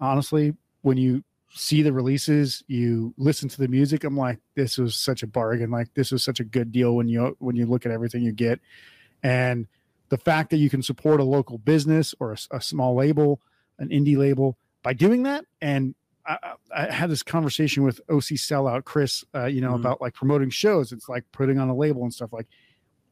honestly, 0.00 0.54
when 0.82 0.96
you 0.96 1.24
see 1.50 1.82
the 1.82 1.92
releases, 1.92 2.62
you 2.66 3.14
listen 3.16 3.48
to 3.48 3.58
the 3.58 3.68
music, 3.68 4.04
I'm 4.04 4.16
like, 4.16 4.38
this 4.54 4.76
was 4.76 4.94
such 4.94 5.22
a 5.22 5.26
bargain. 5.26 5.70
Like 5.70 5.94
this 5.94 6.12
was 6.12 6.22
such 6.22 6.40
a 6.40 6.44
good 6.44 6.70
deal 6.70 6.94
when 6.94 7.08
you 7.08 7.36
when 7.38 7.56
you 7.56 7.66
look 7.66 7.86
at 7.86 7.92
everything 7.92 8.22
you 8.22 8.32
get. 8.32 8.60
And 9.22 9.66
the 10.10 10.18
fact 10.18 10.50
that 10.50 10.58
you 10.58 10.70
can 10.70 10.82
support 10.82 11.20
a 11.20 11.24
local 11.24 11.58
business 11.58 12.14
or 12.20 12.32
a, 12.32 12.56
a 12.56 12.60
small 12.60 12.94
label, 12.94 13.40
an 13.78 13.88
indie 13.88 14.16
label, 14.16 14.58
by 14.82 14.92
doing 14.92 15.22
that, 15.22 15.44
and 15.60 15.94
I, 16.28 16.52
I, 16.74 16.92
had 16.92 17.10
this 17.10 17.22
conversation 17.22 17.82
with 17.82 18.00
OC 18.10 18.36
Sellout 18.36 18.84
Chris, 18.84 19.24
uh, 19.34 19.46
you 19.46 19.60
know, 19.60 19.68
mm-hmm. 19.68 19.80
about 19.80 20.00
like 20.00 20.14
promoting 20.14 20.50
shows. 20.50 20.92
It's 20.92 21.08
like 21.08 21.24
putting 21.32 21.58
on 21.58 21.68
a 21.68 21.74
label 21.74 22.02
and 22.02 22.12
stuff 22.12 22.32
like 22.32 22.46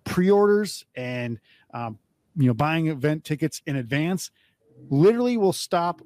pre-orders 0.04 0.84
and 0.94 1.40
um, 1.72 1.98
you 2.36 2.46
know 2.46 2.54
buying 2.54 2.88
event 2.88 3.24
tickets 3.24 3.62
in 3.66 3.76
advance. 3.76 4.30
Literally, 4.90 5.36
will 5.36 5.54
stop 5.54 6.02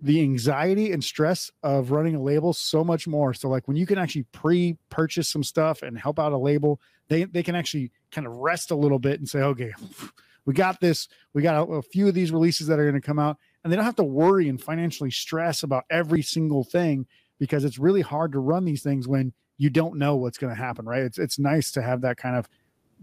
the 0.00 0.20
anxiety 0.20 0.92
and 0.92 1.02
stress 1.02 1.50
of 1.62 1.90
running 1.90 2.14
a 2.14 2.22
label 2.22 2.52
so 2.52 2.84
much 2.84 3.08
more. 3.08 3.34
So 3.34 3.48
like 3.48 3.66
when 3.66 3.76
you 3.76 3.86
can 3.86 3.98
actually 3.98 4.24
pre-purchase 4.30 5.28
some 5.28 5.42
stuff 5.42 5.82
and 5.82 5.98
help 5.98 6.20
out 6.20 6.32
a 6.32 6.38
label, 6.38 6.80
they 7.08 7.24
they 7.24 7.42
can 7.42 7.54
actually 7.54 7.90
kind 8.12 8.26
of 8.26 8.34
rest 8.34 8.70
a 8.70 8.76
little 8.76 8.98
bit 8.98 9.18
and 9.18 9.28
say, 9.28 9.40
okay, 9.40 9.72
we 10.44 10.54
got 10.54 10.80
this. 10.80 11.08
We 11.34 11.42
got 11.42 11.68
a, 11.68 11.72
a 11.72 11.82
few 11.82 12.08
of 12.08 12.14
these 12.14 12.32
releases 12.32 12.68
that 12.68 12.78
are 12.78 12.88
going 12.88 13.00
to 13.00 13.06
come 13.06 13.18
out, 13.18 13.38
and 13.62 13.72
they 13.72 13.76
don't 13.76 13.84
have 13.84 13.96
to 13.96 14.04
worry 14.04 14.48
and 14.48 14.60
financially 14.60 15.10
stress 15.10 15.62
about 15.62 15.84
every 15.90 16.22
single 16.22 16.64
thing 16.64 17.06
because 17.38 17.64
it's 17.64 17.78
really 17.78 18.00
hard 18.00 18.32
to 18.32 18.38
run 18.38 18.64
these 18.64 18.82
things 18.82 19.06
when 19.08 19.32
you 19.56 19.70
don't 19.70 19.96
know 19.96 20.16
what's 20.16 20.38
going 20.38 20.54
to 20.54 20.60
happen. 20.60 20.86
Right? 20.86 21.02
It's 21.02 21.18
it's 21.18 21.38
nice 21.38 21.70
to 21.72 21.82
have 21.82 22.00
that 22.02 22.16
kind 22.16 22.36
of 22.36 22.48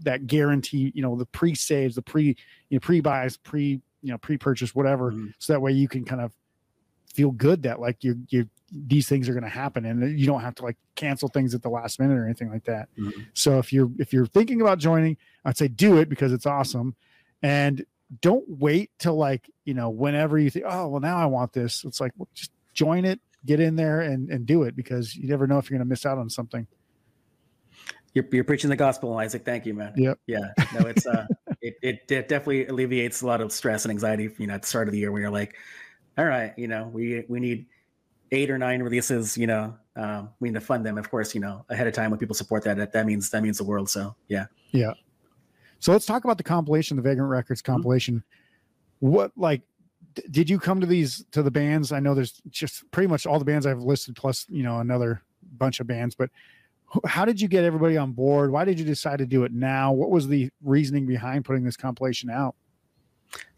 that 0.00 0.26
guarantee. 0.26 0.92
You 0.94 1.02
know, 1.02 1.16
the 1.16 1.26
pre 1.26 1.54
saves, 1.54 1.94
the 1.94 2.02
pre 2.02 2.36
you 2.68 2.76
know 2.76 2.80
pre 2.80 3.00
buys, 3.00 3.36
pre 3.36 3.80
you 4.02 4.12
know 4.12 4.18
pre 4.18 4.36
purchase, 4.36 4.74
whatever, 4.74 5.12
mm-hmm. 5.12 5.28
so 5.38 5.52
that 5.52 5.60
way 5.60 5.72
you 5.72 5.88
can 5.88 6.04
kind 6.04 6.20
of 6.20 6.32
feel 7.16 7.30
good 7.30 7.62
that 7.62 7.80
like 7.80 8.04
you 8.04 8.20
you 8.28 8.46
these 8.70 9.08
things 9.08 9.26
are 9.26 9.32
going 9.32 9.42
to 9.42 9.48
happen 9.48 9.86
and 9.86 10.18
you 10.18 10.26
don't 10.26 10.42
have 10.42 10.54
to 10.54 10.62
like 10.62 10.76
cancel 10.96 11.28
things 11.28 11.54
at 11.54 11.62
the 11.62 11.68
last 11.68 11.98
minute 11.98 12.18
or 12.18 12.26
anything 12.26 12.50
like 12.50 12.64
that 12.64 12.88
mm-hmm. 12.98 13.22
so 13.32 13.58
if 13.58 13.72
you're 13.72 13.90
if 13.98 14.12
you're 14.12 14.26
thinking 14.26 14.60
about 14.60 14.78
joining 14.78 15.16
i'd 15.46 15.56
say 15.56 15.66
do 15.66 15.96
it 15.96 16.10
because 16.10 16.30
it's 16.30 16.44
awesome 16.44 16.94
and 17.42 17.86
don't 18.20 18.44
wait 18.48 18.90
till 18.98 19.16
like 19.16 19.50
you 19.64 19.74
know 19.74 19.90
whenever 19.90 20.38
you 20.38 20.50
think 20.50 20.64
oh 20.68 20.88
well 20.88 21.00
now 21.00 21.16
i 21.16 21.26
want 21.26 21.52
this 21.52 21.84
it's 21.84 22.00
like 22.00 22.12
well, 22.16 22.28
just 22.34 22.52
join 22.72 23.04
it 23.04 23.20
get 23.44 23.60
in 23.60 23.76
there 23.76 24.00
and 24.00 24.30
and 24.30 24.46
do 24.46 24.62
it 24.62 24.76
because 24.76 25.16
you 25.16 25.28
never 25.28 25.46
know 25.46 25.58
if 25.58 25.68
you're 25.68 25.78
going 25.78 25.86
to 25.86 25.88
miss 25.88 26.06
out 26.06 26.18
on 26.18 26.30
something 26.30 26.66
you're, 28.14 28.26
you're 28.30 28.44
preaching 28.44 28.70
the 28.70 28.76
gospel 28.76 29.16
isaac 29.18 29.44
thank 29.44 29.66
you 29.66 29.74
man 29.74 29.92
yep. 29.96 30.18
yeah 30.26 30.52
no 30.78 30.86
it's 30.86 31.06
uh 31.06 31.26
it, 31.60 31.74
it, 31.82 32.10
it 32.10 32.28
definitely 32.28 32.66
alleviates 32.66 33.22
a 33.22 33.26
lot 33.26 33.40
of 33.40 33.50
stress 33.50 33.84
and 33.84 33.90
anxiety 33.90 34.30
you 34.38 34.46
know 34.46 34.54
at 34.54 34.62
the 34.62 34.68
start 34.68 34.86
of 34.86 34.92
the 34.92 34.98
year 34.98 35.10
where 35.10 35.22
you're 35.22 35.30
like 35.30 35.56
all 36.18 36.24
right, 36.24 36.54
you 36.56 36.68
know, 36.68 36.90
we 36.92 37.24
we 37.28 37.40
need 37.40 37.66
eight 38.32 38.50
or 38.50 38.58
nine 38.58 38.82
releases, 38.82 39.36
you 39.36 39.46
know, 39.46 39.74
um, 39.94 40.30
we 40.40 40.48
need 40.48 40.54
to 40.54 40.60
fund 40.60 40.84
them, 40.84 40.98
of 40.98 41.10
course, 41.10 41.34
you 41.34 41.40
know, 41.40 41.64
ahead 41.68 41.86
of 41.86 41.94
time 41.94 42.10
when 42.10 42.18
people 42.18 42.34
support 42.34 42.64
that, 42.64 42.76
that, 42.76 42.92
that 42.92 43.06
means, 43.06 43.30
that 43.30 43.42
means 43.42 43.58
the 43.58 43.64
world. 43.64 43.88
So 43.88 44.16
yeah. 44.28 44.46
Yeah. 44.72 44.92
So 45.78 45.92
let's 45.92 46.06
talk 46.06 46.24
about 46.24 46.38
the 46.38 46.44
compilation, 46.44 46.96
the 46.96 47.02
Vagrant 47.02 47.30
Records 47.30 47.62
mm-hmm. 47.62 47.72
compilation. 47.72 48.16
Mm-hmm. 48.16 49.08
What, 49.08 49.32
like, 49.36 49.62
did 50.30 50.48
you 50.48 50.58
come 50.58 50.80
to 50.80 50.86
these, 50.86 51.24
to 51.32 51.42
the 51.42 51.50
bands? 51.50 51.92
I 51.92 52.00
know 52.00 52.14
there's 52.14 52.40
just 52.48 52.90
pretty 52.90 53.08
much 53.08 53.26
all 53.26 53.38
the 53.38 53.44
bands 53.44 53.66
I've 53.66 53.80
listed 53.82 54.16
plus, 54.16 54.46
you 54.48 54.62
know, 54.62 54.80
another 54.80 55.22
bunch 55.58 55.80
of 55.80 55.86
bands, 55.86 56.14
but 56.14 56.30
how 57.04 57.24
did 57.24 57.40
you 57.40 57.48
get 57.48 57.64
everybody 57.64 57.96
on 57.96 58.12
board? 58.12 58.50
Why 58.50 58.64
did 58.64 58.78
you 58.78 58.84
decide 58.84 59.18
to 59.18 59.26
do 59.26 59.44
it 59.44 59.52
now? 59.52 59.92
What 59.92 60.10
was 60.10 60.28
the 60.28 60.50
reasoning 60.62 61.06
behind 61.06 61.44
putting 61.44 61.64
this 61.64 61.76
compilation 61.76 62.30
out? 62.30 62.54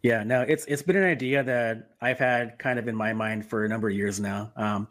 Yeah, 0.03 0.23
no, 0.25 0.43
it's 0.43 0.65
it's 0.65 0.83
been 0.83 0.97
an 0.97 1.05
idea 1.05 1.43
that 1.45 1.91
I've 2.01 2.19
had 2.19 2.59
kind 2.59 2.79
of 2.79 2.89
in 2.89 2.97
my 2.97 3.13
mind 3.13 3.45
for 3.45 3.65
a 3.65 3.69
number 3.69 3.89
of 3.89 3.95
years 3.95 4.19
now. 4.19 4.51
Um, 4.57 4.89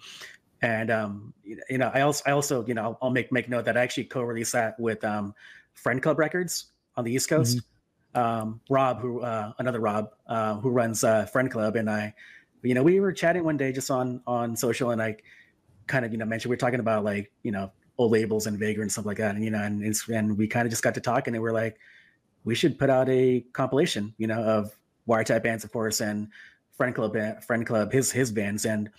and 0.61 0.91
um, 0.91 1.34
you 1.43 1.78
know, 1.78 1.91
I 1.93 2.01
also 2.01 2.23
I 2.28 2.32
also 2.32 2.65
you 2.65 2.75
know 2.75 2.84
I'll, 2.84 2.97
I'll, 3.01 3.09
make 3.09 3.32
make 3.32 3.49
note 3.49 3.65
that 3.65 3.75
I 3.75 3.82
actually 3.82 4.05
co-released 4.05 4.53
that 4.53 4.80
with 4.80 5.03
um, 5.03 5.34
Friend 5.73 6.01
Club 6.01 6.19
Records 6.19 6.67
on 6.97 7.05
the 7.05 7.13
East 7.13 7.29
Coast. 7.29 7.57
Mm-hmm. 7.57 8.19
Um, 8.19 8.61
Rob, 8.69 8.99
who 8.99 9.21
uh, 9.21 9.53
another 9.59 9.79
Rob, 9.79 10.09
uh, 10.27 10.55
who 10.55 10.69
runs 10.69 11.03
uh, 11.03 11.25
Friend 11.27 11.49
Club, 11.51 11.75
and 11.75 11.89
I, 11.89 12.13
you 12.63 12.73
know, 12.73 12.83
we 12.83 12.99
were 12.99 13.13
chatting 13.13 13.43
one 13.43 13.57
day 13.57 13.71
just 13.71 13.91
on 13.91 14.21
on 14.25 14.55
social, 14.55 14.89
and 14.89 15.01
I 15.01 15.17
kind 15.85 16.03
of 16.03 16.11
you 16.11 16.17
know 16.17 16.25
mentioned 16.25 16.49
we 16.49 16.55
are 16.55 16.57
talking 16.57 16.79
about 16.79 17.03
like 17.03 17.31
you 17.43 17.51
know 17.51 17.71
old 17.97 18.11
labels 18.11 18.47
and 18.47 18.57
Vagrant 18.57 18.83
and 18.83 18.91
stuff 18.91 19.05
like 19.05 19.17
that, 19.17 19.35
and 19.35 19.43
you 19.43 19.51
know, 19.51 19.61
and 19.61 19.95
and 20.09 20.37
we 20.37 20.47
kind 20.47 20.65
of 20.65 20.71
just 20.71 20.83
got 20.83 20.95
to 20.95 21.01
talking, 21.01 21.35
and 21.35 21.43
we're 21.43 21.51
like 21.51 21.77
we 22.43 22.55
should 22.55 22.79
put 22.79 22.89
out 22.89 23.09
a 23.09 23.41
compilation, 23.53 24.13
you 24.17 24.25
know, 24.25 24.41
of 24.41 24.75
Wiretap 25.07 25.43
bands, 25.43 25.63
of 25.63 25.71
course, 25.71 25.99
and 25.99 26.29
Friend 26.77 26.95
Club, 26.95 27.15
Friend 27.43 27.65
Club, 27.65 27.91
his 27.91 28.11
his 28.11 28.31
bands, 28.31 28.65
and 28.65 28.89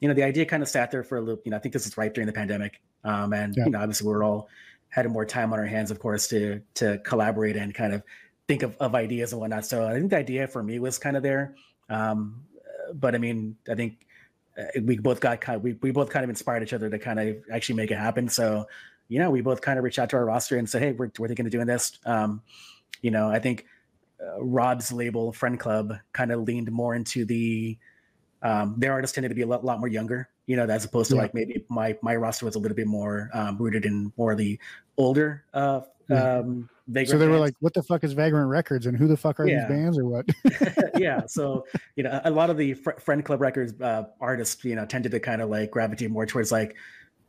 you 0.00 0.08
know, 0.08 0.14
the 0.14 0.22
idea 0.22 0.44
kind 0.44 0.62
of 0.62 0.68
sat 0.68 0.90
there 0.90 1.02
for 1.02 1.18
a 1.18 1.20
little. 1.20 1.40
You 1.44 1.50
know, 1.50 1.56
I 1.56 1.60
think 1.60 1.72
this 1.72 1.86
is 1.86 1.96
right 1.96 2.12
during 2.12 2.26
the 2.26 2.32
pandemic, 2.32 2.80
um, 3.04 3.32
and 3.32 3.56
yeah. 3.56 3.64
you 3.64 3.70
know, 3.70 3.80
obviously 3.80 4.06
we're 4.06 4.22
all 4.22 4.48
had 4.90 5.08
more 5.08 5.24
time 5.24 5.52
on 5.52 5.58
our 5.58 5.66
hands, 5.66 5.90
of 5.90 5.98
course, 5.98 6.28
to 6.28 6.60
to 6.74 6.98
collaborate 6.98 7.56
and 7.56 7.74
kind 7.74 7.94
of 7.94 8.02
think 8.46 8.62
of, 8.62 8.76
of 8.78 8.94
ideas 8.94 9.32
and 9.32 9.40
whatnot. 9.40 9.64
So 9.64 9.86
I 9.86 9.94
think 9.94 10.10
the 10.10 10.16
idea 10.16 10.48
for 10.48 10.62
me 10.62 10.78
was 10.78 10.98
kind 10.98 11.16
of 11.16 11.22
there, 11.22 11.54
um, 11.88 12.42
but 12.94 13.14
I 13.14 13.18
mean, 13.18 13.56
I 13.68 13.74
think 13.74 14.06
uh, 14.58 14.64
we 14.82 14.98
both 14.98 15.20
got 15.20 15.40
kind 15.40 15.56
of, 15.56 15.62
we, 15.62 15.74
we 15.74 15.90
both 15.92 16.10
kind 16.10 16.24
of 16.24 16.30
inspired 16.30 16.62
each 16.62 16.72
other 16.72 16.90
to 16.90 16.98
kind 16.98 17.20
of 17.20 17.36
actually 17.52 17.76
make 17.76 17.90
it 17.90 17.98
happen. 17.98 18.28
So, 18.28 18.66
you 19.08 19.18
know, 19.18 19.30
we 19.30 19.40
both 19.40 19.60
kind 19.60 19.78
of 19.78 19.84
reached 19.84 19.98
out 19.98 20.10
to 20.10 20.16
our 20.16 20.24
roster 20.24 20.58
and 20.58 20.68
said, 20.68 20.82
Hey, 20.82 20.92
we're, 20.92 21.10
we're 21.18 21.28
thinking 21.28 21.46
of 21.46 21.52
doing 21.52 21.66
this. 21.66 21.98
Um, 22.04 22.42
you 23.02 23.10
know, 23.10 23.28
I 23.28 23.38
think 23.38 23.66
uh, 24.20 24.42
Rob's 24.42 24.92
label, 24.92 25.32
Friend 25.32 25.58
Club, 25.58 25.94
kind 26.12 26.32
of 26.32 26.40
leaned 26.40 26.70
more 26.70 26.94
into 26.94 27.24
the 27.24 27.78
um, 28.42 28.74
their 28.78 28.92
artists 28.92 29.14
tended 29.14 29.30
to 29.30 29.34
be 29.34 29.42
a 29.42 29.46
lot, 29.46 29.64
lot 29.64 29.78
more 29.80 29.88
younger, 29.88 30.28
you 30.46 30.56
know, 30.56 30.64
as 30.64 30.84
opposed 30.84 31.10
to 31.10 31.16
yeah. 31.16 31.22
like 31.22 31.34
maybe 31.34 31.64
my 31.68 31.96
my 32.02 32.16
roster 32.16 32.46
was 32.46 32.56
a 32.56 32.58
little 32.58 32.76
bit 32.76 32.86
more 32.86 33.30
um, 33.32 33.58
rooted 33.58 33.84
in 33.84 34.12
more 34.16 34.32
of 34.32 34.38
the 34.38 34.58
older 34.96 35.44
uh, 35.54 35.80
um, 36.10 36.68
Vagrant. 36.88 37.10
So 37.10 37.18
they 37.18 37.28
were 37.28 37.38
like, 37.38 37.54
"What 37.60 37.74
the 37.74 37.82
fuck 37.82 38.02
is 38.02 38.12
Vagrant 38.14 38.48
Records, 38.48 38.86
and 38.86 38.96
who 38.96 39.06
the 39.06 39.16
fuck 39.16 39.38
are 39.38 39.46
yeah. 39.46 39.60
these 39.60 39.68
bands, 39.68 39.98
or 39.98 40.06
what?" 40.06 40.26
yeah, 40.98 41.24
so 41.26 41.64
you 41.96 42.02
know, 42.02 42.20
a 42.24 42.30
lot 42.30 42.50
of 42.50 42.56
the 42.56 42.74
fr- 42.74 42.98
Friend 42.98 43.24
Club 43.24 43.40
Records 43.40 43.80
uh, 43.80 44.04
artists, 44.20 44.64
you 44.64 44.74
know, 44.74 44.84
tended 44.84 45.12
to 45.12 45.20
kind 45.20 45.40
of 45.40 45.50
like 45.50 45.70
gravitate 45.70 46.10
more 46.10 46.26
towards 46.26 46.50
like, 46.50 46.74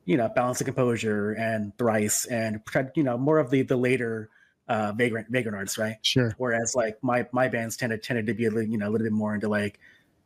you 0.06 0.18
know, 0.18 0.28
Balance 0.30 0.62
of 0.62 0.66
Composure 0.66 1.34
and 1.34 1.78
Thrice, 1.78 2.26
and 2.26 2.62
you 2.96 3.04
know, 3.04 3.18
more 3.18 3.38
of 3.38 3.52
the 3.52 3.62
the 3.62 3.78
later 3.78 4.30
uh, 4.68 4.94
vagrant 4.94 5.28
vagrant 5.30 5.56
artists, 5.56 5.78
right? 5.78 5.98
Sure. 6.02 6.34
Whereas 6.38 6.74
like 6.76 6.98
my 7.04 7.28
my 7.32 7.48
bands 7.48 7.78
tended 7.78 8.02
tended 8.02 8.26
to 8.28 8.34
be 8.34 8.46
a 8.46 8.50
little, 8.50 8.70
you 8.70 8.80
know 8.80 8.90
a 8.90 8.92
little 8.92 9.06
bit 9.06 9.14
more 9.14 9.36
into 9.36 9.48
like 9.48 9.80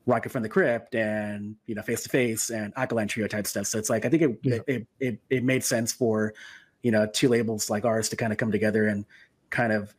Rocket 0.05 0.31
from 0.31 0.43
the 0.43 0.49
Crypt 0.49 0.95
and 0.95 1.55
you 1.65 1.75
know 1.75 1.81
Face 1.81 2.03
to 2.03 2.09
Face 2.09 2.49
and 2.49 2.73
Alkaline 2.75 3.07
Trio 3.07 3.27
type 3.27 3.47
stuff. 3.47 3.67
So 3.67 3.79
it's 3.79 3.89
like 3.89 4.05
I 4.05 4.09
think 4.09 4.21
it, 4.21 4.39
yeah. 4.43 4.57
it, 4.67 4.87
it 4.99 5.19
it 5.29 5.43
made 5.43 5.63
sense 5.63 5.91
for 5.91 6.33
you 6.83 6.91
know 6.91 7.07
two 7.07 7.29
labels 7.29 7.69
like 7.69 7.85
ours 7.85 8.09
to 8.09 8.15
kind 8.15 8.31
of 8.31 8.37
come 8.37 8.51
together 8.51 8.87
and 8.87 9.05
kind 9.49 9.73
of 9.73 9.93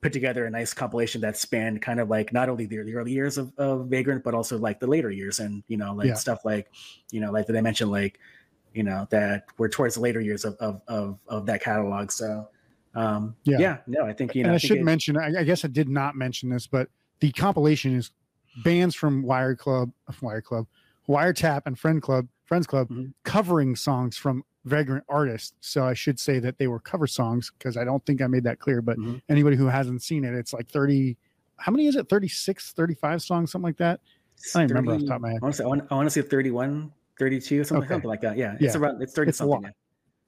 put 0.00 0.12
together 0.12 0.46
a 0.46 0.50
nice 0.50 0.72
compilation 0.72 1.20
that 1.20 1.36
spanned 1.36 1.82
kind 1.82 2.00
of 2.00 2.08
like 2.08 2.32
not 2.32 2.48
only 2.48 2.64
the, 2.64 2.78
the 2.78 2.94
early 2.94 3.12
years 3.12 3.36
of, 3.36 3.52
of 3.58 3.88
Vagrant 3.88 4.24
but 4.24 4.32
also 4.32 4.56
like 4.56 4.80
the 4.80 4.86
later 4.86 5.10
years 5.10 5.38
and 5.38 5.62
you 5.68 5.76
know 5.76 5.92
like 5.92 6.06
yeah. 6.06 6.14
stuff 6.14 6.46
like 6.46 6.70
you 7.10 7.20
know 7.20 7.30
like 7.30 7.46
that 7.46 7.56
I 7.56 7.60
mentioned 7.60 7.90
like 7.90 8.18
you 8.72 8.82
know 8.82 9.06
that 9.10 9.44
we're 9.58 9.68
towards 9.68 9.96
the 9.96 10.00
later 10.00 10.20
years 10.20 10.44
of 10.44 10.56
of 10.56 10.80
of, 10.88 11.18
of 11.28 11.46
that 11.46 11.62
catalog. 11.62 12.10
So 12.10 12.48
um, 12.94 13.34
yeah. 13.44 13.58
yeah, 13.58 13.76
no, 13.86 14.04
I 14.04 14.12
think 14.12 14.34
you 14.34 14.42
know. 14.42 14.48
And 14.48 14.52
I, 14.52 14.56
I 14.56 14.58
should 14.58 14.78
it, 14.78 14.84
mention, 14.84 15.16
I, 15.16 15.40
I, 15.40 15.44
guess 15.44 15.64
I 15.64 15.68
did 15.68 15.88
not 15.88 16.14
mention 16.14 16.50
this, 16.50 16.66
but 16.66 16.88
the 17.20 17.32
compilation 17.32 17.96
is 17.96 18.10
bands 18.64 18.94
from 18.94 19.22
Wire 19.22 19.54
Club, 19.54 19.90
Wire 20.20 20.42
Club, 20.42 20.66
Wiretap, 21.08 21.62
and 21.66 21.78
Friend 21.78 22.00
Club, 22.00 22.28
Friends 22.44 22.66
Club, 22.66 22.88
mm-hmm. 22.88 23.06
covering 23.24 23.76
songs 23.76 24.16
from 24.16 24.44
Vagrant 24.64 25.04
artists. 25.08 25.54
So 25.60 25.84
I 25.84 25.94
should 25.94 26.20
say 26.20 26.38
that 26.38 26.58
they 26.58 26.68
were 26.68 26.78
cover 26.78 27.06
songs 27.06 27.52
because 27.56 27.76
I 27.76 27.84
don't 27.84 28.04
think 28.06 28.22
I 28.22 28.26
made 28.26 28.44
that 28.44 28.58
clear. 28.58 28.80
But 28.82 28.98
mm-hmm. 28.98 29.16
anybody 29.28 29.56
who 29.56 29.66
hasn't 29.66 30.02
seen 30.02 30.24
it, 30.24 30.34
it's 30.34 30.52
like 30.52 30.68
thirty, 30.68 31.16
how 31.56 31.72
many 31.72 31.86
is 31.86 31.96
it? 31.96 32.08
36, 32.08 32.72
35 32.72 33.22
songs, 33.22 33.52
something 33.52 33.64
like 33.64 33.76
that. 33.78 34.00
I 34.54 34.60
don't 34.60 34.68
remember 34.70 34.94
off 34.94 35.00
the 35.00 35.06
top 35.06 35.16
of 35.16 35.22
my 35.22 35.30
head. 35.30 35.38
I 35.40 35.44
want 35.44 35.54
to 35.54 35.58
say, 35.58 35.64
I 35.64 35.66
want, 35.68 35.82
I 35.90 35.94
want 35.94 36.06
to 36.06 36.10
say 36.10 36.22
31, 36.22 36.92
32, 37.18 37.64
something, 37.64 37.84
Okay. 37.84 37.94
something 37.94 38.08
like 38.08 38.20
that. 38.22 38.36
Yeah, 38.36 38.56
Yeah. 38.58 38.66
it's 38.66 38.76
around 38.76 39.00
it's 39.00 39.12
30 39.12 39.28
It's 39.28 39.38
a 39.38 39.44
something. 39.44 39.62
lot. 39.62 39.72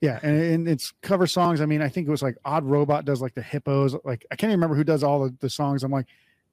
Yeah, 0.00 0.20
and, 0.22 0.40
and 0.40 0.68
it's 0.68 0.92
cover 1.02 1.26
songs. 1.26 1.60
I 1.60 1.66
mean, 1.66 1.80
I 1.80 1.88
think 1.88 2.06
it 2.06 2.10
was 2.10 2.22
like 2.22 2.36
Odd 2.44 2.64
Robot 2.64 3.04
does 3.04 3.22
like 3.22 3.34
the 3.34 3.42
hippos. 3.42 3.96
Like 4.04 4.24
I 4.30 4.36
can't 4.36 4.50
even 4.50 4.60
remember 4.60 4.76
who 4.76 4.84
does 4.84 5.02
all 5.02 5.24
the, 5.24 5.34
the 5.40 5.48
songs. 5.48 5.82
I'm 5.82 5.90
like, 5.90 6.06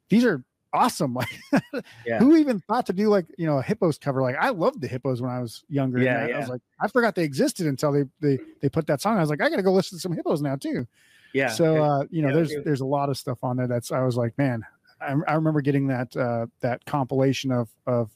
these 0.10 0.24
are 0.24 0.44
awesome. 0.74 1.14
Like 1.14 1.28
Yeah. 2.06 2.20
who 2.20 2.36
even 2.38 2.60
thought 2.62 2.86
to 2.88 2.94
do 2.94 3.10
like 3.10 3.26
you 3.38 3.46
know 3.46 3.58
a 3.58 3.62
hippos 3.62 3.98
cover? 3.98 4.22
Like 4.22 4.36
I 4.40 4.50
loved 4.50 4.82
the 4.82 4.88
hippos 4.88 5.22
when 5.22 5.32
I 5.32 5.40
was 5.40 5.64
younger. 5.70 5.98
and 5.98 6.06
Yeah, 6.06 6.36
I, 6.36 6.40
was 6.40 6.50
like, 6.50 6.62
I 6.80 6.88
forgot 6.88 7.16
they 7.16 7.24
existed 7.24 7.68
until 7.68 7.92
they 7.92 8.04
they 8.20 8.40
they 8.62 8.70
put 8.70 8.88
that 8.88 9.02
song. 9.02 9.18
I 9.18 9.22
was 9.22 9.30
like, 9.30 9.42
I 9.42 9.50
gotta 9.50 9.64
go 9.64 9.74
listen 9.74 9.98
to 9.98 10.02
some 10.02 10.14
hippos 10.14 10.42
now 10.42 10.56
too. 10.56 10.88
Yeah. 11.34 11.48
so 11.48 11.82
uh, 11.82 12.04
you 12.10 12.22
know, 12.22 12.30
yeah, 12.30 12.34
there's 12.36 12.54
there's 12.66 12.82
a 12.82 12.86
lot 12.86 13.10
of 13.10 13.18
stuff 13.18 13.44
on 13.44 13.58
there 13.58 13.68
that's 13.68 13.92
I 13.92 14.02
was 14.04 14.18
like, 14.18 14.38
man, 14.38 14.64
I, 15.00 15.16
I 15.28 15.34
remember 15.36 15.62
getting 15.62 15.88
that 15.88 16.16
uh, 16.18 16.48
that 16.60 16.84
compilation 16.86 17.52
of 17.52 17.70
of 17.88 18.10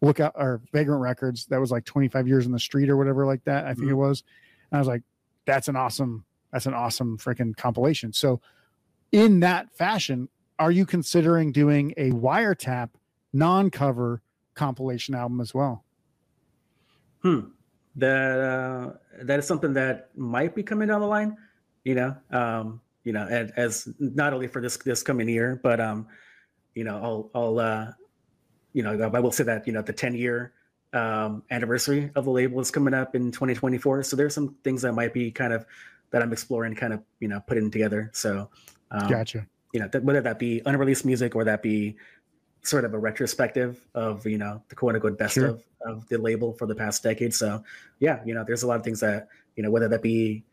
Lookout 0.00 0.32
or 0.36 0.60
Vagrant 0.72 1.00
Records 1.00 1.46
that 1.46 1.60
was 1.60 1.70
like 1.70 1.84
25 1.84 2.26
years 2.26 2.46
in 2.46 2.52
the 2.52 2.58
street 2.58 2.88
or 2.90 2.96
whatever 2.96 3.24
like 3.26 3.44
that. 3.44 3.66
I 3.66 3.74
think 3.74 3.88
it 3.88 3.92
Mhm. 3.94 3.98
was. 3.98 4.24
And 4.70 4.76
I 4.76 4.80
was 4.80 4.88
like, 4.88 5.02
that's 5.44 5.68
an 5.68 5.76
awesome 5.76 6.24
that's 6.52 6.66
an 6.66 6.74
awesome 6.74 7.18
freaking 7.18 7.56
compilation. 7.56 8.12
So 8.12 8.40
in 9.12 9.40
that 9.40 9.70
fashion, 9.76 10.28
are 10.62 10.70
you 10.70 10.86
considering 10.86 11.50
doing 11.50 11.92
a 11.96 12.12
wiretap 12.12 12.90
non-cover 13.32 14.22
compilation 14.54 15.12
album 15.12 15.40
as 15.40 15.52
well? 15.52 15.84
Hmm. 17.22 17.40
That 17.96 18.38
uh, 18.38 18.92
that 19.24 19.40
is 19.40 19.46
something 19.46 19.72
that 19.72 20.16
might 20.16 20.54
be 20.54 20.62
coming 20.62 20.86
down 20.86 21.00
the 21.00 21.06
line. 21.08 21.36
You 21.82 21.96
know, 21.96 22.16
um, 22.30 22.80
you 23.02 23.12
know, 23.12 23.26
and 23.28 23.52
as 23.56 23.88
not 23.98 24.32
only 24.32 24.46
for 24.46 24.62
this 24.62 24.76
this 24.76 25.02
coming 25.02 25.28
year, 25.28 25.58
but 25.64 25.80
um, 25.80 26.06
you 26.76 26.84
know, 26.84 26.96
I'll 27.02 27.30
I'll 27.34 27.58
uh, 27.58 27.90
you 28.72 28.84
know, 28.84 29.10
I 29.12 29.18
will 29.18 29.32
say 29.32 29.42
that 29.42 29.66
you 29.66 29.72
know 29.72 29.82
the 29.82 29.92
ten 29.92 30.14
year 30.14 30.52
um 30.92 31.42
anniversary 31.50 32.10
of 32.14 32.24
the 32.26 32.30
label 32.30 32.60
is 32.60 32.70
coming 32.70 32.94
up 32.94 33.16
in 33.16 33.32
2024. 33.32 34.04
So 34.04 34.14
there's 34.14 34.34
some 34.34 34.54
things 34.62 34.82
that 34.82 34.92
might 34.92 35.12
be 35.12 35.32
kind 35.32 35.52
of 35.52 35.66
that 36.12 36.22
I'm 36.22 36.32
exploring, 36.32 36.76
kind 36.76 36.92
of 36.92 37.02
you 37.18 37.26
know 37.26 37.40
putting 37.48 37.68
together. 37.68 38.10
So 38.12 38.48
um, 38.92 39.08
Gotcha. 39.08 39.46
You 39.72 39.80
know, 39.80 39.88
that, 39.88 40.04
whether 40.04 40.20
that 40.20 40.38
be 40.38 40.60
unreleased 40.66 41.04
music 41.04 41.34
or 41.34 41.44
that 41.44 41.62
be 41.62 41.96
sort 42.62 42.84
of 42.84 42.94
a 42.94 42.98
retrospective 42.98 43.84
of 43.94 44.24
you 44.26 44.38
know 44.38 44.62
the 44.68 44.74
quote 44.74 44.94
unquote 44.94 45.18
best 45.18 45.34
Sure. 45.34 45.48
of 45.48 45.64
of 45.84 46.08
the 46.08 46.16
label 46.18 46.52
for 46.52 46.66
the 46.66 46.74
past 46.74 47.02
decade. 47.02 47.34
So 47.34 47.62
yeah, 47.98 48.20
you 48.24 48.34
know, 48.34 48.44
there's 48.46 48.62
a 48.62 48.66
lot 48.66 48.76
of 48.76 48.84
things 48.84 49.00
that 49.00 49.28
you 49.56 49.62
know 49.62 49.70
whether 49.70 49.88
that 49.88 50.02
be 50.02 50.44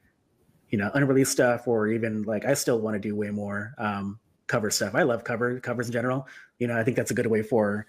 you 0.70 0.78
know 0.78 0.90
unreleased 0.94 1.32
stuff 1.32 1.68
or 1.68 1.88
even 1.88 2.24
like 2.24 2.46
I 2.46 2.54
still 2.54 2.80
want 2.80 2.96
to 2.96 3.00
do 3.00 3.16
way 3.16 3.30
more 3.30 3.74
um, 3.78 4.20
cover 4.48 4.72
stuff. 4.72 4.96
I 4.96 5.04
love 5.04 5.24
cover 5.24 5.60
covers 5.60 5.88
in 5.88 5.94
general. 5.94 6.28
You 6.58 6.68
know, 6.68 6.78
I 6.78 6.84
think 6.84 6.98
that's 6.98 7.12
a 7.12 7.14
good 7.14 7.28
way 7.28 7.44
for 7.44 7.86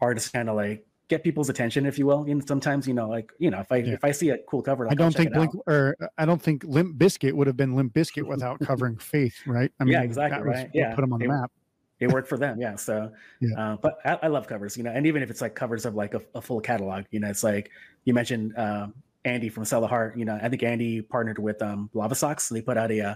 artists 0.00 0.30
kind 0.30 0.48
of 0.48 0.56
like 0.56 0.86
get 1.08 1.24
people's 1.24 1.48
attention, 1.48 1.86
if 1.86 1.98
you 1.98 2.06
will. 2.06 2.24
And 2.24 2.46
sometimes 2.46 2.86
you 2.86 2.94
know, 2.94 3.08
like 3.08 3.32
you 3.38 3.50
know, 3.50 3.60
if 3.60 3.72
I 3.72 3.76
Yeah. 3.76 3.94
if 3.94 4.04
I 4.04 4.12
see 4.12 4.30
a 4.30 4.38
cool 4.48 4.62
cover, 4.62 4.84
like, 4.84 4.92
I 4.92 4.94
don't 4.94 5.14
think 5.14 5.32
Blink 5.32 5.52
or 5.66 5.96
I 6.18 6.24
don't 6.24 6.40
think 6.40 6.64
Limp 6.64 6.96
Bizkit 6.98 7.32
would 7.32 7.46
have 7.46 7.56
been 7.56 7.74
Limp 7.74 7.92
Bizkit 7.94 8.26
without 8.26 8.60
covering 8.68 8.96
Faith, 8.98 9.36
right? 9.46 9.72
I 9.80 9.84
mean, 9.84 9.94
Yeah, 9.94 10.02
exactly, 10.02 10.42
right? 10.42 10.70
Yeah. 10.74 10.94
put 10.94 11.00
them 11.02 11.12
on 11.12 11.18
the 11.18 11.24
It- 11.26 11.28
map. 11.28 11.50
it 12.00 12.12
worked 12.12 12.28
for 12.28 12.38
them 12.38 12.60
yeah 12.60 12.76
so 12.76 13.10
Yeah. 13.40 13.58
uh, 13.58 13.76
but 13.76 13.98
I, 14.04 14.18
I 14.22 14.28
love 14.28 14.46
covers 14.46 14.76
you 14.76 14.84
know 14.84 14.92
and 14.92 15.04
even 15.04 15.20
if 15.20 15.30
it's 15.30 15.40
like 15.40 15.56
covers 15.56 15.84
of 15.84 15.96
like 15.96 16.14
a, 16.14 16.20
a 16.36 16.40
full 16.40 16.60
catalog 16.60 17.06
you 17.10 17.18
know 17.18 17.28
it's 17.28 17.42
like 17.42 17.70
you 18.04 18.14
mentioned 18.14 18.56
um 18.56 18.94
andy 19.24 19.48
from 19.48 19.64
Sell 19.64 19.80
the 19.80 19.88
heart 19.88 20.16
you 20.16 20.24
know 20.24 20.38
i 20.40 20.48
think 20.48 20.62
andy 20.62 21.02
partnered 21.02 21.40
with 21.40 21.60
um 21.60 21.90
lava 21.94 22.14
socks 22.14 22.50
and 22.52 22.56
they 22.56 22.62
put 22.62 22.76
out 22.78 22.92
a 22.92 23.00
uh, 23.00 23.14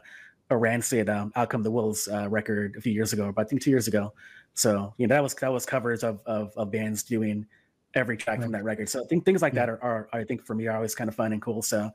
a 0.50 0.56
rancid 0.56 1.08
um 1.08 1.30
outcome 1.36 1.62
the 1.62 1.70
wolves 1.70 2.08
uh, 2.08 2.28
record 2.28 2.74
a 2.76 2.80
few 2.80 2.92
years 2.92 3.12
ago 3.12 3.28
about 3.28 3.42
i 3.46 3.48
think 3.48 3.62
two 3.62 3.70
years 3.70 3.86
ago 3.86 4.12
so 4.54 4.92
you 4.98 5.06
know 5.06 5.14
that 5.14 5.22
was 5.22 5.32
that 5.36 5.52
was 5.52 5.64
covers 5.64 6.02
of 6.02 6.20
of, 6.26 6.52
of 6.56 6.72
bands 6.72 7.04
doing 7.04 7.46
every 7.94 8.16
track 8.16 8.40
from 8.40 8.52
that 8.52 8.64
record 8.64 8.88
so 8.88 9.02
i 9.02 9.06
think 9.06 9.24
things 9.24 9.42
like 9.42 9.52
Yeah. 9.52 9.66
that 9.66 9.70
are, 9.70 9.82
are 9.82 10.08
i 10.12 10.24
think 10.24 10.44
for 10.44 10.54
me 10.54 10.66
are 10.66 10.76
always 10.76 10.94
kind 10.94 11.08
of 11.08 11.14
fun 11.14 11.32
and 11.32 11.42
cool 11.42 11.62
so 11.62 11.90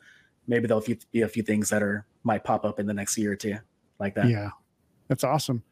maybe 0.48 0.68
there'll 0.68 0.82
be 0.82 0.98
be 1.12 1.22
a 1.22 1.28
few 1.28 1.44
things 1.44 1.70
that 1.70 1.82
are 1.82 2.06
might 2.24 2.44
pop 2.44 2.66
up 2.66 2.80
in 2.80 2.86
the 2.86 2.94
next 2.94 3.18
year 3.18 3.32
or 3.32 3.36
two 3.36 3.56
like 4.00 4.14
that 4.16 4.30
Yeah, 4.30 4.50
that's 5.08 5.24
awesome. 5.24 5.64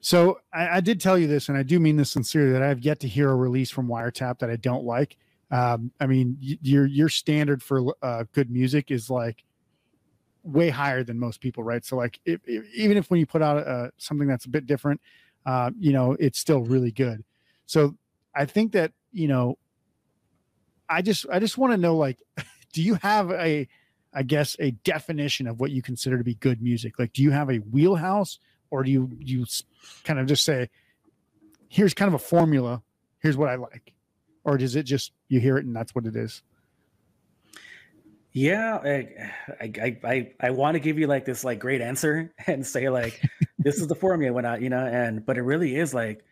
So 0.00 0.40
I, 0.52 0.76
I 0.76 0.80
did 0.80 1.00
tell 1.00 1.16
you 1.16 1.26
this, 1.28 1.48
and 1.48 1.56
I 1.56 1.62
do 1.62 1.78
mean 1.78 1.96
this 1.96 2.10
sincerely, 2.10 2.50
that 2.52 2.62
I 2.62 2.66
have 2.68 2.80
yet 2.80 2.98
to 3.00 3.08
hear 3.08 3.30
a 3.30 3.36
release 3.36 3.70
from 3.70 3.86
Wiretap 3.86 4.40
that 4.40 4.50
I 4.50 4.56
don't 4.56 4.84
like. 4.84 5.16
Um, 5.52 5.92
I 6.00 6.06
mean, 6.06 6.36
y- 6.42 6.58
your 6.60 6.86
your 6.86 7.08
standard 7.08 7.62
for 7.62 7.94
uh, 8.02 8.24
good 8.32 8.50
music 8.50 8.90
is 8.90 9.08
like 9.10 9.44
way 10.42 10.70
higher 10.70 11.04
than 11.04 11.18
most 11.18 11.40
people, 11.40 11.62
right? 11.62 11.84
So 11.84 11.96
like, 11.96 12.18
if, 12.24 12.40
if, 12.46 12.64
even 12.74 12.96
if 12.96 13.10
when 13.10 13.20
you 13.20 13.26
put 13.26 13.42
out 13.42 13.58
uh, 13.66 13.90
something 13.96 14.26
that's 14.26 14.44
a 14.44 14.48
bit 14.48 14.66
different, 14.66 15.00
uh, 15.46 15.70
you 15.78 15.92
know, 15.92 16.16
it's 16.18 16.38
still 16.38 16.62
really 16.62 16.90
good. 16.90 17.22
So 17.66 17.96
I 18.34 18.44
think 18.44 18.72
that 18.72 18.92
you 19.12 19.28
know, 19.28 19.56
I 20.92 21.02
just 21.02 21.26
I 21.30 21.38
just 21.38 21.58
want 21.58 21.72
to 21.72 21.76
know 21.76 21.96
like, 21.96 22.18
do 22.72 22.82
you 22.82 22.94
have 22.96 23.30
a 23.30 23.68
I 24.14 24.22
guess 24.22 24.56
a 24.60 24.72
definition 24.72 25.46
of 25.46 25.58
what 25.58 25.70
you 25.70 25.80
consider 25.80 26.18
to 26.18 26.24
be 26.24 26.34
good 26.34 26.60
music. 26.60 26.98
Like, 26.98 27.12
do 27.12 27.22
you 27.22 27.30
have 27.30 27.50
a 27.50 27.56
wheelhouse, 27.56 28.38
or 28.70 28.82
do 28.82 28.90
you 28.90 29.10
you 29.18 29.46
kind 30.04 30.18
of 30.18 30.26
just 30.26 30.44
say, 30.44 30.68
"Here's 31.68 31.94
kind 31.94 32.08
of 32.08 32.14
a 32.14 32.18
formula. 32.18 32.82
Here's 33.20 33.36
what 33.36 33.48
I 33.48 33.54
like," 33.54 33.94
or 34.44 34.58
does 34.58 34.76
it 34.76 34.82
just 34.82 35.12
you 35.28 35.40
hear 35.40 35.56
it 35.56 35.64
and 35.64 35.74
that's 35.74 35.94
what 35.94 36.04
it 36.04 36.14
is? 36.14 36.42
Yeah, 38.32 38.76
I 38.82 39.30
I 39.60 39.98
I, 40.04 40.32
I, 40.40 40.50
want 40.50 40.74
to 40.74 40.80
give 40.80 40.98
you 40.98 41.06
like 41.06 41.24
this 41.24 41.44
like 41.44 41.58
great 41.58 41.80
answer 41.80 42.32
and 42.46 42.66
say 42.66 42.88
like 42.88 43.22
this 43.58 43.78
is 43.78 43.86
the 43.86 43.94
formula 43.94 44.34
when 44.34 44.44
I 44.44 44.58
you 44.58 44.68
know 44.68 44.86
and 44.86 45.24
but 45.24 45.38
it 45.38 45.42
really 45.42 45.76
is 45.76 45.94
like 45.94 46.24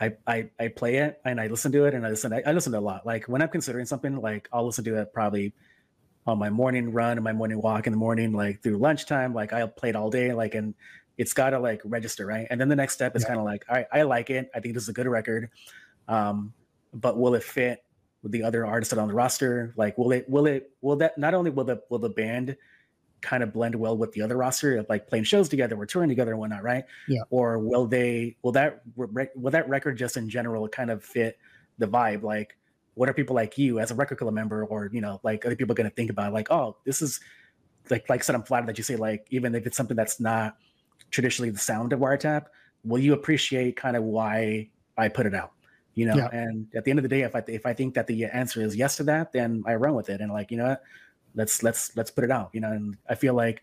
I 0.00 0.12
I 0.26 0.50
I 0.60 0.68
play 0.68 0.96
it 0.96 1.20
and 1.24 1.40
I 1.40 1.46
listen 1.46 1.72
to 1.72 1.84
it 1.86 1.94
and 1.94 2.06
I 2.06 2.10
listen 2.10 2.32
I, 2.32 2.42
I 2.46 2.52
listen 2.52 2.72
to 2.72 2.78
it 2.78 2.82
a 2.82 2.84
lot. 2.84 3.06
Like 3.06 3.26
when 3.28 3.42
I'm 3.42 3.48
considering 3.48 3.86
something 3.86 4.16
like 4.16 4.48
I'll 4.52 4.66
listen 4.66 4.84
to 4.84 5.00
it 5.00 5.12
probably 5.12 5.54
on 6.26 6.38
my 6.38 6.50
morning 6.50 6.92
run 6.92 7.12
and 7.16 7.24
my 7.24 7.32
morning 7.32 7.60
walk 7.62 7.86
in 7.86 7.92
the 7.92 7.98
morning 7.98 8.32
like 8.32 8.62
through 8.62 8.78
lunchtime. 8.78 9.32
Like 9.32 9.52
I'll 9.52 9.68
play 9.68 9.90
it 9.90 9.96
all 9.96 10.10
day 10.10 10.32
like 10.32 10.54
and 10.54 10.74
it's 11.16 11.32
got 11.32 11.50
to 11.50 11.58
like 11.58 11.80
register 11.84 12.26
right? 12.26 12.46
And 12.50 12.60
then 12.60 12.68
the 12.68 12.76
next 12.76 12.92
step 12.94 13.16
is 13.16 13.22
Yeah. 13.22 13.28
kind 13.28 13.38
of 13.40 13.46
like 13.46 13.64
all 13.68 13.76
right, 13.76 13.86
I 13.92 14.02
like 14.02 14.30
it. 14.30 14.50
I 14.54 14.60
think 14.60 14.74
this 14.74 14.82
is 14.82 14.88
a 14.90 14.92
good 14.94 15.06
record. 15.06 15.50
Um 16.08 16.52
but 16.92 17.18
will 17.18 17.34
it 17.34 17.42
fit 17.42 17.84
with 18.22 18.32
the 18.32 18.42
other 18.42 18.66
artists 18.66 18.92
that 18.92 18.98
are 18.98 19.02
on 19.02 19.08
the 19.08 19.14
roster? 19.14 19.72
Like, 19.76 19.96
will 19.98 20.10
it, 20.12 20.28
will 20.28 20.46
it, 20.46 20.70
will 20.80 20.96
that 20.96 21.16
not 21.18 21.34
only 21.34 21.50
will 21.50 21.64
the 21.64 21.82
will 21.90 21.98
the 21.98 22.08
band 22.08 22.56
kind 23.20 23.42
of 23.42 23.52
blend 23.52 23.74
well 23.74 23.96
with 23.96 24.12
the 24.12 24.22
other 24.22 24.36
roster 24.36 24.76
of 24.78 24.86
like 24.88 25.08
playing 25.08 25.24
shows 25.24 25.48
together, 25.48 25.76
we're 25.76 25.86
touring 25.86 26.08
together 26.08 26.32
and 26.32 26.40
whatnot, 26.40 26.62
right? 26.62 26.84
Yeah. 27.08 27.22
Or 27.30 27.58
will 27.58 27.86
they, 27.86 28.36
will 28.42 28.52
that, 28.52 28.82
will 28.96 29.50
that 29.50 29.68
record 29.68 29.98
just 29.98 30.16
in 30.16 30.28
general 30.28 30.68
kind 30.68 30.90
of 30.90 31.02
fit 31.04 31.38
the 31.78 31.86
vibe? 31.86 32.22
Like, 32.22 32.56
what 32.94 33.08
are 33.08 33.14
people 33.14 33.36
like 33.36 33.58
you 33.58 33.78
as 33.78 33.90
a 33.90 33.94
record 33.94 34.18
club 34.18 34.32
member, 34.32 34.64
or 34.64 34.88
you 34.92 35.00
know, 35.00 35.20
like 35.22 35.44
other 35.44 35.56
people 35.56 35.74
going 35.74 35.88
to 35.88 35.94
think 35.94 36.10
about? 36.10 36.32
Like, 36.32 36.50
oh, 36.50 36.76
this 36.84 37.02
is 37.02 37.20
like, 37.90 38.08
like 38.08 38.20
I 38.20 38.22
said, 38.22 38.34
I'm 38.34 38.42
flattered 38.42 38.68
that 38.68 38.78
you 38.78 38.84
say 38.84 38.96
like, 38.96 39.26
even 39.30 39.54
if 39.54 39.66
it's 39.66 39.76
something 39.76 39.96
that's 39.96 40.18
not 40.18 40.56
traditionally 41.10 41.50
the 41.50 41.58
sound 41.58 41.92
of 41.92 42.00
Wiretap, 42.00 42.46
will 42.84 42.98
you 42.98 43.12
appreciate 43.12 43.76
kind 43.76 43.96
of 43.96 44.02
why 44.04 44.70
I 44.96 45.08
put 45.08 45.26
it 45.26 45.34
out? 45.34 45.52
you 45.96 46.04
know 46.06 46.14
Yeah. 46.14 46.28
and 46.30 46.68
at 46.76 46.84
the 46.84 46.90
end 46.90 46.98
of 47.00 47.02
the 47.02 47.08
day 47.08 47.22
if 47.22 47.34
i 47.34 47.42
if 47.48 47.66
i 47.66 47.72
think 47.72 47.94
that 47.94 48.06
the 48.06 48.26
answer 48.26 48.60
is 48.62 48.76
yes 48.76 48.96
to 48.98 49.02
that 49.04 49.32
then 49.32 49.64
i 49.66 49.74
run 49.74 49.94
with 49.94 50.10
it 50.10 50.20
and 50.20 50.30
like 50.30 50.50
you 50.50 50.58
know 50.58 50.68
what 50.68 50.82
let's 51.36 51.62
let's 51.62 51.96
let's 51.96 52.10
put 52.10 52.24
it 52.24 52.30
out 52.30 52.50
you 52.52 52.60
know 52.60 52.72
and 52.72 52.96
i 53.08 53.14
feel 53.14 53.34
like 53.34 53.62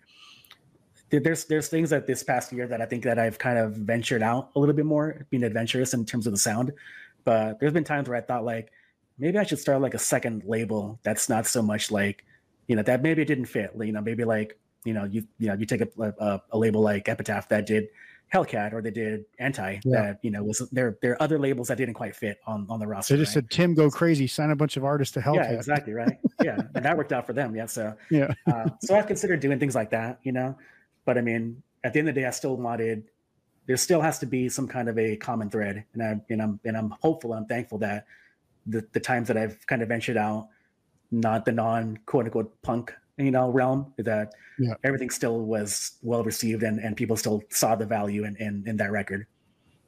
there's 1.09 1.45
there's 1.45 1.67
things 1.67 1.89
that 1.91 2.07
this 2.07 2.23
past 2.23 2.51
year 2.51 2.67
that 2.67 2.81
i 2.81 2.85
think 2.85 3.03
that 3.03 3.19
i've 3.19 3.37
kind 3.37 3.57
of 3.57 3.73
ventured 3.73 4.23
out 4.23 4.49
a 4.55 4.59
little 4.59 4.73
bit 4.73 4.85
more 4.85 5.25
being 5.29 5.43
adventurous 5.43 5.93
in 5.93 6.05
terms 6.05 6.25
of 6.25 6.33
the 6.33 6.39
sound. 6.39 6.71
But 7.25 7.59
there's 7.59 7.73
been 7.73 7.83
times 7.83 8.09
where 8.09 8.17
i 8.17 8.21
thought 8.21 8.43
like 8.43 8.71
maybe 9.17 9.37
i 9.37 9.43
should 9.43 9.59
start 9.59 9.81
like 9.81 9.93
a 9.93 9.99
second 9.99 10.43
label 10.45 10.99
that's 11.03 11.29
not 11.29 11.45
so 11.45 11.61
much 11.61 11.91
like 11.91 12.25
you 12.67 12.75
know 12.75 12.83
that 12.83 13.01
maybe 13.01 13.21
it 13.21 13.25
didn't 13.25 13.45
fit 13.45 13.71
you 13.79 13.91
know 13.91 14.01
maybe 14.01 14.23
like 14.23 14.57
you 14.85 14.93
know 14.93 15.05
you 15.05 15.25
you 15.39 15.47
know 15.47 15.53
you 15.53 15.65
take 15.65 15.81
a, 15.81 15.87
a, 16.19 16.41
a 16.51 16.57
label 16.57 16.81
like 16.81 17.07
epitaph 17.07 17.47
that 17.49 17.65
did 17.65 17.87
Hellcat 18.33 18.73
or 18.73 18.81
they 18.81 18.91
did 18.91 19.25
Anti. 19.37 19.79
Yeah. 19.83 20.01
That 20.01 20.19
you 20.23 20.31
know 20.31 20.43
was 20.43 20.59
there. 20.71 20.97
There 21.01 21.11
are 21.11 21.21
other 21.21 21.37
labels 21.37 21.67
that 21.67 21.77
didn't 21.77 21.93
quite 21.93 22.15
fit 22.15 22.39
on 22.47 22.65
on 22.69 22.79
the 22.79 22.87
roster. 22.87 23.15
They 23.15 23.21
just 23.21 23.35
right? 23.35 23.43
said, 23.43 23.51
"Tim, 23.51 23.75
go 23.75 23.89
crazy, 23.91 24.25
sign 24.25 24.49
a 24.49 24.55
bunch 24.55 24.75
of 24.75 24.83
artists 24.83 25.13
to 25.13 25.19
Hellcat." 25.21 25.35
yeah, 25.35 25.51
exactly 25.51 25.93
right. 25.93 26.17
Yeah, 26.43 26.57
and 26.73 26.83
that 26.83 26.97
worked 26.97 27.13
out 27.13 27.27
for 27.27 27.33
them. 27.33 27.55
Yeah, 27.55 27.67
so 27.67 27.95
Yeah. 28.09 28.33
uh, 28.47 28.69
so 28.81 28.95
I've 28.95 29.07
considered 29.07 29.39
doing 29.39 29.59
things 29.59 29.75
like 29.75 29.91
that, 29.91 30.19
you 30.23 30.31
know. 30.31 30.57
But 31.05 31.17
I 31.17 31.21
mean, 31.21 31.61
at 31.83 31.93
the 31.93 31.99
end 31.99 32.09
of 32.09 32.15
the 32.15 32.21
day, 32.21 32.27
I 32.27 32.31
still 32.31 32.57
wanted. 32.57 33.03
There 33.65 33.77
still 33.77 34.01
has 34.01 34.19
to 34.19 34.25
be 34.25 34.49
some 34.49 34.67
kind 34.67 34.89
of 34.89 34.97
a 34.97 35.15
common 35.15 35.49
thread, 35.49 35.85
and 35.93 36.01
I 36.03 36.19
and 36.29 36.41
I'm 36.41 36.59
and 36.65 36.75
I'm 36.75 36.89
hopeful. 37.01 37.33
And 37.33 37.41
I'm 37.41 37.47
thankful 37.47 37.77
that 37.79 38.07
the 38.65 38.85
the 38.93 38.99
times 38.99 39.27
that 39.27 39.37
I've 39.37 39.65
kind 39.67 39.81
of 39.81 39.89
ventured 39.89 40.17
out, 40.17 40.49
not 41.11 41.45
the 41.45 41.51
non 41.51 41.99
quote 42.05 42.25
unquote 42.25 42.61
punk 42.63 42.93
you 43.17 43.31
know 43.31 43.49
realm, 43.49 43.93
that 43.97 44.33
Yeah. 44.59 44.73
everything 44.83 45.09
still 45.09 45.39
was 45.41 45.93
well 46.01 46.23
received, 46.23 46.63
and 46.63 46.79
and 46.79 46.95
people 46.97 47.15
still 47.17 47.41
saw 47.49 47.75
the 47.75 47.85
value 47.85 48.23
in 48.25 48.35
in, 48.37 48.63
in 48.67 48.77
that 48.77 48.91
record. 48.91 49.25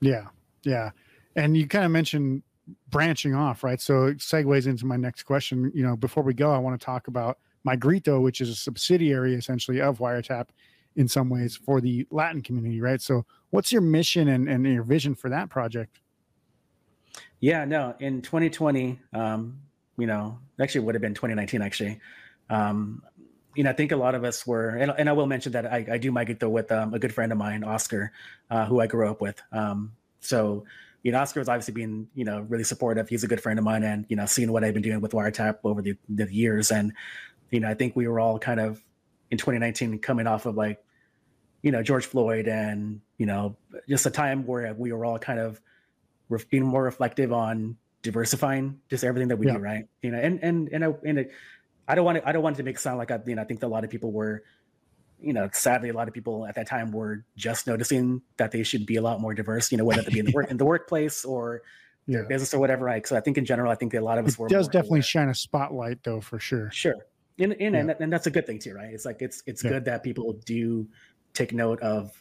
Yeah, 0.02 0.28
yeah. 0.64 0.92
And 1.36 1.56
you 1.58 1.68
kind 1.68 1.86
of 1.86 1.92
mentioned 1.92 2.44
branching 2.90 3.36
off, 3.36 3.64
right? 3.64 3.80
So 3.82 4.06
it 4.06 4.18
segues 4.20 4.68
into 4.68 4.86
my 4.86 4.96
next 4.98 5.24
question. 5.24 5.72
You 5.76 5.84
know, 5.84 5.96
before 5.96 6.24
we 6.24 6.34
go, 6.34 6.52
I 6.52 6.58
want 6.58 6.80
to 6.80 6.84
talk 6.86 7.08
about 7.08 7.38
My 7.64 7.76
Grito, 7.76 8.20
which 8.22 8.42
is 8.42 8.50
a 8.50 8.56
subsidiary 8.56 9.36
essentially 9.36 9.82
of 9.82 10.00
Wiretap. 10.00 10.48
in 10.96 11.08
some 11.08 11.30
ways 11.30 11.58
for 11.58 11.82
the 11.82 12.08
Latin 12.10 12.42
community, 12.42 12.80
right? 12.82 13.02
So, 13.02 13.26
what's 13.50 13.72
your 13.72 13.82
mission 13.82 14.30
and, 14.30 14.48
and 14.48 14.66
your 14.66 14.84
vision 14.84 15.14
for 15.14 15.30
that 15.30 15.50
project? 15.50 16.00
Yeah, 17.40 17.66
no, 17.66 17.96
in 18.00 18.22
2020, 18.22 19.00
um, 19.14 19.60
you 19.98 20.08
know, 20.08 20.40
actually 20.60 20.82
would 20.86 20.96
have 20.96 21.02
been 21.02 21.14
2019, 21.14 21.62
actually. 21.62 22.00
Um, 22.50 23.02
you 23.56 23.64
know, 23.64 23.70
I 23.70 23.74
think 23.74 23.92
a 23.92 23.96
lot 23.96 24.16
of 24.16 24.24
us 24.24 24.46
were, 24.46 24.70
and, 24.70 24.92
and 24.98 25.10
I 25.10 25.14
will 25.14 25.28
mention 25.28 25.54
that 25.54 25.66
I, 25.66 25.86
I 25.92 25.98
do 25.98 26.12
My 26.12 26.26
Grito 26.26 26.50
with 26.50 26.72
um, 26.72 26.94
a 26.94 27.00
good 27.00 27.14
friend 27.14 27.32
of 27.32 27.38
mine, 27.38 27.64
Oscar, 27.64 28.12
uh, 28.50 28.66
who 28.66 28.80
I 28.80 28.88
grew 28.88 29.10
up 29.10 29.22
with. 29.22 29.42
Um, 29.52 29.94
so, 30.20 30.66
you 31.04 31.12
know, 31.12 31.20
Oscar 31.20 31.40
was 31.40 31.50
obviously 31.50 31.74
being, 31.74 32.08
you 32.16 32.26
know, 32.26 32.42
really 32.42 32.64
supportive. 32.64 33.08
He's 33.08 33.24
a 33.24 33.28
good 33.28 33.42
friend 33.42 33.58
of 33.58 33.66
mine, 33.66 33.84
and 33.84 34.06
you 34.10 34.16
know, 34.16 34.26
seeing 34.26 34.52
what 34.52 34.64
I've 34.64 34.74
been 34.74 34.84
doing 34.84 35.02
with 35.02 35.12
Wiretap 35.12 35.60
over 35.64 35.82
the, 35.82 35.96
the 36.10 36.32
years, 36.34 36.72
and 36.72 36.94
you 37.52 37.60
know, 37.60 37.70
I 37.70 37.76
think 37.76 37.96
we 37.96 38.08
were 38.08 38.20
all 38.20 38.40
kind 38.40 38.60
of 38.60 38.84
in 39.32 39.38
2019 39.38 40.00
coming 40.00 40.28
off 40.28 40.46
of 40.46 40.56
like, 40.56 40.84
you 41.62 41.72
know, 41.72 41.84
George 41.84 42.08
Floyd, 42.08 42.48
and 42.48 43.02
you 43.18 43.28
know, 43.28 43.56
just 43.88 44.06
a 44.08 44.10
time 44.10 44.46
where 44.48 44.74
we 44.74 44.92
were 44.92 45.06
all 45.06 45.20
kind 45.20 45.40
of 45.40 45.62
being 46.50 46.64
more 46.64 46.84
reflective 46.84 47.32
on 47.32 47.78
diversifying 48.02 48.80
just 48.90 49.04
everything 49.04 49.28
that 49.28 49.38
we 49.38 49.48
yeah. 49.48 49.54
do, 49.54 49.60
right? 49.60 49.88
You 50.02 50.12
know, 50.12 50.20
and 50.20 50.40
and 50.42 50.70
and 50.70 50.86
I, 50.86 50.94
and 51.04 51.28
I 51.88 51.96
don't 51.96 52.06
want 52.06 52.18
to 52.18 52.28
I 52.28 52.32
don't 52.32 52.44
want 52.44 52.56
it 52.56 52.58
to 52.58 52.64
make 52.64 52.76
it 52.76 52.80
sound 52.80 52.98
like 52.98 53.12
I 53.12 53.20
you 53.26 53.36
know 53.36 53.42
I 53.42 53.46
think 53.46 53.60
that 53.60 53.68
a 53.68 53.70
lot 53.70 53.84
of 53.84 53.90
people 53.90 54.12
were, 54.12 54.44
you 55.20 55.34
know, 55.34 55.50
sadly 55.54 55.90
a 55.90 55.94
lot 55.94 56.08
of 56.08 56.14
people 56.14 56.46
at 56.46 56.56
that 56.56 56.68
time 56.68 56.92
were 56.92 57.24
just 57.36 57.68
noticing 57.68 58.22
that 58.38 58.52
they 58.52 58.64
should 58.64 58.86
be 58.86 58.96
a 58.96 59.02
lot 59.02 59.22
more 59.22 59.34
diverse, 59.34 59.72
you 59.72 59.78
know, 59.78 59.86
whether 59.86 60.02
it 60.02 60.12
be 60.12 60.20
in 60.20 60.26
the 60.26 60.32
work 60.32 60.48
in 60.52 60.58
the 60.58 60.66
workplace 60.66 61.26
or 61.26 61.62
yeah. 62.08 62.22
business 62.28 62.54
or 62.54 62.60
whatever, 62.60 62.86
right? 62.86 63.06
So 63.06 63.16
I 63.16 63.20
think 63.20 63.38
in 63.38 63.46
general, 63.46 63.72
I 63.72 63.76
think 63.76 63.94
a 63.94 64.00
lot 64.00 64.18
of 64.18 64.26
us 64.26 64.34
it 64.34 64.40
were 64.40 64.48
does 64.48 64.68
definitely 64.68 65.00
aware. 65.00 65.04
shine 65.04 65.30
a 65.30 65.36
spotlight 65.36 66.04
though 66.04 66.22
for 66.22 66.40
sure. 66.40 66.70
Sure. 66.72 66.96
And 67.38 67.54
and, 67.54 67.76
yeah. 67.76 67.82
and, 67.82 67.96
and 68.00 68.14
that's 68.14 68.28
a 68.28 68.32
good 68.32 68.48
thing 68.48 68.60
too, 68.60 68.74
right? 68.74 68.94
It's 68.94 69.06
like 69.06 69.22
it's 69.22 69.44
it's 69.46 69.62
good 69.62 69.86
that 69.86 70.04
people 70.04 70.34
do 70.46 70.88
take 71.34 71.54
note 71.54 71.82
of 71.82 72.12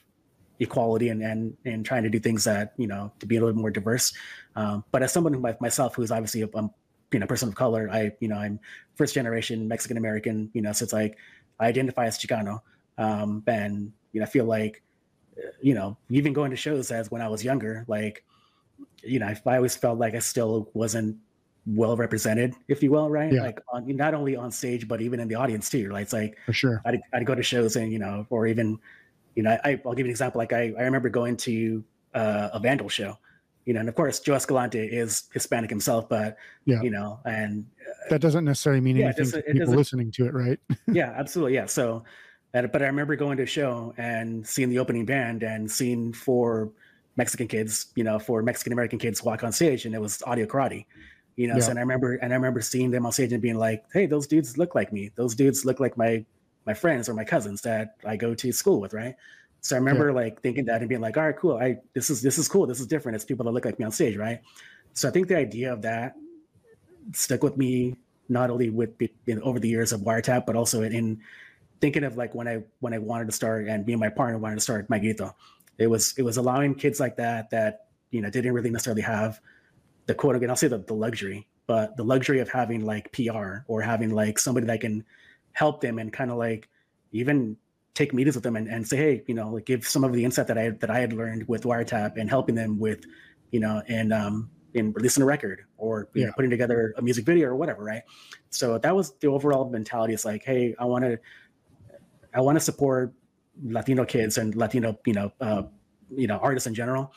equality 0.60 1.08
and 1.08 1.22
and 1.22 1.56
and 1.64 1.84
trying 1.84 2.02
to 2.02 2.08
do 2.08 2.18
things 2.18 2.44
that 2.44 2.74
you 2.76 2.86
know 2.86 3.12
to 3.20 3.26
be 3.26 3.36
a 3.36 3.40
little 3.40 3.56
more 3.56 3.70
diverse. 3.70 4.12
Um, 4.56 4.84
but 4.90 5.02
as 5.02 5.12
someone 5.12 5.32
who 5.32 5.40
myself, 5.60 5.94
who's 5.94 6.10
obviously 6.10 6.42
a, 6.42 6.48
a 6.54 6.68
you 7.14 7.20
know 7.20 7.26
person 7.26 7.48
of 7.48 7.54
color, 7.54 7.88
I 7.90 8.12
you 8.20 8.28
know 8.28 8.36
I'm 8.36 8.58
first 8.96 9.14
generation 9.14 9.66
Mexican 9.68 9.96
American. 9.96 10.50
You 10.52 10.62
know, 10.62 10.72
so 10.72 10.82
it's 10.82 10.92
like 10.92 11.16
I 11.60 11.68
identify 11.68 12.06
as 12.06 12.18
Chicano, 12.18 12.60
um, 12.98 13.42
and 13.46 13.92
you 14.12 14.20
know 14.20 14.26
I 14.26 14.28
feel 14.28 14.44
like 14.44 14.82
you 15.62 15.74
know 15.74 15.96
even 16.10 16.32
going 16.32 16.50
to 16.50 16.56
shows 16.56 16.90
as 16.90 17.10
when 17.10 17.22
I 17.22 17.28
was 17.28 17.44
younger, 17.44 17.84
like 17.88 18.24
you 19.02 19.20
know 19.20 19.26
I, 19.26 19.40
I 19.46 19.56
always 19.56 19.76
felt 19.76 19.98
like 19.98 20.14
I 20.14 20.18
still 20.18 20.68
wasn't 20.74 21.16
well 21.66 21.96
represented, 21.96 22.54
if 22.68 22.82
you 22.82 22.90
will, 22.90 23.08
right? 23.08 23.32
Yeah. 23.32 23.42
Like 23.42 23.60
on 23.72 23.86
not 23.96 24.12
only 24.12 24.36
on 24.36 24.50
stage 24.50 24.86
but 24.86 25.00
even 25.00 25.20
in 25.20 25.28
the 25.28 25.36
audience 25.36 25.70
too. 25.70 25.88
Right? 25.88 26.02
It's 26.02 26.12
like 26.12 26.36
for 26.44 26.52
sure. 26.52 26.82
I'd, 26.84 27.00
I'd 27.12 27.26
go 27.26 27.34
to 27.34 27.42
shows 27.42 27.76
and 27.76 27.92
you 27.92 27.98
know, 27.98 28.26
or 28.28 28.46
even 28.46 28.78
you 29.34 29.42
know, 29.42 29.58
I, 29.64 29.80
will 29.84 29.94
give 29.94 30.06
you 30.06 30.10
an 30.10 30.10
example. 30.10 30.38
Like 30.38 30.52
I, 30.52 30.72
I 30.78 30.82
remember 30.82 31.08
going 31.08 31.36
to 31.38 31.82
uh, 32.14 32.50
a 32.52 32.60
Vandal 32.60 32.88
show, 32.88 33.18
you 33.64 33.72
know, 33.72 33.80
and 33.80 33.88
of 33.88 33.94
course 33.94 34.20
Joe 34.20 34.34
Escalante 34.34 34.78
is 34.78 35.24
Hispanic 35.32 35.70
himself, 35.70 36.08
but 36.08 36.36
yeah, 36.64 36.82
you 36.82 36.90
know, 36.90 37.20
and 37.24 37.64
uh, 37.80 38.10
that 38.10 38.20
doesn't 38.20 38.44
necessarily 38.44 38.80
mean 38.80 38.96
yeah, 38.96 39.06
anything 39.06 39.30
to 39.30 39.42
people 39.42 39.74
listening 39.74 40.10
to 40.12 40.26
it, 40.26 40.34
right? 40.34 40.58
yeah, 40.92 41.14
absolutely, 41.16 41.54
yeah. 41.54 41.66
So, 41.66 42.04
but 42.52 42.82
I 42.82 42.86
remember 42.86 43.16
going 43.16 43.36
to 43.38 43.44
a 43.44 43.46
show 43.46 43.94
and 43.96 44.46
seeing 44.46 44.68
the 44.68 44.78
opening 44.78 45.06
band 45.06 45.42
and 45.42 45.70
seeing 45.70 46.12
four 46.12 46.70
Mexican 47.16 47.48
kids, 47.48 47.86
you 47.94 48.04
know, 48.04 48.18
four 48.18 48.42
Mexican 48.42 48.72
American 48.72 48.98
kids 48.98 49.22
walk 49.22 49.42
on 49.44 49.52
stage, 49.52 49.86
and 49.86 49.94
it 49.94 50.00
was 50.00 50.22
audio 50.26 50.46
karate. 50.46 50.86
You 51.36 51.48
know, 51.48 51.54
yeah. 51.54 51.60
so 51.60 51.70
and 51.70 51.78
I 51.78 51.82
remember 51.82 52.14
and 52.14 52.32
I 52.32 52.36
remember 52.36 52.60
seeing 52.60 52.90
them 52.90 53.06
on 53.06 53.12
stage 53.12 53.32
and 53.32 53.42
being 53.42 53.58
like, 53.58 53.84
"Hey, 53.92 54.06
those 54.06 54.26
dudes 54.26 54.58
look 54.58 54.74
like 54.74 54.92
me. 54.92 55.10
Those 55.16 55.34
dudes 55.34 55.64
look 55.64 55.80
like 55.80 55.96
my 55.96 56.24
my 56.66 56.74
friends 56.74 57.08
or 57.08 57.14
my 57.14 57.24
cousins 57.24 57.60
that 57.62 57.96
I 58.06 58.16
go 58.16 58.34
to 58.34 58.52
school 58.52 58.80
with, 58.80 58.94
right? 58.94 59.14
So 59.64 59.74
I 59.74 59.78
remember 59.78 60.08
yeah. 60.08 60.16
like 60.16 60.42
thinking 60.42 60.66
that 60.66 60.82
and 60.82 60.90
being 60.90 61.00
like, 61.00 61.16
all 61.16 61.24
right, 61.24 61.34
cool. 61.34 61.56
I 61.56 61.78
this 61.94 62.10
is 62.10 62.20
this 62.20 62.36
is 62.36 62.48
cool. 62.48 62.66
This 62.66 62.80
is 62.80 62.86
different. 62.86 63.16
It's 63.16 63.24
people 63.24 63.44
that 63.46 63.52
look 63.52 63.64
like 63.64 63.78
me 63.78 63.86
on 63.86 63.92
stage, 63.92 64.14
right? 64.14 64.42
So 64.92 65.08
I 65.08 65.10
think 65.10 65.26
the 65.26 65.38
idea 65.38 65.72
of 65.72 65.80
that 65.82 66.16
stuck 67.12 67.42
with 67.42 67.56
me 67.56 67.96
not 68.28 68.50
only 68.50 68.68
with 68.68 68.90
in, 69.26 69.40
over 69.40 69.58
the 69.58 69.68
years 69.68 69.92
of 69.92 70.02
wiretap, 70.02 70.44
but 70.44 70.54
also 70.54 70.82
in, 70.82 70.92
in, 70.92 71.20
thinking 71.80 72.04
of 72.04 72.18
like 72.18 72.34
when 72.34 72.46
I 72.46 72.62
when 72.80 72.92
I 72.92 72.98
wanted 72.98 73.24
to 73.24 73.32
start 73.32 73.66
and 73.66 73.86
me 73.86 73.94
and 73.94 74.00
my 74.00 74.10
partner 74.10 74.36
wanted 74.36 74.56
to 74.56 74.60
start 74.60 74.90
My 74.90 74.98
Grito. 74.98 75.34
It 75.78 75.86
was 75.86 76.12
it 76.18 76.22
was 76.22 76.36
allowing 76.36 76.74
kids 76.74 77.00
like 77.00 77.16
that 77.16 77.48
that 77.48 77.86
you 78.10 78.20
know 78.20 78.28
didn't 78.28 78.52
really 78.52 78.70
necessarily 78.70 79.02
have 79.02 79.40
the 80.04 80.14
quote 80.14 80.36
again. 80.36 80.50
I'll 80.50 80.56
say 80.56 80.68
the, 80.68 80.78
the 80.78 80.92
luxury, 80.92 81.48
but 81.66 81.96
the 81.96 82.04
luxury 82.04 82.40
of 82.40 82.50
having 82.50 82.84
like 82.84 83.10
PR 83.12 83.64
or 83.66 83.80
having 83.80 84.10
like 84.10 84.38
somebody 84.38 84.66
that 84.66 84.82
can 84.82 85.04
help 85.52 85.80
them 85.80 85.98
and 85.98 86.12
kind 86.12 86.30
of 86.30 86.36
like 86.36 86.68
even 87.12 87.56
take 87.95 88.12
meetings 88.12 88.34
with 88.34 88.45
them 88.45 88.57
and, 88.57 88.68
and 88.68 88.86
say, 88.86 88.97
hey, 88.97 89.22
you 89.26 89.34
know, 89.34 89.51
like 89.51 89.66
give 89.66 89.86
some 89.86 90.05
of 90.05 90.12
the 90.12 90.24
insight 90.24 90.49
that 90.49 90.59
I 90.59 90.70
that 90.70 90.90
I 90.90 90.99
had 90.99 91.12
learned 91.12 91.47
with 91.49 91.62
Wiretap 91.62 92.16
and 92.16 92.28
helping 92.28 92.55
them 92.55 92.78
with, 92.78 93.05
you 93.51 93.61
know, 93.61 93.82
and 93.88 94.12
um 94.12 94.51
in 94.74 94.92
releasing 94.92 95.22
a 95.22 95.26
record 95.26 95.64
or 95.78 96.09
yeah. 96.14 96.26
know, 96.26 96.32
putting 96.34 96.51
together 96.51 96.95
a 96.99 97.03
music 97.03 97.24
video 97.24 97.49
or 97.49 97.57
whatever, 97.57 97.84
right? 97.84 98.03
So 98.51 98.76
that 98.78 98.95
was 98.95 99.14
the 99.20 99.28
overall 99.28 99.70
mentality. 99.70 100.12
It's 100.12 100.24
like, 100.24 100.42
hey, 100.45 100.74
I 100.78 100.84
want 100.84 101.05
to, 101.05 101.18
I 102.34 102.40
want 102.40 102.57
to 102.57 102.61
support 102.61 103.12
Latino 103.62 104.05
kids 104.05 104.36
and 104.36 104.55
Latino, 104.57 104.99
you 105.07 105.12
know, 105.12 105.32
uh, 105.40 105.62
you 106.11 106.26
know, 106.26 106.38
artists 106.38 106.66
in 106.66 106.74
general. 106.74 107.12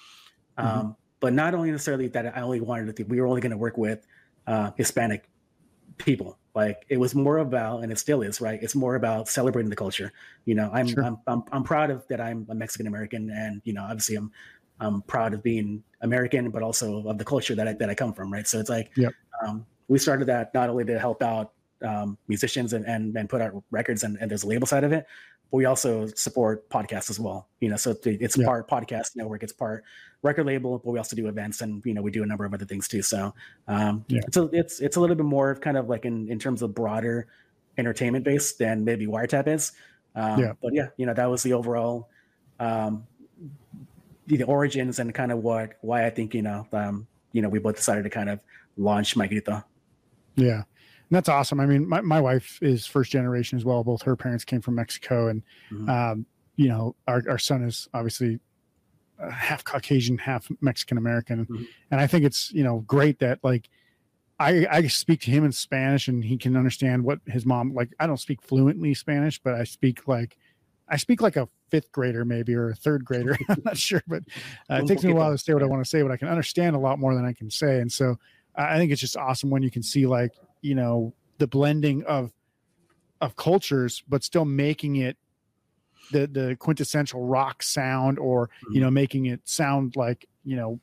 Mm-hmm. 0.58 0.80
Um, 0.80 0.96
but 1.20 1.34
not 1.34 1.56
only 1.56 1.72
necessarily 1.72 2.08
that 2.10 2.38
I 2.38 2.42
only 2.42 2.62
wanted 2.62 2.86
to, 2.86 2.94
Think, 2.94 3.10
we 3.10 3.20
were 3.20 3.28
only 3.28 3.42
going 3.42 3.52
to 3.52 3.58
work 3.58 3.78
with 3.78 4.06
uh, 4.46 4.72
Hispanic 4.78 5.28
people 5.98 6.38
like 6.58 6.86
it 6.90 6.98
was 6.98 7.14
more 7.14 7.38
about 7.38 7.84
and 7.84 7.92
it 7.92 8.00
still 8.00 8.24
is 8.24 8.42
right 8.42 8.60
it's 8.64 8.74
more 8.76 8.96
about 8.96 9.30
celebrating 9.30 9.70
the 9.70 9.76
culture 9.76 10.12
you 10.46 10.56
know 10.56 10.70
i'm 10.74 10.88
sure. 10.88 11.04
I'm, 11.06 11.18
I'm, 11.28 11.44
I'm 11.52 11.64
proud 11.64 11.92
of 11.92 12.06
that 12.08 12.20
i'm 12.20 12.48
a 12.50 12.56
mexican 12.56 12.88
american 12.88 13.30
and 13.30 13.62
you 13.64 13.74
know 13.74 13.84
obviously 13.84 14.16
i'm 14.16 14.32
i'm 14.80 15.04
proud 15.04 15.36
of 15.36 15.44
being 15.44 15.84
american 16.02 16.50
but 16.50 16.64
also 16.64 17.08
of 17.08 17.20
the 17.20 17.24
culture 17.24 17.54
that 17.54 17.68
i 17.68 17.74
that 17.74 17.90
i 17.92 17.96
come 17.96 18.12
from 18.12 18.34
right 18.34 18.48
so 18.48 18.60
it's 18.60 18.72
like 18.72 18.90
yep. 18.98 19.14
um, 19.46 19.66
we 19.88 20.00
started 20.00 20.26
that 20.26 20.52
not 20.56 20.68
only 20.70 20.84
to 20.84 20.98
help 20.98 21.22
out 21.22 21.54
um, 21.86 22.18
musicians 22.28 22.74
and, 22.74 22.86
and 22.88 23.16
and 23.16 23.30
put 23.30 23.40
out 23.40 23.52
records 23.70 24.04
and, 24.04 24.18
and 24.20 24.32
there's 24.32 24.44
a 24.44 24.48
label 24.48 24.66
side 24.66 24.84
of 24.84 24.92
it 24.92 25.06
but 25.52 25.58
we 25.58 25.66
also 25.66 26.08
support 26.08 26.70
podcasts 26.70 27.10
as 27.10 27.20
well. 27.20 27.48
You 27.60 27.70
know, 27.70 27.78
so 27.78 27.96
it's 28.04 28.38
yeah. 28.38 28.46
part 28.46 28.70
podcast 28.70 29.16
network, 29.16 29.44
it's 29.44 29.54
part 29.54 29.84
record 30.22 30.46
label, 30.46 30.80
but 30.84 30.92
we 30.92 30.98
also 30.98 31.16
do 31.16 31.28
events 31.28 31.62
and 31.62 31.84
you 31.86 31.94
know 31.94 32.02
we 32.02 32.12
do 32.12 32.24
a 32.24 32.26
number 32.26 32.46
of 32.46 32.54
other 32.54 32.66
things 32.66 32.88
too. 32.88 33.02
So 33.02 33.34
um, 33.68 34.04
yeah. 34.08 34.22
it's 34.28 34.38
a, 34.38 34.44
it's 34.52 34.80
it's 34.80 34.96
a 34.98 35.00
little 35.00 35.16
bit 35.16 35.26
more 35.26 35.50
of 35.50 35.62
kind 35.62 35.78
of 35.78 35.90
like 35.90 36.06
in 36.06 36.30
in 36.30 36.40
terms 36.40 36.62
of 36.62 36.76
broader 36.76 37.28
entertainment 37.78 38.26
base 38.26 38.54
than 38.54 38.84
maybe 38.84 39.08
Wiretap 39.08 39.48
is. 39.48 39.72
Um, 40.16 40.40
yeah. 40.40 40.54
But 40.62 40.74
yeah, 40.74 40.88
you 40.98 41.06
know 41.06 41.14
that 41.14 41.30
was 41.30 41.44
the 41.44 41.54
overall 41.54 42.10
um, 42.60 43.06
the 44.26 44.44
origins 44.44 45.00
and 45.00 45.14
kind 45.14 45.32
of 45.32 45.40
what 45.40 45.74
why 45.82 46.06
I 46.06 46.10
think 46.10 46.34
you 46.34 46.42
know 46.42 46.68
um, 46.74 47.08
you 47.32 47.42
know 47.42 47.50
we 47.50 47.60
both 47.60 47.76
decided 47.76 48.04
to 48.04 48.10
kind 48.10 48.30
of 48.30 48.42
launch 48.76 49.16
My 49.16 49.28
Grito. 49.28 49.64
Yeah 50.36 50.64
that's 51.10 51.30
awesome. 51.30 51.60
I 51.60 51.66
mean, 51.66 51.88
my, 51.88 52.02
my 52.02 52.20
wife 52.20 52.60
is 52.62 52.86
first 52.86 53.12
generation 53.12 53.58
as 53.58 53.66
well. 53.66 53.84
Both 53.84 54.02
her 54.04 54.16
parents 54.16 54.44
came 54.44 54.62
from 54.62 54.76
Mexico, 54.76 55.28
and 55.28 55.44
mm-hmm. 55.72 55.90
um, 55.90 56.26
you 56.56 56.68
know, 56.68 56.96
our, 57.08 57.24
our 57.30 57.38
son 57.38 57.64
is 57.64 57.88
obviously 57.94 58.40
uh, 59.22 59.30
half 59.30 59.64
Caucasian, 59.64 60.18
half 60.18 60.50
Mexican 60.62 60.98
American, 60.98 61.46
mm-hmm. 61.46 61.64
and 61.92 62.02
I 62.02 62.08
think 62.08 62.26
it's 62.26 62.52
you 62.52 62.64
know 62.64 62.80
great 62.88 63.20
that 63.20 63.40
like 63.44 63.70
I 64.40 64.68
I 64.70 64.88
speak 64.88 65.22
to 65.22 65.32
him 65.32 65.46
in 65.46 65.52
Spanish 65.52 66.08
and 66.08 66.24
he 66.24 66.38
can 66.38 66.56
understand 66.56 67.04
what 67.04 67.20
his 67.26 67.46
mom 67.46 67.74
like. 67.74 67.90
I 68.00 68.08
don't 68.08 68.20
speak 68.20 68.42
fluently 68.42 68.94
Spanish, 68.94 69.40
but 69.40 69.54
I 69.54 69.64
speak 69.64 70.08
like 70.08 70.38
I 70.90 70.98
speak 70.98 71.22
like 71.22 71.38
a 71.38 71.48
fifth 71.70 71.92
grader 71.92 72.26
maybe 72.26 72.54
or 72.54 72.70
a 72.70 72.76
third 72.76 73.06
grader. 73.06 73.38
I'm 73.50 73.62
not 73.64 73.78
sure, 73.78 74.04
but 74.08 74.24
uh, 74.70 74.76
it 74.76 74.88
takes 74.88 75.04
me 75.04 75.12
a 75.12 75.16
while 75.16 75.32
to 75.32 75.38
say 75.38 75.54
what 75.54 75.64
I 75.64 75.68
want 75.68 75.84
to 75.84 75.90
say, 75.90 76.02
but 76.02 76.12
I 76.12 76.18
can 76.18 76.28
understand 76.28 76.76
a 76.76 76.80
lot 76.80 77.00
more 77.00 77.16
than 77.16 77.26
I 77.26 77.34
can 77.34 77.50
say, 77.50 77.80
and 77.80 77.92
so 77.92 78.18
I 78.56 78.78
think 78.78 78.92
it's 78.92 79.02
just 79.02 79.16
awesome 79.16 79.50
when 79.50 79.64
you 79.64 79.72
can 79.72 79.84
see 79.84 80.06
like 80.08 80.34
you 80.62 80.76
know 80.76 81.14
the 81.38 81.48
blending 81.48 82.04
of 82.06 82.32
of 83.22 83.36
cultures 83.36 84.04
but 84.08 84.24
still 84.24 84.46
making 84.46 84.98
it 84.98 85.18
the 86.12 86.28
the 86.28 86.56
quintessential 86.60 87.26
rock 87.26 87.64
sound 87.64 88.20
or 88.20 88.48
mm-hmm. 88.48 88.76
you 88.76 88.82
know 88.82 88.92
making 88.92 89.26
it 89.26 89.42
sound 89.46 89.96
like 89.96 90.28
you 90.44 90.56
know 90.56 90.80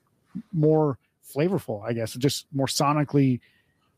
more 0.53 0.99
flavorful 1.35 1.83
i 1.87 1.93
guess. 1.93 2.13
Just 2.15 2.47
more 2.53 2.67
sonically 2.67 3.41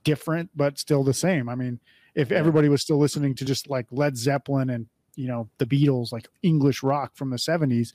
different 0.04 0.50
but 0.54 0.78
still 0.78 1.02
the 1.02 1.14
same. 1.14 1.48
I 1.48 1.54
mean 1.54 1.80
if 2.14 2.32
everybody 2.32 2.68
was 2.68 2.80
still 2.80 2.98
listening 2.98 3.34
to 3.34 3.44
just 3.44 3.68
like 3.68 3.86
led 3.90 4.16
zeppelin 4.16 4.70
and 4.70 4.86
you 5.16 5.28
know 5.28 5.48
the 5.58 5.66
beatles 5.66 6.12
like 6.12 6.28
english 6.42 6.82
rock 6.82 7.14
from 7.14 7.30
the 7.30 7.36
70s 7.36 7.92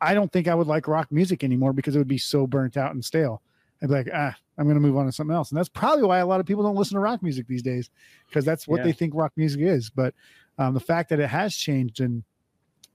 i 0.00 0.14
don't 0.14 0.32
think 0.32 0.46
i 0.46 0.54
would 0.54 0.66
like 0.66 0.86
rock 0.86 1.10
music 1.10 1.42
anymore 1.42 1.72
because 1.72 1.94
it 1.94 1.98
would 1.98 2.08
be 2.08 2.18
so 2.18 2.46
burnt 2.46 2.76
out 2.76 2.92
and 2.92 3.04
stale. 3.04 3.42
I'd 3.82 3.88
be 3.88 3.94
like, 3.94 4.08
ah, 4.12 4.36
I'm 4.58 4.64
going 4.64 4.76
to 4.76 4.80
move 4.80 4.96
on 4.96 5.06
to 5.06 5.12
something 5.12 5.34
else. 5.34 5.50
And 5.50 5.58
that's 5.58 5.68
probably 5.68 6.04
why 6.04 6.18
a 6.18 6.26
lot 6.26 6.40
of 6.40 6.46
people 6.46 6.62
don't 6.62 6.76
listen 6.76 6.94
to 6.94 7.00
rock 7.00 7.22
music 7.22 7.46
these 7.46 7.62
days 7.62 7.90
because 8.28 8.44
that's 8.44 8.66
what 8.66 8.78
yeah. 8.78 8.84
they 8.84 8.92
think 8.92 9.14
rock 9.14 9.32
music 9.36 9.60
is. 9.60 9.90
But 9.90 10.14
um, 10.58 10.74
the 10.74 10.80
fact 10.80 11.10
that 11.10 11.20
it 11.20 11.28
has 11.28 11.54
changed 11.56 12.00
and 12.00 12.24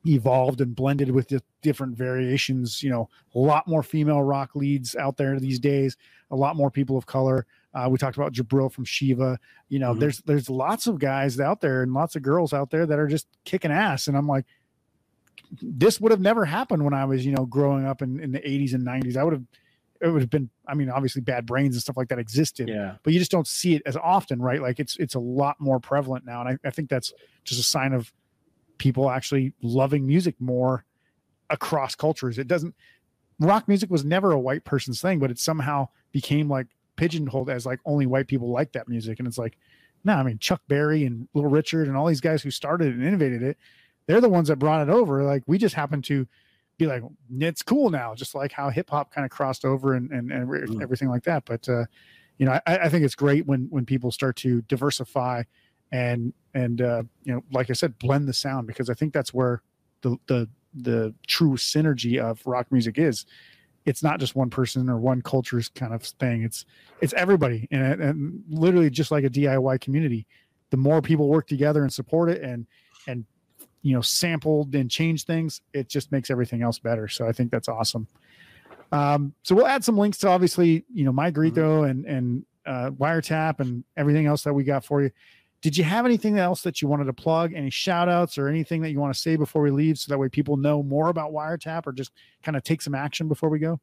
evolved 0.07 0.61
and 0.61 0.75
blended 0.75 1.11
with 1.11 1.31
different 1.61 1.95
variations, 1.95 2.81
you 2.81 2.89
know, 2.89 3.09
a 3.35 3.39
lot 3.39 3.67
more 3.67 3.83
female 3.83 4.23
rock 4.23 4.55
leads 4.55 4.95
out 4.95 5.17
there 5.17 5.39
these 5.39 5.59
days, 5.59 5.97
a 6.31 6.35
lot 6.35 6.55
more 6.55 6.71
people 6.71 6.97
of 6.97 7.05
color. 7.05 7.45
Uh, 7.73 7.87
we 7.89 7.97
talked 7.97 8.17
about 8.17 8.33
Jabril 8.33 8.71
from 8.71 8.85
SHIIVA. 8.85 9.37
You 9.69 9.79
know, 9.79 9.91
mm-hmm. 9.91 9.99
there's 9.99 10.17
there's 10.19 10.49
lots 10.49 10.87
of 10.87 10.99
guys 10.99 11.39
out 11.39 11.61
there 11.61 11.83
and 11.83 11.93
lots 11.93 12.15
of 12.15 12.23
girls 12.23 12.53
out 12.53 12.71
there 12.71 12.85
that 12.85 12.99
are 12.99 13.07
just 13.07 13.27
kicking 13.45 13.71
ass. 13.71 14.07
And 14.07 14.17
I'm 14.17 14.27
like, 14.27 14.45
this 15.61 15.99
would 16.01 16.11
have 16.11 16.21
never 16.21 16.45
happened 16.45 16.83
when 16.83 16.93
I 16.93 17.05
was, 17.05 17.25
you 17.25 17.33
know, 17.33 17.45
growing 17.45 17.85
up 17.85 18.01
in, 18.01 18.19
in 18.19 18.31
the 18.31 18.39
80s 18.39 18.73
and 18.73 18.85
90s. 18.85 19.17
I 19.17 19.23
would 19.23 19.33
have, 19.33 19.43
it 20.01 20.09
would 20.09 20.21
have 20.21 20.29
been, 20.29 20.49
I 20.67 20.73
mean, 20.73 20.89
obviously 20.89 21.21
bad 21.21 21.45
brains 21.45 21.75
and 21.75 21.81
stuff 21.81 21.97
like 21.97 22.09
that 22.09 22.19
existed, 22.19 22.67
Yeah. 22.69 22.95
but 23.03 23.13
you 23.13 23.19
just 23.19 23.31
don't 23.31 23.47
see 23.47 23.75
it 23.75 23.83
as 23.85 23.95
often, 23.95 24.41
right? 24.41 24.61
Like 24.61 24.79
it's 24.79 24.97
it's 24.97 25.15
a 25.15 25.19
lot 25.19 25.57
more 25.59 25.79
prevalent 25.79 26.25
now. 26.25 26.41
And 26.41 26.49
I, 26.49 26.67
I 26.67 26.71
think 26.71 26.89
that's 26.89 27.13
just 27.43 27.59
a 27.59 27.63
sign 27.63 27.93
of 27.93 28.11
people 28.77 29.09
actually 29.11 29.53
loving 29.61 30.07
music 30.07 30.35
more 30.39 30.85
across 31.49 31.95
cultures. 31.95 32.39
It 32.39 32.47
doesn't 32.47 32.73
rock 33.39 33.67
music 33.67 33.89
was 33.89 34.05
never 34.05 34.31
a 34.31 34.39
white 34.39 34.63
person's 34.65 35.01
thing, 35.01 35.19
but 35.19 35.31
it 35.31 35.39
somehow 35.39 35.87
became 36.11 36.49
like 36.49 36.67
pigeonholed 36.95 37.49
as 37.49 37.65
like 37.65 37.79
only 37.85 38.05
white 38.05 38.27
people 38.27 38.51
like 38.51 38.71
that 38.73 38.87
music. 38.87 39.19
And 39.19 39.27
it's 39.27 39.37
like, 39.37 39.57
no, 40.03 40.13
I 40.13 40.23
mean 40.23 40.39
Chuck 40.39 40.61
Berry 40.67 41.05
and 41.05 41.27
Little 41.33 41.49
Richard 41.49 41.87
and 41.87 41.95
all 41.97 42.07
these 42.07 42.21
guys 42.21 42.41
who 42.41 42.49
started 42.51 42.93
and 42.93 43.03
innovated 43.05 43.43
it, 43.43 43.57
they're 44.07 44.21
the 44.21 44.29
ones 44.29 44.47
that 44.47 44.57
brought 44.57 44.87
it 44.87 44.91
over. 44.91 45.23
Like 45.23 45.43
we 45.45 45.57
just 45.57 45.75
happen 45.75 46.01
to 46.03 46.27
be 46.81 46.87
like, 46.87 47.03
it's 47.39 47.61
cool 47.63 47.89
now, 47.89 48.15
just 48.15 48.33
like 48.35 48.51
how 48.51 48.69
hip 48.69 48.89
hop 48.89 49.13
kind 49.13 49.25
of 49.25 49.31
crossed 49.31 49.65
over 49.65 49.93
and 49.93 50.11
and, 50.11 50.31
and 50.31 50.47
Mm. 50.49 50.81
everything 50.81 51.09
like 51.09 51.23
that. 51.23 51.45
But 51.45 51.67
uh, 51.69 51.85
you 52.37 52.45
know, 52.45 52.53
I, 52.65 52.77
I 52.85 52.89
think 52.89 53.05
it's 53.05 53.15
great 53.15 53.45
when 53.45 53.67
when 53.69 53.85
people 53.85 54.11
start 54.11 54.35
to 54.37 54.61
diversify 54.63 55.43
and 55.91 56.33
and 56.53 56.81
uh, 56.81 57.03
you 57.23 57.33
know, 57.33 57.43
like 57.51 57.69
I 57.69 57.73
said, 57.73 57.97
blend 57.99 58.27
the 58.27 58.33
sound 58.33 58.67
because 58.67 58.89
I 58.89 58.93
think 58.93 59.13
that's 59.13 59.33
where 59.33 59.61
the 60.01 60.17
the 60.27 60.49
the 60.73 61.13
true 61.27 61.53
synergy 61.57 62.19
of 62.19 62.41
rock 62.45 62.71
music 62.71 62.97
is. 62.97 63.25
It's 63.85 64.03
not 64.03 64.19
just 64.19 64.35
one 64.35 64.49
person 64.49 64.89
or 64.89 64.97
one 64.99 65.21
culture's 65.21 65.67
kind 65.69 65.93
of 65.93 66.03
thing. 66.03 66.43
It's 66.43 66.65
it's 67.01 67.13
everybody, 67.13 67.67
and, 67.71 68.01
and 68.01 68.43
literally 68.49 68.89
just 68.89 69.11
like 69.11 69.23
a 69.23 69.29
DIY 69.29 69.81
community. 69.81 70.27
The 70.69 70.77
more 70.77 71.01
people 71.01 71.27
work 71.27 71.47
together 71.47 71.81
and 71.83 71.91
support 71.91 72.29
it, 72.29 72.41
and 72.41 72.65
and 73.07 73.25
you 73.81 73.93
know 73.93 74.01
sampled 74.01 74.75
and 74.75 74.89
change 74.89 75.25
things, 75.25 75.61
it 75.73 75.89
just 75.89 76.11
makes 76.11 76.29
everything 76.29 76.61
else 76.61 76.79
better. 76.79 77.07
So 77.07 77.27
I 77.27 77.31
think 77.31 77.51
that's 77.51 77.67
awesome. 77.67 78.07
Um, 78.91 79.33
so 79.43 79.55
we'll 79.55 79.67
add 79.67 79.83
some 79.83 79.97
links 79.97 80.17
to 80.19 80.27
obviously 80.27 80.85
you 80.93 81.05
know 81.05 81.11
my 81.11 81.31
Grito 81.31 81.83
and 81.83 82.05
and 82.05 82.45
uh, 82.65 82.91
wiretap 82.91 83.59
and 83.59 83.83
everything 83.97 84.25
else 84.25 84.43
that 84.43 84.53
we 84.53 84.63
got 84.63 84.85
for 84.85 85.01
you. 85.01 85.11
Did 85.61 85.77
you 85.77 85.83
have 85.83 86.05
anything 86.05 86.39
else 86.39 86.63
that 86.63 86.81
you 86.81 86.87
wanted 86.87 87.05
to 87.05 87.13
plug? 87.13 87.53
Any 87.53 87.69
shout 87.69 88.09
outs 88.09 88.37
or 88.37 88.47
anything 88.47 88.81
that 88.81 88.89
you 88.89 88.99
want 88.99 89.13
to 89.13 89.19
say 89.19 89.35
before 89.35 89.61
we 89.61 89.69
leave 89.69 89.99
so 89.99 90.11
that 90.11 90.17
way 90.17 90.27
people 90.27 90.57
know 90.57 90.81
more 90.81 91.09
about 91.09 91.31
wiretap 91.31 91.85
or 91.85 91.91
just 91.91 92.11
kind 92.41 92.57
of 92.57 92.63
take 92.63 92.81
some 92.81 92.95
action 92.95 93.27
before 93.27 93.49
we 93.49 93.59
go? 93.59 93.79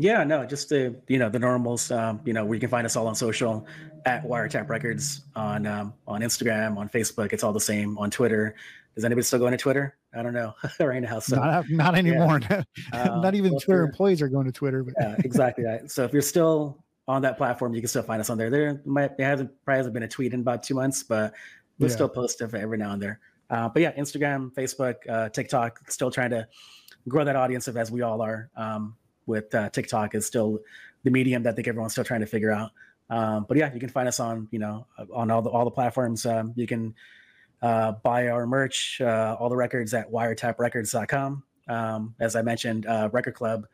Yeah, 0.00 0.22
no, 0.22 0.46
just 0.46 0.68
the 0.68 0.94
you 1.08 1.18
know 1.18 1.28
the 1.28 1.40
normals. 1.40 1.90
Um, 1.90 2.20
you 2.24 2.32
know, 2.32 2.44
where 2.44 2.54
you 2.54 2.60
can 2.60 2.68
find 2.68 2.86
us 2.86 2.94
all 2.94 3.08
on 3.08 3.16
social 3.16 3.66
at 4.06 4.24
Wiretap 4.24 4.68
Records 4.68 5.22
on 5.34 5.66
um, 5.66 5.92
on 6.06 6.20
Instagram, 6.20 6.76
on 6.76 6.88
Facebook. 6.88 7.32
It's 7.32 7.42
all 7.42 7.52
the 7.52 7.60
same 7.60 7.98
on 7.98 8.10
Twitter. 8.10 8.54
Does 8.98 9.04
anybody 9.04 9.22
still 9.22 9.38
going 9.38 9.52
to 9.52 9.56
Twitter? 9.56 9.96
I 10.12 10.24
don't 10.24 10.32
know 10.32 10.54
right 10.80 11.00
now. 11.00 11.20
So 11.20 11.36
not, 11.36 11.70
not 11.70 11.94
anymore. 11.94 12.40
Uh, 12.50 12.62
not 12.92 13.36
even 13.36 13.52
well, 13.52 13.60
Twitter 13.60 13.84
employees 13.84 14.20
are 14.20 14.26
going 14.28 14.46
to 14.46 14.50
Twitter. 14.50 14.82
But 14.82 14.94
yeah, 14.98 15.14
exactly. 15.20 15.64
Right. 15.64 15.88
So 15.88 16.02
if 16.02 16.12
you're 16.12 16.20
still 16.20 16.82
on 17.06 17.22
that 17.22 17.36
platform, 17.36 17.74
you 17.74 17.80
can 17.80 17.86
still 17.86 18.02
find 18.02 18.20
us 18.20 18.28
on 18.28 18.36
there. 18.38 18.50
There 18.50 18.82
might 18.84 19.16
there 19.16 19.28
hasn't 19.28 19.52
probably 19.64 19.78
hasn't 19.78 19.94
been 19.94 20.02
a 20.02 20.08
tweet 20.08 20.34
in 20.34 20.40
about 20.40 20.64
two 20.64 20.74
months, 20.74 21.04
but 21.04 21.32
we'll 21.78 21.88
Yeah. 21.88 21.94
still 21.94 22.08
post 22.08 22.38
stuff 22.38 22.54
every 22.54 22.76
now 22.76 22.90
and 22.90 23.00
there. 23.00 23.20
Uh, 23.48 23.68
but 23.68 23.82
yeah, 23.82 23.92
Instagram, 23.92 24.52
Facebook, 24.52 24.96
uh, 25.08 25.28
TikTok, 25.28 25.88
still 25.88 26.10
trying 26.10 26.30
to 26.30 26.48
grow 27.06 27.22
that 27.24 27.36
audience 27.36 27.68
of 27.68 27.76
as 27.76 27.92
we 27.92 28.02
all 28.02 28.20
are. 28.20 28.50
Um, 28.56 28.96
with 29.26 29.54
uh, 29.54 29.70
TikTok 29.70 30.16
is 30.16 30.26
still 30.26 30.58
the 31.04 31.10
medium 31.12 31.44
that 31.44 31.50
I 31.50 31.52
think 31.54 31.68
everyone's 31.68 31.92
still 31.92 32.02
trying 32.02 32.20
to 32.20 32.26
figure 32.26 32.50
out. 32.50 32.72
Um, 33.10 33.46
but 33.48 33.58
yeah, 33.58 33.72
you 33.72 33.78
can 33.78 33.90
find 33.90 34.08
us 34.08 34.18
on 34.18 34.48
you 34.50 34.58
know 34.58 34.88
on 35.14 35.30
all 35.30 35.40
the 35.40 35.50
all 35.50 35.64
the 35.64 35.70
platforms. 35.70 36.26
Um, 36.26 36.52
you 36.56 36.66
can 36.66 36.96
uh, 37.62 37.92
buy 38.02 38.28
our 38.28 38.46
merch, 38.46 39.00
uh, 39.00 39.36
all 39.38 39.48
the 39.48 39.56
records 39.56 39.94
at 39.94 40.10
wiretaprecords.com. 40.10 41.42
Um, 41.68 42.14
as 42.20 42.36
I 42.36 42.42
mentioned, 42.42 42.86
uh, 42.86 43.10
Record 43.12 43.34
Club 43.34 43.66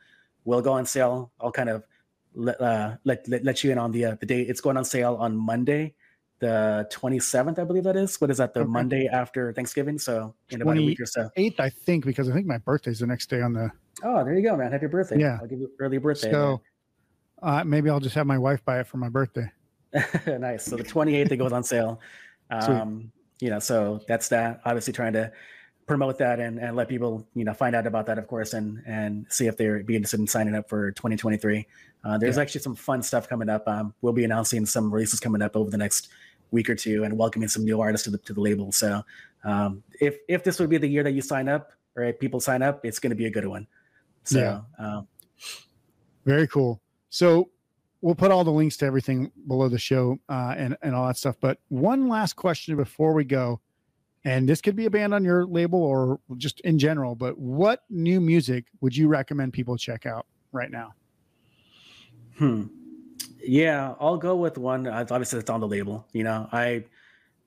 will 0.45 0.63
go 0.63 0.73
on 0.73 0.87
sale. 0.87 1.33
I'll 1.41 1.53
kind 1.53 1.69
of 1.69 1.85
let, 2.35 2.61
uh, 2.61 2.97
let, 3.05 3.29
let, 3.29 3.45
let 3.45 3.65
you 3.65 3.71
in 3.73 3.79
on 3.79 3.93
the, 3.93 4.05
uh, 4.07 4.17
the 4.19 4.27
date. 4.27 4.49
It's 4.49 4.61
going 4.61 4.77
on 4.77 4.85
sale 4.85 5.17
on 5.21 5.37
Monday, 5.37 5.95
the 6.41 6.89
27th, 6.93 7.59
I 7.59 7.65
believe 7.65 7.85
that 7.85 7.97
is. 7.97 8.21
What 8.21 8.31
is 8.31 8.39
that? 8.39 8.55
The 8.55 8.61
Okay. 8.61 8.69
Monday 8.71 9.07
after 9.07 9.53
Thanksgiving. 9.53 9.99
So 9.99 10.35
in 10.51 10.63
about 10.63 10.77
a 10.79 10.85
week 10.85 11.01
or 11.01 11.07
so. 11.07 11.31
eighth, 11.37 11.61
I 11.61 11.71
think, 11.71 12.05
because 12.05 12.29
I 12.29 12.33
think 12.33 12.47
my 12.47 12.59
birthday's 12.59 12.99
the 12.99 13.07
next 13.07 13.31
day 13.31 13.41
on 13.41 13.53
the. 13.53 13.71
Oh, 14.03 14.25
there 14.25 14.35
you 14.35 14.43
go, 14.43 14.57
man. 14.57 14.73
Happy 14.73 14.87
birthday. 14.87 15.21
Yeah. 15.21 15.39
I'll 15.41 15.47
give 15.47 15.61
you 15.61 15.71
early 15.79 15.99
birthday. 15.99 16.33
So 16.33 16.61
uh, 17.43 17.63
maybe 17.65 17.89
I'll 17.91 18.01
just 18.01 18.15
have 18.17 18.27
my 18.27 18.39
wife 18.39 18.65
buy 18.65 18.81
it 18.81 18.87
for 18.87 18.97
my 18.97 19.09
birthday. 19.09 19.51
nice. 20.27 20.65
So 20.65 20.77
the 20.77 20.83
28th 20.83 21.31
it 21.31 21.37
goes 21.37 21.53
on 21.53 21.63
sale. 21.63 22.01
Sweet. 22.63 22.75
Um, 22.75 23.13
you 23.41 23.51
know, 23.51 23.59
so 23.59 24.01
that's 24.09 24.29
that. 24.29 24.61
Obviously 24.65 24.93
trying 24.93 25.13
to 25.15 25.31
promote 25.87 26.17
that 26.19 26.41
and, 26.41 26.59
and 26.59 26.77
let 26.77 26.89
people, 26.89 27.27
you 27.35 27.45
know, 27.45 27.53
find 27.53 27.77
out 27.77 27.87
about 27.87 28.07
that, 28.07 28.19
of 28.19 28.27
course, 28.27 28.55
and 28.55 28.83
and 28.87 29.27
see 29.29 29.47
if 29.47 29.57
they're 29.57 29.83
be 29.83 29.97
interested 29.97 30.21
in 30.21 30.27
signing 30.27 30.55
up 30.55 30.69
for 30.69 30.93
2023. 30.93 31.67
Uh, 32.05 32.19
there's 32.19 32.37
Yeah. 32.37 32.43
actually 32.43 32.61
some 32.63 32.75
fun 32.75 33.03
stuff 33.03 33.29
coming 33.29 33.49
up. 33.49 33.67
Um, 33.69 33.95
we'll 34.03 34.13
be 34.13 34.25
announcing 34.25 34.65
some 34.67 34.93
releases 34.93 35.21
coming 35.21 35.43
up 35.43 35.57
over 35.57 35.71
the 35.71 35.77
next 35.79 36.09
week 36.51 36.71
or 36.71 36.75
two 36.75 37.05
and 37.05 37.19
welcoming 37.19 37.49
some 37.49 37.65
new 37.65 37.81
artists 37.81 38.05
to 38.05 38.11
the 38.11 38.19
to 38.19 38.33
the 38.33 38.41
label. 38.41 38.73
So 38.73 39.03
um, 39.45 39.83
if 40.01 40.17
if 40.29 40.43
this 40.45 40.59
would 40.59 40.71
be 40.71 40.79
the 40.79 40.89
year 40.89 41.03
that 41.03 41.13
you 41.13 41.21
sign 41.23 41.49
up 41.49 41.73
or 41.97 42.05
if 42.05 42.19
people 42.19 42.41
sign 42.41 42.63
up, 42.63 42.85
it's 42.85 42.99
going 42.99 43.11
to 43.11 43.17
be 43.17 43.27
a 43.27 43.31
good 43.31 43.47
one. 43.47 43.67
So 44.25 44.39
Yeah. 44.39 44.61
um, 44.85 45.09
Very 46.25 46.47
cool. 46.49 46.81
So 47.11 47.51
we'll 48.05 48.15
put 48.15 48.31
all 48.31 48.45
the 48.45 48.53
links 48.53 48.77
to 48.77 48.85
everything 48.85 49.33
below 49.49 49.67
the 49.67 49.79
show 49.79 50.19
uh, 50.29 50.55
and 50.59 50.77
and 50.83 50.95
all 50.95 51.07
that 51.07 51.17
stuff. 51.17 51.37
But 51.41 51.59
one 51.69 52.07
last 52.07 52.35
question 52.35 52.77
before 52.77 53.15
we 53.15 53.25
go, 53.25 53.61
and 54.25 54.47
this 54.47 54.61
could 54.61 54.77
be 54.77 54.85
a 54.85 54.91
band 54.91 55.15
on 55.15 55.25
your 55.25 55.47
label 55.47 55.83
or 55.83 56.21
just 56.37 56.61
in 56.61 56.79
general. 56.79 57.15
But 57.15 57.39
what 57.39 57.85
new 57.89 58.21
music 58.21 58.67
would 58.83 58.95
you 58.95 59.09
recommend 59.09 59.55
people 59.55 59.79
check 59.79 60.05
out 60.05 60.27
right 60.53 60.71
now? 60.71 60.93
Hmm. 62.37 62.65
Yeah, 63.43 63.95
I'll 63.99 64.19
go 64.19 64.37
with 64.37 64.59
one. 64.59 64.87
uh, 64.87 65.07
Obviously, 65.11 65.39
it's 65.39 65.51
on 65.51 65.61
the 65.61 65.69
label. 65.69 66.07
You 66.13 66.25
know, 66.25 66.49
I, 66.53 66.85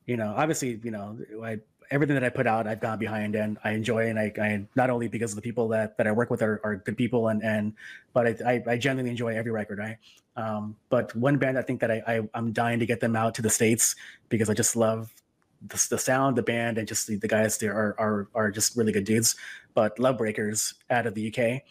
you 0.08 0.18
know, 0.18 0.34
obviously, 0.36 0.80
you 0.84 0.92
know, 0.92 1.18
I 1.44 1.60
everything 1.92 2.16
that 2.16 2.24
I 2.24 2.30
put 2.30 2.48
out, 2.48 2.68
I've 2.68 2.80
gone 2.80 3.00
behind 3.00 3.36
and 3.36 3.58
I 3.64 3.72
enjoy, 3.72 4.08
and 4.10 4.20
I, 4.20 4.32
I 4.40 4.66
not 4.76 4.90
only 4.90 5.08
because 5.08 5.32
of 5.32 5.36
the 5.36 5.42
people 5.42 5.68
that 5.70 5.98
that 5.98 6.08
I 6.08 6.12
work 6.12 6.30
with 6.30 6.42
are, 6.42 6.60
are 6.64 6.78
good 6.78 6.98
people, 6.98 7.30
and 7.30 7.44
and 7.44 7.74
but 8.14 8.42
I, 8.42 8.64
I 8.68 8.78
genuinely 8.78 9.12
enjoy 9.12 9.36
every 9.36 9.52
record, 9.52 9.80
right? 9.80 9.98
Um, 10.36 10.76
but 10.90 11.16
one 11.16 11.38
band 11.38 11.58
I 11.58 11.62
think 11.62 11.80
that 11.82 11.92
I, 11.92 12.04
I 12.08 12.22
I'm 12.34 12.52
dying 12.52 12.80
to 12.80 12.86
get 12.86 13.00
them 13.00 13.16
out 13.16 13.36
to 13.36 13.42
the 13.42 13.50
states 13.50 13.96
because 14.30 14.50
I 14.50 14.54
just 14.54 14.76
love 14.76 15.12
the, 15.66 15.88
the 15.90 15.98
sound, 15.98 16.38
the 16.38 16.44
band, 16.44 16.78
and 16.78 16.88
just 16.88 17.08
the, 17.08 17.16
the 17.16 17.28
guys 17.28 17.58
there 17.58 17.74
are, 17.74 17.96
are 18.00 18.28
are 18.36 18.52
just 18.52 18.78
really 18.78 18.92
good 18.92 19.06
dudes. 19.06 19.36
But 19.74 19.98
Love 20.00 20.18
Breakers 20.18 20.74
out 20.90 21.08
of 21.08 21.14
the 21.14 21.34
UK, 21.34 21.64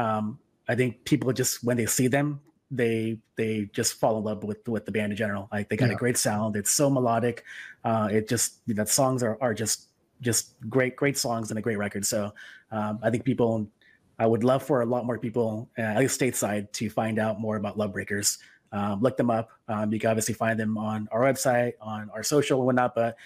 um, 0.00 0.38
I 0.68 0.74
think 0.74 1.04
people 1.04 1.32
just 1.32 1.62
when 1.64 1.76
they 1.76 1.86
see 1.86 2.08
them, 2.08 2.40
they 2.76 3.18
they 3.36 3.70
just 3.72 3.94
fall 3.94 4.18
in 4.18 4.24
love 4.24 4.44
with 4.44 4.66
with 4.68 4.84
the 4.84 4.92
band 4.92 5.12
in 5.12 5.16
general. 5.16 5.48
Like 5.52 5.68
they 5.68 5.76
got 5.76 5.88
Yeah. 5.88 5.94
a 5.94 5.98
great 5.98 6.16
sound. 6.16 6.56
It's 6.56 6.72
so 6.72 6.90
melodic. 6.90 7.44
Uh, 7.84 8.08
it 8.10 8.28
just 8.28 8.60
that 8.68 8.88
songs 8.88 9.22
are 9.22 9.38
are 9.40 9.54
just 9.54 9.88
just 10.20 10.54
great 10.68 10.96
great 10.96 11.16
songs 11.18 11.50
and 11.50 11.58
a 11.58 11.62
great 11.62 11.78
record. 11.78 12.04
So 12.04 12.32
um, 12.70 12.98
I 13.02 13.10
think 13.10 13.24
people. 13.24 13.68
I 14.16 14.26
would 14.26 14.44
love 14.44 14.62
for 14.62 14.80
a 14.80 14.86
lot 14.86 15.04
more 15.04 15.18
people, 15.18 15.68
uh, 15.76 15.82
at 15.82 15.98
least 15.98 16.20
stateside, 16.20 16.70
to 16.74 16.88
find 16.88 17.18
out 17.18 17.40
more 17.40 17.56
about 17.56 17.76
Love 17.76 17.92
Breakers. 17.92 18.38
Um, 18.70 19.00
look 19.00 19.16
them 19.16 19.28
up. 19.28 19.50
Um, 19.66 19.92
you 19.92 19.98
can 19.98 20.08
obviously 20.08 20.34
find 20.34 20.56
them 20.58 20.78
on 20.78 21.08
our 21.10 21.22
website, 21.22 21.72
on 21.80 22.10
our 22.14 22.22
social 22.22 22.60
and 22.60 22.66
whatnot, 22.66 22.94
but 22.94 23.16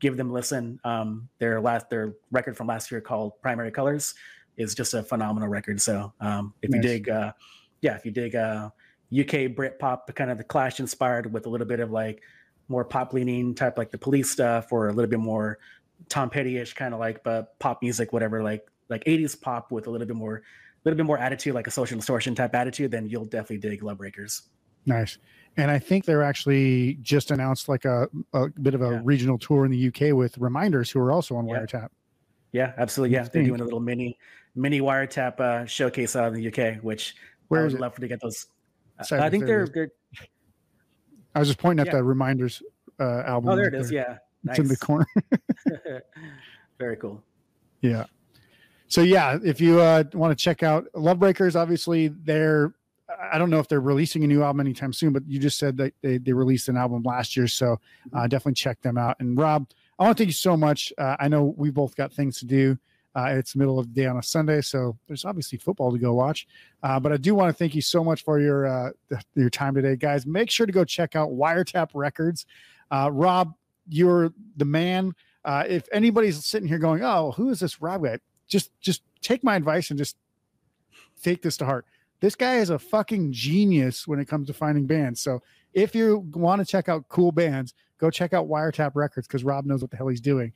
give 0.00 0.16
them 0.16 0.30
a 0.30 0.32
listen. 0.32 0.80
Um, 0.84 1.28
their 1.38 1.60
last 1.60 1.90
their 1.90 2.14
record 2.30 2.56
from 2.56 2.66
last 2.66 2.90
year 2.90 3.02
called 3.02 3.38
Primary 3.42 3.70
Colors 3.70 4.14
is 4.56 4.74
just 4.74 4.94
a 4.94 5.02
phenomenal 5.02 5.50
record. 5.50 5.82
So 5.82 6.14
um, 6.18 6.54
if 6.62 6.74
you 6.74 6.80
dig, 6.80 7.10
uh, 7.10 7.32
yeah, 7.82 7.94
if 7.96 8.06
you 8.06 8.10
dig 8.10 8.34
uh, 8.34 8.70
UK 9.16 9.54
Brit 9.54 9.78
pop, 9.78 10.12
kind 10.14 10.30
of 10.30 10.38
the 10.38 10.44
Clash 10.44 10.80
inspired 10.80 11.32
with 11.32 11.46
a 11.46 11.48
little 11.48 11.66
bit 11.66 11.80
of 11.80 11.90
like 11.90 12.22
more 12.68 12.84
pop 12.84 13.12
leaning 13.12 13.54
type, 13.54 13.78
like 13.78 13.90
the 13.90 13.98
Police 13.98 14.30
stuff, 14.30 14.72
or 14.72 14.88
a 14.88 14.92
little 14.92 15.08
bit 15.08 15.18
more 15.20 15.58
Tom 16.08 16.28
Petty-ish 16.30 16.74
kind 16.74 16.92
of 16.94 17.00
like, 17.00 17.22
but 17.24 17.58
pop 17.58 17.80
music, 17.82 18.12
whatever, 18.12 18.42
like 18.42 18.66
like 18.88 19.04
80s 19.04 19.38
pop 19.40 19.70
with 19.70 19.86
a 19.86 19.90
little 19.90 20.06
bit 20.06 20.16
more, 20.16 20.36
a 20.36 20.42
little 20.84 20.96
bit 20.96 21.04
more 21.06 21.18
attitude, 21.18 21.54
like 21.54 21.66
a 21.66 21.70
social 21.70 21.96
distortion 21.96 22.34
type 22.34 22.54
attitude, 22.54 22.90
then 22.90 23.06
you'll 23.06 23.24
definitely 23.26 23.58
dig 23.58 23.82
Love 23.82 23.98
Breakers. 23.98 24.42
Nice. 24.86 25.18
And 25.58 25.70
I 25.70 25.78
think 25.78 26.04
they're 26.06 26.22
actually 26.22 26.94
just 27.02 27.30
announced 27.30 27.68
like 27.68 27.84
a, 27.84 28.08
a 28.32 28.48
bit 28.48 28.74
of 28.74 28.80
a 28.82 28.92
Yeah. 28.92 29.00
regional 29.04 29.38
tour 29.38 29.64
in 29.66 29.70
the 29.70 29.88
UK 29.88 30.14
with 30.16 30.38
Reminders, 30.38 30.90
who 30.90 31.00
are 31.00 31.12
also 31.12 31.36
on 31.36 31.46
Yeah. 31.46 31.58
Wiretap. 31.58 31.88
Yeah, 32.52 32.72
absolutely. 32.78 33.14
Yeah, 33.16 33.24
they're 33.24 33.42
doing 33.44 33.60
a 33.60 33.64
little 33.64 33.80
mini 33.80 34.16
mini 34.54 34.80
wiretap 34.80 35.38
uh, 35.40 35.66
showcase 35.66 36.16
out 36.16 36.28
of 36.28 36.34
the 36.34 36.48
UK, 36.48 36.82
which 36.82 37.14
Where 37.48 37.60
I 37.62 37.64
would 37.64 37.78
love 37.78 37.94
for 37.94 38.00
to 38.00 38.08
get 38.08 38.20
those. 38.22 38.46
Uh, 39.00 39.16
I 39.16 39.30
think 39.30 39.46
there 39.46 39.66
they're 39.66 39.86
they're. 39.86 40.28
I 41.34 41.38
was 41.40 41.48
just 41.48 41.58
pointing 41.58 41.80
at 41.80 41.92
Yeah. 41.92 41.98
the 41.98 42.04
Reminders 42.04 42.62
uh, 42.98 43.22
album. 43.26 43.50
Oh, 43.50 43.56
there 43.56 43.66
right 43.66 43.74
it 43.74 43.80
is. 43.80 43.90
Yeah, 43.92 44.18
It's 44.44 44.58
in 44.58 44.66
the 44.68 44.76
corner. 44.76 45.06
Very 46.78 46.96
cool. 46.96 47.22
Yeah. 47.80 48.04
So 48.88 49.02
yeah, 49.02 49.38
if 49.44 49.60
you 49.60 49.80
uh, 49.80 50.04
want 50.14 50.36
to 50.36 50.42
check 50.42 50.62
out 50.62 50.86
Love 50.94 51.18
Breakers, 51.18 51.56
obviously 51.56 52.08
they're 52.08 52.72
I 53.32 53.38
don't 53.38 53.50
know 53.50 53.58
if 53.58 53.68
they're 53.68 53.80
releasing 53.80 54.22
a 54.24 54.26
new 54.26 54.42
album 54.42 54.60
anytime 54.60 54.92
soon, 54.92 55.12
but 55.12 55.22
you 55.26 55.38
just 55.38 55.58
said 55.58 55.76
that 55.78 55.94
they, 56.02 56.18
they 56.18 56.32
released 56.32 56.68
an 56.68 56.76
album 56.76 57.02
last 57.04 57.36
year, 57.36 57.46
so 57.46 57.80
uh, 58.12 58.26
definitely 58.26 58.54
check 58.54 58.80
them 58.82 58.98
out. 58.98 59.16
And 59.18 59.36
Rob, 59.36 59.66
I 59.98 60.04
want 60.04 60.16
to 60.16 60.20
thank 60.22 60.28
you 60.28 60.34
so 60.34 60.56
much. 60.56 60.92
Uh, 60.98 61.16
I 61.18 61.26
know 61.28 61.54
we 61.56 61.70
both 61.70 61.96
got 61.96 62.12
things 62.12 62.38
to 62.40 62.46
do. 62.46 62.78
Uh, 63.18 63.30
it's 63.30 63.56
middle 63.56 63.80
of 63.80 63.92
the 63.92 64.00
day 64.00 64.06
on 64.06 64.16
a 64.16 64.22
Sunday, 64.22 64.60
so 64.60 64.96
there's 65.08 65.24
obviously 65.24 65.58
football 65.58 65.90
to 65.90 65.98
go 65.98 66.14
watch. 66.14 66.46
Uh, 66.84 67.00
but 67.00 67.10
I 67.10 67.16
do 67.16 67.34
want 67.34 67.48
to 67.48 67.52
thank 67.52 67.74
you 67.74 67.82
so 67.82 68.04
much 68.04 68.22
for 68.22 68.40
your 68.40 68.66
uh, 68.66 68.90
your 69.34 69.50
time 69.50 69.74
today, 69.74 69.96
guys. 69.96 70.24
Make 70.24 70.50
sure 70.50 70.66
to 70.66 70.72
go 70.72 70.84
check 70.84 71.16
out 71.16 71.30
Wiretap 71.30 71.88
Records. 71.94 72.46
Uh, 72.92 73.10
Rob, 73.12 73.54
you're 73.88 74.32
the 74.56 74.64
man. 74.64 75.14
Uh, 75.44 75.64
if 75.66 75.88
anybody's 75.90 76.44
sitting 76.44 76.68
here 76.68 76.78
going, 76.78 77.02
"Oh, 77.02 77.32
who 77.32 77.50
is 77.50 77.58
this 77.58 77.82
Rob 77.82 78.04
guy?" 78.04 78.18
Just 78.46 78.70
just 78.80 79.02
take 79.20 79.42
my 79.42 79.56
advice 79.56 79.90
and 79.90 79.98
just 79.98 80.16
take 81.20 81.42
this 81.42 81.56
to 81.56 81.64
heart. 81.64 81.86
This 82.20 82.36
guy 82.36 82.58
is 82.58 82.70
a 82.70 82.78
fucking 82.78 83.32
genius 83.32 84.06
when 84.06 84.20
it 84.20 84.28
comes 84.28 84.46
to 84.46 84.52
finding 84.52 84.86
bands. 84.86 85.20
So 85.20 85.42
if 85.72 85.92
you 85.92 86.24
want 86.34 86.60
to 86.60 86.64
check 86.64 86.88
out 86.88 87.08
cool 87.08 87.32
bands, 87.32 87.74
go 87.98 88.10
check 88.10 88.32
out 88.32 88.46
Wiretap 88.48 88.92
Records 88.94 89.26
because 89.26 89.42
Rob 89.42 89.66
knows 89.66 89.82
what 89.82 89.90
the 89.90 89.96
hell 89.96 90.08
he's 90.08 90.20
doing. 90.20 90.52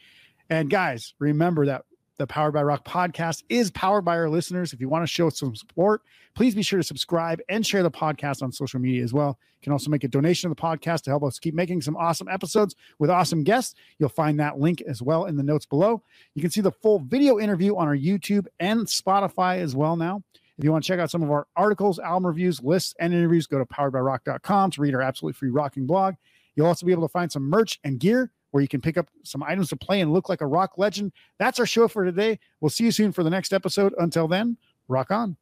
And 0.48 0.70
guys, 0.70 1.14
remember 1.18 1.66
that 1.66 1.84
the 2.22 2.26
Powered 2.28 2.54
by 2.54 2.62
Rock 2.62 2.84
podcast 2.84 3.42
is 3.48 3.72
powered 3.72 4.04
by 4.04 4.16
our 4.16 4.30
listeners. 4.30 4.72
If 4.72 4.80
you 4.80 4.88
want 4.88 5.02
to 5.02 5.08
show 5.08 5.28
some 5.28 5.56
support, 5.56 6.02
please 6.36 6.54
be 6.54 6.62
sure 6.62 6.78
to 6.78 6.84
subscribe 6.84 7.40
and 7.48 7.66
share 7.66 7.82
the 7.82 7.90
podcast 7.90 8.44
on 8.44 8.52
social 8.52 8.78
media 8.78 9.02
as 9.02 9.12
well. 9.12 9.40
You 9.60 9.64
can 9.64 9.72
also 9.72 9.90
make 9.90 10.04
a 10.04 10.08
donation 10.08 10.48
to 10.48 10.54
the 10.54 10.62
podcast 10.62 11.02
to 11.02 11.10
help 11.10 11.24
us 11.24 11.40
keep 11.40 11.52
making 11.52 11.80
some 11.82 11.96
awesome 11.96 12.28
episodes 12.28 12.76
with 13.00 13.10
awesome 13.10 13.42
guests. 13.42 13.74
You'll 13.98 14.08
find 14.08 14.38
that 14.38 14.60
link 14.60 14.82
as 14.82 15.02
well 15.02 15.24
in 15.24 15.36
the 15.36 15.42
notes 15.42 15.66
below. 15.66 16.04
You 16.34 16.42
can 16.42 16.52
see 16.52 16.60
the 16.60 16.70
full 16.70 17.00
video 17.00 17.40
interview 17.40 17.76
on 17.76 17.88
our 17.88 17.96
YouTube 17.96 18.46
and 18.60 18.86
Spotify 18.86 19.58
as 19.58 19.74
well 19.74 19.96
now. 19.96 20.22
If 20.56 20.62
you 20.62 20.70
want 20.70 20.84
to 20.84 20.88
check 20.88 21.00
out 21.00 21.10
some 21.10 21.24
of 21.24 21.30
our 21.32 21.48
articles, 21.56 21.98
album 21.98 22.28
reviews, 22.28 22.62
lists, 22.62 22.94
and 23.00 23.12
interviews, 23.12 23.48
go 23.48 23.58
to 23.58 23.64
poweredbyrock.com 23.66 24.70
to 24.70 24.80
read 24.80 24.94
our 24.94 25.02
absolutely 25.02 25.36
free 25.36 25.50
rocking 25.50 25.86
blog. 25.86 26.14
You'll 26.54 26.68
also 26.68 26.86
be 26.86 26.92
able 26.92 27.08
to 27.08 27.12
find 27.12 27.32
some 27.32 27.50
merch 27.50 27.80
and 27.82 27.98
gear 27.98 28.30
where 28.52 28.62
you 28.62 28.68
can 28.68 28.80
pick 28.80 28.96
up 28.96 29.08
some 29.24 29.42
items 29.42 29.68
to 29.70 29.76
play 29.76 30.00
and 30.00 30.12
look 30.12 30.28
like 30.28 30.40
a 30.40 30.46
rock 30.46 30.78
legend. 30.78 31.12
That's 31.38 31.58
our 31.58 31.66
show 31.66 31.88
for 31.88 32.04
today. 32.04 32.38
We'll 32.60 32.70
see 32.70 32.84
you 32.84 32.92
soon 32.92 33.10
for 33.12 33.24
the 33.24 33.30
next 33.30 33.52
episode. 33.52 33.92
Until 33.98 34.28
then, 34.28 34.56
rock 34.88 35.10
on. 35.10 35.36